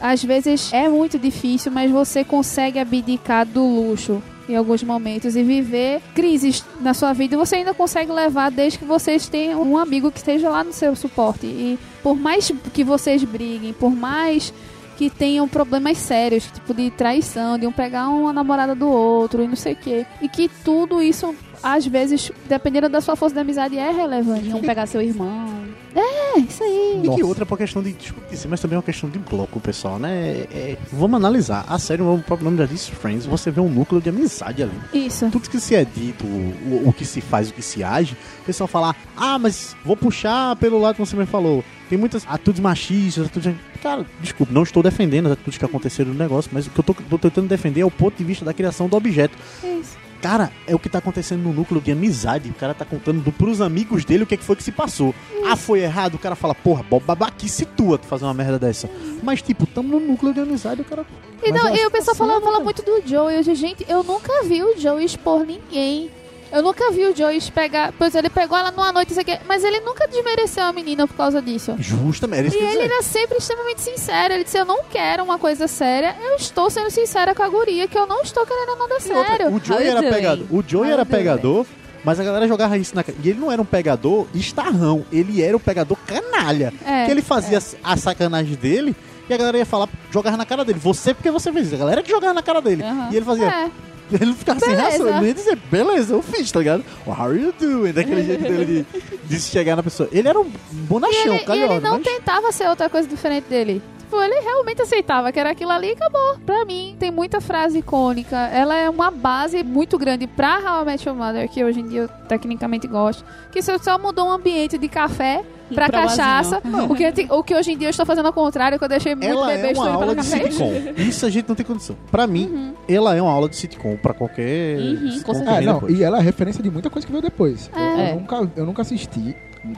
às 0.00 0.24
vezes 0.24 0.72
é 0.72 0.88
muito 0.88 1.18
difícil, 1.18 1.70
mas 1.70 1.90
você 1.90 2.24
consegue 2.24 2.78
abdicar 2.78 3.44
do 3.44 3.62
luxo 3.62 4.22
em 4.48 4.56
alguns 4.56 4.82
momentos 4.82 5.36
e 5.36 5.42
viver 5.42 6.00
crises 6.14 6.64
na 6.80 6.92
sua 6.92 7.12
vida 7.12 7.34
e 7.34 7.38
você 7.38 7.56
ainda 7.56 7.72
consegue 7.72 8.10
levar 8.10 8.50
desde 8.50 8.78
que 8.78 8.84
vocês 8.84 9.28
tenham 9.28 9.62
um 9.62 9.78
amigo 9.78 10.10
que 10.10 10.18
esteja 10.18 10.48
lá 10.48 10.64
no 10.64 10.72
seu 10.72 10.96
suporte. 10.96 11.46
E 11.46 11.78
por 12.02 12.16
mais 12.16 12.50
que 12.72 12.82
vocês 12.82 13.22
briguem, 13.22 13.72
por 13.72 13.94
mais 13.94 14.52
que 15.00 15.08
tenham 15.08 15.48
problemas 15.48 15.96
sérios, 15.96 16.44
tipo 16.44 16.74
de 16.74 16.90
traição, 16.90 17.58
de 17.58 17.66
um 17.66 17.72
pegar 17.72 18.10
uma 18.10 18.34
namorada 18.34 18.74
do 18.74 18.86
outro 18.86 19.42
e 19.42 19.48
não 19.48 19.56
sei 19.56 19.72
o 19.72 19.76
quê. 19.76 20.04
E 20.20 20.28
que 20.28 20.46
tudo 20.62 21.00
isso, 21.00 21.34
às 21.62 21.86
vezes, 21.86 22.30
dependendo 22.46 22.86
da 22.86 23.00
sua 23.00 23.16
força 23.16 23.34
de 23.34 23.40
amizade, 23.40 23.78
é 23.78 23.90
relevante. 23.90 24.48
Iam 24.48 24.60
pegar 24.60 24.84
seu 24.84 25.00
irmão. 25.00 25.48
É, 25.96 26.38
isso 26.40 26.62
aí. 26.62 26.98
E 26.98 27.00
que 27.00 27.08
Nossa. 27.08 27.24
outra 27.24 27.46
por 27.46 27.56
questão 27.56 27.82
de 27.82 27.94
discutir, 27.94 28.46
mas 28.46 28.60
também 28.60 28.74
é 28.74 28.76
uma 28.76 28.82
questão 28.82 29.08
de 29.08 29.18
bloco, 29.18 29.58
pessoal, 29.58 29.98
né? 29.98 30.46
É- 30.52 30.76
vamos 30.92 31.16
analisar. 31.16 31.64
A 31.66 31.78
série, 31.78 32.02
o 32.02 32.18
próprio 32.18 32.44
nome 32.44 32.58
já 32.58 32.66
disse 32.66 32.90
Friends, 32.90 33.24
você 33.24 33.50
vê 33.50 33.58
um 33.62 33.70
núcleo 33.70 34.02
de 34.02 34.10
amizade 34.10 34.62
ali. 34.62 34.78
Isso. 34.92 35.30
Tudo 35.30 35.48
que 35.48 35.58
se 35.58 35.74
é 35.74 35.82
dito, 35.82 36.26
o, 36.26 36.88
o 36.88 36.92
que 36.92 37.06
se 37.06 37.22
faz, 37.22 37.48
o 37.48 37.54
que 37.54 37.62
se 37.62 37.82
age, 37.82 38.14
o 38.42 38.44
pessoal 38.44 38.68
fala, 38.68 38.94
ah, 39.16 39.38
mas 39.38 39.74
vou 39.82 39.96
puxar 39.96 40.54
pelo 40.56 40.78
lado 40.78 40.96
que 40.96 41.00
você 41.00 41.16
me 41.16 41.24
falou. 41.24 41.64
Tem 41.88 41.96
muitas 41.96 42.26
atitudes 42.28 42.60
machistas, 42.60 43.24
atitudes... 43.24 43.54
Cara, 43.82 44.04
desculpa, 44.20 44.52
não 44.52 44.62
estou 44.62 44.82
defendendo 44.82 45.26
as 45.26 45.32
atitudes 45.32 45.58
que 45.58 45.64
aconteceram 45.64 46.12
no 46.12 46.18
negócio, 46.18 46.50
mas 46.52 46.66
o 46.66 46.70
que 46.70 46.78
eu 46.78 46.84
tô, 46.84 46.94
tô 46.94 47.18
tentando 47.18 47.48
defender 47.48 47.80
é 47.80 47.84
o 47.84 47.90
ponto 47.90 48.16
de 48.16 48.24
vista 48.24 48.44
da 48.44 48.52
criação 48.52 48.88
do 48.88 48.96
objeto. 48.96 49.36
Isso. 49.64 49.98
Cara, 50.20 50.50
é 50.66 50.74
o 50.74 50.78
que 50.78 50.88
tá 50.88 50.98
acontecendo 50.98 51.42
no 51.42 51.52
núcleo 51.52 51.80
de 51.80 51.92
amizade. 51.92 52.50
O 52.50 52.54
cara 52.54 52.74
tá 52.74 52.84
contando 52.84 53.22
do, 53.22 53.32
pros 53.32 53.62
amigos 53.62 54.04
dele 54.04 54.24
o 54.24 54.26
que, 54.26 54.34
é 54.34 54.36
que 54.36 54.44
foi 54.44 54.54
que 54.54 54.62
se 54.62 54.70
passou. 54.70 55.14
Ah, 55.46 55.56
foi 55.56 55.80
errado. 55.80 56.16
O 56.16 56.18
cara 56.18 56.34
fala, 56.34 56.54
porra, 56.54 56.82
babaquice 56.82 57.64
tua 57.64 57.96
tu 57.96 58.06
fazer 58.06 58.24
uma 58.24 58.34
merda 58.34 58.58
dessa. 58.58 58.90
Mas, 59.22 59.40
tipo, 59.40 59.66
tamo 59.66 59.98
no 59.98 60.06
núcleo 60.06 60.34
de 60.34 60.40
amizade, 60.40 60.82
o 60.82 60.84
cara. 60.84 61.06
E, 61.42 61.50
não, 61.50 61.74
e 61.74 61.86
o 61.86 61.90
pessoal 61.90 62.14
que 62.14 62.18
fala, 62.18 62.40
fala 62.40 62.60
muito 62.60 62.82
do 62.82 63.00
Joey. 63.06 63.36
Eu, 63.36 63.42
gente, 63.42 63.86
eu 63.88 64.02
nunca 64.02 64.42
vi 64.44 64.62
o 64.62 64.78
Joey 64.78 65.06
expor 65.06 65.46
ninguém. 65.46 66.10
Eu 66.52 66.62
nunca 66.62 66.90
vi 66.90 67.06
o 67.06 67.16
Joey 67.16 67.40
pegar. 67.52 67.92
Pois 67.96 68.14
ele 68.14 68.28
pegou 68.28 68.58
ela 68.58 68.70
numa 68.70 68.90
noite, 68.92 69.10
isso 69.10 69.20
aqui, 69.20 69.38
mas 69.46 69.62
ele 69.62 69.80
nunca 69.80 70.06
desmereceu 70.08 70.64
a 70.64 70.72
menina 70.72 71.06
por 71.06 71.14
causa 71.16 71.40
disso. 71.40 71.74
Justamente, 71.78 72.38
era 72.38 72.48
isso 72.48 72.56
E 72.58 72.60
ele 72.60 72.70
dizer. 72.82 72.84
era 72.84 73.02
sempre 73.02 73.38
extremamente 73.38 73.80
sincero. 73.82 74.34
Ele 74.34 74.44
disse: 74.44 74.58
Eu 74.58 74.64
não 74.64 74.84
quero 74.84 75.22
uma 75.22 75.38
coisa 75.38 75.68
séria, 75.68 76.16
eu 76.22 76.36
estou 76.36 76.68
sendo 76.70 76.90
sincera 76.90 77.34
com 77.34 77.42
a 77.42 77.48
guria, 77.48 77.86
que 77.86 77.96
eu 77.98 78.06
não 78.06 78.22
estou 78.22 78.44
querendo 78.46 78.76
nada 78.76 78.94
E 79.00 79.12
outra, 79.12 79.26
sério. 79.36 79.54
o 79.54 79.60
Joey 79.64 79.86
era 79.86 80.00
doing? 80.00 80.12
pegador. 80.12 80.46
O 80.50 80.64
Joey 80.66 80.90
era 80.90 81.06
pegador, 81.06 81.66
mas 82.04 82.18
a 82.18 82.24
galera 82.24 82.48
jogava 82.48 82.76
isso 82.78 82.94
na 82.94 83.04
cara. 83.04 83.16
E 83.22 83.28
ele 83.30 83.38
não 83.38 83.52
era 83.52 83.62
um 83.62 83.64
pegador 83.64 84.26
estarrão. 84.34 85.04
Ele 85.12 85.42
era 85.42 85.56
o 85.56 85.60
pegador 85.60 85.96
canalha. 86.06 86.72
É, 86.84 87.04
que 87.04 87.10
ele 87.12 87.22
fazia 87.22 87.58
a 87.84 87.96
sacanagem 87.96 88.54
dele 88.56 88.96
e 89.28 89.32
a 89.34 89.36
galera 89.36 89.58
ia 89.58 89.66
falar, 89.66 89.88
jogava 90.10 90.36
na 90.36 90.44
cara 90.44 90.64
dele. 90.64 90.80
Você 90.82 91.14
porque 91.14 91.30
você 91.30 91.52
fez 91.52 91.66
isso. 91.66 91.76
A 91.76 91.78
galera 91.78 92.02
que 92.02 92.10
jogava 92.10 92.34
na 92.34 92.42
cara 92.42 92.60
dele. 92.60 92.82
Aham. 92.82 93.08
E 93.12 93.16
ele 93.16 93.24
fazia. 93.24 93.46
É, 93.46 93.70
Ele 94.12 94.26
não 94.26 94.34
ficava 94.34 94.60
sem 94.60 94.74
reação, 94.74 95.06
ele 95.06 95.16
não 95.16 95.26
ia 95.26 95.34
dizer, 95.34 95.56
beleza, 95.70 96.14
eu 96.14 96.22
fiz, 96.22 96.50
tá 96.50 96.58
ligado? 96.58 96.84
How 97.06 97.14
are 97.14 97.40
you 97.40 97.54
doing? 97.58 97.92
Daquele 97.92 98.24
jeito 98.24 98.42
dele 98.42 98.86
de, 98.92 99.28
de 99.28 99.40
chegar 99.40 99.76
na 99.76 99.82
pessoa. 99.82 100.08
Ele 100.12 100.28
era 100.28 100.38
um 100.38 100.50
bonachão, 100.72 101.34
ele, 101.34 101.44
e 101.46 101.62
ele 101.62 101.80
não 101.80 101.98
mas... 101.98 102.02
tentava 102.02 102.50
ser 102.52 102.68
outra 102.68 102.88
coisa 102.88 103.08
diferente 103.08 103.44
dele. 103.48 103.82
Tipo, 103.98 104.20
ele 104.20 104.40
realmente 104.40 104.82
aceitava 104.82 105.30
que 105.30 105.38
era 105.38 105.50
aquilo 105.50 105.70
ali 105.70 105.90
e 105.90 105.92
acabou. 105.92 106.36
Pra 106.44 106.64
mim, 106.64 106.96
tem 106.98 107.12
muita 107.12 107.40
frase 107.40 107.78
icônica. 107.78 108.36
Ela 108.36 108.76
é 108.76 108.90
uma 108.90 109.08
base 109.08 109.62
muito 109.62 109.96
grande 109.96 110.26
pra 110.26 110.58
How 110.58 110.82
I 110.82 110.84
Met 110.84 111.08
Your 111.08 111.16
Mother, 111.16 111.48
que 111.48 111.62
hoje 111.62 111.78
em 111.78 111.86
dia 111.86 112.00
eu 112.00 112.08
tecnicamente 112.26 112.88
gosto. 112.88 113.24
Que 113.52 113.62
só 113.62 113.98
mudou 113.98 114.26
um 114.26 114.32
ambiente 114.32 114.76
de 114.76 114.88
café 114.88 115.44
pra 115.74 115.88
Pra 115.88 116.02
cachaça. 116.02 116.60
O 116.88 116.94
que, 116.94 117.26
o 117.30 117.42
que 117.42 117.54
hoje 117.54 117.72
em 117.72 117.78
dia 117.78 117.88
eu 117.88 117.90
estou 117.90 118.04
fazendo 118.06 118.26
ao 118.26 118.32
contrário, 118.32 118.78
que 118.78 118.84
eu 118.84 118.88
deixei 118.88 119.14
muito 119.14 119.26
Ela 119.28 119.46
bebê 119.46 119.58
é 119.58 119.64
uma 119.64 119.68
estou 119.70 119.86
indo 119.88 119.94
aula 119.94 120.14
para 120.14 120.22
de 120.22 120.26
sitcom. 120.28 120.72
Isso 120.98 121.26
a 121.26 121.30
gente 121.30 121.48
não 121.48 121.54
tem 121.56 121.66
condição. 121.66 121.96
Pra 122.10 122.26
mim, 122.26 122.74
ela 122.88 123.14
é 123.16 123.22
uma 123.22 123.32
aula 123.32 123.48
de 123.48 123.56
sitcom 123.56 123.96
pra 123.96 124.12
qualquer 124.14 124.78
Uhum, 124.78 125.10
sitcom 125.12 125.32
com 125.32 125.50
É, 125.50 125.60
não, 125.60 125.88
e 125.88 126.02
ela 126.02 126.18
é 126.18 126.20
referência 126.22 126.62
de 126.62 126.70
muita 126.70 126.90
coisa 126.90 127.06
que 127.06 127.12
veio 127.12 127.22
depois. 127.22 127.70
Eu, 127.74 127.80
É. 127.80 128.10
eu 128.12 128.16
nunca, 128.16 128.50
eu 128.56 128.66
nunca 128.66 128.82
assisti 128.82 129.34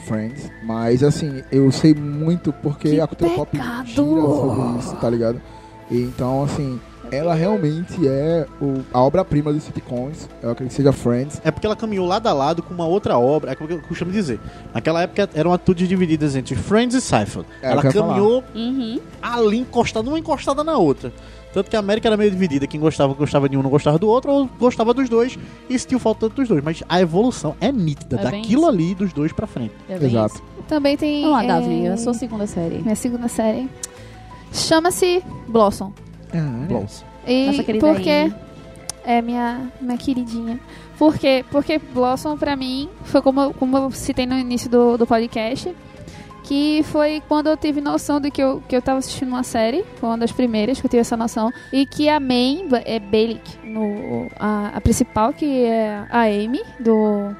Friends, 0.07 0.49
mas 0.65 1.03
assim, 1.03 1.43
eu 1.51 1.71
sei 1.73 1.93
muito 1.93 2.53
porque 2.53 2.91
Que 2.91 3.01
a 3.01 3.07
cultura 3.07 3.31
pop 3.33 3.51
pecado! 3.51 3.85
gira 3.87 4.05
sobre 4.05 4.79
isso, 4.79 4.97
tá 4.97 5.11
ligado? 5.11 5.43
E 5.91 5.97
então, 6.03 6.45
assim, 6.45 6.81
ela 7.13 7.35
realmente 7.35 8.09
é 8.09 8.47
o- 8.61 8.81
a 8.93 9.01
obra-prima 9.03 9.53
dos 9.53 9.63
sitcoms. 9.65 10.29
Eu 10.43 10.51
acredito 10.51 10.71
que 10.75 10.77
seja 10.83 10.93
Friends. 10.93 11.41
É 11.45 11.51
porque 11.51 11.67
ela 11.67 11.77
caminhou 11.77 12.07
lado 12.07 12.27
a 12.27 12.33
lado 12.33 12.63
com 12.63 12.73
uma 12.75 12.87
outra 12.87 13.19
obra. 13.19 13.51
É 13.51 13.55
o 13.55 13.57
que 13.67 13.73
eu 13.75 13.81
costumo 13.83 14.11
dizer. 14.11 14.41
Naquela 14.75 15.03
época 15.03 15.29
eram 15.35 15.53
atitudes 15.53 15.89
divididas 15.89 16.35
entre 16.35 16.55
Friends 16.57 16.97
e 16.97 17.01
Seinfeld. 17.01 17.47
É, 17.63 17.71
ela 17.73 17.83
caminhou 17.83 18.43
Uhum. 18.55 18.99
ali 19.21 19.59
encostada, 19.59 20.09
uma 20.09 20.19
encostada 20.19 20.65
na 20.65 20.77
outra. 20.77 21.13
Tanto 21.53 21.69
que 21.69 21.77
a 21.77 21.81
América 21.81 22.09
era 22.09 22.17
meio 22.17 22.31
dividida. 22.31 22.67
Quem 22.67 22.81
gostava, 22.81 23.13
gostava 23.13 23.47
de 23.47 23.59
um, 23.59 23.63
não 23.63 23.69
gostava 23.69 23.99
do 23.99 24.09
outro, 24.09 24.33
ou 24.33 24.49
gostava 24.59 24.95
dos 24.95 25.07
dois 25.11 25.39
e 25.69 25.79
sentiu 25.79 25.99
falta 25.99 26.27
dos 26.31 26.49
dois. 26.49 26.65
Mas 26.65 26.83
a 26.89 26.99
evolução 26.99 27.55
é 27.61 27.71
nítida, 27.71 28.17
É 28.19 28.23
daquilo 28.23 28.63
isso. 28.63 28.71
ali 28.71 28.95
dos 28.95 29.13
dois 29.13 29.33
pra 29.35 29.47
frente. 29.47 29.75
É 29.87 29.97
Exato. 30.03 30.37
isso. 30.37 30.43
Também 30.67 30.97
tem. 30.97 31.21
Vamos 31.21 31.37
lá, 31.37 31.45
é, 31.45 31.47
Daphne, 31.49 31.89
a 31.89 31.97
sua 31.99 32.15
segunda 32.15 32.47
série. 32.47 32.79
Minha 32.79 32.97
segunda 32.97 33.29
série. 33.29 33.69
Chama-se 34.51 35.23
Blossom. 35.49 35.93
Ah. 36.35 36.67
E 37.27 37.47
Nossa 37.47 37.63
querida 37.65 37.87
porque 37.87 38.11
Amy. 38.11 38.35
é 39.05 39.23
minha, 39.23 39.61
minha 39.81 39.99
queridinha. 39.99 40.59
Por 40.99 41.19
quê? 41.19 41.45
Porque 41.51 41.79
Blossom, 41.79 42.37
pra 42.37 42.55
mim, 42.57 42.89
foi 43.05 43.21
como, 43.23 43.41
eu- 43.41 43.55
como 43.55 43.77
eu 43.77 43.91
citei 43.91 44.27
no 44.27 44.39
início 44.39 44.71
do, 44.71 44.97
do 44.97 45.07
podcast, 45.07 45.75
que 46.45 46.83
foi 46.85 47.23
quando 47.29 47.49
eu 47.49 47.57
tive 47.57 47.81
noção 47.81 48.21
de 48.21 48.31
que 48.31 48.43
eu, 48.43 48.63
que 48.69 48.75
eu 48.77 48.83
tava 48.83 48.99
assistindo 48.99 49.29
uma 49.29 49.43
série, 49.43 49.85
foi 49.97 50.09
uma 50.09 50.19
das 50.19 50.33
primeiras 50.33 50.81
que 50.81 50.87
eu 50.87 50.91
tive 50.91 51.01
essa 51.01 51.17
noção, 51.17 51.53
e 51.73 51.87
que 51.87 52.09
a 52.09 52.19
main 52.21 52.69
é 52.85 52.99
Balik, 52.99 53.59
no, 53.65 54.27
a, 54.39 54.73
a 54.75 54.81
principal, 54.81 55.33
que 55.33 55.65
é 55.65 56.05
a 56.11 56.23
Amy, 56.23 56.61
do 56.81 57.35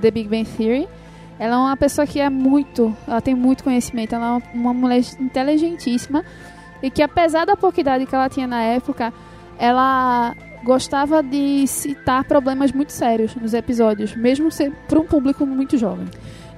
The 0.00 0.10
Big 0.10 0.28
Bang 0.28 0.44
Theory, 0.44 0.86
ela 1.38 1.54
é 1.56 1.58
uma 1.58 1.76
pessoa 1.76 2.06
que 2.06 2.20
é 2.20 2.28
muito, 2.30 2.94
ela 3.08 3.20
tem 3.20 3.34
muito 3.34 3.64
conhecimento, 3.64 4.14
ela 4.14 4.26
é 4.26 4.28
uma, 4.30 4.42
uma 4.54 4.74
mulher 4.74 5.02
inteligentíssima, 5.18 6.24
e 6.82 6.90
que 6.90 7.02
apesar 7.02 7.44
da 7.46 7.56
pouca 7.56 7.80
idade 7.80 8.06
que 8.06 8.14
ela 8.14 8.28
tinha 8.28 8.46
na 8.46 8.62
época, 8.62 9.12
ela 9.58 10.34
gostava 10.64 11.22
de 11.22 11.66
citar 11.66 12.24
problemas 12.24 12.72
muito 12.72 12.92
sérios 12.92 13.34
nos 13.34 13.52
episódios, 13.54 14.14
mesmo 14.14 14.48
para 14.88 14.98
um 15.00 15.04
público 15.04 15.44
muito 15.46 15.76
jovem. 15.76 16.06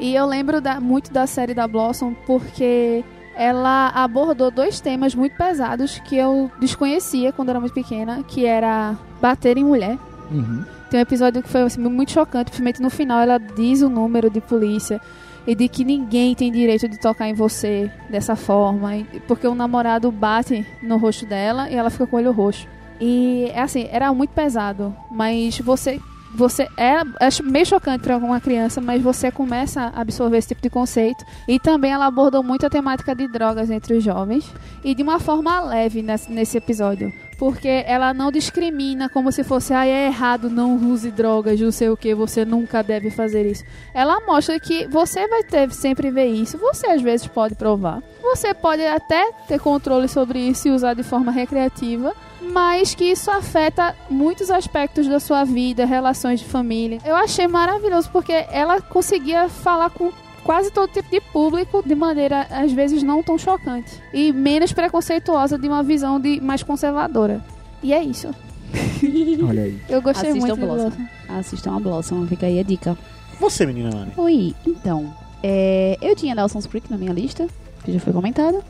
E 0.01 0.15
eu 0.15 0.27
lembro 0.27 0.61
da- 0.61 0.81
muito 0.81 1.13
da 1.13 1.27
série 1.27 1.55
da 1.55 1.67
Blossom 1.69 2.15
porque 2.27 3.05
ela 3.37 3.89
abordou 3.95 4.51
dois 4.51 4.81
temas 4.81 5.15
muito 5.15 5.37
pesados 5.37 5.99
que 6.01 6.17
eu 6.17 6.51
desconhecia 6.61 7.33
quando 7.33 7.49
era 7.51 7.61
muito 7.61 7.73
pequena, 7.75 8.23
que 8.27 8.45
era 8.45 8.97
bater 9.21 9.57
em 9.57 9.65
mulher. 9.65 9.99
Uhum. 10.31 10.65
Tem 10.91 11.01
um 11.01 11.03
episódio 11.03 11.43
que 11.43 11.49
foi 11.49 11.63
assim, 11.63 11.81
muito 11.81 12.13
chocante, 12.13 12.47
principalmente 12.51 12.81
no 12.83 12.91
final 12.91 13.21
ela 13.21 13.39
diz 13.39 13.83
o 13.83 13.89
número 13.89 14.29
de 14.31 14.41
polícia. 14.41 15.01
E 15.47 15.55
de 15.55 15.69
que 15.69 15.85
ninguém 15.85 16.35
tem 16.35 16.51
direito 16.51 16.89
de 16.89 16.99
tocar 16.99 17.29
em 17.29 17.35
você 17.35 17.91
dessa 18.09 18.37
forma, 18.37 18.91
porque 19.27 19.47
o 19.47 19.55
namorado 19.55 20.11
bate 20.11 20.67
no 20.83 20.97
rosto 20.97 21.27
dela 21.27 21.71
e 21.71 21.75
ela 21.75 21.91
fica 21.91 22.07
com 22.07 22.17
o 22.17 22.19
olho 22.19 22.33
roxo. 22.33 22.67
E 23.01 23.51
é 23.53 23.61
assim, 23.61 23.89
era 23.91 24.13
muito 24.15 24.31
pesado, 24.31 24.95
mas 25.11 25.59
você 25.59 26.01
você 26.35 26.65
é, 26.77 26.97
é 27.21 27.43
meio 27.45 27.65
chocante 27.65 28.03
para 28.03 28.17
uma 28.17 28.41
criança, 28.41 28.81
mas 28.81 29.01
você 29.01 29.31
começa 29.31 29.83
a 29.83 30.01
absorver 30.01 30.39
esse 30.39 30.49
tipo 30.49 30.61
de 30.61 30.69
conceito. 30.69 31.25
E 31.47 31.61
também 31.61 31.93
ela 31.93 32.07
abordou 32.07 32.43
muito 32.43 32.67
a 32.67 32.71
temática 32.71 33.15
de 33.15 33.29
drogas 33.29 33.71
entre 33.71 33.95
os 33.95 34.03
jovens 34.03 34.53
e 34.83 34.95
de 34.95 35.03
uma 35.03 35.21
forma 35.21 35.61
leve 35.61 36.03
nesse, 36.03 36.31
nesse 36.33 36.59
episódio. 36.59 37.13
Porque 37.39 37.85
ela 37.87 38.15
não 38.15 38.31
discrimina 38.31 39.09
como 39.09 39.33
se 39.33 39.43
fosse, 39.43 39.75
ah, 39.75 39.87
é 39.87 40.07
errado, 40.07 40.49
não 40.49 40.77
use 40.77 41.11
drogas, 41.11 41.61
não 41.61 41.73
sei 41.73 41.89
o 41.89 41.97
que, 41.97 42.15
você 42.15 42.45
nunca 42.45 42.83
deve 42.83 43.11
fazer 43.11 43.45
isso. 43.47 43.65
Ela 43.93 44.21
mostra 44.27 44.59
que 44.61 44.87
você 44.87 45.27
vai 45.27 45.43
ter, 45.43 45.71
sempre 45.73 46.11
ver 46.11 46.27
isso, 46.27 46.59
você 46.59 46.87
às 46.89 47.03
vezes 47.03 47.27
pode 47.27 47.55
provar. 47.55 48.03
Você 48.23 48.55
pode 48.55 48.85
até 48.87 49.33
ter 49.47 49.61
controle 49.61 50.09
sobre 50.09 50.39
isso 50.39 50.69
e 50.69 50.71
usar 50.71 50.95
de 50.95 51.03
forma 51.03 51.31
recreativa, 51.31 52.15
mas 52.41 52.95
que 52.95 53.05
isso 53.05 53.31
afeta 53.31 53.95
muitos 54.09 54.51
aspectos 54.51 55.09
da 55.09 55.19
sua 55.19 55.45
vida, 55.45 55.85
relações 55.85 56.41
de 56.41 56.47
família. 56.47 56.99
Eu 57.05 57.17
achei 57.17 57.47
maravilhoso 57.47 58.11
porque 58.11 58.33
ela 58.51 58.81
conseguia 58.81 59.49
falar 59.49 59.91
com 59.91 60.13
quase 60.45 60.71
todo 60.71 60.89
tipo 60.93 61.11
de 61.11 61.21
público 61.21 61.83
de 61.85 61.95
maneira 61.95 62.47
às 62.51 62.71
vezes 62.71 63.03
não 63.03 63.23
tão 63.23 63.37
chocante 63.39 64.01
e 64.13 64.33
menos 64.33 64.73
preconceituosa 64.73 65.59
de 65.59 65.67
uma 65.67 65.83
visão 65.83 66.21
de 66.21 66.41
mais 66.41 66.63
conservadora. 66.63 67.43
E 67.83 67.93
é 67.93 68.03
isso. 68.03 68.29
Olha 69.49 69.63
aí. 69.63 69.81
Eu 69.89 70.01
gostei 70.03 70.31
Assistam 70.31 70.47
muito 70.55 70.67
Blossom. 70.67 70.91
Blossom. 70.91 71.09
Assistam 71.29 71.77
a 71.77 71.81
Blossom, 71.81 72.27
fica 72.27 72.47
aí 72.47 72.59
a 72.59 72.63
dica. 72.63 72.97
Você, 73.41 73.67
menina 73.67 73.91
Anne. 73.95 74.13
Oi, 74.17 74.55
então. 74.67 75.13
é, 75.43 75.99
eu 76.01 76.15
tinha 76.15 76.35
Dawson's 76.37 76.67
Creek 76.67 76.91
na 76.91 76.97
minha 76.97 77.13
lista, 77.13 77.47
que 77.85 77.93
já 77.93 77.99
foi 78.01 78.13
comentada. 78.13 78.63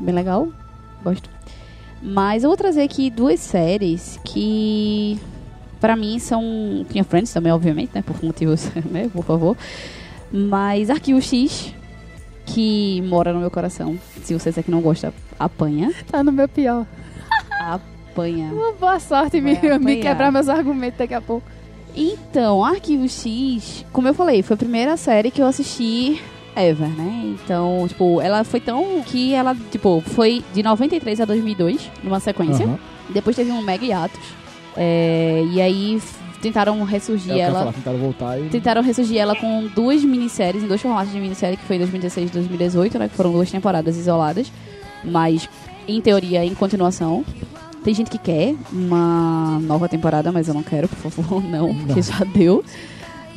Bem 0.00 0.14
legal, 0.14 0.48
gosto. 1.04 1.30
Mas 2.02 2.42
eu 2.42 2.50
vou 2.50 2.56
trazer 2.56 2.82
aqui 2.82 3.10
duas 3.10 3.38
séries 3.38 4.18
que, 4.24 5.18
pra 5.80 5.94
mim, 5.94 6.18
são. 6.18 6.84
Tinha 6.90 7.04
Friends 7.04 7.32
também, 7.32 7.52
obviamente, 7.52 7.92
né? 7.94 8.02
Por 8.02 8.22
motivos, 8.24 8.68
né? 8.90 9.08
Por 9.12 9.24
favor. 9.24 9.56
Mas 10.32 10.88
Arquivo 10.88 11.20
X, 11.20 11.74
que 12.46 13.02
mora 13.02 13.32
no 13.32 13.40
meu 13.40 13.50
coração. 13.50 13.98
Se 14.22 14.32
você 14.32 14.48
aqui 14.48 14.70
não 14.70 14.80
gosta, 14.80 15.12
apanha. 15.38 15.92
Tá 16.10 16.22
no 16.22 16.32
meu 16.32 16.48
pior. 16.48 16.86
Apanha. 17.60 18.50
Uma 18.52 18.72
boa 18.72 18.98
sorte 18.98 19.40
me, 19.40 19.58
me 19.80 19.96
quebrar 19.96 20.32
meus 20.32 20.48
argumentos 20.48 20.98
daqui 20.98 21.14
a 21.14 21.20
pouco. 21.20 21.46
Então, 21.94 22.64
Arquivo 22.64 23.06
X, 23.08 23.84
como 23.92 24.08
eu 24.08 24.14
falei, 24.14 24.42
foi 24.42 24.54
a 24.54 24.56
primeira 24.56 24.96
série 24.96 25.30
que 25.30 25.42
eu 25.42 25.46
assisti 25.46 26.22
ever, 26.56 26.88
né? 26.88 27.34
Então, 27.34 27.86
tipo, 27.86 28.20
ela 28.20 28.44
foi 28.44 28.60
tão 28.60 29.02
que 29.02 29.34
ela, 29.34 29.54
tipo, 29.70 30.02
foi 30.06 30.42
de 30.54 30.62
93 30.62 31.20
a 31.20 31.24
2002, 31.24 31.90
numa 32.02 32.20
sequência. 32.20 32.64
Aham. 32.64 32.78
Depois 33.10 33.36
teve 33.36 33.50
um 33.50 33.62
mega 33.62 33.84
hiatus. 33.84 34.20
É, 34.76 35.44
e 35.50 35.60
aí 35.60 36.00
tentaram 36.42 36.82
ressurgir 36.84 37.32
É 37.32 37.38
ela. 37.38 37.60
falar, 37.60 37.72
tentaram 37.72 37.98
voltar 37.98 38.38
e... 38.38 38.48
Tentaram 38.50 38.82
ressurgir 38.82 39.16
ela 39.18 39.34
com 39.34 39.66
duas 39.74 40.04
minisséries, 40.04 40.62
em 40.62 40.66
dois 40.66 40.80
formatos 40.82 41.12
de 41.12 41.18
minissérie, 41.20 41.56
que 41.56 41.64
foi 41.64 41.76
em 41.76 41.78
2016 41.78 42.28
e 42.28 42.32
2018, 42.32 42.98
né? 42.98 43.08
Que 43.08 43.14
foram 43.14 43.32
duas 43.32 43.50
temporadas 43.50 43.96
isoladas. 43.96 44.52
Mas, 45.04 45.48
em 45.88 46.00
teoria, 46.00 46.44
em 46.44 46.54
continuação. 46.54 47.24
Tem 47.82 47.92
gente 47.94 48.10
que 48.10 48.18
quer 48.18 48.54
uma 48.70 49.58
nova 49.60 49.88
temporada, 49.88 50.30
mas 50.30 50.46
eu 50.46 50.54
não 50.54 50.62
quero, 50.62 50.86
por 50.88 51.10
favor, 51.10 51.42
não, 51.48 51.74
porque 51.74 52.02
já 52.02 52.22
deu. 52.24 52.62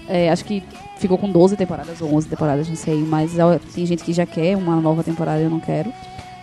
É, 0.08 0.30
acho 0.30 0.46
que 0.46 0.62
ficou 0.98 1.18
com 1.18 1.32
12 1.32 1.56
temporadas 1.58 2.00
ou 2.02 2.14
11 2.14 2.28
temporadas, 2.28 2.68
não 2.68 2.76
sei. 2.76 2.98
Mas 2.98 3.32
tem 3.74 3.86
gente 3.86 4.04
que 4.04 4.14
já 4.14 4.26
quer 4.26 4.56
uma 4.56 4.76
nova 4.80 5.04
temporada, 5.04 5.42
eu 5.42 5.50
não 5.50 5.60
quero. 5.60 5.92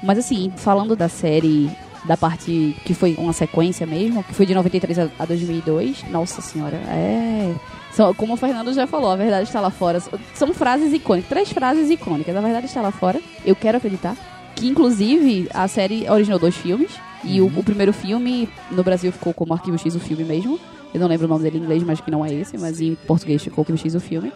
Mas 0.02 0.18
assim, 0.18 0.52
falando 0.56 0.96
da 0.96 1.08
série, 1.08 1.70
da 2.04 2.16
parte 2.16 2.76
que 2.84 2.94
foi 2.94 3.14
uma 3.18 3.32
sequência 3.32 3.86
mesmo, 3.86 4.24
que 4.24 4.34
foi 4.34 4.46
de 4.46 4.54
93 4.54 4.98
a, 4.98 5.08
a 5.18 5.24
2002, 5.24 6.04
nossa 6.10 6.40
senhora, 6.40 6.76
é. 6.88 7.54
São, 7.92 8.12
como 8.14 8.34
o 8.34 8.36
Fernando 8.36 8.72
já 8.72 8.86
falou, 8.86 9.10
a 9.10 9.16
verdade 9.16 9.44
está 9.44 9.60
lá 9.60 9.70
fora. 9.70 10.00
São 10.34 10.54
frases 10.54 10.92
icônicas, 10.92 11.28
três 11.28 11.52
frases 11.52 11.90
icônicas. 11.90 12.34
A 12.34 12.40
verdade 12.40 12.66
está 12.66 12.80
lá 12.80 12.90
fora. 12.90 13.20
Eu 13.44 13.54
quero 13.54 13.76
acreditar. 13.76 14.16
Que 14.56 14.66
inclusive 14.66 15.48
a 15.52 15.68
série 15.68 16.08
originou 16.08 16.38
dois 16.38 16.56
filmes. 16.56 16.90
E 17.22 17.40
o, 17.40 17.46
o 17.46 17.62
primeiro 17.62 17.92
filme 17.92 18.48
no 18.70 18.82
Brasil 18.82 19.12
ficou 19.12 19.34
como 19.34 19.52
Arquivo 19.52 19.78
X 19.78 19.94
o 19.94 20.00
filme 20.00 20.24
mesmo. 20.24 20.58
Eu 20.92 21.00
não 21.00 21.06
lembro 21.06 21.26
o 21.26 21.28
nome 21.28 21.44
dele 21.44 21.58
em 21.58 21.62
inglês, 21.62 21.82
mas 21.82 22.00
que 22.00 22.10
não 22.10 22.24
é 22.24 22.32
esse, 22.32 22.56
mas 22.56 22.80
em 22.80 22.94
português 22.94 23.42
ficou 23.42 23.62
Arquivo 23.62 23.78
X 23.78 23.94
o 23.94 24.00
filme. 24.00 24.32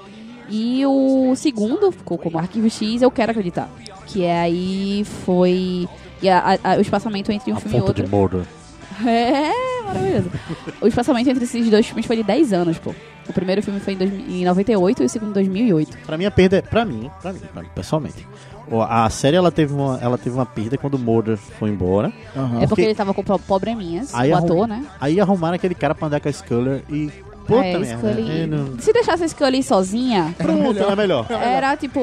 E 0.49 0.85
o 0.87 1.35
segundo 1.35 1.91
ficou 1.91 2.17
como 2.19 2.39
Arquivo 2.39 2.71
X, 2.71 3.03
eu 3.03 3.11
quero 3.11 3.33
acreditar. 3.33 3.69
Que 4.07 4.23
é 4.23 4.39
aí 4.39 5.03
foi. 5.25 5.89
E 6.23 6.29
a- 6.29 6.59
a- 6.63 6.77
o 6.77 6.81
espaçamento 6.81 7.31
entre 7.33 7.53
um 7.53 7.57
A 7.57 7.61
filme 7.61 7.77
e 7.79 7.81
outro. 7.81 8.03
de 8.05 8.11
Mordor. 8.11 8.43
É, 9.07 9.51
maravilhoso. 9.85 10.31
O 10.81 10.87
espaçamento 10.87 11.29
entre 11.29 11.45
esses 11.45 11.69
dois 11.69 11.87
filmes 11.87 12.07
foi 12.07 12.17
de 12.17 12.23
10 12.23 12.53
anos, 12.55 12.79
pô. 12.79 12.95
O 13.29 13.33
primeiro 13.33 13.63
filme 13.63 13.79
foi 13.79 13.93
em, 13.93 13.97
2000 13.99 14.27
em 14.27 14.45
98 14.45 15.03
e 15.03 15.07
o 15.07 15.09
segundo 15.09 15.31
em 15.31 15.35
2008. 15.35 15.99
Pra 16.07 16.17
mim, 16.17 16.25
a 16.25 16.31
perda 16.31 16.57
é. 16.57 16.63
Pra 16.63 16.83
mim, 16.85 17.11
pra 17.21 17.33
mim, 17.33 17.41
pra 17.53 17.63
mim, 17.63 17.69
pessoalmente. 17.75 18.27
A 18.89 19.11
série 19.11 19.37
ela 19.37 19.53
teve, 19.53 19.75
uma, 19.75 19.99
ela 20.01 20.17
teve 20.17 20.35
uma 20.35 20.47
perda 20.47 20.79
quando 20.79 20.95
o 20.95 20.99
Mordor 20.99 21.37
foi 21.37 21.69
embora. 21.69 22.11
Aham. 22.35 22.47
É 22.47 22.51
porque 22.61 22.67
Porque- 22.69 22.83
ele 22.83 22.95
tava 22.95 23.13
com 23.13 23.23
probleminhas, 23.23 24.15
Aí 24.15 24.31
o 24.33 24.37
arrum- 24.37 24.45
ator, 24.47 24.67
né? 24.69 24.85
Aí 25.01 25.21
arrumaram 25.21 25.57
aquele 25.57 25.75
cara 25.75 25.95
pra 25.95 26.07
andar 26.07 26.21
com 26.21 26.29
a 26.29 26.33
Sculler 26.33 26.83
e. 26.91 27.11
Puta 27.47 27.65
é, 27.65 27.79
merda. 27.79 28.09
Scully- 28.13 28.41
é, 28.43 28.47
não- 28.47 28.79
Se 28.81 28.93
deixasse 28.93 29.23
a 29.25 29.29
Scully 29.29 29.63
sozinha, 29.63 30.35
Pronto, 30.39 30.79
era 30.81 30.97
melhor. 30.97 31.27
era, 31.31 31.77
tipo, 31.77 32.01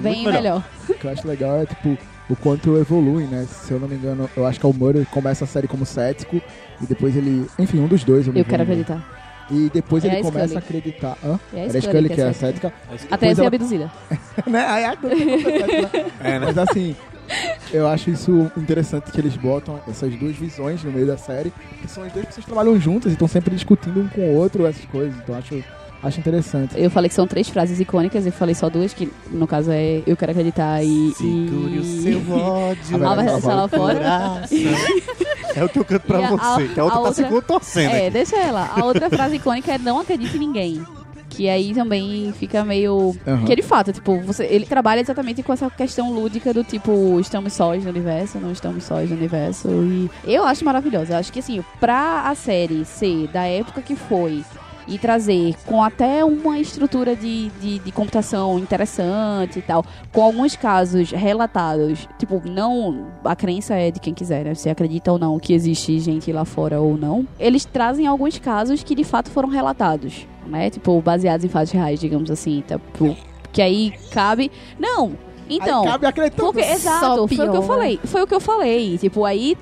bem 0.00 0.22
muito 0.22 0.26
melhor. 0.26 0.32
melhor. 0.32 0.64
O 0.88 0.94
que 0.94 1.04
eu 1.06 1.10
acho 1.10 1.26
legal 1.28 1.56
é, 1.56 1.66
tipo, 1.66 1.98
o 2.28 2.34
quanto 2.36 2.76
evolui, 2.76 3.24
né? 3.24 3.46
Se 3.48 3.72
eu 3.72 3.78
não 3.80 3.86
me 3.88 3.94
engano, 3.94 4.28
eu 4.36 4.46
acho 4.46 4.58
que 4.58 4.66
é 4.66 4.68
o 4.68 4.72
Murray 4.72 5.04
começa 5.06 5.44
a 5.44 5.46
série 5.46 5.68
como 5.68 5.86
cético 5.86 6.40
e 6.82 6.86
depois 6.86 7.16
ele... 7.16 7.46
Enfim, 7.58 7.78
um 7.80 7.86
dos 7.86 8.02
dois, 8.04 8.26
eu 8.26 8.34
Eu 8.34 8.44
quero 8.44 8.62
acreditar. 8.62 9.46
E 9.50 9.70
depois 9.72 10.04
É 10.04 10.08
ele 10.08 10.16
a 10.16 10.22
começa 10.22 10.46
Scully. 10.48 10.56
a 10.56 10.58
acreditar... 10.58 11.18
Hã? 11.24 11.40
É 11.54 11.60
a 11.60 11.64
Era 11.66 11.80
Scully 11.80 12.08
que 12.08 12.20
é 12.20 12.24
a 12.28 12.32
cética. 12.32 12.72
Até 13.10 13.32
ser 13.34 13.40
ela- 13.42 13.48
abduzida. 13.48 13.92
né? 14.46 14.66
Aí 14.66 14.84
a 14.84 14.92
é? 14.92 14.96
É, 16.34 16.38
né? 16.40 16.46
Mas 16.46 16.58
assim, 16.58 16.96
eu 17.72 17.86
acho 17.86 18.10
isso 18.10 18.50
interessante 18.56 19.12
que 19.12 19.20
eles 19.20 19.36
botam 19.36 19.80
essas 19.88 20.12
duas 20.16 20.34
visões 20.36 20.82
no 20.82 20.90
meio 20.90 21.06
da 21.06 21.16
série, 21.16 21.52
que 21.80 21.88
são 21.88 22.02
as 22.02 22.12
duas 22.12 22.26
pessoas 22.26 22.44
que 22.44 22.50
trabalham 22.50 22.78
juntas 22.80 23.12
e 23.12 23.14
estão 23.14 23.28
sempre 23.28 23.54
discutindo 23.54 24.00
um 24.00 24.08
com 24.08 24.20
o 24.22 24.34
outro 24.34 24.66
essas 24.66 24.84
coisas. 24.86 25.14
Então 25.22 25.34
acho, 25.36 25.62
acho 26.02 26.20
interessante. 26.20 26.74
Eu 26.76 26.90
falei 26.90 27.08
que 27.08 27.14
são 27.14 27.26
três 27.26 27.48
frases 27.48 27.80
icônicas, 27.80 28.24
eu 28.26 28.32
falei 28.32 28.54
só 28.54 28.68
duas, 28.68 28.92
que 28.94 29.10
no 29.30 29.46
caso 29.46 29.70
é 29.72 30.02
Eu 30.06 30.16
Quero 30.16 30.32
Acreditar 30.32 30.82
e... 30.82 31.12
Segure 31.16 31.78
o 31.78 31.82
e... 31.82 32.02
seu 32.02 32.18
ódio. 32.32 33.06
A 33.06 33.12
A 33.12 33.14
verdade 33.16 33.38
está 33.38 33.54
lá 33.54 33.68
fora. 33.68 34.42
É 35.54 35.64
o 35.64 35.68
que 35.68 35.78
eu 35.78 35.84
canto 35.84 36.02
pra 36.06 36.20
E 36.20 36.24
a- 36.24 36.30
você, 36.30 36.68
que 36.68 36.80
a 36.80 36.84
outra 36.84 36.98
a 36.98 37.02
tá 37.02 37.08
outra- 37.08 37.14
segura 37.24 37.42
torcendo. 37.42 37.90
É, 37.92 38.00
aqui. 38.02 38.10
deixa 38.10 38.36
ela. 38.36 38.70
A 38.76 38.84
outra 38.84 39.08
frase 39.10 39.36
icônica 39.36 39.72
é 39.72 39.78
Não 39.78 39.98
Acredite 39.98 40.36
em 40.36 40.40
Ninguém. 40.40 40.84
Que 41.28 41.48
aí 41.50 41.74
também 41.74 42.32
fica 42.38 42.64
meio... 42.64 43.14
Aham. 43.26 43.44
Que 43.44 43.56
de 43.56 43.62
fato, 43.62 43.92
tipo, 43.92 44.18
você, 44.20 44.44
ele 44.46 44.64
trabalha 44.64 45.00
exatamente 45.00 45.42
com 45.42 45.52
essa 45.52 45.68
questão 45.68 46.10
lúdica 46.12 46.54
do 46.54 46.64
tipo, 46.64 47.18
estamos 47.20 47.52
sós 47.52 47.84
no 47.84 47.90
universo, 47.90 48.38
não 48.38 48.52
estamos 48.52 48.84
sós 48.84 49.10
no 49.10 49.16
universo. 49.16 49.68
E 50.26 50.34
eu 50.34 50.44
acho 50.44 50.64
maravilhosa. 50.64 51.12
Eu 51.12 51.18
acho 51.18 51.30
que 51.32 51.40
assim, 51.40 51.62
pra 51.80 52.22
a 52.30 52.34
série 52.34 52.84
ser 52.86 53.26
da 53.28 53.44
época 53.44 53.82
que 53.82 53.94
foi 53.96 54.42
e 54.86 54.98
trazer 54.98 55.54
com 55.66 55.82
até 55.82 56.24
uma 56.24 56.58
estrutura 56.58 57.16
de, 57.16 57.48
de, 57.60 57.78
de 57.78 57.92
computação 57.92 58.58
interessante 58.58 59.58
e 59.58 59.62
tal, 59.62 59.84
com 60.12 60.22
alguns 60.22 60.56
casos 60.56 61.10
relatados, 61.10 62.08
tipo, 62.18 62.42
não. 62.48 63.06
A 63.24 63.34
crença 63.34 63.74
é 63.74 63.90
de 63.90 64.00
quem 64.00 64.14
quiser, 64.14 64.44
né? 64.44 64.54
Se 64.54 64.68
acredita 64.68 65.12
ou 65.12 65.18
não 65.18 65.38
que 65.38 65.52
existe 65.52 65.98
gente 66.00 66.32
lá 66.32 66.44
fora 66.44 66.80
ou 66.80 66.96
não. 66.96 67.26
Eles 67.38 67.64
trazem 67.64 68.06
alguns 68.06 68.38
casos 68.38 68.82
que 68.82 68.94
de 68.94 69.04
fato 69.04 69.30
foram 69.30 69.48
relatados, 69.48 70.26
né? 70.46 70.70
Tipo, 70.70 71.00
baseados 71.00 71.44
em 71.44 71.48
fatos 71.48 71.72
reais, 71.72 72.00
digamos 72.00 72.30
assim. 72.30 72.62
Tá? 72.66 72.78
Tipo, 72.92 73.16
Que 73.52 73.62
aí 73.62 73.92
cabe. 74.12 74.50
Não! 74.78 75.12
Então. 75.48 75.82
Aí 75.82 75.88
cabe 75.90 76.06
acreditar. 76.06 76.42
Porque, 76.42 76.60
exato, 76.60 77.06
Só 77.06 77.28
foi 77.28 77.46
o 77.48 77.50
que 77.50 77.56
eu 77.56 77.62
falei. 77.62 78.00
Foi 78.04 78.22
o 78.22 78.26
que 78.26 78.34
eu 78.34 78.40
falei. 78.40 78.98
Tipo, 78.98 79.24
aí 79.24 79.56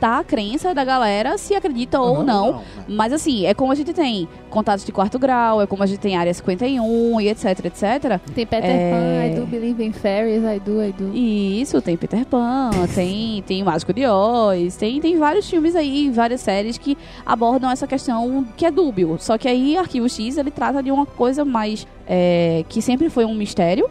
tá 0.00 0.18
a 0.20 0.24
crença 0.24 0.74
da 0.74 0.82
galera 0.84 1.36
se 1.36 1.54
acredita 1.54 2.00
ou 2.00 2.18
Uhum. 2.18 2.24
não. 2.24 2.52
né? 2.52 2.60
Mas 2.88 3.12
assim, 3.12 3.44
é 3.44 3.52
como 3.52 3.70
a 3.72 3.74
gente 3.74 3.92
tem 3.92 4.26
contatos 4.48 4.86
de 4.86 4.92
quarto 4.92 5.18
grau, 5.18 5.60
é 5.60 5.66
como 5.66 5.82
a 5.82 5.86
gente 5.86 5.98
tem 5.98 6.16
área 6.16 6.32
51 6.32 7.20
e 7.20 7.28
etc, 7.28 7.44
etc. 7.66 8.18
Tem 8.34 8.46
Peter 8.46 8.64
É. 8.64 8.90
Pan, 8.90 9.26
I 9.26 9.38
do 9.40 9.46
believe 9.46 9.84
in 9.84 9.92
fairies, 9.92 10.42
I 10.42 10.58
do, 10.60 10.82
I 10.82 10.92
do. 10.92 11.10
E 11.14 11.60
isso, 11.60 11.82
tem 11.82 11.94
Peter 11.94 12.24
Pan, 12.24 12.70
tem, 12.94 13.42
tem 13.46 13.62
o 13.62 13.66
Mágico 13.66 13.92
de 13.92 14.06
Oz, 14.06 14.76
tem, 14.76 14.98
tem 14.98 15.18
vários 15.18 15.46
filmes 15.50 15.76
aí, 15.76 16.10
várias 16.10 16.40
séries 16.40 16.78
que 16.78 16.96
abordam 17.26 17.70
essa 17.70 17.86
questão 17.86 18.46
que 18.56 18.64
é 18.64 18.70
dúbio. 18.70 19.16
Só 19.20 19.36
que 19.36 19.46
aí 19.46 19.76
Arquivo 19.76 20.08
X, 20.08 20.38
ele 20.38 20.50
trata 20.50 20.82
de 20.82 20.90
uma 20.90 21.04
coisa 21.04 21.44
mais... 21.44 21.86
é, 22.08 22.64
que 22.68 22.80
sempre 22.80 23.10
foi 23.10 23.26
um 23.26 23.34
mistério, 23.34 23.90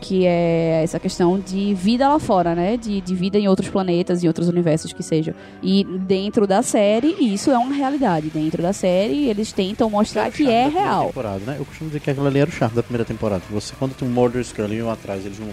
Que 0.00 0.26
é 0.26 0.82
essa 0.82 1.00
questão 1.00 1.38
de 1.40 1.74
vida 1.74 2.08
lá 2.08 2.18
fora, 2.18 2.54
né? 2.54 2.76
De, 2.76 3.00
de 3.00 3.14
vida 3.14 3.38
em 3.38 3.48
outros 3.48 3.68
planetas, 3.68 4.22
em 4.22 4.28
outros 4.28 4.48
universos 4.48 4.92
que 4.92 5.02
seja. 5.02 5.34
E 5.62 5.84
dentro 5.84 6.46
da 6.46 6.62
série, 6.62 7.16
isso 7.20 7.50
é 7.50 7.58
uma 7.58 7.74
realidade. 7.74 8.28
Dentro 8.28 8.62
da 8.62 8.72
série, 8.72 9.28
eles 9.28 9.52
tentam 9.52 9.88
mostrar 9.88 10.30
que 10.30 10.44
é 10.44 10.64
Da 10.64 10.70
primeira 10.70 10.88
real. 10.88 11.06
Temporada, 11.06 11.40
né? 11.46 11.56
Eu 11.58 11.64
costumo 11.64 11.88
dizer 11.88 12.00
que 12.00 12.10
aquilo 12.10 12.26
ali 12.26 12.38
era 12.38 12.50
o 12.50 12.52
charme 12.52 12.76
da 12.76 12.82
primeira 12.82 13.04
temporada. 13.04 13.42
Você, 13.50 13.74
quando 13.78 13.94
tem 13.94 14.06
um 14.06 14.10
Murder 14.10 14.44
ali 14.58 14.82
um 14.82 14.90
atrás, 14.90 15.24
eles 15.24 15.38
não. 15.38 15.48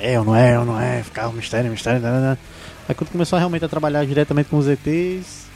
É 0.00 0.18
ou 0.18 0.24
não 0.24 0.34
é, 0.34 0.58
ou 0.58 0.64
não 0.64 0.80
é, 0.80 1.02
ficava 1.02 1.28
um 1.28 1.32
mistério, 1.32 1.70
mistério, 1.70 2.00
né, 2.00 2.10
né, 2.10 2.20
né. 2.20 2.38
Aí 2.88 2.94
quando 2.94 3.10
começou 3.10 3.38
realmente 3.38 3.64
a 3.64 3.68
trabalhar 3.68 4.06
diretamente 4.06 4.48
com 4.48 4.56
os 4.56 4.66
ETs. 4.66 5.46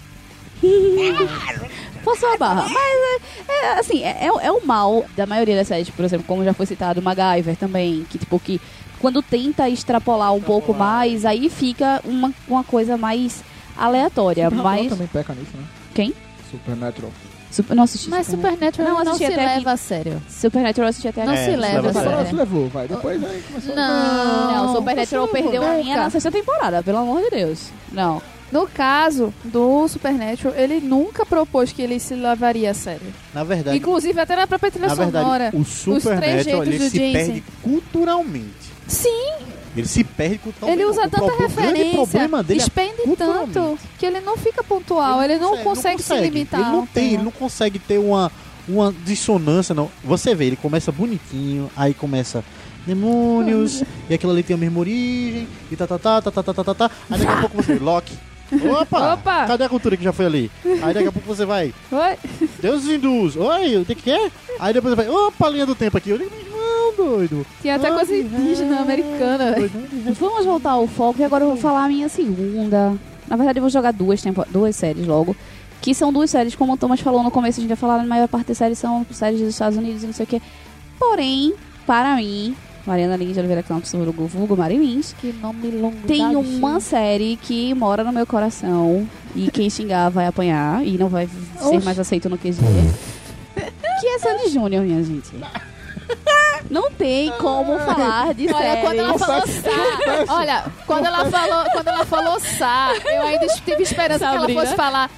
Forçou 2.02 2.32
a 2.32 2.36
barra. 2.36 2.66
Mas, 2.68 3.20
é, 3.48 3.52
é, 3.64 3.78
assim, 3.78 4.02
é, 4.02 4.26
é, 4.26 4.46
é 4.46 4.52
o 4.52 4.64
mal 4.66 5.04
da 5.16 5.26
maioria 5.26 5.56
das 5.56 5.68
séries. 5.68 5.88
Por 5.90 6.04
exemplo, 6.04 6.26
como 6.26 6.44
já 6.44 6.52
foi 6.52 6.66
citado, 6.66 7.00
MacGyver 7.02 7.56
também. 7.56 8.04
Que, 8.10 8.18
tipo, 8.18 8.38
que 8.40 8.60
quando 9.00 9.22
tenta 9.22 9.68
extrapolar 9.68 10.32
um 10.34 10.40
pouco 10.40 10.72
mais, 10.74 11.24
aí 11.24 11.48
fica 11.48 12.00
uma, 12.04 12.32
uma 12.48 12.64
coisa 12.64 12.96
mais 12.96 13.42
aleatória. 13.76 14.44
Supernatural 14.44 14.82
Mas... 14.82 14.90
também 14.90 15.06
peca 15.08 15.34
nisso, 15.34 15.56
né? 15.56 15.64
Quem? 15.94 16.14
Supernatural. 16.50 17.10
Super, 17.50 17.74
não 17.74 17.82
assisti. 17.84 18.08
Mas 18.08 18.26
Supernatural 18.28 18.94
Não, 18.94 19.04
não, 19.04 19.14
se 19.14 19.26
aqui. 19.26 19.36
leva 19.36 19.72
a 19.72 19.76
sério. 19.76 20.22
Supernatural 20.26 20.86
eu 20.86 20.90
assisti 20.90 21.08
até 21.08 21.24
Não 21.26 21.32
agora. 21.34 21.44
se 21.46 21.52
É, 21.52 21.56
leva 21.56 21.86
a 21.86 21.90
a 21.90 21.94
sério. 21.94 22.26
se 22.28 22.34
levou, 22.34 22.68
vai. 22.68 22.88
Depois 22.88 23.22
aí 23.22 23.42
começou. 23.46 23.76
Não. 23.76 24.52
Não, 24.66 24.74
Supernatural 24.74 25.28
perdeu 25.28 25.62
a 25.62 25.76
linha 25.76 25.96
na 25.98 26.08
sexta 26.10 26.30
temporada, 26.32 26.82
pelo 26.82 26.98
amor 26.98 27.20
de 27.22 27.30
Deus. 27.30 27.68
Não. 27.92 28.22
No 28.52 28.66
caso 28.68 29.32
do 29.42 29.88
Supernatural, 29.88 30.54
ele 30.54 30.78
nunca 30.78 31.24
propôs 31.24 31.72
que 31.72 31.80
ele 31.80 31.98
se 31.98 32.14
levaria 32.14 32.70
a 32.70 32.74
sério. 32.74 33.12
Na 33.32 33.42
verdade, 33.42 33.78
Inclusive 33.78 34.20
até 34.20 34.36
na 34.36 34.46
própria 34.46 34.70
trilha 34.70 34.88
na 34.88 34.94
verdade 34.94 35.24
sonora. 35.24 35.50
o 35.54 35.64
Supernatural 35.64 36.62
ele 36.64 36.78
se 36.90 36.96
Jensen. 36.98 37.12
perde 37.12 37.44
culturalmente. 37.62 38.72
Sim, 38.86 39.32
Ele 39.74 39.86
se 39.88 40.04
perde 40.04 40.36
culturalmente. 40.38 40.82
ele 40.82 40.90
usa 40.90 41.06
O 41.06 41.10
tanta 41.10 41.34
referência, 41.42 41.92
problema 41.94 42.42
dele 42.42 42.60
é 42.60 42.62
expende 42.62 43.02
culturalmente. 43.04 43.52
tanto 43.54 43.78
que 43.98 44.04
ele 44.04 44.20
não 44.20 44.36
fica 44.36 44.62
pontual, 44.62 45.22
ele 45.22 45.38
não, 45.38 45.56
consegue, 45.58 46.02
se 46.02 46.14
limitar. 46.18 46.60
Ele 46.60 46.70
não 46.70 46.86
tem, 46.86 47.04
tema. 47.04 47.14
ele 47.14 47.22
não 47.24 47.30
consegue 47.32 47.78
ter 47.78 47.96
uma, 47.96 48.30
uma 48.68 48.92
dissonância, 49.06 49.74
não. 49.74 49.90
Você 50.04 50.34
vê, 50.34 50.44
ele 50.44 50.56
começa 50.56 50.92
bonitinho, 50.92 51.70
aí 51.74 51.94
começa 51.94 52.44
demônios, 52.86 53.82
e 54.10 54.14
aquilo 54.14 54.32
ali 54.32 54.42
tem 54.42 54.54
a 54.54 54.58
mesma 54.58 54.80
origem, 54.80 55.48
e 55.70 55.76
tá, 55.76 55.86
tá, 55.86 55.98
tá, 55.98 56.20
tá, 56.20 56.30
tá, 56.30 56.42
tá, 56.42 56.52
tá, 56.52 56.64
tá, 56.64 56.74
tá. 56.74 56.90
Aí 57.10 57.18
daqui 57.18 57.32
a 57.32 57.40
pouco 57.40 57.56
você 57.62 57.74
vê 57.74 57.78
Loki. 57.82 58.12
Opa! 58.80 59.14
Opa! 59.14 59.46
Cadê 59.46 59.64
a 59.64 59.68
cultura 59.68 59.96
que 59.96 60.04
já 60.04 60.12
foi 60.12 60.26
ali? 60.26 60.50
Aí 60.82 60.94
daqui 60.94 61.08
a 61.08 61.12
pouco 61.12 61.26
você 61.26 61.44
vai, 61.44 61.72
Oi? 61.90 62.48
Deus 62.60 62.84
hindus, 62.86 63.36
oi, 63.36 63.76
o 63.78 63.84
que 63.84 63.94
que 63.94 64.10
é? 64.10 64.30
Aí 64.60 64.72
depois 64.74 64.94
você 64.94 65.02
vai, 65.02 65.08
opa, 65.08 65.48
linha 65.48 65.66
do 65.66 65.74
tempo 65.74 65.96
aqui. 65.96 66.10
Eu 66.10 66.18
digo, 66.18 66.30
não, 66.50 66.94
doido. 66.94 67.46
Tinha 67.60 67.76
até 67.76 67.88
Ai, 67.88 67.94
coisa 67.94 68.14
indígena, 68.16 68.76
é, 68.76 68.78
americana. 68.80 69.52
velho. 69.52 69.68
doido. 69.68 70.14
Vamos 70.18 70.44
voltar 70.44 70.72
ao 70.72 70.86
foco 70.86 71.20
e 71.20 71.24
agora 71.24 71.44
eu 71.44 71.48
vou 71.48 71.56
falar 71.56 71.84
a 71.84 71.88
minha 71.88 72.08
segunda. 72.08 72.94
Na 73.26 73.36
verdade, 73.36 73.58
eu 73.58 73.62
vou 73.62 73.70
jogar 73.70 73.92
duas, 73.92 74.20
tempo... 74.20 74.44
duas 74.50 74.76
séries 74.76 75.06
logo. 75.06 75.34
Que 75.80 75.94
são 75.94 76.12
duas 76.12 76.30
séries, 76.30 76.54
como 76.54 76.74
o 76.74 76.76
Thomas 76.76 77.00
falou 77.00 77.22
no 77.22 77.30
começo, 77.30 77.58
a 77.58 77.62
gente 77.62 77.68
vai 77.68 77.76
falar, 77.76 78.00
a 78.00 78.04
maior 78.04 78.28
parte 78.28 78.48
das 78.48 78.58
séries 78.58 78.78
são 78.78 79.04
séries 79.10 79.40
dos 79.40 79.48
Estados 79.48 79.76
Unidos 79.76 80.02
e 80.04 80.06
não 80.06 80.12
sei 80.12 80.24
o 80.24 80.26
quê. 80.28 80.40
Porém, 80.98 81.54
para 81.86 82.14
mim, 82.14 82.54
Mariana 82.86 83.16
Lins 83.16 83.34
de 83.34 83.38
Oliveira 83.38 83.62
Campos, 83.62 83.92
vulgo 83.92 84.26
vulgo 84.26 84.56
Mari 84.56 84.76
Lins, 84.76 85.14
Que 85.20 85.32
nome 85.32 85.70
longo. 85.70 85.96
tem 86.06 86.32
da 86.32 86.38
uma 86.38 86.80
série 86.80 87.36
que 87.36 87.72
mora 87.74 88.02
no 88.02 88.12
meu 88.12 88.26
coração 88.26 89.06
e 89.36 89.50
quem 89.50 89.70
xingar 89.70 90.08
vai 90.10 90.26
apanhar 90.26 90.84
e 90.84 90.98
não 90.98 91.08
vai 91.08 91.26
ser 91.58 91.64
Oxi. 91.76 91.84
mais 91.84 91.98
aceito 91.98 92.28
no 92.28 92.36
QG. 92.36 92.58
que 94.00 94.06
é 94.06 94.18
Sandy 94.18 94.48
Júnior, 94.50 94.82
minha 94.84 95.02
gente. 95.02 95.30
Não 96.70 96.90
tem 96.90 97.30
como 97.32 97.78
falar 97.80 98.32
de 98.34 98.50
Olha, 98.52 98.76
quando 98.80 98.98
ela 98.98 99.18
falou 99.18 99.46
Sá, 99.46 100.32
olha, 100.34 100.64
quando 100.86 101.06
ela 101.06 101.24
falou, 101.30 101.64
quando 101.72 101.88
ela 101.88 102.04
falou 102.06 102.40
Sá, 102.40 102.92
eu 103.04 103.22
ainda 103.22 103.46
tive 103.64 103.82
esperança 103.82 104.24
que 104.26 104.32
Sabrina. 104.38 104.52
ela 104.52 104.60
fosse 104.64 104.74
falar 104.76 105.10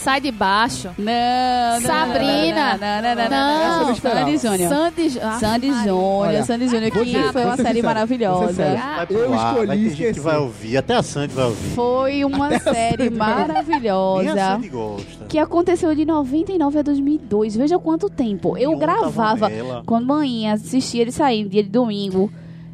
sai 0.00 0.20
de 0.20 0.30
baixo. 0.32 0.90
Não, 0.98 1.74
não, 1.74 1.80
Sabrina. 1.80 2.78
Não, 2.78 3.02
não, 3.02 3.30
não. 3.30 3.94
Sandy 3.96 4.38
Júnior. 4.38 4.68
Sandy, 4.68 5.20
ah, 5.20 5.38
Sandy. 5.38 5.72
Júnior, 5.84 6.44
Sandy 6.44 6.68
Júnior, 6.68 6.90
vou 6.90 7.04
que 7.04 7.12
dizer, 7.12 7.32
foi 7.32 7.44
uma 7.44 7.56
série 7.56 7.68
sincero, 7.68 7.86
maravilhosa. 7.86 8.64
Eu 9.10 9.34
escolhi 9.34 9.66
vai 9.66 9.78
ter 9.78 9.94
gente 9.94 10.14
que 10.14 10.20
vai 10.20 10.38
ouvir, 10.38 10.76
até 10.76 10.94
a 10.96 11.02
Sandy 11.02 11.34
vai 11.34 11.44
ouvir. 11.44 11.70
Foi 11.74 12.24
uma 12.24 12.58
série 12.58 13.10
Nem 13.10 13.20
a 13.20 13.24
maravilhosa. 13.24 14.34
Sandy 14.34 14.68
gosta. 14.68 15.24
Que 15.28 15.38
aconteceu 15.38 15.94
de 15.94 16.04
99 16.04 16.78
a 16.78 16.82
2002. 16.82 17.56
Veja 17.56 17.78
quanto 17.78 18.08
tempo. 18.08 18.56
Eu 18.56 18.70
Nenhum 18.70 18.78
gravava. 18.78 19.50
Quando 19.84 20.06
manhã 20.06 20.54
assistia 20.54 21.02
ele 21.02 21.12
saindo, 21.12 21.50
dia 21.50 21.62
de 21.62 21.68
domingo. 21.68 22.30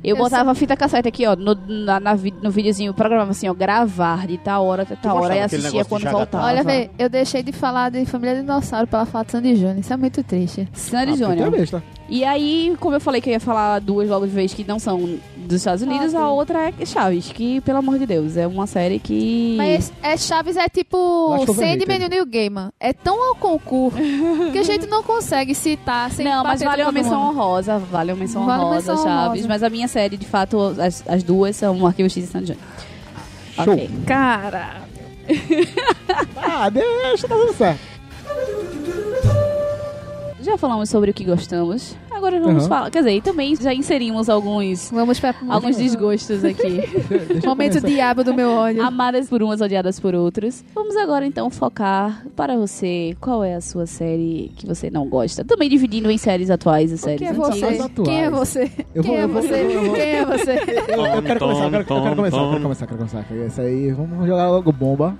Eu, 0.06 0.16
Eu 0.16 0.22
botava 0.22 0.52
a 0.52 0.54
fita 0.54 0.76
cassete 0.76 1.08
aqui, 1.08 1.26
ó, 1.26 1.34
no, 1.34 1.54
na, 1.66 1.98
na 1.98 2.14
no 2.42 2.50
videozinho, 2.50 2.94
programava 2.94 3.32
assim, 3.32 3.48
ó, 3.48 3.54
gravar 3.54 4.26
de 4.26 4.38
tal 4.38 4.64
hora 4.64 4.84
até 4.84 4.94
tal 4.94 5.16
hora 5.20 5.34
e 5.36 5.40
assistia 5.40 5.84
quando 5.84 6.08
voltava. 6.08 6.44
Olha, 6.46 6.62
vê, 6.62 6.90
eu 6.98 7.08
deixei 7.08 7.42
de 7.42 7.50
falar 7.52 7.90
de 7.90 8.06
Família 8.06 8.36
Dinossauro 8.36 8.86
pra 8.86 9.00
ela 9.00 9.06
falar 9.06 9.24
de 9.24 9.32
Sandy 9.32 9.56
Júnior. 9.56 9.78
Isso 9.78 9.92
é 9.92 9.96
muito 9.96 10.22
triste. 10.22 10.68
Sandy 10.72 11.12
Ah, 11.12 11.16
Júnior. 11.16 11.52
é. 11.74 11.82
E 12.08 12.24
aí, 12.24 12.76
como 12.78 12.94
eu 12.94 13.00
falei 13.00 13.20
que 13.20 13.28
eu 13.28 13.32
ia 13.32 13.40
falar 13.40 13.80
duas 13.80 14.08
logo 14.08 14.26
de 14.26 14.32
vez 14.32 14.54
que 14.54 14.62
não 14.62 14.78
são 14.78 15.18
dos 15.46 15.56
Estados 15.56 15.82
Unidos, 15.82 16.14
Ah, 16.14 16.22
a 16.22 16.30
outra 16.30 16.72
é 16.78 16.84
Chaves, 16.86 17.30
que, 17.32 17.60
pelo 17.62 17.78
amor 17.78 17.98
de 17.98 18.06
Deus, 18.06 18.36
é 18.36 18.46
uma 18.46 18.66
série 18.66 18.98
que. 18.98 19.54
Mas 19.56 19.92
é 20.02 20.16
Chaves 20.16 20.56
é 20.56 20.68
tipo 20.68 21.36
Sandman 21.46 22.02
e 22.02 22.06
o 22.06 22.08
Neil 22.08 22.26
Gaiman. 22.26 22.70
É 22.80 22.92
tão 22.92 23.28
ao 23.30 23.34
concurso 23.36 23.98
que 24.52 24.58
a 24.58 24.62
gente 24.64 24.86
não 24.86 25.02
consegue 25.02 25.54
citar 25.54 26.10
sem 26.10 26.24
Não, 26.24 26.42
mas 26.42 26.60
vale 26.62 26.82
uma 26.82 26.92
menção 26.92 27.22
mundo. 27.24 27.38
honrosa, 27.38 27.78
vale 27.78 28.12
uma 28.12 28.18
menção 28.20 28.44
Vale 28.44 28.62
honrosa, 28.62 28.92
menção 28.92 28.96
Chaves. 29.04 29.28
honrosa. 29.42 29.48
Mas 29.48 29.62
a 29.62 29.70
minha 29.70 29.88
série, 29.88 30.16
de 30.16 30.26
fato, 30.26 30.58
as, 30.80 31.02
as 31.08 31.22
duas 31.22 31.56
são 31.56 31.80
o 31.80 31.86
Arquivo 31.86 32.10
X 32.10 32.24
e 32.24 32.26
Sandy 32.26 32.46
Júnior. 32.48 32.64
Show. 33.64 33.72
Ok. 33.74 33.90
Cara, 34.06 34.82
Ah, 36.36 36.68
deixa, 36.70 37.26
tá 37.28 37.34
tudo 37.34 37.52
certo. 37.54 37.80
Já 40.46 40.56
falamos 40.56 40.88
sobre 40.88 41.10
o 41.10 41.14
que 41.14 41.24
gostamos. 41.24 41.96
Agora 42.08 42.38
vamos 42.40 42.62
Uhum. 42.62 42.68
falar. 42.68 42.90
Quer 42.90 43.00
dizer, 43.00 43.16
e 43.16 43.20
também 43.20 43.56
já 43.56 43.74
inserimos 43.74 44.28
alguns, 44.28 44.90
vamos 44.92 45.18
pra 45.18 45.34
alguns 45.48 45.76
desgostos 45.76 46.42
aqui. 46.46 46.80
Momento 47.44 47.80
diabo 47.80 48.22
do 48.22 48.32
meu 48.32 48.50
ódio. 48.50 48.80
Amadas 48.82 49.28
por 49.28 49.42
umas, 49.42 49.60
odiadas 49.60 49.98
por 49.98 50.14
outros. 50.14 50.64
Vamos 50.74 50.96
agora 50.96 51.26
então 51.26 51.50
focar 51.50 52.24
para 52.36 52.56
você 52.56 53.16
qual 53.20 53.42
é 53.42 53.54
a 53.56 53.60
sua 53.60 53.86
série 53.86 54.52
que 54.56 54.66
você 54.66 54.88
não 54.88 55.06
gosta. 55.08 55.44
Também 55.44 55.68
dividindo 55.68 56.10
em 56.10 56.16
séries 56.16 56.48
atuais 56.48 56.92
e 56.92 56.96
séries 56.96 57.18
Quem 57.18 57.26
é 57.28 57.30
antigas. 57.32 57.48
você? 57.58 57.82
atuais. 57.82 58.08
Quem 58.08 58.20
é 58.24 58.30
você? 58.30 58.70
Eu 58.94 59.02
Quem 59.02 59.10
vou- 59.12 59.20
é 59.20 59.26
você? 59.26 59.54
eu 59.62 59.84
vou- 59.84 59.94
Quem 59.94 60.02
é 60.10 60.24
você? 60.24 60.52
Eu, 60.52 61.06
eu 61.06 61.22
quero 61.22 61.40
começar, 61.40 61.64
eu 61.64 61.70
quero, 61.70 61.82
eu 61.82 62.02
quero 62.02 62.16
começar, 62.16 62.36
eu 62.38 62.48
quero 62.50 62.62
começar, 62.62 62.84
eu 62.84 62.88
quero 62.88 62.98
começar. 62.98 63.26
Essa 63.46 63.62
aí, 63.62 63.90
vamos 63.92 64.26
jogar 64.26 64.48
logo 64.48 64.70
bomba. 64.70 65.16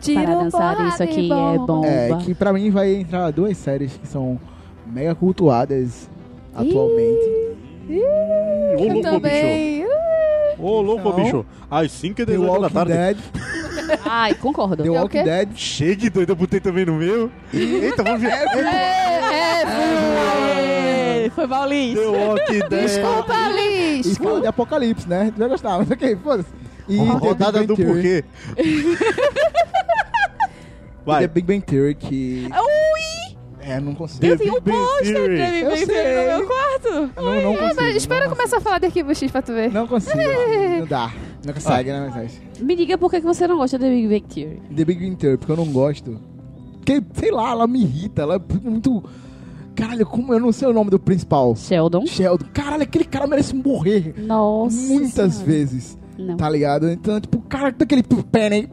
Tira 0.00 0.22
Para 0.22 0.34
dançar, 0.34 0.60
porrada 0.76 0.88
isso 0.94 1.02
aqui 1.02 1.22
de 1.22 1.32
é 1.32 1.58
bom. 1.58 1.84
É, 1.84 2.08
Bomba. 2.08 2.22
que 2.24 2.34
pra 2.34 2.52
mim 2.52 2.70
vai 2.70 2.94
entrar 2.94 3.30
duas 3.30 3.56
séries 3.58 3.92
que 3.96 4.06
são 4.08 4.38
mega 4.86 5.14
cultuadas 5.14 6.08
atualmente. 6.54 7.40
Ô, 7.88 7.92
Eu 7.92 8.78
louco, 8.78 8.94
bicho. 8.94 9.02
também. 9.10 9.86
Ô, 10.58 10.80
louco, 10.80 11.08
Não. 11.10 11.16
bicho. 11.16 11.46
Às 11.70 11.90
5 11.92 12.20
e 12.22 12.26
The 12.26 12.32
18 12.32 12.52
da 12.52 12.58
Walking 12.60 12.74
tarde. 12.74 12.92
Dead. 12.92 13.16
Ai, 14.06 14.34
concordo. 14.34 14.82
The 14.82 14.90
o 14.90 14.94
Walking 14.94 15.18
quê? 15.18 15.22
Dead. 15.24 15.48
Cheio 15.56 15.96
de 15.96 16.10
doido, 16.10 16.30
eu 16.30 16.36
botei 16.36 16.60
também 16.60 16.84
no 16.86 16.94
meu. 16.94 17.30
Eita, 17.52 18.02
vamos 18.02 18.20
ver. 18.20 18.30
É, 18.30 18.44
é, 21.26 21.30
Foi 21.30 21.46
mal, 21.46 21.68
Liz. 21.68 21.94
The 21.98 22.06
Walking 22.06 22.68
Dead. 22.68 22.80
Desculpa, 22.82 23.34
E 23.50 23.96
Liz. 24.02 24.18
fala 24.18 24.40
de 24.40 24.46
Apocalipse, 24.46 25.08
né? 25.08 25.32
Tu 25.34 25.38
vai 25.38 25.48
gostar, 25.48 25.78
mas 25.78 25.90
ok, 25.90 26.16
foda-se. 26.22 26.48
E 26.90 26.96
The 26.96 27.04
Rodada 27.04 27.64
do 27.64 27.76
porquê. 27.76 28.24
Vai. 31.06 31.22
The 31.22 31.28
Big 31.28 31.46
Bang 31.46 31.60
Theory, 31.64 31.94
que... 31.94 32.46
Ui! 32.50 33.36
É, 33.62 33.78
não 33.78 33.94
consigo. 33.94 34.24
Eu 34.24 34.36
tenho 34.38 34.56
um 34.56 34.60
pôster 34.60 35.28
de 35.30 35.36
Big 35.36 35.64
Bang 35.64 35.86
Theory 35.86 36.32
no 36.32 36.38
meu 36.38 36.46
quarto. 36.46 37.10
Não, 37.16 37.42
não 37.42 37.56
consigo. 37.56 37.96
Espera 37.96 38.26
não 38.26 38.34
começar 38.34 38.56
a 38.56 38.60
falar 38.60 38.78
de 38.78 38.86
Arquivo 38.86 39.14
X 39.14 39.30
pra 39.30 39.42
tu 39.42 39.52
ver. 39.52 39.72
Não 39.72 39.86
consigo. 39.86 40.18
Não 40.78 40.86
dá. 40.86 41.12
Não 41.44 41.54
consegue, 41.54 41.90
né? 41.90 42.10
Mas... 42.14 42.40
Me 42.58 42.76
diga 42.76 42.98
por 42.98 43.10
que 43.10 43.20
que 43.20 43.26
você 43.26 43.46
não 43.46 43.56
gosta 43.56 43.78
de 43.78 43.88
Big 43.88 44.08
Bang 44.08 44.34
Theory. 44.34 44.62
The 44.74 44.84
Big 44.84 45.00
Bang 45.00 45.16
Theory, 45.16 45.38
porque 45.38 45.52
eu 45.52 45.56
não 45.56 45.66
gosto. 45.66 46.20
Porque, 46.76 47.02
sei 47.14 47.30
lá, 47.30 47.50
ela 47.50 47.66
me 47.66 47.82
irrita. 47.82 48.22
Ela 48.22 48.36
é 48.36 48.40
muito... 48.62 49.02
Caralho, 49.74 50.04
como 50.04 50.34
eu 50.34 50.40
não 50.40 50.52
sei 50.52 50.68
o 50.68 50.72
nome 50.72 50.90
do 50.90 50.98
principal. 50.98 51.54
Sheldon. 51.56 52.04
Sheldon. 52.06 52.46
Caralho, 52.52 52.82
aquele 52.82 53.04
cara 53.04 53.26
merece 53.26 53.54
morrer. 53.54 54.14
Nossa. 54.18 54.76
Muitas 54.76 55.34
Senhora. 55.34 55.52
vezes. 55.52 55.98
Não. 56.20 56.36
Tá 56.36 56.48
ligado? 56.48 56.90
Então, 56.90 57.20
tipo, 57.20 57.38
o 57.38 57.42
cara 57.42 57.70
daquele 57.72 58.02
penny. 58.02 58.68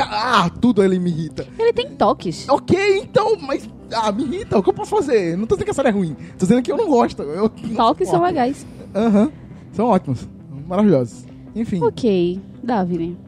Ah, 0.00 0.50
tudo 0.60 0.82
ele 0.82 0.98
me 0.98 1.10
irrita. 1.10 1.46
Ele 1.58 1.72
tem 1.72 1.88
toques. 1.90 2.48
Ok, 2.48 2.98
então, 2.98 3.36
mas. 3.40 3.68
Ah, 3.92 4.10
me 4.10 4.24
irrita. 4.24 4.58
O 4.58 4.62
que 4.62 4.70
eu 4.70 4.74
posso 4.74 4.90
fazer? 4.90 5.36
Não 5.36 5.46
tô 5.46 5.54
dizendo 5.54 5.66
que 5.66 5.70
a 5.70 5.74
série 5.74 5.88
é 5.88 5.92
ruim. 5.92 6.14
Tô 6.38 6.46
dizendo 6.46 6.62
que 6.62 6.72
eu 6.72 6.76
não 6.76 6.88
gosto. 6.88 7.22
Eu 7.22 7.50
não 7.62 7.76
Toques 7.76 8.08
são 8.08 8.22
legais. 8.22 8.66
Aham. 8.94 9.30
São 9.72 9.86
ótimos. 9.86 10.26
Maravilhosos. 10.66 11.24
Enfim. 11.54 11.82
Ok. 11.82 12.40
Davine. 12.62 13.18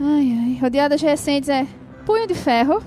Ai, 0.00 0.32
ai. 0.32 0.58
Rodeadas 0.60 1.00
recentes 1.02 1.48
é 1.48 1.66
Punho 2.06 2.26
de 2.26 2.34
Ferro. 2.34 2.82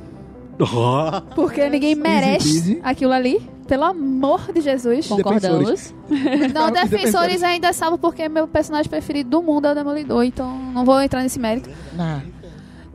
Porque 1.36 1.70
ninguém 1.70 1.94
merece 1.96 2.80
aquilo 2.84 3.14
ali. 3.14 3.40
Pelo 3.68 3.84
amor 3.84 4.52
de 4.54 4.62
Jesus. 4.62 5.08
Concordamos. 5.08 5.94
Não, 6.54 6.72
Defensores 6.72 7.44
ainda 7.44 7.68
é 7.68 7.74
salvo 7.74 7.98
porque 7.98 8.30
meu 8.30 8.48
personagem 8.48 8.90
preferido 8.90 9.30
do 9.30 9.42
mundo 9.44 9.68
é 9.68 9.72
o 9.72 9.76
Demolidor, 9.76 10.24
então 10.24 10.58
não 10.74 10.86
vou 10.86 11.02
entrar 11.02 11.22
nesse 11.22 11.38
mérito. 11.40 11.70
Nah, 11.94 12.22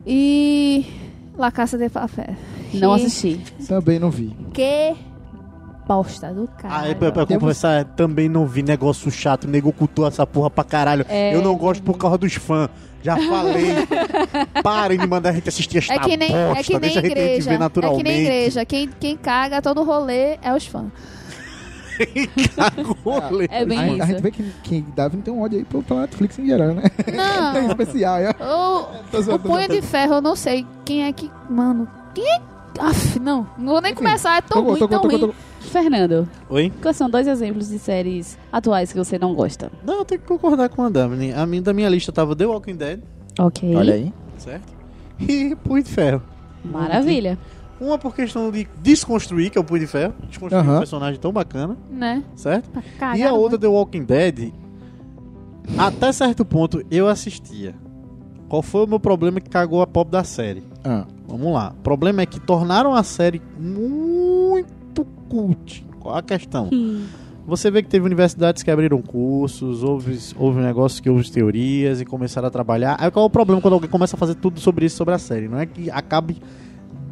E. 0.05 0.85
La 1.37 1.51
Caça 1.51 1.77
de 1.77 1.89
Papel. 1.89 2.35
Não 2.73 2.95
Que- 2.95 3.05
assisti. 3.05 3.41
também 3.67 3.99
não 3.99 4.09
vi. 4.11 4.35
Que 4.53 4.95
bosta 5.87 6.33
do 6.33 6.49
Ah, 6.57 6.61
cara. 6.61 6.87
é 6.89 6.95
pra, 6.95 7.11
pra 7.11 7.25
Temos- 7.25 7.41
conversar, 7.41 7.85
também 7.85 8.27
não 8.29 8.45
vi 8.47 8.61
negócio 8.63 9.09
chato, 9.11 9.47
nego 9.47 9.69
ocultou 9.69 10.07
essa 10.07 10.25
porra 10.25 10.49
pra 10.49 10.63
caralho. 10.63 11.05
É. 11.09 11.33
Eu 11.35 11.41
não 11.41 11.55
gosto 11.55 11.81
por 11.83 11.97
causa 11.97 12.17
dos 12.17 12.33
fãs. 12.35 12.69
Já 13.03 13.17
falei. 13.17 13.65
Parem 14.63 14.97
de 14.97 15.05
mandar 15.05 15.29
a 15.29 15.33
gente 15.33 15.49
assistir 15.49 15.79
esta 15.79 15.93
É 15.93 15.99
que 15.99 16.15
nem, 16.17 16.31
bosta. 16.31 16.59
é 16.59 16.63
que 16.63 16.71
nem 16.71 16.79
deixa 16.79 16.99
a 16.99 17.01
gente 17.01 17.11
igreja. 17.11 17.49
ver 17.49 17.85
É 17.85 17.95
que 17.97 18.03
nem 18.03 18.21
igreja. 18.21 18.65
Quem, 18.65 18.89
quem 18.99 19.17
caga 19.17 19.61
todo 19.61 19.83
rolê 19.83 20.37
é 20.41 20.53
os 20.55 20.65
fãs. 20.65 20.87
Rolê. 23.03 23.47
É 23.51 23.65
bem 23.65 23.77
a, 23.77 23.87
isso. 23.87 24.03
a 24.03 24.05
gente 24.05 24.21
vê 24.21 24.31
que, 24.31 24.43
que 24.63 24.81
Davi 24.95 25.17
tem 25.17 25.33
um 25.33 25.41
ódio 25.41 25.59
aí 25.59 25.65
pro, 25.65 25.83
Netflix 25.95 26.39
em 26.39 26.47
geral, 26.47 26.69
né? 26.69 26.83
Tem 27.05 27.15
Não. 27.15 27.67
especial, 27.67 28.17
é. 28.17 28.31
o, 28.31 28.87
Tô 29.11 29.19
o 29.19 29.25
tô 29.25 29.39
Punho 29.39 29.67
de 29.67 29.81
Ferro, 29.81 30.15
eu 30.15 30.21
não 30.21 30.35
sei 30.35 30.65
quem 30.85 31.05
é 31.05 31.13
que. 31.13 31.29
Mano. 31.49 31.87
Quem 32.15 32.25
é. 32.27 32.41
Aff, 32.79 33.19
não. 33.19 33.47
Não 33.57 33.73
vou 33.73 33.81
nem 33.81 33.93
começar. 33.93 34.37
É 34.37 34.41
tão 34.41 34.57
Tocou, 34.57 34.71
ruim, 34.71 34.79
tocou, 34.79 34.99
tão 34.99 35.09
tocou, 35.09 35.27
ruim. 35.27 35.35
Fernando, 35.63 36.27
Oi? 36.49 36.71
quais 36.81 36.95
são 36.97 37.09
dois 37.09 37.27
exemplos 37.27 37.69
de 37.69 37.79
séries 37.79 38.37
atuais 38.51 38.91
que 38.91 38.97
você 38.97 39.17
não 39.17 39.33
gosta? 39.33 39.71
Não, 39.85 39.99
eu 39.99 40.05
tenho 40.05 40.21
que 40.21 40.27
concordar 40.27 40.69
com 40.69 40.83
a 40.83 40.89
Daphne. 40.89 41.33
A 41.33 41.45
minha, 41.45 41.61
da 41.61 41.73
minha 41.73 41.89
lista 41.89 42.11
tava 42.11 42.35
The 42.35 42.45
Walking 42.45 42.75
Dead, 42.75 42.99
Ok. 43.39 43.75
Olha 43.75 43.93
aí. 43.95 44.13
certo? 44.37 44.71
E 45.19 45.55
Punho 45.55 45.83
de 45.83 45.89
Ferro. 45.89 46.21
Maravilha. 46.63 47.37
Uma 47.81 47.97
por 47.97 48.15
questão 48.15 48.51
de 48.51 48.67
desconstruir, 48.81 49.49
que 49.49 49.57
é 49.57 49.61
o 49.61 49.63
Punho 49.63 49.79
de 49.81 49.87
Ferro. 49.87 50.13
Desconstruir 50.29 50.69
um 50.69 50.77
personagem 50.77 51.19
tão 51.19 51.31
bacana, 51.33 51.75
Né? 51.89 52.23
certo? 52.35 52.69
Pra 52.69 52.81
cagar, 52.99 53.17
e 53.17 53.23
a 53.23 53.33
outra, 53.33 53.57
mano. 53.57 53.59
The 53.59 53.67
Walking 53.67 54.03
Dead, 54.03 54.53
até 55.77 56.11
certo 56.11 56.45
ponto 56.45 56.83
eu 56.91 57.07
assistia. 57.07 57.73
Qual 58.47 58.61
foi 58.61 58.83
o 58.85 58.87
meu 58.87 58.99
problema 58.99 59.41
que 59.41 59.49
cagou 59.49 59.81
a 59.81 59.87
pop 59.87 60.11
da 60.11 60.23
série? 60.23 60.63
Ah, 60.83 61.05
Vamos 61.27 61.51
lá. 61.53 61.73
O 61.79 61.81
problema 61.81 62.21
é 62.21 62.25
que 62.27 62.39
tornaram 62.39 62.93
a 62.93 63.01
série 63.01 63.41
muito 63.57 64.71
cult. 65.29 65.85
Qual 65.99 66.15
a 66.15 66.21
questão? 66.21 66.69
Hum. 66.71 67.05
Você 67.45 67.69
vê 67.69 67.83
que 67.83 67.89
teve 67.89 68.05
universidades 68.05 68.63
que 68.63 68.71
abriram 68.71 69.01
cursos, 69.01 69.83
houve, 69.83 70.17
houve 70.37 70.61
negócios 70.61 71.01
que 71.01 71.09
houve 71.09 71.29
teorias 71.29 71.99
e 71.99 72.05
começaram 72.05 72.47
a 72.47 72.51
trabalhar. 72.51 72.95
Aí 72.99 73.11
qual 73.11 73.23
é 73.23 73.27
o 73.27 73.29
problema 73.29 73.61
quando 73.61 73.73
alguém 73.73 73.89
começa 73.89 74.15
a 74.15 74.19
fazer 74.19 74.35
tudo 74.35 74.61
sobre 74.61 74.85
isso, 74.85 74.95
sobre 74.95 75.13
a 75.13 75.17
série? 75.17 75.49
Não 75.49 75.59
é 75.59 75.65
que 75.65 75.91
acabe 75.91 76.37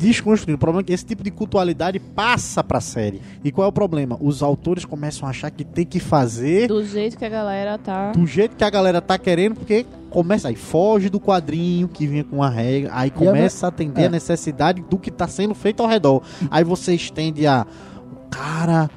desconstruindo. 0.01 0.55
O 0.55 0.59
problema 0.59 0.81
é 0.81 0.83
que 0.85 0.93
esse 0.93 1.05
tipo 1.05 1.23
de 1.23 1.31
cultualidade 1.31 1.99
passa 1.99 2.63
pra 2.63 2.81
série. 2.81 3.21
E 3.43 3.51
qual 3.51 3.65
é 3.65 3.69
o 3.69 3.71
problema? 3.71 4.17
Os 4.19 4.41
autores 4.41 4.83
começam 4.83 5.27
a 5.27 5.31
achar 5.31 5.51
que 5.51 5.63
tem 5.63 5.85
que 5.85 5.99
fazer 5.99 6.67
Do 6.67 6.83
jeito 6.83 7.17
que 7.17 7.25
a 7.25 7.29
galera 7.29 7.77
tá. 7.77 8.11
do 8.11 8.25
jeito 8.25 8.55
que 8.55 8.63
a 8.63 8.69
galera 8.69 9.01
tá 9.01 9.17
querendo, 9.17 9.55
porque 9.55 9.85
começa 10.09 10.49
aí, 10.49 10.55
foge 10.55 11.09
do 11.09 11.19
quadrinho 11.19 11.87
que 11.87 12.05
vinha 12.07 12.23
com 12.23 12.41
a 12.43 12.49
regra, 12.49 12.91
aí 12.93 13.07
E 13.07 13.11
começa 13.11 13.67
a 13.67 13.69
atender 13.69 14.01
é. 14.03 14.05
a 14.07 14.09
necessidade 14.09 14.81
do 14.81 14.97
que 14.97 15.11
tá 15.11 15.27
sendo 15.27 15.53
feito 15.53 15.81
ao 15.81 15.87
redor. 15.87 16.21
Aí 16.49 16.63
você 16.63 16.93
estende 16.93 17.45
a. 17.47 17.65
O 18.11 18.29
cara 18.29 18.89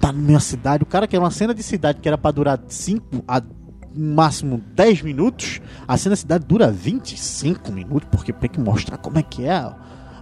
tá 0.00 0.12
na 0.12 0.18
minha 0.20 0.40
cidade, 0.40 0.82
o 0.82 0.86
cara 0.86 1.06
quer 1.06 1.18
uma 1.18 1.30
cena 1.30 1.52
de 1.52 1.62
cidade 1.62 2.00
que 2.00 2.08
era 2.08 2.16
pra 2.16 2.30
durar 2.30 2.58
5 2.66 3.24
a 3.28 3.42
no 3.92 4.14
máximo 4.14 4.62
10 4.74 5.02
minutos, 5.02 5.60
a 5.86 5.96
cena 5.96 6.14
de 6.14 6.20
cidade 6.20 6.44
dura 6.46 6.70
25 6.70 7.72
minutos, 7.72 8.08
porque 8.10 8.32
tem 8.32 8.48
que 8.48 8.60
mostrar 8.60 8.96
como 8.98 9.18
é 9.18 9.22
que 9.22 9.44
é. 9.44 9.68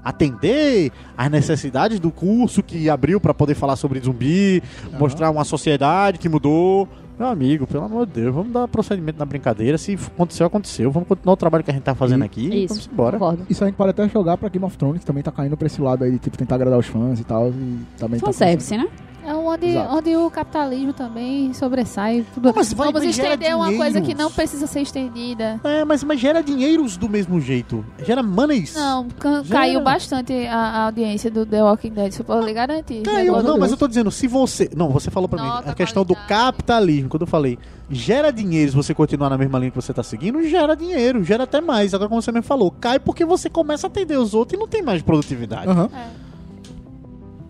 Atender 0.09 0.91
às 1.17 1.31
necessidades 1.31 2.01
do 2.01 2.11
curso 2.11 2.63
que 2.63 2.89
abriu 2.89 3.21
pra 3.21 3.35
poder 3.35 3.55
falar 3.55 3.77
sobre 3.77 4.01
zumbi, 4.01 4.63
mostrar 4.99 5.31
uma 5.31 5.45
sociedade 5.45 6.19
que 6.19 6.29
mudou. 6.31 6.89
Meu 7.19 7.29
amigo, 7.29 7.67
pelo 7.67 7.85
amor 7.85 8.07
de 8.07 8.13
Deus, 8.13 8.35
vamos 8.35 8.53
dar 8.53 8.67
procedimento 8.69 9.19
na 9.19 9.25
brincadeira. 9.27 9.77
Se 9.77 9.95
aconteceu, 9.95 10.47
aconteceu. 10.47 10.91
Vamos 10.91 11.09
continuar 11.09 11.35
o 11.35 11.37
trabalho 11.37 11.63
que 11.65 11.71
a 11.71 11.75
gente 11.75 11.83
tá 11.83 11.95
fazendo 11.95 12.23
E- 12.23 12.27
aqui. 12.27 12.49
e 12.49 12.65
Isso. 12.65 12.75
Vamos 12.75 12.89
embora. 12.93 13.19
Concordo. 13.19 13.43
Isso 13.51 13.63
a 13.65 13.67
gente 13.67 13.77
pode 13.77 13.91
até 13.91 14.09
jogar 14.09 14.39
pra 14.39 14.49
Game 14.49 14.65
of 14.65 14.79
Thrones, 14.79 15.01
que 15.01 15.07
também 15.07 15.23
tá 15.23 15.31
caindo 15.33 15.57
pra 15.57 15.67
esse 15.67 15.81
lado 15.83 16.05
aí 16.05 16.13
de 16.13 16.19
tipo 16.19 16.39
tentar 16.39 16.55
agradar 16.55 16.79
os 16.79 16.87
fãs 16.87 17.21
e 17.21 17.25
tal. 17.25 17.49
E 17.51 17.79
também 17.99 18.19
tá 18.21 18.27
Fanservice, 18.27 18.77
né? 18.79 18.87
É 19.29 19.35
onde, 19.35 19.67
Exato. 19.67 19.95
onde 19.95 20.17
o 20.17 20.31
capitalismo 20.31 20.93
também 20.93 21.53
sobressai. 21.53 22.25
Tudo. 22.33 22.53
Mas 22.57 22.73
vai- 22.73 22.87
Vamos 22.87 23.05
mas 23.05 23.17
estender 23.19 23.55
uma 23.55 23.67
coisa 23.67 24.01
que 24.01 24.07
dinheiros. 24.07 24.25
não 24.25 24.31
precisa 24.31 24.67
ser 24.67 24.81
estendida. 24.81 25.61
É, 25.63 25.85
mas, 25.85 26.03
mas 26.03 26.19
gera 26.19 26.43
dinheiros 26.43 26.97
do 26.97 27.09
mesmo 27.09 27.41
jeito. 27.41 27.85
Gera 28.05 28.23
monies. 28.23 28.75
Não, 28.75 29.07
Gera. 29.45 29.45
caiu 29.61 29.81
bastante 29.83 30.33
a, 30.47 30.57
a 30.57 30.85
audiência 30.87 31.31
do 31.31 31.45
The 31.45 31.63
Walking 31.63 31.91
Dead, 31.91 32.09
isso 32.13 32.23
eu 32.23 32.25
posso 32.27 32.47
lhe 32.47 32.53
garantir. 32.55 33.03
Caiu, 33.03 33.33
não, 33.35 33.43
do- 33.55 33.59
mas 33.59 33.71
eu 33.71 33.77
tô 33.77 33.87
dizendo, 33.87 34.11
se 34.11 34.27
você. 34.27 34.71
Não, 34.75 34.89
você 34.91 35.11
falou 35.11 35.29
pra 35.29 35.43
Nota, 35.43 35.67
mim 35.67 35.73
a 35.73 35.75
questão 35.75 36.05
do 36.05 36.15
qualidade. 36.15 36.29
capitalismo. 36.29 37.09
Quando 37.11 37.23
eu 37.23 37.27
falei, 37.29 37.59
gera 37.91 38.31
dinheiro 38.31 38.71
se 38.71 38.77
você 38.77 38.95
continuar 38.95 39.29
na 39.31 39.37
mesma 39.37 39.59
linha 39.59 39.71
que 39.71 39.77
você 39.77 39.93
tá 39.93 40.03
seguindo, 40.03 40.43
gera 40.49 40.75
dinheiro, 40.75 41.23
gera 41.23 41.45
até 41.45 41.61
mais. 41.61 41.93
Agora, 41.93 42.09
como 42.09 42.23
você 42.23 42.33
mesmo 42.33 42.47
falou, 42.47 42.71
cai 42.71 42.99
porque 42.99 43.25
você 43.27 43.51
começa 43.51 43.87
a 43.87 43.89
atender 43.89 44.17
os 44.19 44.33
outros 44.33 44.57
e 44.57 44.61
não 44.61 44.67
tem 44.67 44.83
mais 44.83 45.03
produtividade. 45.03 45.69
Aham. 45.69 45.91
É. 45.95 46.29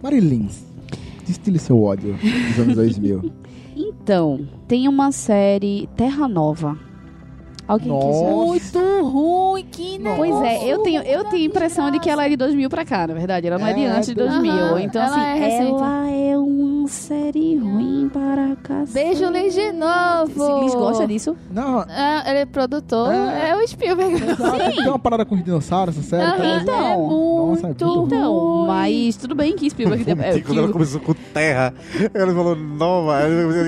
Marilins, 0.03 0.63
destile 1.29 1.59
seu 1.59 1.81
ódio 1.83 2.17
dos 2.17 2.59
anos 2.59 2.75
2000. 2.75 3.33
Então, 3.81 4.49
tem 4.67 4.89
uma 4.89 5.13
série 5.13 5.89
Terra 5.95 6.27
Nova. 6.27 6.77
Alguém 7.69 7.93
quiser? 8.01 8.31
Muito 8.31 8.79
ruim, 9.05 9.67
que 9.71 9.99
não. 9.99 10.17
Pois 10.17 10.35
é, 10.43 10.65
eu 10.73 10.79
tenho, 10.83 11.03
eu 11.03 11.25
tenho 11.25 11.43
a 11.43 11.47
impressão 11.47 11.91
de 11.91 11.99
que 12.01 12.09
ela 12.09 12.25
é 12.25 12.31
de 12.31 12.37
2000 12.37 12.69
pra 12.71 12.85
cá, 12.85 13.07
na 13.07 13.13
verdade. 13.15 13.47
Ela 13.47 13.59
não 13.59 13.67
é, 13.67 13.73
de 13.75 13.83
É, 13.83 13.89
antes 13.89 14.09
de 14.09 14.15
do- 14.15 14.27
2000. 14.27 14.53
Aham, 14.53 14.81
então, 14.81 15.03
ela 15.03 15.11
assim, 15.17 15.21
é 15.27 15.35
recente. 15.35 15.71
ela 15.73 16.11
é 16.11 16.39
uma 16.39 16.89
série 16.89 17.57
ruim 17.59 18.09
para 18.13 18.57
cacete. 18.63 18.93
Beijo, 18.95 19.31
Liz, 19.31 19.55
de 19.55 19.73
novo. 19.73 20.63
Liz 20.65 20.75
gosta 20.75 21.07
disso? 21.07 21.37
Não, 21.51 21.83
É, 21.83 22.31
ele 22.31 22.39
é 22.41 22.47
produtor, 22.47 23.13
É. 23.13 23.51
é, 23.51 23.57
o 23.57 23.69
Spielberg. 23.69 24.19
tem 24.75 24.89
uma 24.89 24.99
parada 24.99 25.25
com 25.27 25.35
os 25.35 25.45
dinossauros, 25.45 25.99
essa 25.99 26.09
série. 26.09 26.23
Ah, 26.23 26.59
então, 26.63 26.75
é 26.75 26.97
Nossa, 26.97 27.61
é 27.61 27.67
muito 27.67 27.85
muito 27.85 27.85
ruim. 27.85 28.07
Então, 28.07 28.33
ruim. 28.33 28.67
mas 28.67 29.17
tudo 29.17 29.35
bem 29.35 29.55
que 29.55 29.69
Spielberg... 29.69 30.05
é, 30.23 30.33
Tipo, 30.33 30.47
quando 30.47 30.59
ela 30.59 30.67
que- 30.69 30.73
começou 30.73 31.01
com 31.01 31.13
terra, 31.35 31.75
ela 32.15 32.33
falou 32.35 32.57
nova, 32.57 33.19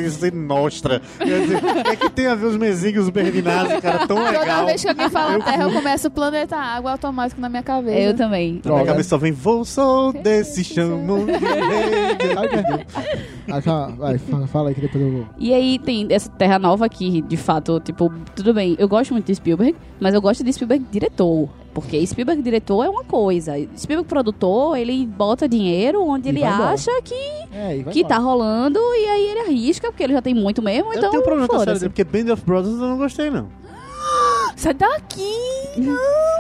isso 0.06 0.24
é 0.24 0.30
nostra. 0.30 1.02
Quer 1.18 1.40
dizer, 1.42 1.60
é 1.92 1.96
que 1.96 2.08
tem 2.10 2.26
a 2.26 2.34
ver 2.34 2.46
os 2.46 2.56
mesinhos 2.56 3.10
berninados, 3.10 3.72
cara, 3.92 4.06
tão 4.06 4.16
Toda 4.16 4.30
legal. 4.38 4.66
vez 4.66 4.82
que 4.82 4.88
alguém 4.88 5.10
fala 5.10 5.32
Eu 5.34 5.42
Terra, 5.42 5.62
eu 5.64 5.72
começo 5.72 6.08
o 6.08 6.10
planeta 6.10 6.56
Água 6.56 6.92
automático 6.92 7.40
na 7.40 7.48
minha 7.48 7.62
cabeça. 7.62 7.98
eu 7.98 8.14
também. 8.16 8.60
Na 8.64 8.72
minha 8.74 8.86
cabeça 8.86 9.08
só 9.10 9.18
vem, 9.18 9.32
vou 9.32 9.64
só 9.64 10.12
desse 10.12 10.62
chamão 10.64 11.24
de 11.26 11.32
rei. 11.38 12.34
Ai, 12.36 12.48
perdi. 12.48 12.86
Já- 13.64 13.86
vai, 13.88 14.18
fala, 14.46 14.68
aí 14.68 14.74
que 14.74 14.80
depois 14.80 15.02
eu 15.04 15.10
vou. 15.12 15.26
E 15.38 15.52
aí 15.52 15.78
tem 15.78 16.06
essa 16.10 16.30
Terra 16.30 16.58
Nova 16.58 16.88
que, 16.88 17.20
de 17.22 17.36
fato, 17.36 17.80
tipo, 17.80 18.12
tudo 18.34 18.54
bem, 18.54 18.76
eu 18.78 18.88
gosto 18.88 19.12
muito 19.12 19.26
de 19.26 19.34
Spielberg, 19.34 19.74
mas 20.00 20.14
eu 20.14 20.20
gosto 20.20 20.44
de 20.44 20.52
Spielberg 20.52 20.84
diretor. 20.90 21.48
Porque 21.72 22.04
Spielberg 22.04 22.42
diretor 22.42 22.84
é 22.84 22.88
uma 22.88 23.04
coisa. 23.04 23.52
Spielberg 23.76 24.08
produtor, 24.08 24.76
ele 24.76 25.06
bota 25.06 25.48
dinheiro 25.48 26.02
onde 26.04 26.26
E 26.26 26.30
ele 26.30 26.40
embora. 26.40 26.70
acha 26.70 26.90
que, 27.02 27.14
É, 27.52 27.84
que 27.92 28.04
tá 28.04 28.18
rolando 28.18 28.78
e 28.78 29.06
aí 29.06 29.26
ele 29.28 29.40
arrisca, 29.40 29.86
porque 29.88 30.02
ele 30.02 30.12
já 30.12 30.20
tem 30.20 30.34
muito 30.34 30.60
mesmo, 30.60 30.92
Eu 30.92 30.98
então 30.98 31.10
tenho 31.10 31.22
um 31.22 31.24
problema 31.24 31.46
com 31.46 31.54
a 31.56 31.60
série 31.60 31.78
dele, 31.78 31.90
porque 31.90 32.02
Band 32.02 32.32
of 32.32 32.44
Brothers 32.44 32.74
eu 32.74 32.88
não 32.88 32.98
gostei, 32.98 33.30
não. 33.30 33.46
Sai 34.56 34.74
daqui! 34.74 35.32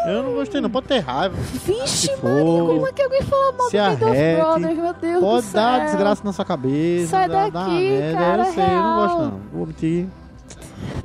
Eu 0.06 0.22
não 0.22 0.32
gostei, 0.34 0.60
não. 0.60 0.68
Pode 0.70 0.86
ter 0.88 0.98
raiva. 0.98 1.34
Vixe, 1.36 2.08
for, 2.16 2.66
como 2.66 2.86
é 2.86 2.92
que 2.92 3.02
alguém 3.02 3.22
fala 3.22 3.52
mal 3.52 3.66
se 3.70 3.76
do 3.76 4.06
arrete, 4.06 4.40
Brothers, 4.40 4.78
meu 4.78 4.94
Deus 4.94 5.20
Pode 5.20 5.46
do 5.46 5.52
dar 5.52 5.76
céu. 5.78 5.84
desgraça 5.86 6.22
na 6.24 6.32
sua 6.32 6.44
cabeça. 6.44 7.06
Sai 7.08 7.28
dá- 7.28 7.48
dá 7.48 7.60
daqui, 7.64 7.90
merda. 7.90 8.18
cara, 8.18 8.42
Eu 8.46 8.52
sei, 8.52 8.64
eu 8.64 8.68
não 8.82 8.94
gosto, 8.96 9.16
real. 9.18 9.30
não. 9.30 9.40
Vou 9.52 9.66
mentir. 9.66 10.06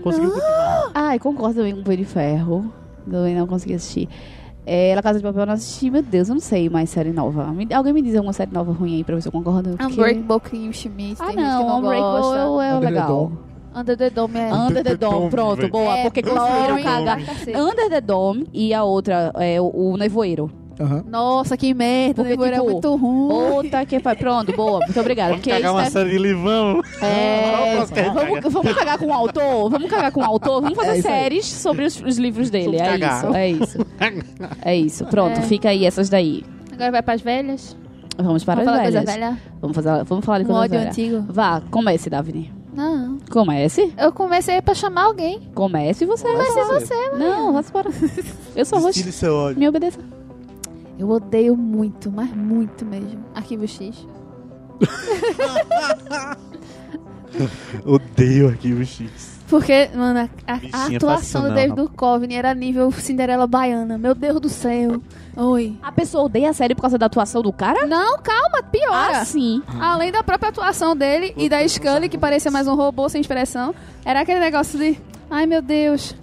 Conseguiu 0.03 0.29
continuar. 0.31 0.91
Ai, 0.93 1.19
concordo 1.19 1.55
também 1.55 1.83
com 1.83 1.89
o 1.91 1.97
de 1.97 2.05
Ferro. 2.05 2.73
Também 3.09 3.35
não 3.35 3.45
consegui 3.47 3.73
assistir. 3.75 4.09
É, 4.65 4.93
La 4.95 5.01
Casa 5.03 5.19
de 5.19 5.23
Papel 5.23 5.41
eu 5.41 5.45
não 5.45 5.53
assisti, 5.53 5.91
meu 5.91 6.01
Deus, 6.01 6.27
eu 6.27 6.33
não 6.35 6.41
sei 6.41 6.69
mais 6.69 6.89
série 6.89 7.11
nova. 7.11 7.45
Me- 7.51 7.71
alguém 7.71 7.93
me 7.93 8.01
diz 8.01 8.15
alguma 8.15 8.33
série 8.33 8.51
nova 8.51 8.71
ruim 8.71 8.95
aí 8.95 9.03
pra 9.03 9.13
ver 9.15 9.21
se 9.21 9.27
eu 9.27 9.31
concordo. 9.31 9.69
porque- 9.77 9.83
Unbreakable 9.93 10.39
Kim 10.49 10.73
Schmidt. 10.73 11.17
Ah, 11.21 11.25
tem 11.27 11.35
gente 11.35 11.45
que 11.45 11.53
não, 11.53 11.67
não 11.67 11.77
Unbreakable 11.79 12.21
gosta. 12.21 12.63
é, 12.63 12.69
é 12.69 12.79
legal. 12.79 13.31
Under 13.75 13.97
the 13.97 14.09
Dome 14.09 14.37
é. 14.39 14.53
Under 14.53 14.83
the 14.83 14.95
Dome, 14.95 15.29
pronto, 15.29 15.67
boa, 15.67 15.97
É 15.97 16.03
porque 16.03 16.21
conseguiram 16.23 16.81
cagar. 16.81 17.19
Under 17.55 17.89
the 17.89 18.01
Dome 18.01 18.47
e 18.53 18.73
a 18.73 18.83
outra 18.83 19.31
é 19.35 19.59
o, 19.59 19.65
o 19.65 19.97
Nevoeiro. 19.97 20.49
Aham. 20.79 21.03
Nossa, 21.09 21.55
que 21.55 21.73
merda. 21.73 22.15
Porque, 22.15 22.33
o 22.33 22.37
Nevoeiro 22.37 22.55
tipo, 22.57 22.69
é 22.69 22.73
muito 22.73 22.95
ruim. 22.97 23.33
Outra 23.53 23.85
que 23.85 23.99
faz. 23.99 24.17
Pronto, 24.17 24.51
boa, 24.53 24.79
muito 24.79 24.99
obrigada. 24.99 25.29
Vamos 25.31 25.45
cagar 25.45 25.71
uma 25.71 25.83
é- 25.85 25.89
série 25.89 26.09
de 26.11 26.17
livão. 26.17 26.81
É, 27.01 27.75
Vamos 27.75 27.91
cagar. 27.91 28.41
vamos, 28.51 28.73
cagar 28.75 28.97
com 28.97 29.05
o 29.07 29.13
autor? 29.13 29.69
Vamos 29.69 29.89
cagar 29.89 30.11
com 30.11 30.19
o 30.19 30.23
autor? 30.23 30.61
Vamos 30.61 30.75
fazer 30.77 30.91
É 30.91 30.97
isso 30.97 31.07
aí. 31.07 31.13
séries 31.13 31.45
sobre 31.45 31.85
os, 31.85 32.01
os 32.01 32.17
livros 32.17 32.49
dele. 32.49 32.77
Vamos 32.77 32.81
É 32.81 32.85
cagar. 32.97 33.17
isso, 33.23 33.35
é 33.35 33.49
isso. 33.49 33.85
É 34.63 34.75
isso. 34.75 35.05
Pronto, 35.05 35.37
É. 35.39 35.41
fica 35.43 35.69
aí 35.69 35.85
essas 35.85 36.09
daí. 36.09 36.43
Agora 36.73 36.91
vai 36.91 37.01
pras 37.01 37.21
velhas. 37.21 37.75
Vamos 38.17 38.43
para 38.43 38.55
Vamos 38.63 38.67
as 38.69 38.75
falar 38.75 38.83
coisa 38.83 38.99
velhas. 38.99 39.13
velha. 39.15 39.37
Vamos, 39.61 39.75
fazer, 39.75 40.03
vamos 40.03 40.25
falar 40.25 40.37
de 40.39 40.43
Um 40.43 40.47
coisa 40.47 40.61
ódio 40.61 40.77
velha. 40.77 40.89
antigo. 40.89 41.25
Vá, 41.29 41.61
comece, 41.71 42.09
Daphne. 42.09 42.51
Não. 42.75 43.17
Comece. 43.31 43.93
Eu 43.97 44.11
comecei 44.11 44.61
pra 44.61 44.73
chamar 44.73 45.03
alguém. 45.05 45.49
Comece 45.55 46.03
e 46.03 46.07
você 46.07 46.31
Vai 46.31 46.45
ser 46.45 46.53
falar. 46.65 46.79
você, 46.79 47.09
Não, 47.11 47.53
vai 47.53 47.63
embora. 47.67 47.89
Eu 48.55 48.65
só 48.65 48.77
vou. 48.77 48.87
Destile 48.87 49.11
seu 49.11 49.33
ódio. 49.33 49.59
Me 49.59 49.67
obedeça. 49.67 49.99
Eu 50.97 51.09
odeio 51.09 51.55
muito, 51.57 52.11
mas 52.11 52.29
muito 52.35 52.85
mesmo. 52.85 53.23
Arquivo 53.33 53.67
X. 53.67 54.05
Odeio 57.85 58.47
Arquivo 58.49 58.83
X. 58.85 59.35
Porque, 59.47 59.89
mano, 59.93 60.29
a, 60.47 60.53
a- 60.53 60.57
Bichinha 60.57 60.97
atuação 60.97 61.41
do 61.41 61.47
passional, 61.49 61.53
David 61.53 61.75
Duchovny 61.75 62.35
era 62.35 62.53
nível 62.53 62.91
Cinderela 62.91 63.45
Baiana. 63.45 63.97
Meu 63.97 64.15
Deus 64.15 64.39
do 64.39 64.49
céu. 64.49 65.01
Oi. 65.37 65.77
A 65.83 65.91
pessoa 65.91 66.23
odeia 66.25 66.49
a 66.49 66.53
série 66.53 66.73
por 66.73 66.81
causa 66.81 66.97
da 66.97 67.07
atuação 67.07 67.41
do 67.41 67.51
cara? 67.51 67.85
Não, 67.85 68.17
calma, 68.19 68.63
piora. 68.63 69.19
Ah, 69.19 69.25
sim. 69.25 69.61
Além 69.79 70.11
da 70.11 70.23
própria 70.23 70.49
atuação 70.49 70.95
dele 70.95 71.33
e 71.35 71.49
da 71.49 71.65
Scully, 71.67 72.07
que 72.07 72.17
parecia 72.17 72.49
mais 72.49 72.67
um 72.67 72.75
robô 72.75 73.09
sem 73.09 73.19
expressão, 73.19 73.75
era 74.05 74.21
aquele 74.21 74.39
negócio 74.39 74.79
de: 74.79 74.97
ai 75.29 75.45
meu 75.45 75.61
Deus, 75.61 76.15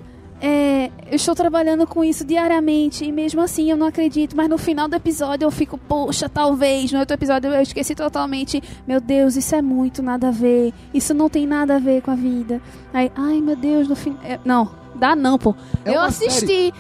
é, 0.45 0.91
eu 1.09 1.15
estou 1.15 1.37
trabalhando 1.37 1.87
com 1.87 2.03
isso 2.03 2.25
diariamente 2.25 3.05
e 3.05 3.13
mesmo 3.13 3.41
assim 3.41 3.71
eu 3.71 3.77
não 3.77 3.87
acredito, 3.87 4.37
mas 4.37 4.49
no 4.49 4.59
final 4.59 4.89
do 4.89 4.97
episódio 4.97 5.45
eu 5.47 5.51
fico, 5.53 5.79
poxa, 5.79 6.29
talvez. 6.29 6.91
No 6.91 6.99
outro 6.99 7.15
episódio 7.15 7.53
eu 7.53 7.63
esqueci 7.63 7.95
totalmente: 7.95 8.61
meu 8.87 9.01
Deus, 9.01 9.37
isso 9.37 9.55
é 9.55 9.63
muito 9.63 10.03
nada 10.03 10.29
a 10.29 10.33
ver, 10.33 10.73
isso 10.93 11.13
não 11.13 11.29
tem 11.29 11.47
nada 11.47 11.77
a 11.77 11.79
ver 11.79 12.03
com 12.03 12.11
a 12.11 12.15
vida. 12.17 12.61
Aí, 12.93 13.13
ai 13.15 13.41
meu 13.41 13.55
Deus, 13.55 13.87
no 13.87 13.95
final. 13.95 14.19
Não, 14.45 14.71
dá 14.95 15.15
não, 15.15 15.39
pô. 15.39 15.55
É 15.85 15.95
eu 15.95 16.01
assisti. 16.01 16.73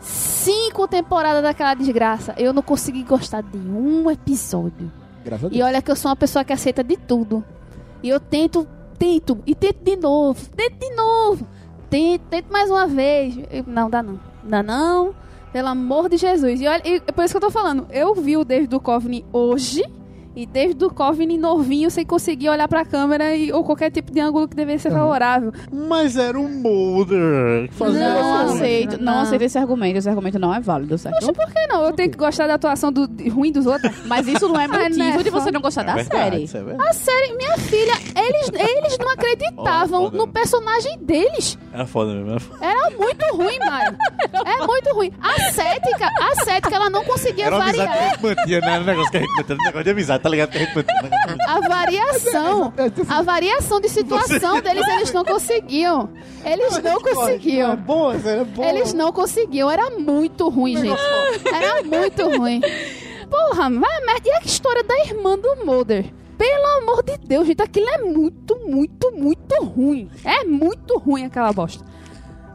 Cinco 0.00 0.88
temporadas 0.88 1.42
daquela 1.42 1.74
desgraça. 1.74 2.34
Eu 2.38 2.52
não 2.52 2.62
consegui 2.62 3.02
gostar 3.02 3.42
de 3.42 3.56
um 3.58 4.10
episódio. 4.10 4.90
E 5.52 5.62
olha 5.62 5.82
que 5.82 5.90
eu 5.90 5.96
sou 5.96 6.08
uma 6.10 6.16
pessoa 6.16 6.44
que 6.44 6.52
aceita 6.52 6.82
de 6.82 6.96
tudo. 6.96 7.44
E 8.02 8.08
eu 8.08 8.18
tento, 8.18 8.66
tento, 8.98 9.38
e 9.46 9.54
tento 9.54 9.84
de 9.84 9.96
novo, 9.96 10.48
tento 10.56 10.78
de 10.78 10.90
novo. 10.94 11.46
Tento, 11.90 12.22
tento 12.30 12.50
mais 12.50 12.70
uma 12.70 12.86
vez. 12.86 13.38
Eu- 13.50 13.64
não, 13.66 13.90
dá 13.90 14.02
não. 14.02 14.18
Dá 14.42 14.62
não. 14.62 15.14
Pelo 15.52 15.68
amor 15.68 16.08
de 16.08 16.16
Jesus. 16.16 16.60
E 16.60 16.66
olha, 16.66 16.82
e 16.86 17.02
é 17.06 17.12
por 17.12 17.24
isso 17.24 17.34
que 17.34 17.36
eu 17.36 17.40
tô 17.48 17.50
falando. 17.50 17.86
Eu 17.90 18.14
vi 18.14 18.36
o 18.36 18.44
David 18.44 18.68
Duchovny 18.68 19.24
hoje. 19.32 19.82
E 20.40 20.46
David 20.46 20.78
Duchovny 20.78 21.36
novinho, 21.36 21.90
sem 21.90 22.02
conseguir 22.02 22.48
olhar 22.48 22.66
pra 22.66 22.82
câmera 22.82 23.36
e, 23.36 23.52
ou 23.52 23.62
qualquer 23.62 23.90
tipo 23.90 24.10
de 24.10 24.20
ângulo 24.20 24.48
que 24.48 24.56
deveria 24.56 24.78
ser 24.78 24.90
favorável. 24.90 25.52
Mas 25.70 26.16
era 26.16 26.38
um 26.40 26.48
Mulder. 26.48 27.68
que 27.68 27.74
fazia 27.74 28.08
Não, 28.14 28.36
aceito, 28.54 28.96
não, 28.96 29.12
não. 29.16 29.20
aceito 29.20 29.42
esse 29.42 29.58
argumento. 29.58 29.98
Esse 29.98 30.08
argumento 30.08 30.38
não 30.38 30.54
é 30.54 30.58
válido, 30.60 30.96
certo? 30.96 31.18
Poxa, 31.20 31.32
por 31.34 31.52
que 31.52 31.66
não? 31.66 31.84
Eu 31.84 31.92
tenho 31.92 32.10
que 32.10 32.16
gostar 32.16 32.46
da 32.46 32.54
atuação 32.54 32.90
do, 32.90 33.06
ruim 33.30 33.52
dos 33.52 33.66
outros. 33.66 33.92
Mas 34.06 34.26
isso 34.26 34.48
não 34.48 34.58
é 34.58 34.66
motivo 34.68 34.96
né, 34.98 35.22
de 35.22 35.28
você 35.28 35.50
não 35.50 35.60
gostar 35.60 35.82
É 35.82 35.84
da 35.84 35.94
verdade, 35.96 36.48
série. 36.48 36.70
é. 36.70 36.76
A 36.88 36.92
série, 36.94 37.32
minha 37.36 37.58
filha, 37.58 37.92
eles, 38.16 38.50
eles 38.54 38.96
não 38.98 39.10
acreditavam 39.12 40.04
foda, 40.04 40.16
no 40.16 40.26
personagem 40.26 40.98
deles. 41.02 41.58
É 41.74 41.84
foda 41.84 42.14
mesmo. 42.14 42.34
É 42.36 42.38
foda. 42.40 42.64
Era 42.66 42.90
muito 42.96 43.24
ruim, 43.36 43.58
Mário. 43.58 43.94
É 44.46 44.66
muito 44.66 44.94
ruim. 44.94 45.12
A 45.20 45.50
cética, 45.52 46.08
a 46.22 46.44
cética, 46.44 46.74
ela 46.76 46.88
não 46.88 47.04
conseguia 47.04 47.44
Era 47.44 47.56
uma 47.56 47.64
amizade 47.66 47.88
que 47.90 47.92
a 47.92 47.98
variar. 48.00 48.14
gente 48.14 48.22
mantinha, 48.36 48.60
né? 48.60 48.66
Era 48.72 48.80
um 48.82 48.86
negócio 48.86 49.10
que 49.10 49.16
a 49.16 49.20
gente 49.20 49.30
mantinha. 49.36 49.44
Era 49.50 49.54
um 49.60 49.64
negócio 49.64 49.84
de 49.84 49.90
amizade, 49.90 50.22
tá 50.22 50.28
ligado? 50.30 50.50
A 50.56 50.58
né? 50.58 51.36
A 51.46 51.60
variação, 51.68 52.72
É, 52.76 52.90
tipo, 52.90 53.12
a 53.12 53.22
variação 53.22 53.80
de 53.80 53.88
situação 53.88 54.60
deles, 54.62 54.86
eles 54.88 55.12
não 55.12 55.24
conseguiam. 55.24 56.10
Eles 56.44 56.82
não 56.82 56.96
É 56.96 57.00
conseguiam. 57.00 57.76
boa, 57.76 58.14
é 58.16 58.44
boa. 58.44 58.68
Eles 58.68 58.92
não 58.94 59.12
conseguiam. 59.12 59.70
Era 59.70 59.90
muito 59.90 60.48
ruim, 60.48 60.76
gente. 60.76 61.00
Era 61.52 61.82
muito 61.82 62.38
ruim. 62.38 62.60
Porra, 63.28 63.68
merda. 63.70 64.22
E 64.24 64.30
a 64.32 64.40
história 64.44 64.82
da 64.82 64.98
irmã 65.04 65.38
do 65.38 65.64
Mulder? 65.64 66.06
Pelo 66.36 66.66
amor 66.78 67.02
de 67.02 67.18
Deus, 67.18 67.46
gente, 67.46 67.60
aquilo 67.62 67.86
é 67.90 67.98
muito, 67.98 68.56
muito, 68.66 69.12
muito 69.12 69.54
ruim. 69.62 70.08
É 70.24 70.42
muito 70.44 70.98
ruim 70.98 71.26
aquela 71.26 71.52
bosta. 71.52 71.84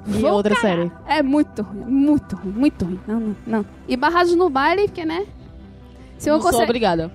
E 0.08 0.12
Vou 0.22 0.32
outra 0.34 0.56
cagar. 0.56 0.72
série? 0.78 0.92
É 1.08 1.22
muito 1.24 1.62
ruim, 1.62 1.84
muito 1.86 2.36
ruim, 2.36 2.52
muito 2.52 2.86
ruim. 2.86 3.00
Não, 3.08 3.20
não, 3.20 3.36
não. 3.46 3.66
E 3.88 3.96
Barrados 3.96 4.36
no 4.36 4.50
Baile, 4.50 4.84
porque, 4.88 5.06
né? 5.06 5.26
Se, 6.26 6.30
eu 6.30 6.34
Não 6.34 6.42
sou 6.42 6.50
consigo- 6.52 6.64
obrigada. 6.64 7.12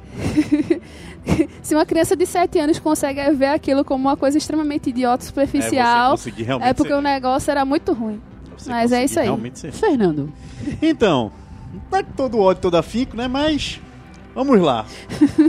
se 1.62 1.74
uma 1.74 1.84
criança 1.84 2.14
de 2.16 2.24
7 2.26 2.58
anos 2.60 2.78
consegue 2.78 3.20
ver 3.32 3.46
aquilo 3.48 3.84
como 3.84 4.08
uma 4.08 4.16
coisa 4.16 4.38
extremamente 4.38 4.90
idiota, 4.90 5.24
É, 5.24 5.26
superficial, 5.26 6.16
realmente 6.16 6.68
é, 6.68 6.72
porque 6.74 6.92
ser- 6.92 6.98
o 6.98 7.02
negócio 7.02 7.50
era 7.50 7.64
muito 7.64 7.92
ruim. 7.92 8.20
você 8.56 8.70
mas 8.70 8.92
é 8.92 9.04
isso 9.04 9.18
aí. 9.18 9.26
Realmente 9.26 9.58
ser. 9.58 9.72
Fernando. 9.72 10.32
Então, 10.80 11.32
não 11.90 11.98
é 11.98 12.02
todo 12.02 12.38
ódio, 12.38 12.62
todo 12.62 12.76
afinco, 12.76 13.16
né? 13.16 13.26
Mas, 13.28 13.80
vamos 14.34 14.60
lá. 14.60 14.84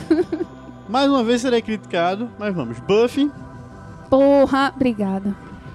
Mais 0.89 1.07
uma 1.09 1.23
vez 1.23 1.41
serei 1.41 1.61
criticado, 1.61 2.29
mas 2.39 2.53
vamos. 2.53 2.79
Buffy. 2.79 3.31
Porra, 4.09 4.73
obrigada. 4.75 5.33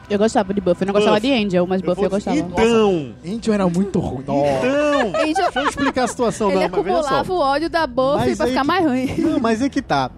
Eu 0.09 0.19
gostava 0.19 0.55
de 0.55 0.61
Buffy. 0.61 0.83
Eu 0.83 0.87
não 0.87 0.95
gostava 0.95 1.21
de 1.21 1.33
Angel, 1.33 1.67
mas 1.67 1.81
eu 1.83 1.87
Buffy 1.89 2.05
eu 2.05 2.11
vou- 2.11 2.17
gostava. 2.19 2.37
Então, 2.37 3.15
Angel 3.27 3.55
era 3.55 3.69
muito 3.69 3.99
ruim. 3.99 4.25
Nossa. 4.27 4.67
então, 4.67 5.21
Angel, 5.21 5.35
deixa 5.35 5.61
eu 5.61 5.69
explicar 5.69 6.05
a 6.05 6.09
situação. 6.09 6.51
ele 6.51 6.61
não, 6.61 6.67
acumulava 6.67 7.33
o 7.33 7.39
ódio 7.39 7.69
da 7.69 7.87
Buffy 7.87 8.29
Mas 8.29 8.37
pra 8.37 8.47
aí 8.47 8.51
ficar 8.53 8.61
que- 8.63 8.67
mais 8.67 8.85
ruim. 8.87 9.15
Não, 9.19 9.41
mas 9.41 9.63
é 9.63 9.69
que 9.69 9.83
tá. 9.83 10.11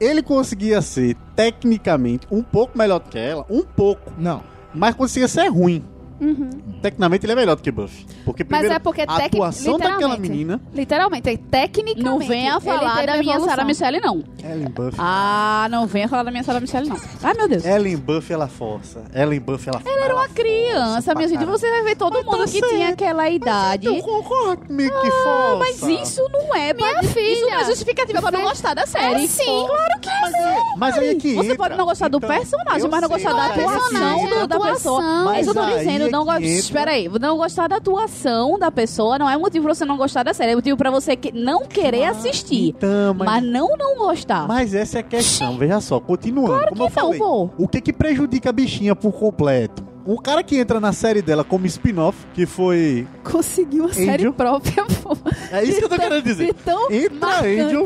Ele 0.00 0.22
conseguia 0.22 0.80
ser, 0.82 1.16
tecnicamente, 1.34 2.26
um 2.30 2.42
pouco 2.42 2.76
melhor 2.76 2.98
do 3.00 3.08
que 3.10 3.18
ela, 3.18 3.44
um 3.50 3.62
pouco, 3.62 4.12
Não. 4.18 4.42
mas 4.74 4.94
conseguia 4.94 5.28
ser 5.28 5.48
ruim. 5.48 5.82
Uhum. 6.20 6.50
Tecnicamente 6.82 7.26
ele 7.26 7.32
é 7.32 7.36
melhor 7.36 7.56
do 7.56 7.62
que 7.62 7.70
Buffy. 7.70 8.06
Porque 8.24 8.42
Mas 8.44 8.60
primeiro, 8.60 8.74
é 8.74 8.78
porque 8.78 9.02
a 9.02 9.06
tec- 9.06 9.26
atuação 9.34 9.78
daquela 9.78 10.16
menina, 10.16 10.60
Literalmente, 10.74 11.28
é 11.30 11.36
tecnicamente. 11.36 12.02
Não 12.02 12.18
venha 12.18 12.58
falar 12.60 13.04
da 13.06 13.16
minha. 13.18 13.40
Sarah 13.40 13.64
Michelle, 13.64 14.00
não. 14.00 14.24
Ellen 14.42 14.68
Buffy. 14.70 14.96
Ah, 14.98 15.66
não 15.70 15.86
venha 15.86 16.08
falar 16.08 16.22
da 16.22 16.30
minha 16.30 16.42
Sarah 16.42 16.60
Michelle, 16.60 16.88
não. 16.88 16.96
Ai, 17.22 17.34
meu 17.34 17.48
Deus. 17.48 17.64
Ellen 17.64 17.96
Buffy 17.96 18.32
ela 18.34 18.48
força. 18.48 19.04
Ellen 19.14 19.40
Buffy 19.40 19.68
ela 19.68 19.80
Ela 19.84 20.04
Era 20.04 20.14
uma 20.14 20.28
criança, 20.28 21.14
minha 21.14 21.28
gente. 21.28 21.44
Você 21.44 21.70
vai 21.70 21.82
ver 21.84 21.96
todo 21.96 22.14
Mas 22.14 22.24
mundo 22.24 22.38
tá 22.38 22.44
que 22.44 22.50
certo. 22.58 22.68
tinha 22.68 22.88
aquela 22.90 23.28
idade. 23.30 23.86
Eu 23.86 23.96
concordo 24.02 24.66
comigo 24.66 25.00
que 25.00 25.10
força. 25.10 25.56
Mas 25.58 25.82
isso 25.82 26.22
não 26.32 26.54
é, 26.56 26.72
Minha 26.72 26.94
mas 26.94 27.12
filha. 27.12 27.32
isso 27.32 27.46
não 27.46 27.58
é 27.58 27.64
justificativa 27.66 28.20
pra 28.22 28.30
não 28.30 28.42
gostar 28.42 28.74
da 28.74 28.86
série. 28.86 29.24
É, 29.24 29.26
sim. 29.26 29.44
claro 29.66 30.00
que 30.00 30.08
Mas, 30.20 30.34
é- 30.34 30.58
mas 30.76 30.98
aí 30.98 31.08
é 31.08 31.14
que 31.14 31.34
Você 31.34 31.44
entra. 31.46 31.56
pode 31.56 31.76
não 31.76 31.84
gostar 31.84 32.08
do 32.08 32.16
Então, 32.18 32.28
personagem, 32.28 32.88
mas 32.88 33.00
não 33.02 33.08
gostar 33.08 33.30
da 33.32 33.36
mas 33.36 33.50
é 33.50 33.54
que 33.54 33.60
atuação 33.60 34.46
da 34.48 34.60
pessoa. 34.60 35.24
Mas 35.24 35.46
eu 35.46 35.54
tô 35.54 35.60
Mas 35.62 35.78
dizendo, 35.78 36.05
não 36.10 36.22
entra. 36.22 36.46
Espera 36.46 36.90
aí, 36.92 37.08
não 37.20 37.36
gostar 37.36 37.68
da 37.68 37.76
atuação 37.76 38.58
da 38.58 38.70
pessoa 38.70 39.18
não 39.18 39.28
é 39.28 39.36
motivo 39.36 39.64
pra 39.64 39.74
você 39.74 39.84
não 39.84 39.96
gostar 39.96 40.22
da 40.22 40.32
série. 40.34 40.52
É 40.52 40.54
motivo 40.54 40.76
pra 40.76 40.90
você 40.90 41.16
que 41.16 41.32
não 41.32 41.66
querer 41.66 42.04
assistir. 42.04 42.68
Então, 42.76 43.14
mas, 43.14 43.26
Mas 43.26 43.44
não 43.44 43.76
não 43.76 43.96
gostar. 43.98 44.46
mas 44.46 44.74
essa 44.74 44.98
é 44.98 45.00
a 45.00 45.02
questão. 45.02 45.56
Veja 45.56 45.80
só, 45.80 46.00
continuando. 46.00 46.48
Claro 46.48 46.72
que 46.72 46.78
não, 46.78 46.90
falei, 46.90 47.18
pô. 47.18 47.50
o 47.58 47.68
que 47.68 47.80
que 47.80 47.92
prejudica 47.92 48.50
a 48.50 48.52
bichinha 48.52 48.94
por 48.94 49.12
completo? 49.12 49.95
Um 50.06 50.16
cara 50.16 50.42
que 50.42 50.56
entra 50.56 50.78
na 50.78 50.92
série 50.92 51.20
dela 51.20 51.42
como 51.42 51.66
spin-off, 51.66 52.16
que 52.32 52.46
foi. 52.46 53.06
Conseguiu 53.24 53.84
uma 53.84 53.92
série 53.92 54.10
Angel. 54.22 54.32
própria, 54.32 54.84
pô. 55.02 55.16
É 55.50 55.64
isso 55.64 55.78
que 55.78 55.84
eu 55.84 55.88
tô 55.88 55.94
De 55.96 56.00
tão- 56.00 56.08
querendo 56.08 56.24
dizer. 56.24 56.46
de 56.46 56.52
tão 56.54 56.92
Entra 56.92 57.18
marcante. 57.18 57.60
Angel, 57.60 57.84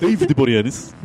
David 0.00 0.34
Boreanaz. 0.34 0.94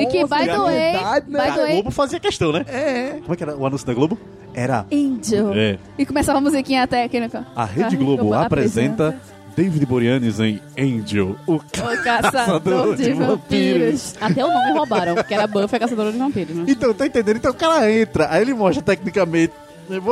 E 0.00 0.06
que, 0.06 0.22
by 0.24 0.46
the 0.46 0.58
way, 0.58 0.92
verdade, 0.92 1.30
né? 1.30 1.38
by 1.44 1.48
A 1.50 1.54
the 1.54 1.60
way, 1.62 1.72
Globo 1.74 1.90
fazia 1.90 2.20
questão, 2.20 2.52
né? 2.52 2.64
É. 2.68 3.18
Como 3.22 3.32
é 3.32 3.36
que 3.36 3.42
era 3.42 3.56
o 3.56 3.66
anúncio 3.66 3.86
da 3.86 3.94
Globo? 3.94 4.18
Era. 4.54 4.86
Angel. 4.92 5.52
É. 5.54 5.78
E 5.98 6.04
começava 6.06 6.38
a 6.38 6.40
musiquinha 6.40 6.86
técnica. 6.86 7.46
A 7.56 7.64
Rede 7.64 7.96
Globo 7.96 8.32
apresenta 8.34 9.16
David 9.56 9.84
Boreanaz 9.86 10.40
em 10.40 10.60
Angel, 10.78 11.36
o 11.46 11.54
O 11.56 11.60
caçador 12.04 12.96
de 12.96 13.12
vampiros. 13.12 14.14
Até 14.20 14.44
o 14.44 14.48
nome 14.52 14.72
roubaram, 14.72 15.14
porque 15.14 15.34
era 15.34 15.46
Buffy 15.46 15.76
a 15.76 15.80
Caçadora 15.80 16.10
de 16.12 16.18
Vampiros, 16.18 16.56
né? 16.56 16.64
Então, 16.68 16.92
tá 16.94 17.06
entendendo? 17.06 17.36
Então 17.36 17.50
o 17.50 17.54
cara 17.54 17.90
entra, 17.92 18.28
aí 18.30 18.42
ele 18.42 18.54
mostra 18.54 18.82
tecnicamente. 18.82 19.52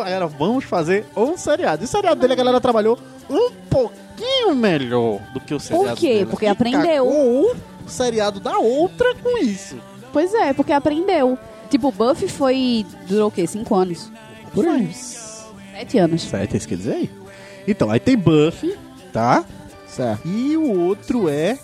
Era, 0.07 0.27
vamos 0.27 0.65
fazer 0.65 1.07
um 1.17 1.37
seriado. 1.39 1.83
E 1.83 1.87
o 1.87 1.89
seriado 1.89 2.21
dele 2.21 2.33
a 2.35 2.37
galera 2.37 2.61
trabalhou 2.61 2.99
um 3.31 3.51
pouquinho 3.71 4.55
melhor 4.55 5.21
do 5.33 5.41
que 5.41 5.55
o 5.55 5.61
seriado 5.61 5.97
quê? 5.97 6.15
dela. 6.19 6.27
Porque 6.31 6.45
E 6.45 6.49
aprendeu. 6.49 7.07
cagou 7.07 7.57
o 7.87 7.89
seriado 7.89 8.41
da 8.41 8.59
outra 8.59 9.15
com 9.23 9.39
isso. 9.39 9.77
Pois 10.13 10.35
é, 10.35 10.53
porque 10.53 10.73
aprendeu. 10.73 11.39
Tipo, 11.71 11.93
Buffy 11.93 12.29
foi. 12.29 12.85
Durou 13.09 13.29
o 13.29 13.31
quê? 13.31 13.47
Cinco 13.47 13.75
anos? 13.75 14.11
Por 14.53 14.67
aí. 14.67 14.93
Sete 14.93 15.99
anos. 15.99 16.23
Sete, 16.23 16.55
é 16.55 16.57
isso 16.59 16.69
que 16.69 16.75
quer 16.77 16.79
dizer 16.83 16.95
aí? 16.95 17.11
Então, 17.69 17.89
aí 17.91 18.01
tem 18.01 18.17
Buffy, 18.19 18.77
tá? 19.13 19.45
Certo. 19.87 20.27
E 20.27 20.57
o 20.57 20.71
outro 20.87 21.29
é 21.29 21.59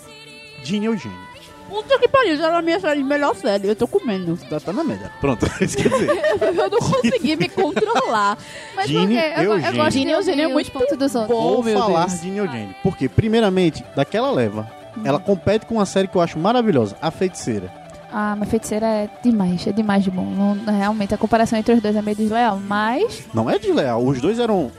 Ginny 0.63 0.85
Eugênio. 0.87 1.27
Puta 1.69 1.99
que 1.99 2.07
pariu, 2.07 2.33
era 2.41 2.57
a 2.57 2.61
minha 2.61 2.79
série, 2.79 3.03
melhor 3.03 3.35
série, 3.35 3.67
eu 3.67 3.75
tô 3.75 3.87
comendo. 3.87 4.37
Tá, 4.49 4.57
tá 4.57 4.71
na 4.71 4.85
média. 4.85 5.11
Pronto, 5.19 5.45
isso 5.61 5.75
quer 5.75 5.89
dizer. 5.89 6.09
Eu 6.41 6.69
não 6.69 6.79
consegui 6.79 7.35
me 7.35 7.49
controlar. 7.49 8.37
Mas 8.73 8.85
por 8.85 8.91
Gene 9.01 9.15
quê? 9.15 9.33
Eu, 9.35 9.41
eu 9.59 9.73
gosto 9.75 9.99
de 9.99 10.07
Eugênio 10.09 10.45
é 10.45 10.47
muito 10.47 10.67
os 10.67 10.71
pontos 10.73 10.97
dos 10.97 11.13
outros. 11.13 11.37
bom. 11.37 11.55
Vou 11.55 11.63
meu 11.63 11.77
falar 11.77 12.07
Deus. 12.07 12.23
Eugênio. 12.23 12.73
Porque, 12.81 13.09
primeiramente, 13.09 13.83
daquela 13.93 14.31
leva, 14.31 14.71
ela 15.03 15.19
compete 15.19 15.65
com 15.65 15.75
uma 15.75 15.85
série 15.85 16.07
que 16.07 16.15
eu 16.15 16.21
acho 16.21 16.39
maravilhosa, 16.39 16.95
A 17.01 17.11
Feiticeira. 17.11 17.69
Ah, 18.13 18.35
mas 18.39 18.49
feiticeira 18.49 18.85
é 18.85 19.09
demais, 19.21 19.67
é 19.67 19.71
demais 19.73 20.01
de 20.01 20.09
bom. 20.09 20.23
Não- 20.23 20.73
realmente, 20.73 21.13
a 21.13 21.17
comparação 21.17 21.59
entre 21.59 21.73
os 21.73 21.81
dois 21.81 21.93
é 21.93 22.01
meio 22.01 22.15
desleal, 22.15 22.57
mas... 22.65 23.25
Não 23.33 23.49
é 23.49 23.59
desleal, 23.59 24.01
os 24.03 24.21
dois 24.21 24.39
eram 24.39 24.71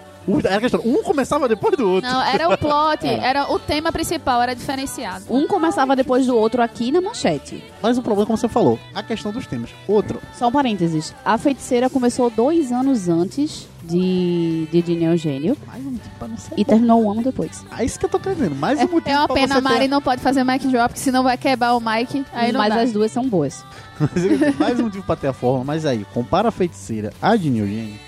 Era 0.44 0.56
a 0.56 0.60
questão, 0.60 0.80
um 0.84 1.02
começava 1.02 1.48
depois 1.48 1.76
do 1.76 1.88
outro. 1.88 2.10
Não, 2.10 2.22
era 2.22 2.48
o 2.48 2.58
plot, 2.58 3.06
era 3.06 3.52
o 3.52 3.58
tema 3.58 3.90
principal, 3.90 4.42
era 4.42 4.54
diferenciado. 4.54 5.24
Um 5.30 5.46
começava 5.46 5.96
depois 5.96 6.26
do 6.26 6.36
outro 6.36 6.62
aqui 6.62 6.92
na 6.92 7.00
manchete. 7.00 7.62
Mas 7.82 7.96
o 7.96 8.02
problema, 8.02 8.26
como 8.26 8.36
você 8.38 8.48
falou, 8.48 8.78
a 8.94 9.02
questão 9.02 9.32
dos 9.32 9.46
temas. 9.46 9.70
Outro, 9.86 10.20
Só 10.34 10.48
um 10.48 10.52
parênteses. 10.52 11.14
A 11.24 11.38
feiticeira 11.38 11.88
começou 11.88 12.30
dois 12.30 12.72
anos 12.72 13.08
antes 13.08 13.68
de, 13.82 14.68
de 14.70 14.82
Dini 14.82 15.04
Eugênio 15.04 15.56
mais 15.66 15.84
um 15.84 15.92
motivo 15.92 16.14
pra 16.18 16.28
não 16.28 16.36
ser 16.36 16.52
e 16.56 16.64
terminou 16.64 17.02
um 17.02 17.10
ano 17.10 17.22
depois. 17.22 17.64
É 17.76 17.84
isso 17.84 17.98
que 17.98 18.04
eu 18.04 18.10
tô 18.10 18.18
querendo. 18.18 18.54
Mais 18.54 18.78
um 18.78 18.88
motivo 18.88 19.08
É 19.08 19.16
uma 19.16 19.26
pra 19.26 19.34
pena, 19.36 19.58
a 19.58 19.60
Mari 19.60 19.80
ter... 19.80 19.88
não 19.88 20.02
pode 20.02 20.20
fazer 20.20 20.44
mic 20.44 20.66
drop, 20.66 20.92
que 20.92 21.00
senão 21.00 21.22
vai 21.22 21.36
quebrar 21.36 21.74
o 21.74 21.80
mic. 21.80 22.24
Aí 22.32 22.52
Mas 22.52 22.74
dá. 22.74 22.80
as 22.82 22.92
duas 22.92 23.10
são 23.10 23.28
boas. 23.28 23.64
mais 24.58 24.78
um 24.78 24.84
motivo 24.84 25.04
pra 25.04 25.16
ter 25.16 25.28
a 25.28 25.32
forma. 25.32 25.64
Mas 25.64 25.86
aí, 25.86 26.04
compara 26.12 26.48
a 26.48 26.52
feiticeira 26.52 27.12
a 27.20 27.36
de 27.36 27.48
Eugênio. 27.48 27.98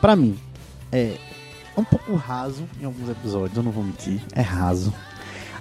Pra 0.00 0.14
mim, 0.16 0.38
é 0.92 1.16
um 1.78 1.84
pouco 1.84 2.14
raso 2.16 2.64
em 2.80 2.84
alguns 2.84 3.08
episódios, 3.08 3.56
eu 3.56 3.62
não 3.62 3.70
vou 3.72 3.82
mentir. 3.84 4.20
É 4.34 4.40
raso. 4.42 4.92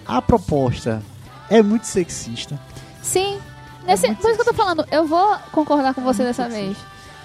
A 0.06 0.22
proposta 0.22 1.02
é 1.49 1.61
muito 1.61 1.85
sexista. 1.85 2.60
Sim. 3.02 3.39
Nesse, 3.85 4.07
muito 4.07 4.22
por 4.22 4.30
isso 4.31 4.44
que 4.44 4.49
eu 4.49 4.53
tô 4.53 4.57
falando, 4.61 4.85
eu 4.91 5.06
vou 5.07 5.35
concordar 5.52 5.94
com 5.94 6.02
você 6.02 6.23
muito 6.23 6.35
dessa 6.38 6.49
vez. 6.49 6.76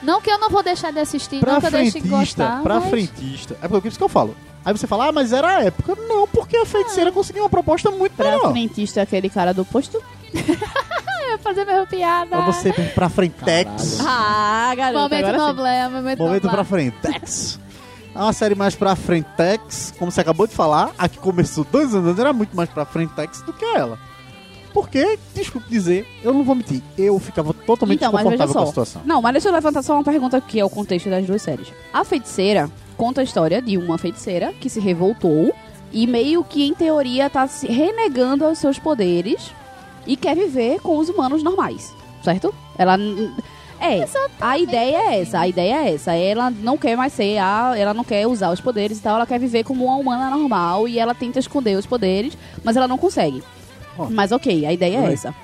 Não 0.02 0.20
que 0.20 0.30
eu 0.30 0.38
não 0.38 0.50
vou 0.50 0.62
deixar 0.62 0.92
de 0.92 0.98
assistir, 0.98 1.40
Pra 1.40 1.54
não 1.54 1.60
que 1.60 1.66
eu 1.66 1.70
deixe 1.70 2.00
de 2.00 2.08
frentista, 2.08 2.44
gostar. 2.44 2.62
pra 2.62 2.80
mas... 2.80 2.90
frentista. 2.90 3.56
É 3.62 3.68
por 3.68 3.84
isso 3.86 3.96
que 3.98 4.04
eu 4.04 4.08
falo. 4.08 4.34
Aí 4.64 4.72
você 4.72 4.86
fala, 4.86 5.08
ah, 5.08 5.12
mas 5.12 5.32
era 5.32 5.56
a 5.58 5.64
época. 5.64 5.96
Não, 5.96 6.26
porque 6.28 6.56
a 6.56 6.64
feiticeira 6.66 7.10
conseguiu 7.10 7.42
uma 7.42 7.48
proposta 7.50 7.90
muito 7.90 8.12
Pra 8.14 8.30
melhor. 8.32 8.50
frentista, 8.52 9.02
aquele 9.02 9.28
cara 9.28 9.52
do 9.52 9.64
posto. 9.64 10.00
Eu 11.22 11.30
ia 11.30 11.38
fazer 11.38 11.64
minha 11.64 11.86
piada. 11.86 12.26
Pra 12.28 12.40
você, 12.46 12.72
pra 12.72 13.08
frentex. 13.08 13.98
Ah, 14.04 14.72
garoto. 14.76 15.02
Momento 15.02 15.24
agora 15.26 15.38
noblé, 15.38 15.88
momento, 15.88 16.18
Momento 16.18 16.42
noblé. 16.44 16.56
pra 16.56 16.64
frentex. 16.64 17.60
É 18.14 18.18
uma 18.18 18.32
série 18.32 18.54
mais 18.54 18.74
pra 18.74 18.94
frentex, 18.94 19.94
como 19.98 20.10
você 20.10 20.20
acabou 20.20 20.46
de 20.46 20.54
falar. 20.54 20.92
A 20.98 21.08
que 21.08 21.18
começou 21.18 21.64
dois 21.70 21.94
anos 21.94 22.18
era 22.18 22.32
muito 22.32 22.54
mais 22.54 22.68
pra 22.68 22.84
frentex 22.84 23.42
do 23.42 23.52
que 23.52 23.64
ela. 23.64 23.98
Porque, 24.72 25.18
desculpe 25.34 25.68
dizer, 25.68 26.06
eu 26.22 26.32
não 26.32 26.42
vou 26.44 26.54
mentir, 26.54 26.82
eu 26.96 27.18
ficava 27.18 27.52
totalmente 27.52 27.98
Então, 27.98 28.10
desconfortável 28.10 28.54
com 28.54 28.62
a 28.62 28.66
situação. 28.66 29.02
Não, 29.04 29.20
mas 29.20 29.32
deixa 29.32 29.48
eu 29.48 29.52
levantar 29.52 29.82
só 29.82 29.94
uma 29.94 30.04
pergunta 30.04 30.40
que 30.40 30.58
é 30.58 30.64
o 30.64 30.70
contexto 30.70 31.10
das 31.10 31.26
duas 31.26 31.42
séries. 31.42 31.72
A 31.92 32.04
feiticeira 32.04 32.70
conta 32.96 33.20
a 33.20 33.24
história 33.24 33.60
de 33.60 33.76
uma 33.76 33.98
feiticeira 33.98 34.52
que 34.54 34.70
se 34.70 34.80
revoltou 34.80 35.54
e 35.92 36.06
meio 36.06 36.42
que, 36.42 36.66
em 36.66 36.74
teoria, 36.74 37.28
tá 37.28 37.46
se 37.46 37.66
renegando 37.66 38.46
aos 38.46 38.58
seus 38.58 38.78
poderes 38.78 39.50
e 40.06 40.16
quer 40.16 40.34
viver 40.34 40.80
com 40.80 40.96
os 40.96 41.08
humanos 41.10 41.42
normais, 41.42 41.92
certo? 42.24 42.54
Ela... 42.78 42.96
É, 43.82 44.06
a 44.40 44.58
ideia 44.58 44.96
é 44.96 45.20
essa, 45.20 45.40
a 45.40 45.48
ideia 45.48 45.74
é 45.84 45.94
essa. 45.94 46.12
Ela 46.14 46.50
não 46.50 46.78
quer 46.78 46.96
mais 46.96 47.12
ser 47.12 47.38
a. 47.38 47.74
Ela 47.76 47.92
não 47.92 48.04
quer 48.04 48.26
usar 48.26 48.50
os 48.50 48.60
poderes 48.60 48.98
e 48.98 49.02
tal, 49.02 49.16
ela 49.16 49.26
quer 49.26 49.40
viver 49.40 49.64
como 49.64 49.84
uma 49.86 49.96
humana 49.96 50.30
normal 50.30 50.86
e 50.86 50.98
ela 50.98 51.14
tenta 51.14 51.38
esconder 51.38 51.76
os 51.76 51.86
poderes, 51.86 52.36
mas 52.62 52.76
ela 52.76 52.86
não 52.86 52.96
consegue. 52.96 53.42
Ó. 53.98 54.08
Mas 54.08 54.30
ok, 54.32 54.64
a 54.64 54.72
ideia 54.72 54.98
é 54.98 55.12
essa. 55.12 55.34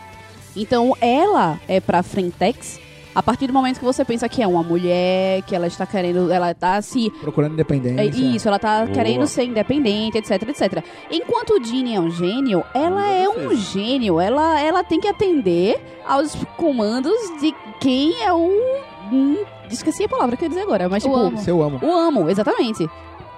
Então 0.56 0.96
ela 1.00 1.60
é 1.68 1.80
pra 1.80 2.02
Frentex 2.02 2.80
a 3.18 3.22
partir 3.22 3.48
do 3.48 3.52
momento 3.52 3.80
que 3.80 3.84
você 3.84 4.04
pensa 4.04 4.28
que 4.28 4.40
é 4.40 4.46
uma 4.46 4.62
mulher, 4.62 5.42
que 5.42 5.52
ela 5.52 5.66
está 5.66 5.84
querendo. 5.84 6.30
Ela 6.30 6.54
tá 6.54 6.80
se. 6.80 7.10
Procurando 7.20 7.54
independência. 7.54 8.00
É 8.00 8.06
isso, 8.06 8.46
ela 8.46 8.60
tá 8.60 8.84
Boa. 8.84 8.94
querendo 8.94 9.26
ser 9.26 9.42
independente, 9.42 10.18
etc, 10.18 10.40
etc. 10.48 10.84
Enquanto 11.10 11.54
o 11.54 11.58
Dini 11.58 11.96
é 11.96 12.00
um 12.00 12.12
gênio, 12.12 12.62
ela 12.72 13.10
é 13.10 13.28
um 13.28 13.56
gênio. 13.56 14.20
Ela, 14.20 14.60
ela 14.60 14.84
tem 14.84 15.00
que 15.00 15.08
atender 15.08 15.80
aos 16.06 16.32
comandos 16.56 17.12
de 17.40 17.52
quem 17.80 18.22
é 18.22 18.32
o. 18.32 18.52
Esqueci 19.68 20.04
a 20.04 20.08
palavra 20.08 20.36
que 20.36 20.44
eu 20.44 20.46
ia 20.46 20.50
dizer 20.50 20.62
agora, 20.62 20.88
mas 20.88 21.04
O 21.04 21.08
tipo. 21.08 21.18
amo. 21.18 21.38
Se 21.38 21.50
eu 21.50 21.60
amo. 21.60 21.80
O 21.82 21.92
amo, 21.92 22.30
exatamente. 22.30 22.88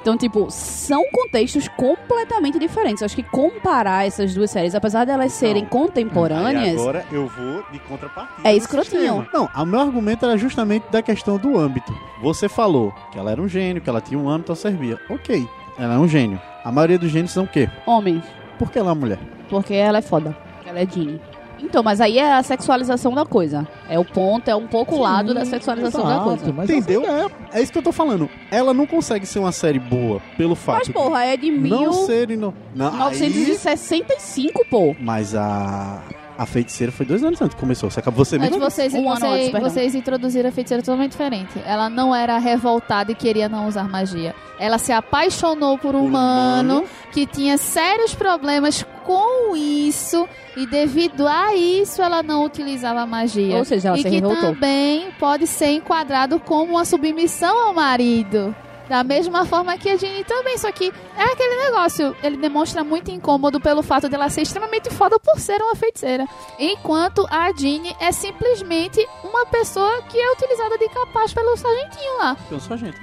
Então, 0.00 0.16
tipo, 0.16 0.46
são 0.50 1.04
contextos 1.12 1.68
completamente 1.68 2.58
diferentes. 2.58 3.02
Eu 3.02 3.06
acho 3.06 3.14
que 3.16 3.22
comparar 3.22 4.06
essas 4.06 4.34
duas 4.34 4.50
séries, 4.50 4.74
apesar 4.74 5.04
de 5.04 5.10
elas 5.10 5.32
serem 5.32 5.62
Aí 5.64 5.68
contemporâneas, 5.68 6.80
agora 6.80 7.04
eu 7.12 7.26
vou 7.28 7.62
de 7.70 7.78
contrapartida. 7.80 8.48
É 8.48 8.56
escrotinho. 8.56 9.28
Não, 9.32 9.48
o 9.54 9.66
meu 9.66 9.80
argumento 9.80 10.24
era 10.24 10.38
justamente 10.38 10.86
da 10.90 11.02
questão 11.02 11.36
do 11.36 11.58
âmbito. 11.58 11.92
Você 12.22 12.48
falou 12.48 12.94
que 13.12 13.18
ela 13.18 13.30
era 13.30 13.40
um 13.42 13.48
gênio, 13.48 13.82
que 13.82 13.90
ela 13.90 14.00
tinha 14.00 14.18
um 14.18 14.28
âmbito, 14.28 14.52
ela 14.52 14.56
servia. 14.56 14.98
Ok, 15.10 15.46
ela 15.78 15.94
é 15.94 15.98
um 15.98 16.08
gênio. 16.08 16.40
A 16.64 16.72
maioria 16.72 16.98
dos 16.98 17.10
gênios 17.10 17.30
são 17.32 17.44
o 17.44 17.48
quê? 17.48 17.68
homens, 17.86 18.24
Porque 18.58 18.78
ela 18.78 18.88
é 18.88 18.92
uma 18.92 19.00
mulher. 19.00 19.18
porque 19.48 19.74
ela 19.74 19.98
é 19.98 20.02
foda. 20.02 20.36
Ela 20.66 20.80
é 20.80 20.86
Dini. 20.86 21.20
Então, 21.62 21.82
mas 21.82 22.00
aí 22.00 22.18
é 22.18 22.32
a 22.32 22.42
sexualização 22.42 23.14
da 23.14 23.24
coisa. 23.24 23.66
É 23.88 23.98
o 23.98 24.04
ponto, 24.04 24.48
é 24.48 24.54
um 24.54 24.66
pouco 24.66 24.96
o 24.96 25.00
lado 25.00 25.34
da 25.34 25.44
sexualização 25.44 26.06
da 26.06 26.20
coisa. 26.20 26.52
Mas 26.52 26.70
Entendeu? 26.70 27.02
assim, 27.04 27.32
é. 27.52 27.58
É 27.58 27.62
isso 27.62 27.72
que 27.72 27.78
eu 27.78 27.82
tô 27.82 27.92
falando. 27.92 28.28
Ela 28.50 28.72
não 28.72 28.86
consegue 28.86 29.26
ser 29.26 29.38
uma 29.38 29.52
série 29.52 29.78
boa 29.78 30.20
pelo 30.36 30.54
fato 30.54 30.78
Mas, 30.86 30.88
porra, 30.88 31.24
é 31.24 31.36
de 31.36 31.50
de 31.50 31.68
não 31.68 31.92
ser... 31.92 32.28
Não, 32.28 32.54
não, 32.74 33.06
aí- 33.06 33.18
1965, 33.18 34.64
pô. 34.70 34.94
Mas 35.00 35.34
a... 35.34 36.00
A 36.40 36.46
feiticeira 36.46 36.90
foi 36.90 37.04
dois 37.04 37.22
anos 37.22 37.38
antes 37.42 37.54
que 37.54 37.60
começou. 37.60 37.90
Você 37.90 38.00
acabou 38.00 38.24
você 38.24 38.38
Mas 38.38 38.48
mesmo. 38.48 38.64
vocês, 38.64 38.94
Um 38.94 39.04
vocês, 39.04 39.30
antes, 39.30 39.50
perdão. 39.50 39.68
vocês 39.70 39.94
introduziram 39.94 40.48
a 40.48 40.52
feiticeira 40.52 40.82
totalmente 40.82 41.10
diferente. 41.10 41.60
Ela 41.66 41.90
não 41.90 42.14
era 42.14 42.38
revoltada 42.38 43.12
e 43.12 43.14
queria 43.14 43.46
não 43.46 43.68
usar 43.68 43.86
magia. 43.86 44.34
Ela 44.58 44.78
se 44.78 44.90
apaixonou 44.90 45.76
por 45.76 45.94
um 45.94 45.98
Por 45.98 46.04
um 46.04 46.06
humano 46.06 46.72
humano. 46.78 46.88
que 47.12 47.26
tinha 47.26 47.58
sérios 47.58 48.14
problemas 48.14 48.82
com 49.04 49.54
isso 49.54 50.26
e 50.56 50.66
devido 50.66 51.28
a 51.28 51.54
isso 51.54 52.00
ela 52.00 52.22
não 52.22 52.42
utilizava 52.46 53.04
magia. 53.04 53.58
Ou 53.58 53.64
seja, 53.66 53.88
ela 53.88 53.98
e 53.98 54.02
se 54.02 54.08
que 54.08 54.14
revoltou. 54.14 54.40
também 54.40 55.10
pode 55.18 55.46
ser 55.46 55.72
enquadrado 55.72 56.40
como 56.40 56.72
uma 56.72 56.86
submissão 56.86 57.66
ao 57.66 57.74
marido. 57.74 58.56
Da 58.90 59.04
mesma 59.04 59.46
forma 59.46 59.78
que 59.78 59.88
a 59.88 59.96
Jenny 59.96 60.24
também, 60.24 60.58
só 60.58 60.72
que 60.72 60.92
é 61.16 61.22
aquele 61.22 61.54
negócio, 61.62 62.16
ele 62.24 62.36
demonstra 62.36 62.82
muito 62.82 63.08
incômodo 63.08 63.60
pelo 63.60 63.84
fato 63.84 64.08
dela 64.08 64.28
ser 64.28 64.42
extremamente 64.42 64.90
foda 64.90 65.16
por 65.20 65.38
ser 65.38 65.62
uma 65.62 65.76
feiticeira. 65.76 66.26
Enquanto 66.58 67.24
a 67.30 67.52
Jeanne 67.52 67.94
é 68.00 68.10
simplesmente 68.10 69.06
uma 69.22 69.46
pessoa 69.46 70.02
que 70.08 70.18
é 70.18 70.32
utilizada 70.32 70.76
de 70.76 70.88
capaz 70.88 71.32
pelo 71.32 71.56
sargentinho 71.56 72.18
lá. 72.18 72.36
Eu 72.50 72.58
sou 72.58 72.74
a 72.74 72.76
gente. 72.76 72.98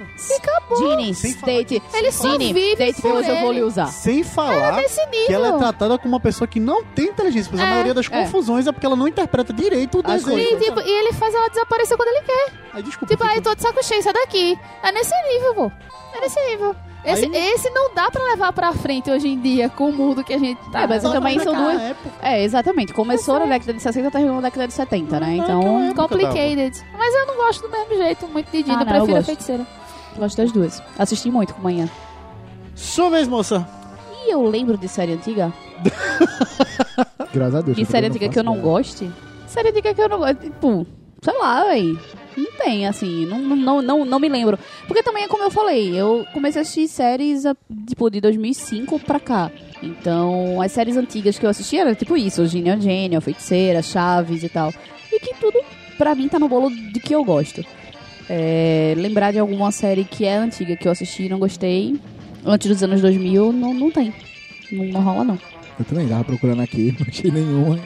Dini, 0.76 1.14
Sem 1.14 1.32
falar 1.32 1.52
date. 1.54 1.82
Ele 1.94 2.12
só 2.12 2.32
Dini, 2.36 2.52
vive 2.52 2.76
date 2.76 2.96
que 2.96 3.00
por 3.02 3.12
hoje 3.12 3.30
eu 3.30 3.36
vou 3.36 3.50
ele. 3.50 3.60
lhe 3.60 3.64
usar. 3.64 3.86
Sem 3.86 4.22
falar 4.22 4.72
Nesse 4.76 5.00
nível. 5.06 5.26
que 5.26 5.32
ela 5.32 5.48
é 5.48 5.58
tratada 5.58 5.96
como 5.98 6.14
uma 6.16 6.20
pessoa 6.20 6.46
que 6.46 6.60
não 6.60 6.84
tem 6.84 7.06
inteligência. 7.06 7.48
Pois 7.50 7.62
a 7.62 7.66
É, 7.66 7.70
maioria 7.70 7.94
das 7.94 8.06
é. 8.06 8.10
confusões 8.10 8.66
é 8.66 8.72
porque 8.72 8.84
ela 8.84 8.94
não 8.96 9.08
interpreta 9.08 9.54
direito 9.54 10.00
o 10.00 10.02
As 10.04 10.22
desenho. 10.24 10.38
E, 10.38 10.56
tipo, 10.66 10.80
e 10.82 10.90
ele 10.90 11.14
faz 11.14 11.34
ela 11.34 11.48
desaparecer 11.48 11.96
quando 11.96 12.08
ele 12.10 12.26
quer. 12.26 12.52
Aí, 12.74 12.82
desculpa. 12.82 13.06
Tipo, 13.14 13.24
aí 13.24 13.40
tô 13.40 13.54
de 13.54 13.62
saco 13.62 13.82
cheio, 13.82 14.02
sai 14.02 14.12
daqui. 14.12 14.58
É 14.82 14.92
nesse 14.92 15.14
nível, 15.32 15.54
pô. 15.54 15.72
É 16.14 16.20
nesse 16.20 16.40
nível. 16.50 16.74
Esse, 17.04 17.24
Aí- 17.26 17.36
esse 17.54 17.70
não 17.70 17.94
dá 17.94 18.10
pra 18.10 18.22
levar 18.24 18.52
pra 18.52 18.72
frente 18.72 19.08
hoje 19.10 19.28
em 19.28 19.40
dia 19.40 19.68
com 19.68 19.88
o 19.88 19.92
mundo 19.92 20.24
que 20.24 20.34
a 20.34 20.38
gente 20.38 20.58
tá. 20.70 20.82
É, 20.82 20.86
mas 20.86 21.02
também 21.02 21.38
são 21.38 21.54
duas. 21.54 21.80
época. 21.80 22.10
É, 22.20 22.42
exatamente. 22.42 22.92
Começou 22.92 23.38
na 23.38 23.46
década 23.46 23.72
de 23.72 23.80
60 23.80 24.10
terminou 24.10 24.36
na 24.36 24.42
década 24.42 24.66
de 24.66 24.74
70, 24.74 25.20
né? 25.20 25.36
Então, 25.36 25.84
época 25.84 26.02
Complicated. 26.08 26.84
Mas 26.98 27.14
eu 27.14 27.26
não 27.26 27.36
gosto 27.36 27.62
do 27.62 27.68
mesmo 27.70 27.96
jeito, 27.96 28.26
muito 28.28 28.50
de 28.50 28.62
Dini, 28.64 28.76
Ah, 28.76 28.80
eu 28.80 28.86
não, 28.86 28.92
eu 28.96 28.98
prefiro 29.04 29.18
a 29.18 29.22
feiticeira. 29.22 29.66
gosto 30.18 30.36
das 30.36 30.52
duas. 30.52 30.82
Assisti 30.98 31.30
muito 31.30 31.54
com 31.54 31.62
manhã. 31.62 31.88
Sua 32.74 33.10
vez, 33.10 33.28
moça. 33.28 33.66
E 34.26 34.32
eu 34.32 34.42
lembro 34.42 34.76
de 34.76 34.88
série 34.88 35.12
antiga. 35.12 35.52
Graças 37.32 37.54
a 37.54 37.60
Deus. 37.60 37.76
De 37.76 37.84
série 37.84 38.06
antiga 38.06 38.28
que 38.28 38.38
eu 38.38 38.44
não 38.44 38.58
goste. 38.58 39.10
Série 39.46 39.68
antiga 39.70 39.94
que 39.94 40.00
eu 40.00 40.08
não 40.08 40.18
gosto. 40.18 40.36
Tipo, 40.36 40.86
sei 41.22 41.38
lá, 41.38 41.64
véi. 41.64 41.98
Não 42.38 42.52
tem, 42.52 42.86
assim. 42.86 43.26
Não, 43.26 43.40
não, 43.40 43.82
não, 43.82 44.04
não 44.04 44.20
me 44.20 44.28
lembro. 44.28 44.58
Porque 44.86 45.02
também 45.02 45.24
é 45.24 45.28
como 45.28 45.42
eu 45.42 45.50
falei. 45.50 45.94
Eu 45.94 46.24
comecei 46.32 46.60
a 46.60 46.62
assistir 46.62 46.88
séries, 46.88 47.44
ah, 47.44 47.56
tipo, 47.86 48.08
de 48.08 48.20
2005 48.20 48.98
pra 49.00 49.18
cá. 49.18 49.50
Então, 49.82 50.60
as 50.60 50.72
séries 50.72 50.96
antigas 50.96 51.38
que 51.38 51.44
eu 51.44 51.50
assisti 51.50 51.76
era 51.76 51.94
tipo 51.94 52.16
isso. 52.16 52.46
Gênio 52.46 52.80
Gênio, 52.80 53.20
Feiticeira, 53.20 53.82
Chaves 53.82 54.42
e 54.44 54.48
tal. 54.48 54.72
E 55.12 55.18
que 55.18 55.34
tudo, 55.34 55.60
pra 55.96 56.14
mim, 56.14 56.28
tá 56.28 56.38
no 56.38 56.48
bolo 56.48 56.70
de 56.70 57.00
que 57.00 57.14
eu 57.14 57.24
gosto. 57.24 57.64
É, 58.30 58.94
lembrar 58.96 59.32
de 59.32 59.38
alguma 59.38 59.72
série 59.72 60.04
que 60.04 60.24
é 60.24 60.36
antiga, 60.36 60.76
que 60.76 60.86
eu 60.86 60.92
assisti 60.92 61.24
e 61.24 61.28
não 61.28 61.38
gostei. 61.38 61.98
Antes 62.44 62.68
dos 62.68 62.82
anos 62.82 63.00
2000, 63.00 63.52
não, 63.52 63.74
não 63.74 63.90
tem. 63.90 64.12
Não, 64.70 64.84
não 64.84 65.00
rola, 65.00 65.24
não. 65.24 65.38
Eu 65.78 65.84
também 65.84 66.08
tava 66.08 66.24
procurando 66.24 66.60
aqui, 66.60 66.94
não 66.98 67.06
achei 67.08 67.30
nenhuma. 67.30 67.78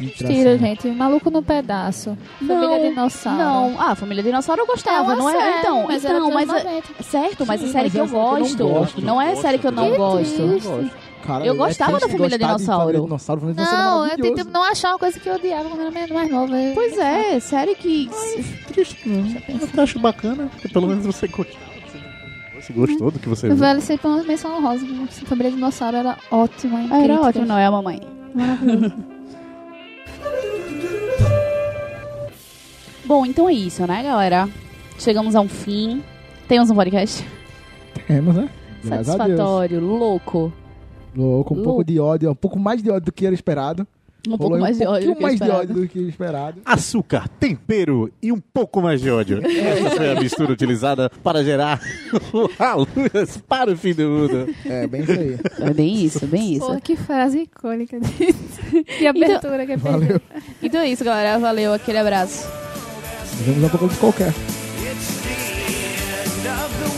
E- 0.00 0.04
e 0.04 0.08
Tira, 0.08 0.28
tracinho. 0.28 0.58
gente. 0.58 0.88
Maluco 0.88 1.30
no 1.30 1.42
pedaço. 1.42 2.16
Família 2.38 2.78
Não, 2.78 2.88
Dinossauro. 2.88 3.38
Não, 3.38 3.74
ah, 3.80 3.94
Família 3.94 4.22
Dinossauro 4.22 4.60
eu 4.62 4.64
É 4.64 4.68
gostava, 4.68 5.02
uma 5.04 5.16
não 5.16 5.28
é? 5.30 5.32
série, 5.32 5.58
então, 5.60 5.86
mas 5.86 6.04
então, 6.04 6.30
mas 6.32 6.48
é- 6.48 6.52
90. 6.64 7.02
certo, 7.02 7.46
mas 7.46 7.60
Sim, 7.60 7.66
a 7.66 7.72
série 7.72 7.84
mas 7.84 7.92
que 7.92 7.98
é 7.98 8.00
eu 8.00 8.06
eu 8.06 8.12
não 8.12 8.38
gosto. 8.40 9.00
Não 9.02 9.22
é 9.22 9.32
a 9.32 9.36
série 9.36 9.58
que 9.58 9.66
eu 9.66 9.72
não 9.72 9.90
Que 9.90 9.96
gosto. 9.96 10.40
Eu. 10.42 10.90
Cara, 11.24 11.46
Eu 11.46 11.56
gostava 11.56 11.96
é 11.96 12.00
da 12.00 12.08
Família 12.08 12.36
Dinossauro. 12.38 12.80
Família 12.82 13.00
Dinossauro. 13.00 13.40
Família 13.40 13.62
é 13.62 13.64
Não, 13.64 13.72
eu 13.94 14.00
maravilhoso. 14.02 14.34
tento 14.34 14.50
não 14.52 14.62
achar 14.62 14.90
uma 14.90 14.98
coisa 14.98 15.18
que 15.18 15.26
eu 15.26 15.34
odiava 15.36 15.68
quando 15.70 15.80
era 15.80 15.90
mais 15.90 16.10
mais 16.10 16.30
nova. 16.30 16.52
Pois 16.74 16.98
é, 16.98 17.40
série 17.40 17.74
que. 17.74 18.10
Triste, 18.68 19.08
não. 19.08 19.24
Eu 19.74 19.82
acho 19.82 19.98
bacana, 19.98 20.48
porque 20.52 20.68
pelo 20.68 20.86
menos 20.88 21.06
você 21.06 21.26
gostou. 21.26 21.56
Você 22.60 22.72
gostou 22.74 23.10
do 23.10 23.18
que 23.18 23.28
você 23.28 23.46
Eu 23.46 23.50
viu. 23.50 23.58
vale 23.58 23.80
sempre 23.80 24.06
uma 24.06 24.22
menção 24.22 24.54
honrosa. 24.56 24.84
Família 25.24 25.50
Dinossauro 25.52 25.96
era 25.96 26.18
ótima. 26.30 26.80
Era 26.94 27.20
ótimo, 27.20 27.46
não 27.46 27.56
é 27.56 27.64
a 27.66 27.70
mamãe. 27.70 28.00
Bom, 33.04 33.26
então 33.26 33.48
é 33.48 33.52
isso, 33.52 33.86
né, 33.86 34.02
galera? 34.02 34.48
Chegamos 34.98 35.34
a 35.36 35.40
um 35.40 35.48
fim. 35.48 36.02
Temos 36.48 36.70
um 36.70 36.74
podcast. 36.74 37.26
Temos, 38.06 38.34
né? 38.34 38.48
Graças 38.82 39.08
a 39.08 39.14
Deus. 39.26 39.38
Satisfatório, 39.38 39.80
louco. 39.80 40.52
Louco, 41.14 41.54
um 41.54 41.56
Louco. 41.56 41.62
pouco 41.62 41.84
de 41.84 42.00
ódio, 42.00 42.30
um 42.30 42.34
pouco 42.34 42.58
mais 42.58 42.82
de 42.82 42.90
ódio 42.90 43.06
do 43.06 43.12
que 43.12 43.24
era 43.26 43.34
esperado. 43.34 43.86
Um 44.28 44.38
pouco 44.38 44.58
mais 44.58 44.78
de 44.78 44.86
ódio. 44.86 45.10
Um 45.10 45.14
pouquinho 45.14 45.22
mais 45.22 45.40
de 45.40 45.50
ódio 45.50 45.74
do 45.74 45.88
que 45.88 45.98
esperado. 46.00 46.60
Açúcar, 46.64 47.28
tempero 47.28 48.10
e 48.22 48.32
um 48.32 48.40
pouco 48.40 48.80
mais 48.80 49.00
de 49.00 49.10
ódio. 49.10 49.40
Essa 49.44 49.90
foi 49.90 50.10
a 50.12 50.20
mistura 50.20 50.52
utilizada 50.52 51.10
para 51.22 51.44
gerar 51.44 51.80
alugas 52.58 53.36
para 53.46 53.72
o 53.72 53.76
fim 53.76 53.92
do 53.94 54.08
mundo. 54.08 54.54
É, 54.64 54.86
bem 54.86 55.02
isso 55.02 55.12
aí. 55.12 55.38
É 55.60 55.74
bem 55.74 56.04
isso, 56.04 56.26
bem 56.26 56.52
isso. 56.54 56.66
Porra, 56.66 56.80
que 56.80 56.96
frase 56.96 57.40
icônica 57.40 57.98
disso. 58.00 58.54
E 59.00 59.06
abertura 59.06 59.66
que 59.66 59.72
é 59.72 59.76
Valeu. 59.76 60.20
Então 60.62 60.80
é 60.80 60.88
isso, 60.88 61.04
galera. 61.04 61.38
Valeu, 61.38 61.72
aquele 61.72 61.98
abraço. 61.98 62.46
Vamos 63.44 63.64
um 63.64 63.68
pouco 63.68 63.88
de 63.88 63.96
qualquer. 63.98 64.28
It's 64.28 65.20
the 65.22 65.30
end 65.30 66.48
of 66.48 66.70
the 66.82 66.93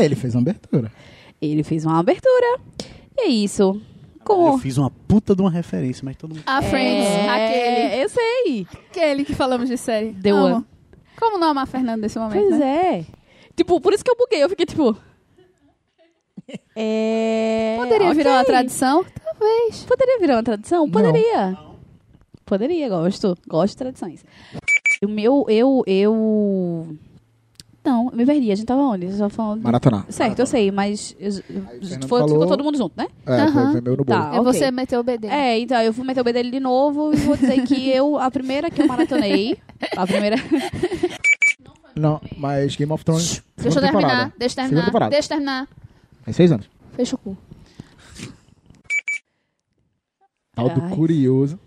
É, 0.00 0.04
ele 0.04 0.14
fez 0.14 0.34
uma 0.34 0.40
abertura. 0.40 0.92
Ele 1.40 1.62
fez 1.62 1.84
uma 1.84 1.98
abertura. 1.98 2.60
E 3.16 3.22
é 3.22 3.28
isso. 3.28 3.62
Eu 3.62 4.24
Como... 4.24 4.58
fiz 4.58 4.78
uma 4.78 4.90
puta 4.90 5.34
de 5.34 5.42
uma 5.42 5.50
referência, 5.50 6.02
mas 6.04 6.16
todo 6.16 6.34
mundo. 6.34 6.42
A 6.46 6.62
Friends, 6.62 7.06
aquele. 7.06 7.80
É, 7.80 8.04
eu 8.04 8.08
sei. 8.08 8.66
Aquele 8.88 9.24
que 9.24 9.34
falamos 9.34 9.68
de 9.68 9.76
série. 9.76 10.12
The 10.14 10.30
Amo. 10.30 10.64
Como 11.18 11.38
não 11.38 11.48
amar 11.48 11.66
Fernando 11.66 12.00
nesse 12.00 12.18
momento, 12.18 12.48
Pois 12.48 12.58
né? 12.58 12.98
é. 12.98 13.04
Tipo, 13.54 13.80
por 13.80 13.92
isso 13.92 14.02
que 14.04 14.10
eu 14.10 14.16
buguei. 14.16 14.42
Eu 14.42 14.48
fiquei 14.48 14.64
tipo... 14.64 14.96
É... 16.74 17.76
Poderia 17.78 18.14
virar 18.14 18.32
uma 18.32 18.44
tradição? 18.44 19.04
Talvez. 19.24 19.84
Poderia 19.84 20.18
virar 20.18 20.36
uma 20.36 20.42
tradição? 20.42 20.86
Não. 20.86 20.90
Poderia. 20.90 21.58
Poderia, 22.44 22.88
gosto. 22.88 23.36
Gosto 23.46 23.72
de 23.72 23.76
tradições. 23.76 24.24
O 25.04 25.08
meu, 25.08 25.44
eu, 25.48 25.82
eu... 25.86 26.96
Não, 27.82 28.10
me 28.12 28.26
perdi. 28.26 28.52
A 28.52 28.54
gente 28.54 28.66
tava 28.66 28.82
onde? 28.82 29.06
Gente 29.08 29.18
tava 29.18 29.30
falando... 29.30 29.62
Maratonar. 29.62 30.04
Certo, 30.10 30.38
eu 30.38 30.46
sei, 30.46 30.70
mas... 30.70 31.16
eu- 31.18 31.32
foi, 31.32 32.18
falou- 32.20 32.28
Ficou 32.28 32.46
todo 32.46 32.62
mundo 32.62 32.76
junto, 32.76 32.92
né? 32.96 33.06
É, 33.24 33.46
foi, 33.50 33.72
foi 33.72 33.80
meu 33.80 33.96
no 33.96 34.04
bolo. 34.04 34.20
Tá. 34.20 34.30
É 34.34 34.40
ok. 34.40 34.52
você 34.52 34.70
meter 34.70 34.98
o 34.98 35.02
BD. 35.02 35.26
É, 35.28 35.58
então, 35.58 35.80
eu 35.80 35.92
vou 35.92 36.04
meter 36.04 36.20
o 36.20 36.24
B 36.24 36.32
dele 36.32 36.50
de 36.50 36.60
novo 36.60 37.12
e 37.14 37.16
vou 37.16 37.36
dizer 37.36 37.62
que 37.66 37.88
eu, 37.88 38.18
a 38.18 38.30
primeira 38.30 38.70
que 38.70 38.82
eu 38.82 38.86
maratonei, 38.86 39.56
a 39.96 40.06
primeira... 40.06 40.36
Não, 41.96 42.20
mas 42.36 42.76
Game 42.76 42.92
of 42.92 43.04
Thrones. 43.04 43.42
Deixa 43.56 43.78
eu 43.78 43.82
terminar, 43.82 44.00
temporada. 44.08 44.32
deixa 44.38 44.52
eu 44.62 44.64
terminar, 44.68 45.10
deixa 45.10 45.26
eu 45.26 45.28
terminar. 45.28 45.68
Tem 46.24 46.32
seis 46.34 46.52
anos. 46.52 46.70
Fecha 46.92 47.14
o 47.14 47.18
cu. 47.18 47.36
Tal 50.54 50.68
do 50.70 50.82
Ai. 50.82 50.90
curioso. 50.90 51.58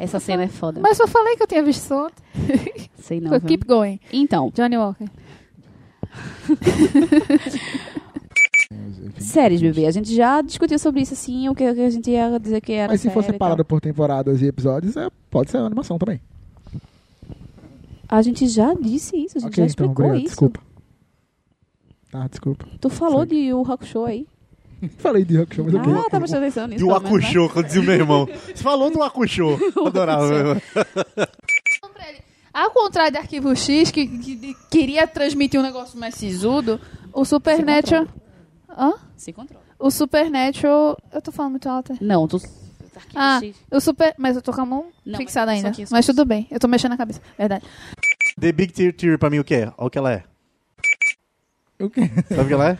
Essa 0.00 0.18
cena 0.18 0.44
é 0.44 0.48
foda. 0.48 0.80
Mas 0.80 0.98
eu 0.98 1.06
falei 1.06 1.36
que 1.36 1.42
eu 1.42 1.46
tinha 1.46 1.62
visto 1.62 1.92
ontem. 1.92 2.24
Sei 2.96 3.20
não? 3.20 3.38
Keep 3.38 3.66
going. 3.66 4.00
Então, 4.10 4.50
Johnny 4.54 4.78
Walker. 4.78 5.04
séries, 9.18 9.60
bebê. 9.60 9.84
A 9.84 9.90
gente 9.90 10.14
já 10.14 10.40
discutiu 10.40 10.78
sobre 10.78 11.02
isso, 11.02 11.12
assim, 11.12 11.50
o 11.50 11.54
que, 11.54 11.62
o 11.62 11.84
a 11.84 11.90
gente 11.90 12.10
ia 12.10 12.38
dizer 12.40 12.62
que 12.62 12.72
era 12.72 12.90
Mas 12.90 13.02
se 13.02 13.10
for 13.10 13.22
separado 13.22 13.62
por 13.62 13.78
temporadas 13.78 14.40
e 14.40 14.46
episódios, 14.46 14.96
é, 14.96 15.10
pode 15.30 15.50
ser 15.50 15.58
animação 15.58 15.98
também. 15.98 16.18
A 18.08 18.22
gente 18.22 18.48
já 18.48 18.72
disse 18.72 19.18
isso, 19.18 19.36
a 19.36 19.40
gente 19.42 19.50
ok, 19.50 19.56
já 19.56 19.70
então, 19.70 19.84
explicou 19.84 20.06
obrigado. 20.06 20.16
isso. 20.16 20.28
Desculpa. 20.28 20.60
Tá, 22.10 22.26
desculpa. 22.26 22.66
Tu 22.80 22.88
falou 22.88 23.20
Segue. 23.20 23.34
de 23.34 23.40
Yu 23.48 23.62
Hakusho 23.70 24.04
aí. 24.06 24.26
Falei 24.98 25.24
de 25.24 25.38
Hakusho, 25.40 25.64
mas 25.64 25.74
ok. 25.74 25.92
Ah, 25.92 26.10
tá 26.10 26.18
prestando 26.18 26.42
atenção 26.44 26.66
nisso. 26.66 26.80
E 26.80 26.84
o 26.84 26.88
pelo 27.00 27.12
menos, 27.12 27.34
né? 27.34 27.48
Quando 27.52 27.66
dizia 27.66 27.80
o 27.80 27.84
meu 27.84 27.94
irmão. 27.94 28.26
Você 28.26 28.54
falou 28.62 28.90
do 28.90 29.02
Acuxô. 29.02 29.58
Adorava. 29.86 30.60
Ao 32.52 32.70
contrário 32.72 33.12
de 33.12 33.18
Arquivo 33.18 33.54
X, 33.54 33.90
que, 33.90 34.06
que- 34.06 34.36
que 34.36 34.56
queria 34.70 35.06
transmitir 35.06 35.58
um 35.60 35.62
negócio 35.62 35.98
mais 35.98 36.14
sisudo, 36.14 36.80
o 37.12 37.24
Supernatural... 37.24 38.06
Hã? 38.68 38.94
Se 39.16 39.32
controla. 39.32 39.62
O 39.78 39.90
Supernatural... 39.90 40.96
Eu 41.12 41.22
tô 41.22 41.30
falando 41.30 41.52
muito 41.52 41.68
alto. 41.68 41.92
é? 41.92 41.96
Não, 42.00 42.26
tu... 42.26 42.38
Ah, 43.14 43.40
o 43.70 43.80
Super... 43.80 44.14
Mas 44.18 44.34
eu 44.34 44.42
tô 44.42 44.52
com 44.52 44.60
a 44.62 44.66
mão 44.66 44.86
Não, 45.06 45.16
fixada 45.18 45.52
mas 45.52 45.58
ainda. 45.58 45.68
aqui, 45.68 45.86
só 45.86 45.94
mas 45.94 46.04
tudo 46.06 46.24
bem. 46.24 46.48
Eu 46.50 46.58
tô 46.58 46.66
mexendo 46.66 46.92
a 46.92 46.96
cabeça. 46.96 47.20
Verdade. 47.38 47.64
The 48.38 48.50
Big 48.52 48.72
Tear 48.72 48.92
Tear 48.94 49.18
pra 49.18 49.30
mim 49.30 49.38
o 49.38 49.44
que 49.44 49.54
é? 49.54 49.72
Olha 49.78 49.86
o 49.86 49.90
que 49.90 49.98
ela 49.98 50.12
é. 50.12 50.24
O 51.80 51.88
quê? 51.88 52.10
Sabe 52.28 52.42
o 52.42 52.46
que 52.46 52.52
ela 52.52 52.68
é? 52.70 52.78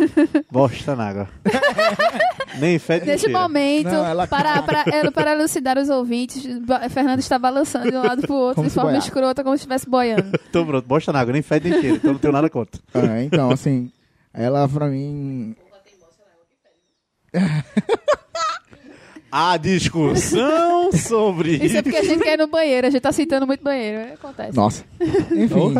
Bosta 0.52 0.94
na 0.94 1.08
água. 1.08 1.28
Nem 2.60 2.78
fede 2.78 3.06
cheira. 3.18 3.40
momento, 3.40 3.88
Não, 3.88 4.04
ela- 4.06 4.26
para, 4.26 4.62
para, 4.62 4.84
é, 4.86 5.10
para 5.10 5.32
elucidar 5.32 5.78
os 5.78 5.88
ouvintes, 5.88 6.46
Ba- 6.60 6.86
Fernando 6.90 7.18
está 7.20 7.38
balançando 7.38 7.90
de 7.90 7.96
um 7.96 8.02
lado 8.02 8.20
pro 8.22 8.34
outro 8.34 8.56
Como 8.56 8.66
de 8.66 8.70
se 8.70 8.74
forma 8.74 8.90
boiar. 8.90 9.02
escrota, 9.02 9.42
como 9.42 9.56
se 9.56 9.60
estivesse 9.62 9.88
boiando. 9.88 10.38
Então 10.52 10.66
pronto, 10.66 10.86
bosta 10.86 11.10
na 11.12 11.20
água, 11.20 11.32
nem 11.32 11.40
fede 11.40 11.70
nem 11.70 11.80
cheira. 11.80 11.96
Então 11.96 12.12
não 12.12 12.18
tenho 12.20 12.32
nada 12.32 12.50
contra. 12.50 12.78
Ah, 12.92 13.22
então, 13.22 13.50
assim, 13.50 13.90
ela 14.34 14.68
pra 14.68 14.86
mim. 14.88 15.56
A 19.30 19.56
discussão 19.56 20.92
sobre 20.92 21.52
Isso 21.56 21.78
é 21.78 21.82
porque 21.82 21.96
a 21.96 22.04
gente 22.04 22.22
quer 22.22 22.34
ir 22.34 22.36
no 22.36 22.48
banheiro, 22.48 22.86
a 22.86 22.90
gente 22.90 23.00
tá 23.00 23.10
citando 23.12 23.46
muito 23.46 23.64
banheiro. 23.64 24.12
Acontece. 24.12 24.54
Nossa. 24.54 24.84
Enfim. 25.00 25.74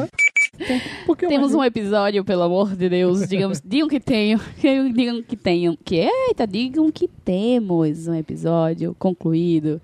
Temos 1.29 1.55
um 1.55 1.63
episódio, 1.63 2.25
pelo 2.25 2.43
amor 2.43 2.75
de 2.75 2.89
Deus. 2.89 3.29
Digamos, 3.29 3.61
digam 3.65 3.89
que 3.89 4.01
tenham. 4.01 4.41
Digam 4.95 5.23
que 5.23 5.37
tenham. 5.37 5.77
Que, 5.85 6.09
eita, 6.29 6.47
digam 6.47 6.91
que 6.91 7.09
temos 7.25 8.07
um 8.07 8.15
episódio 8.15 8.95
concluído 8.99 9.81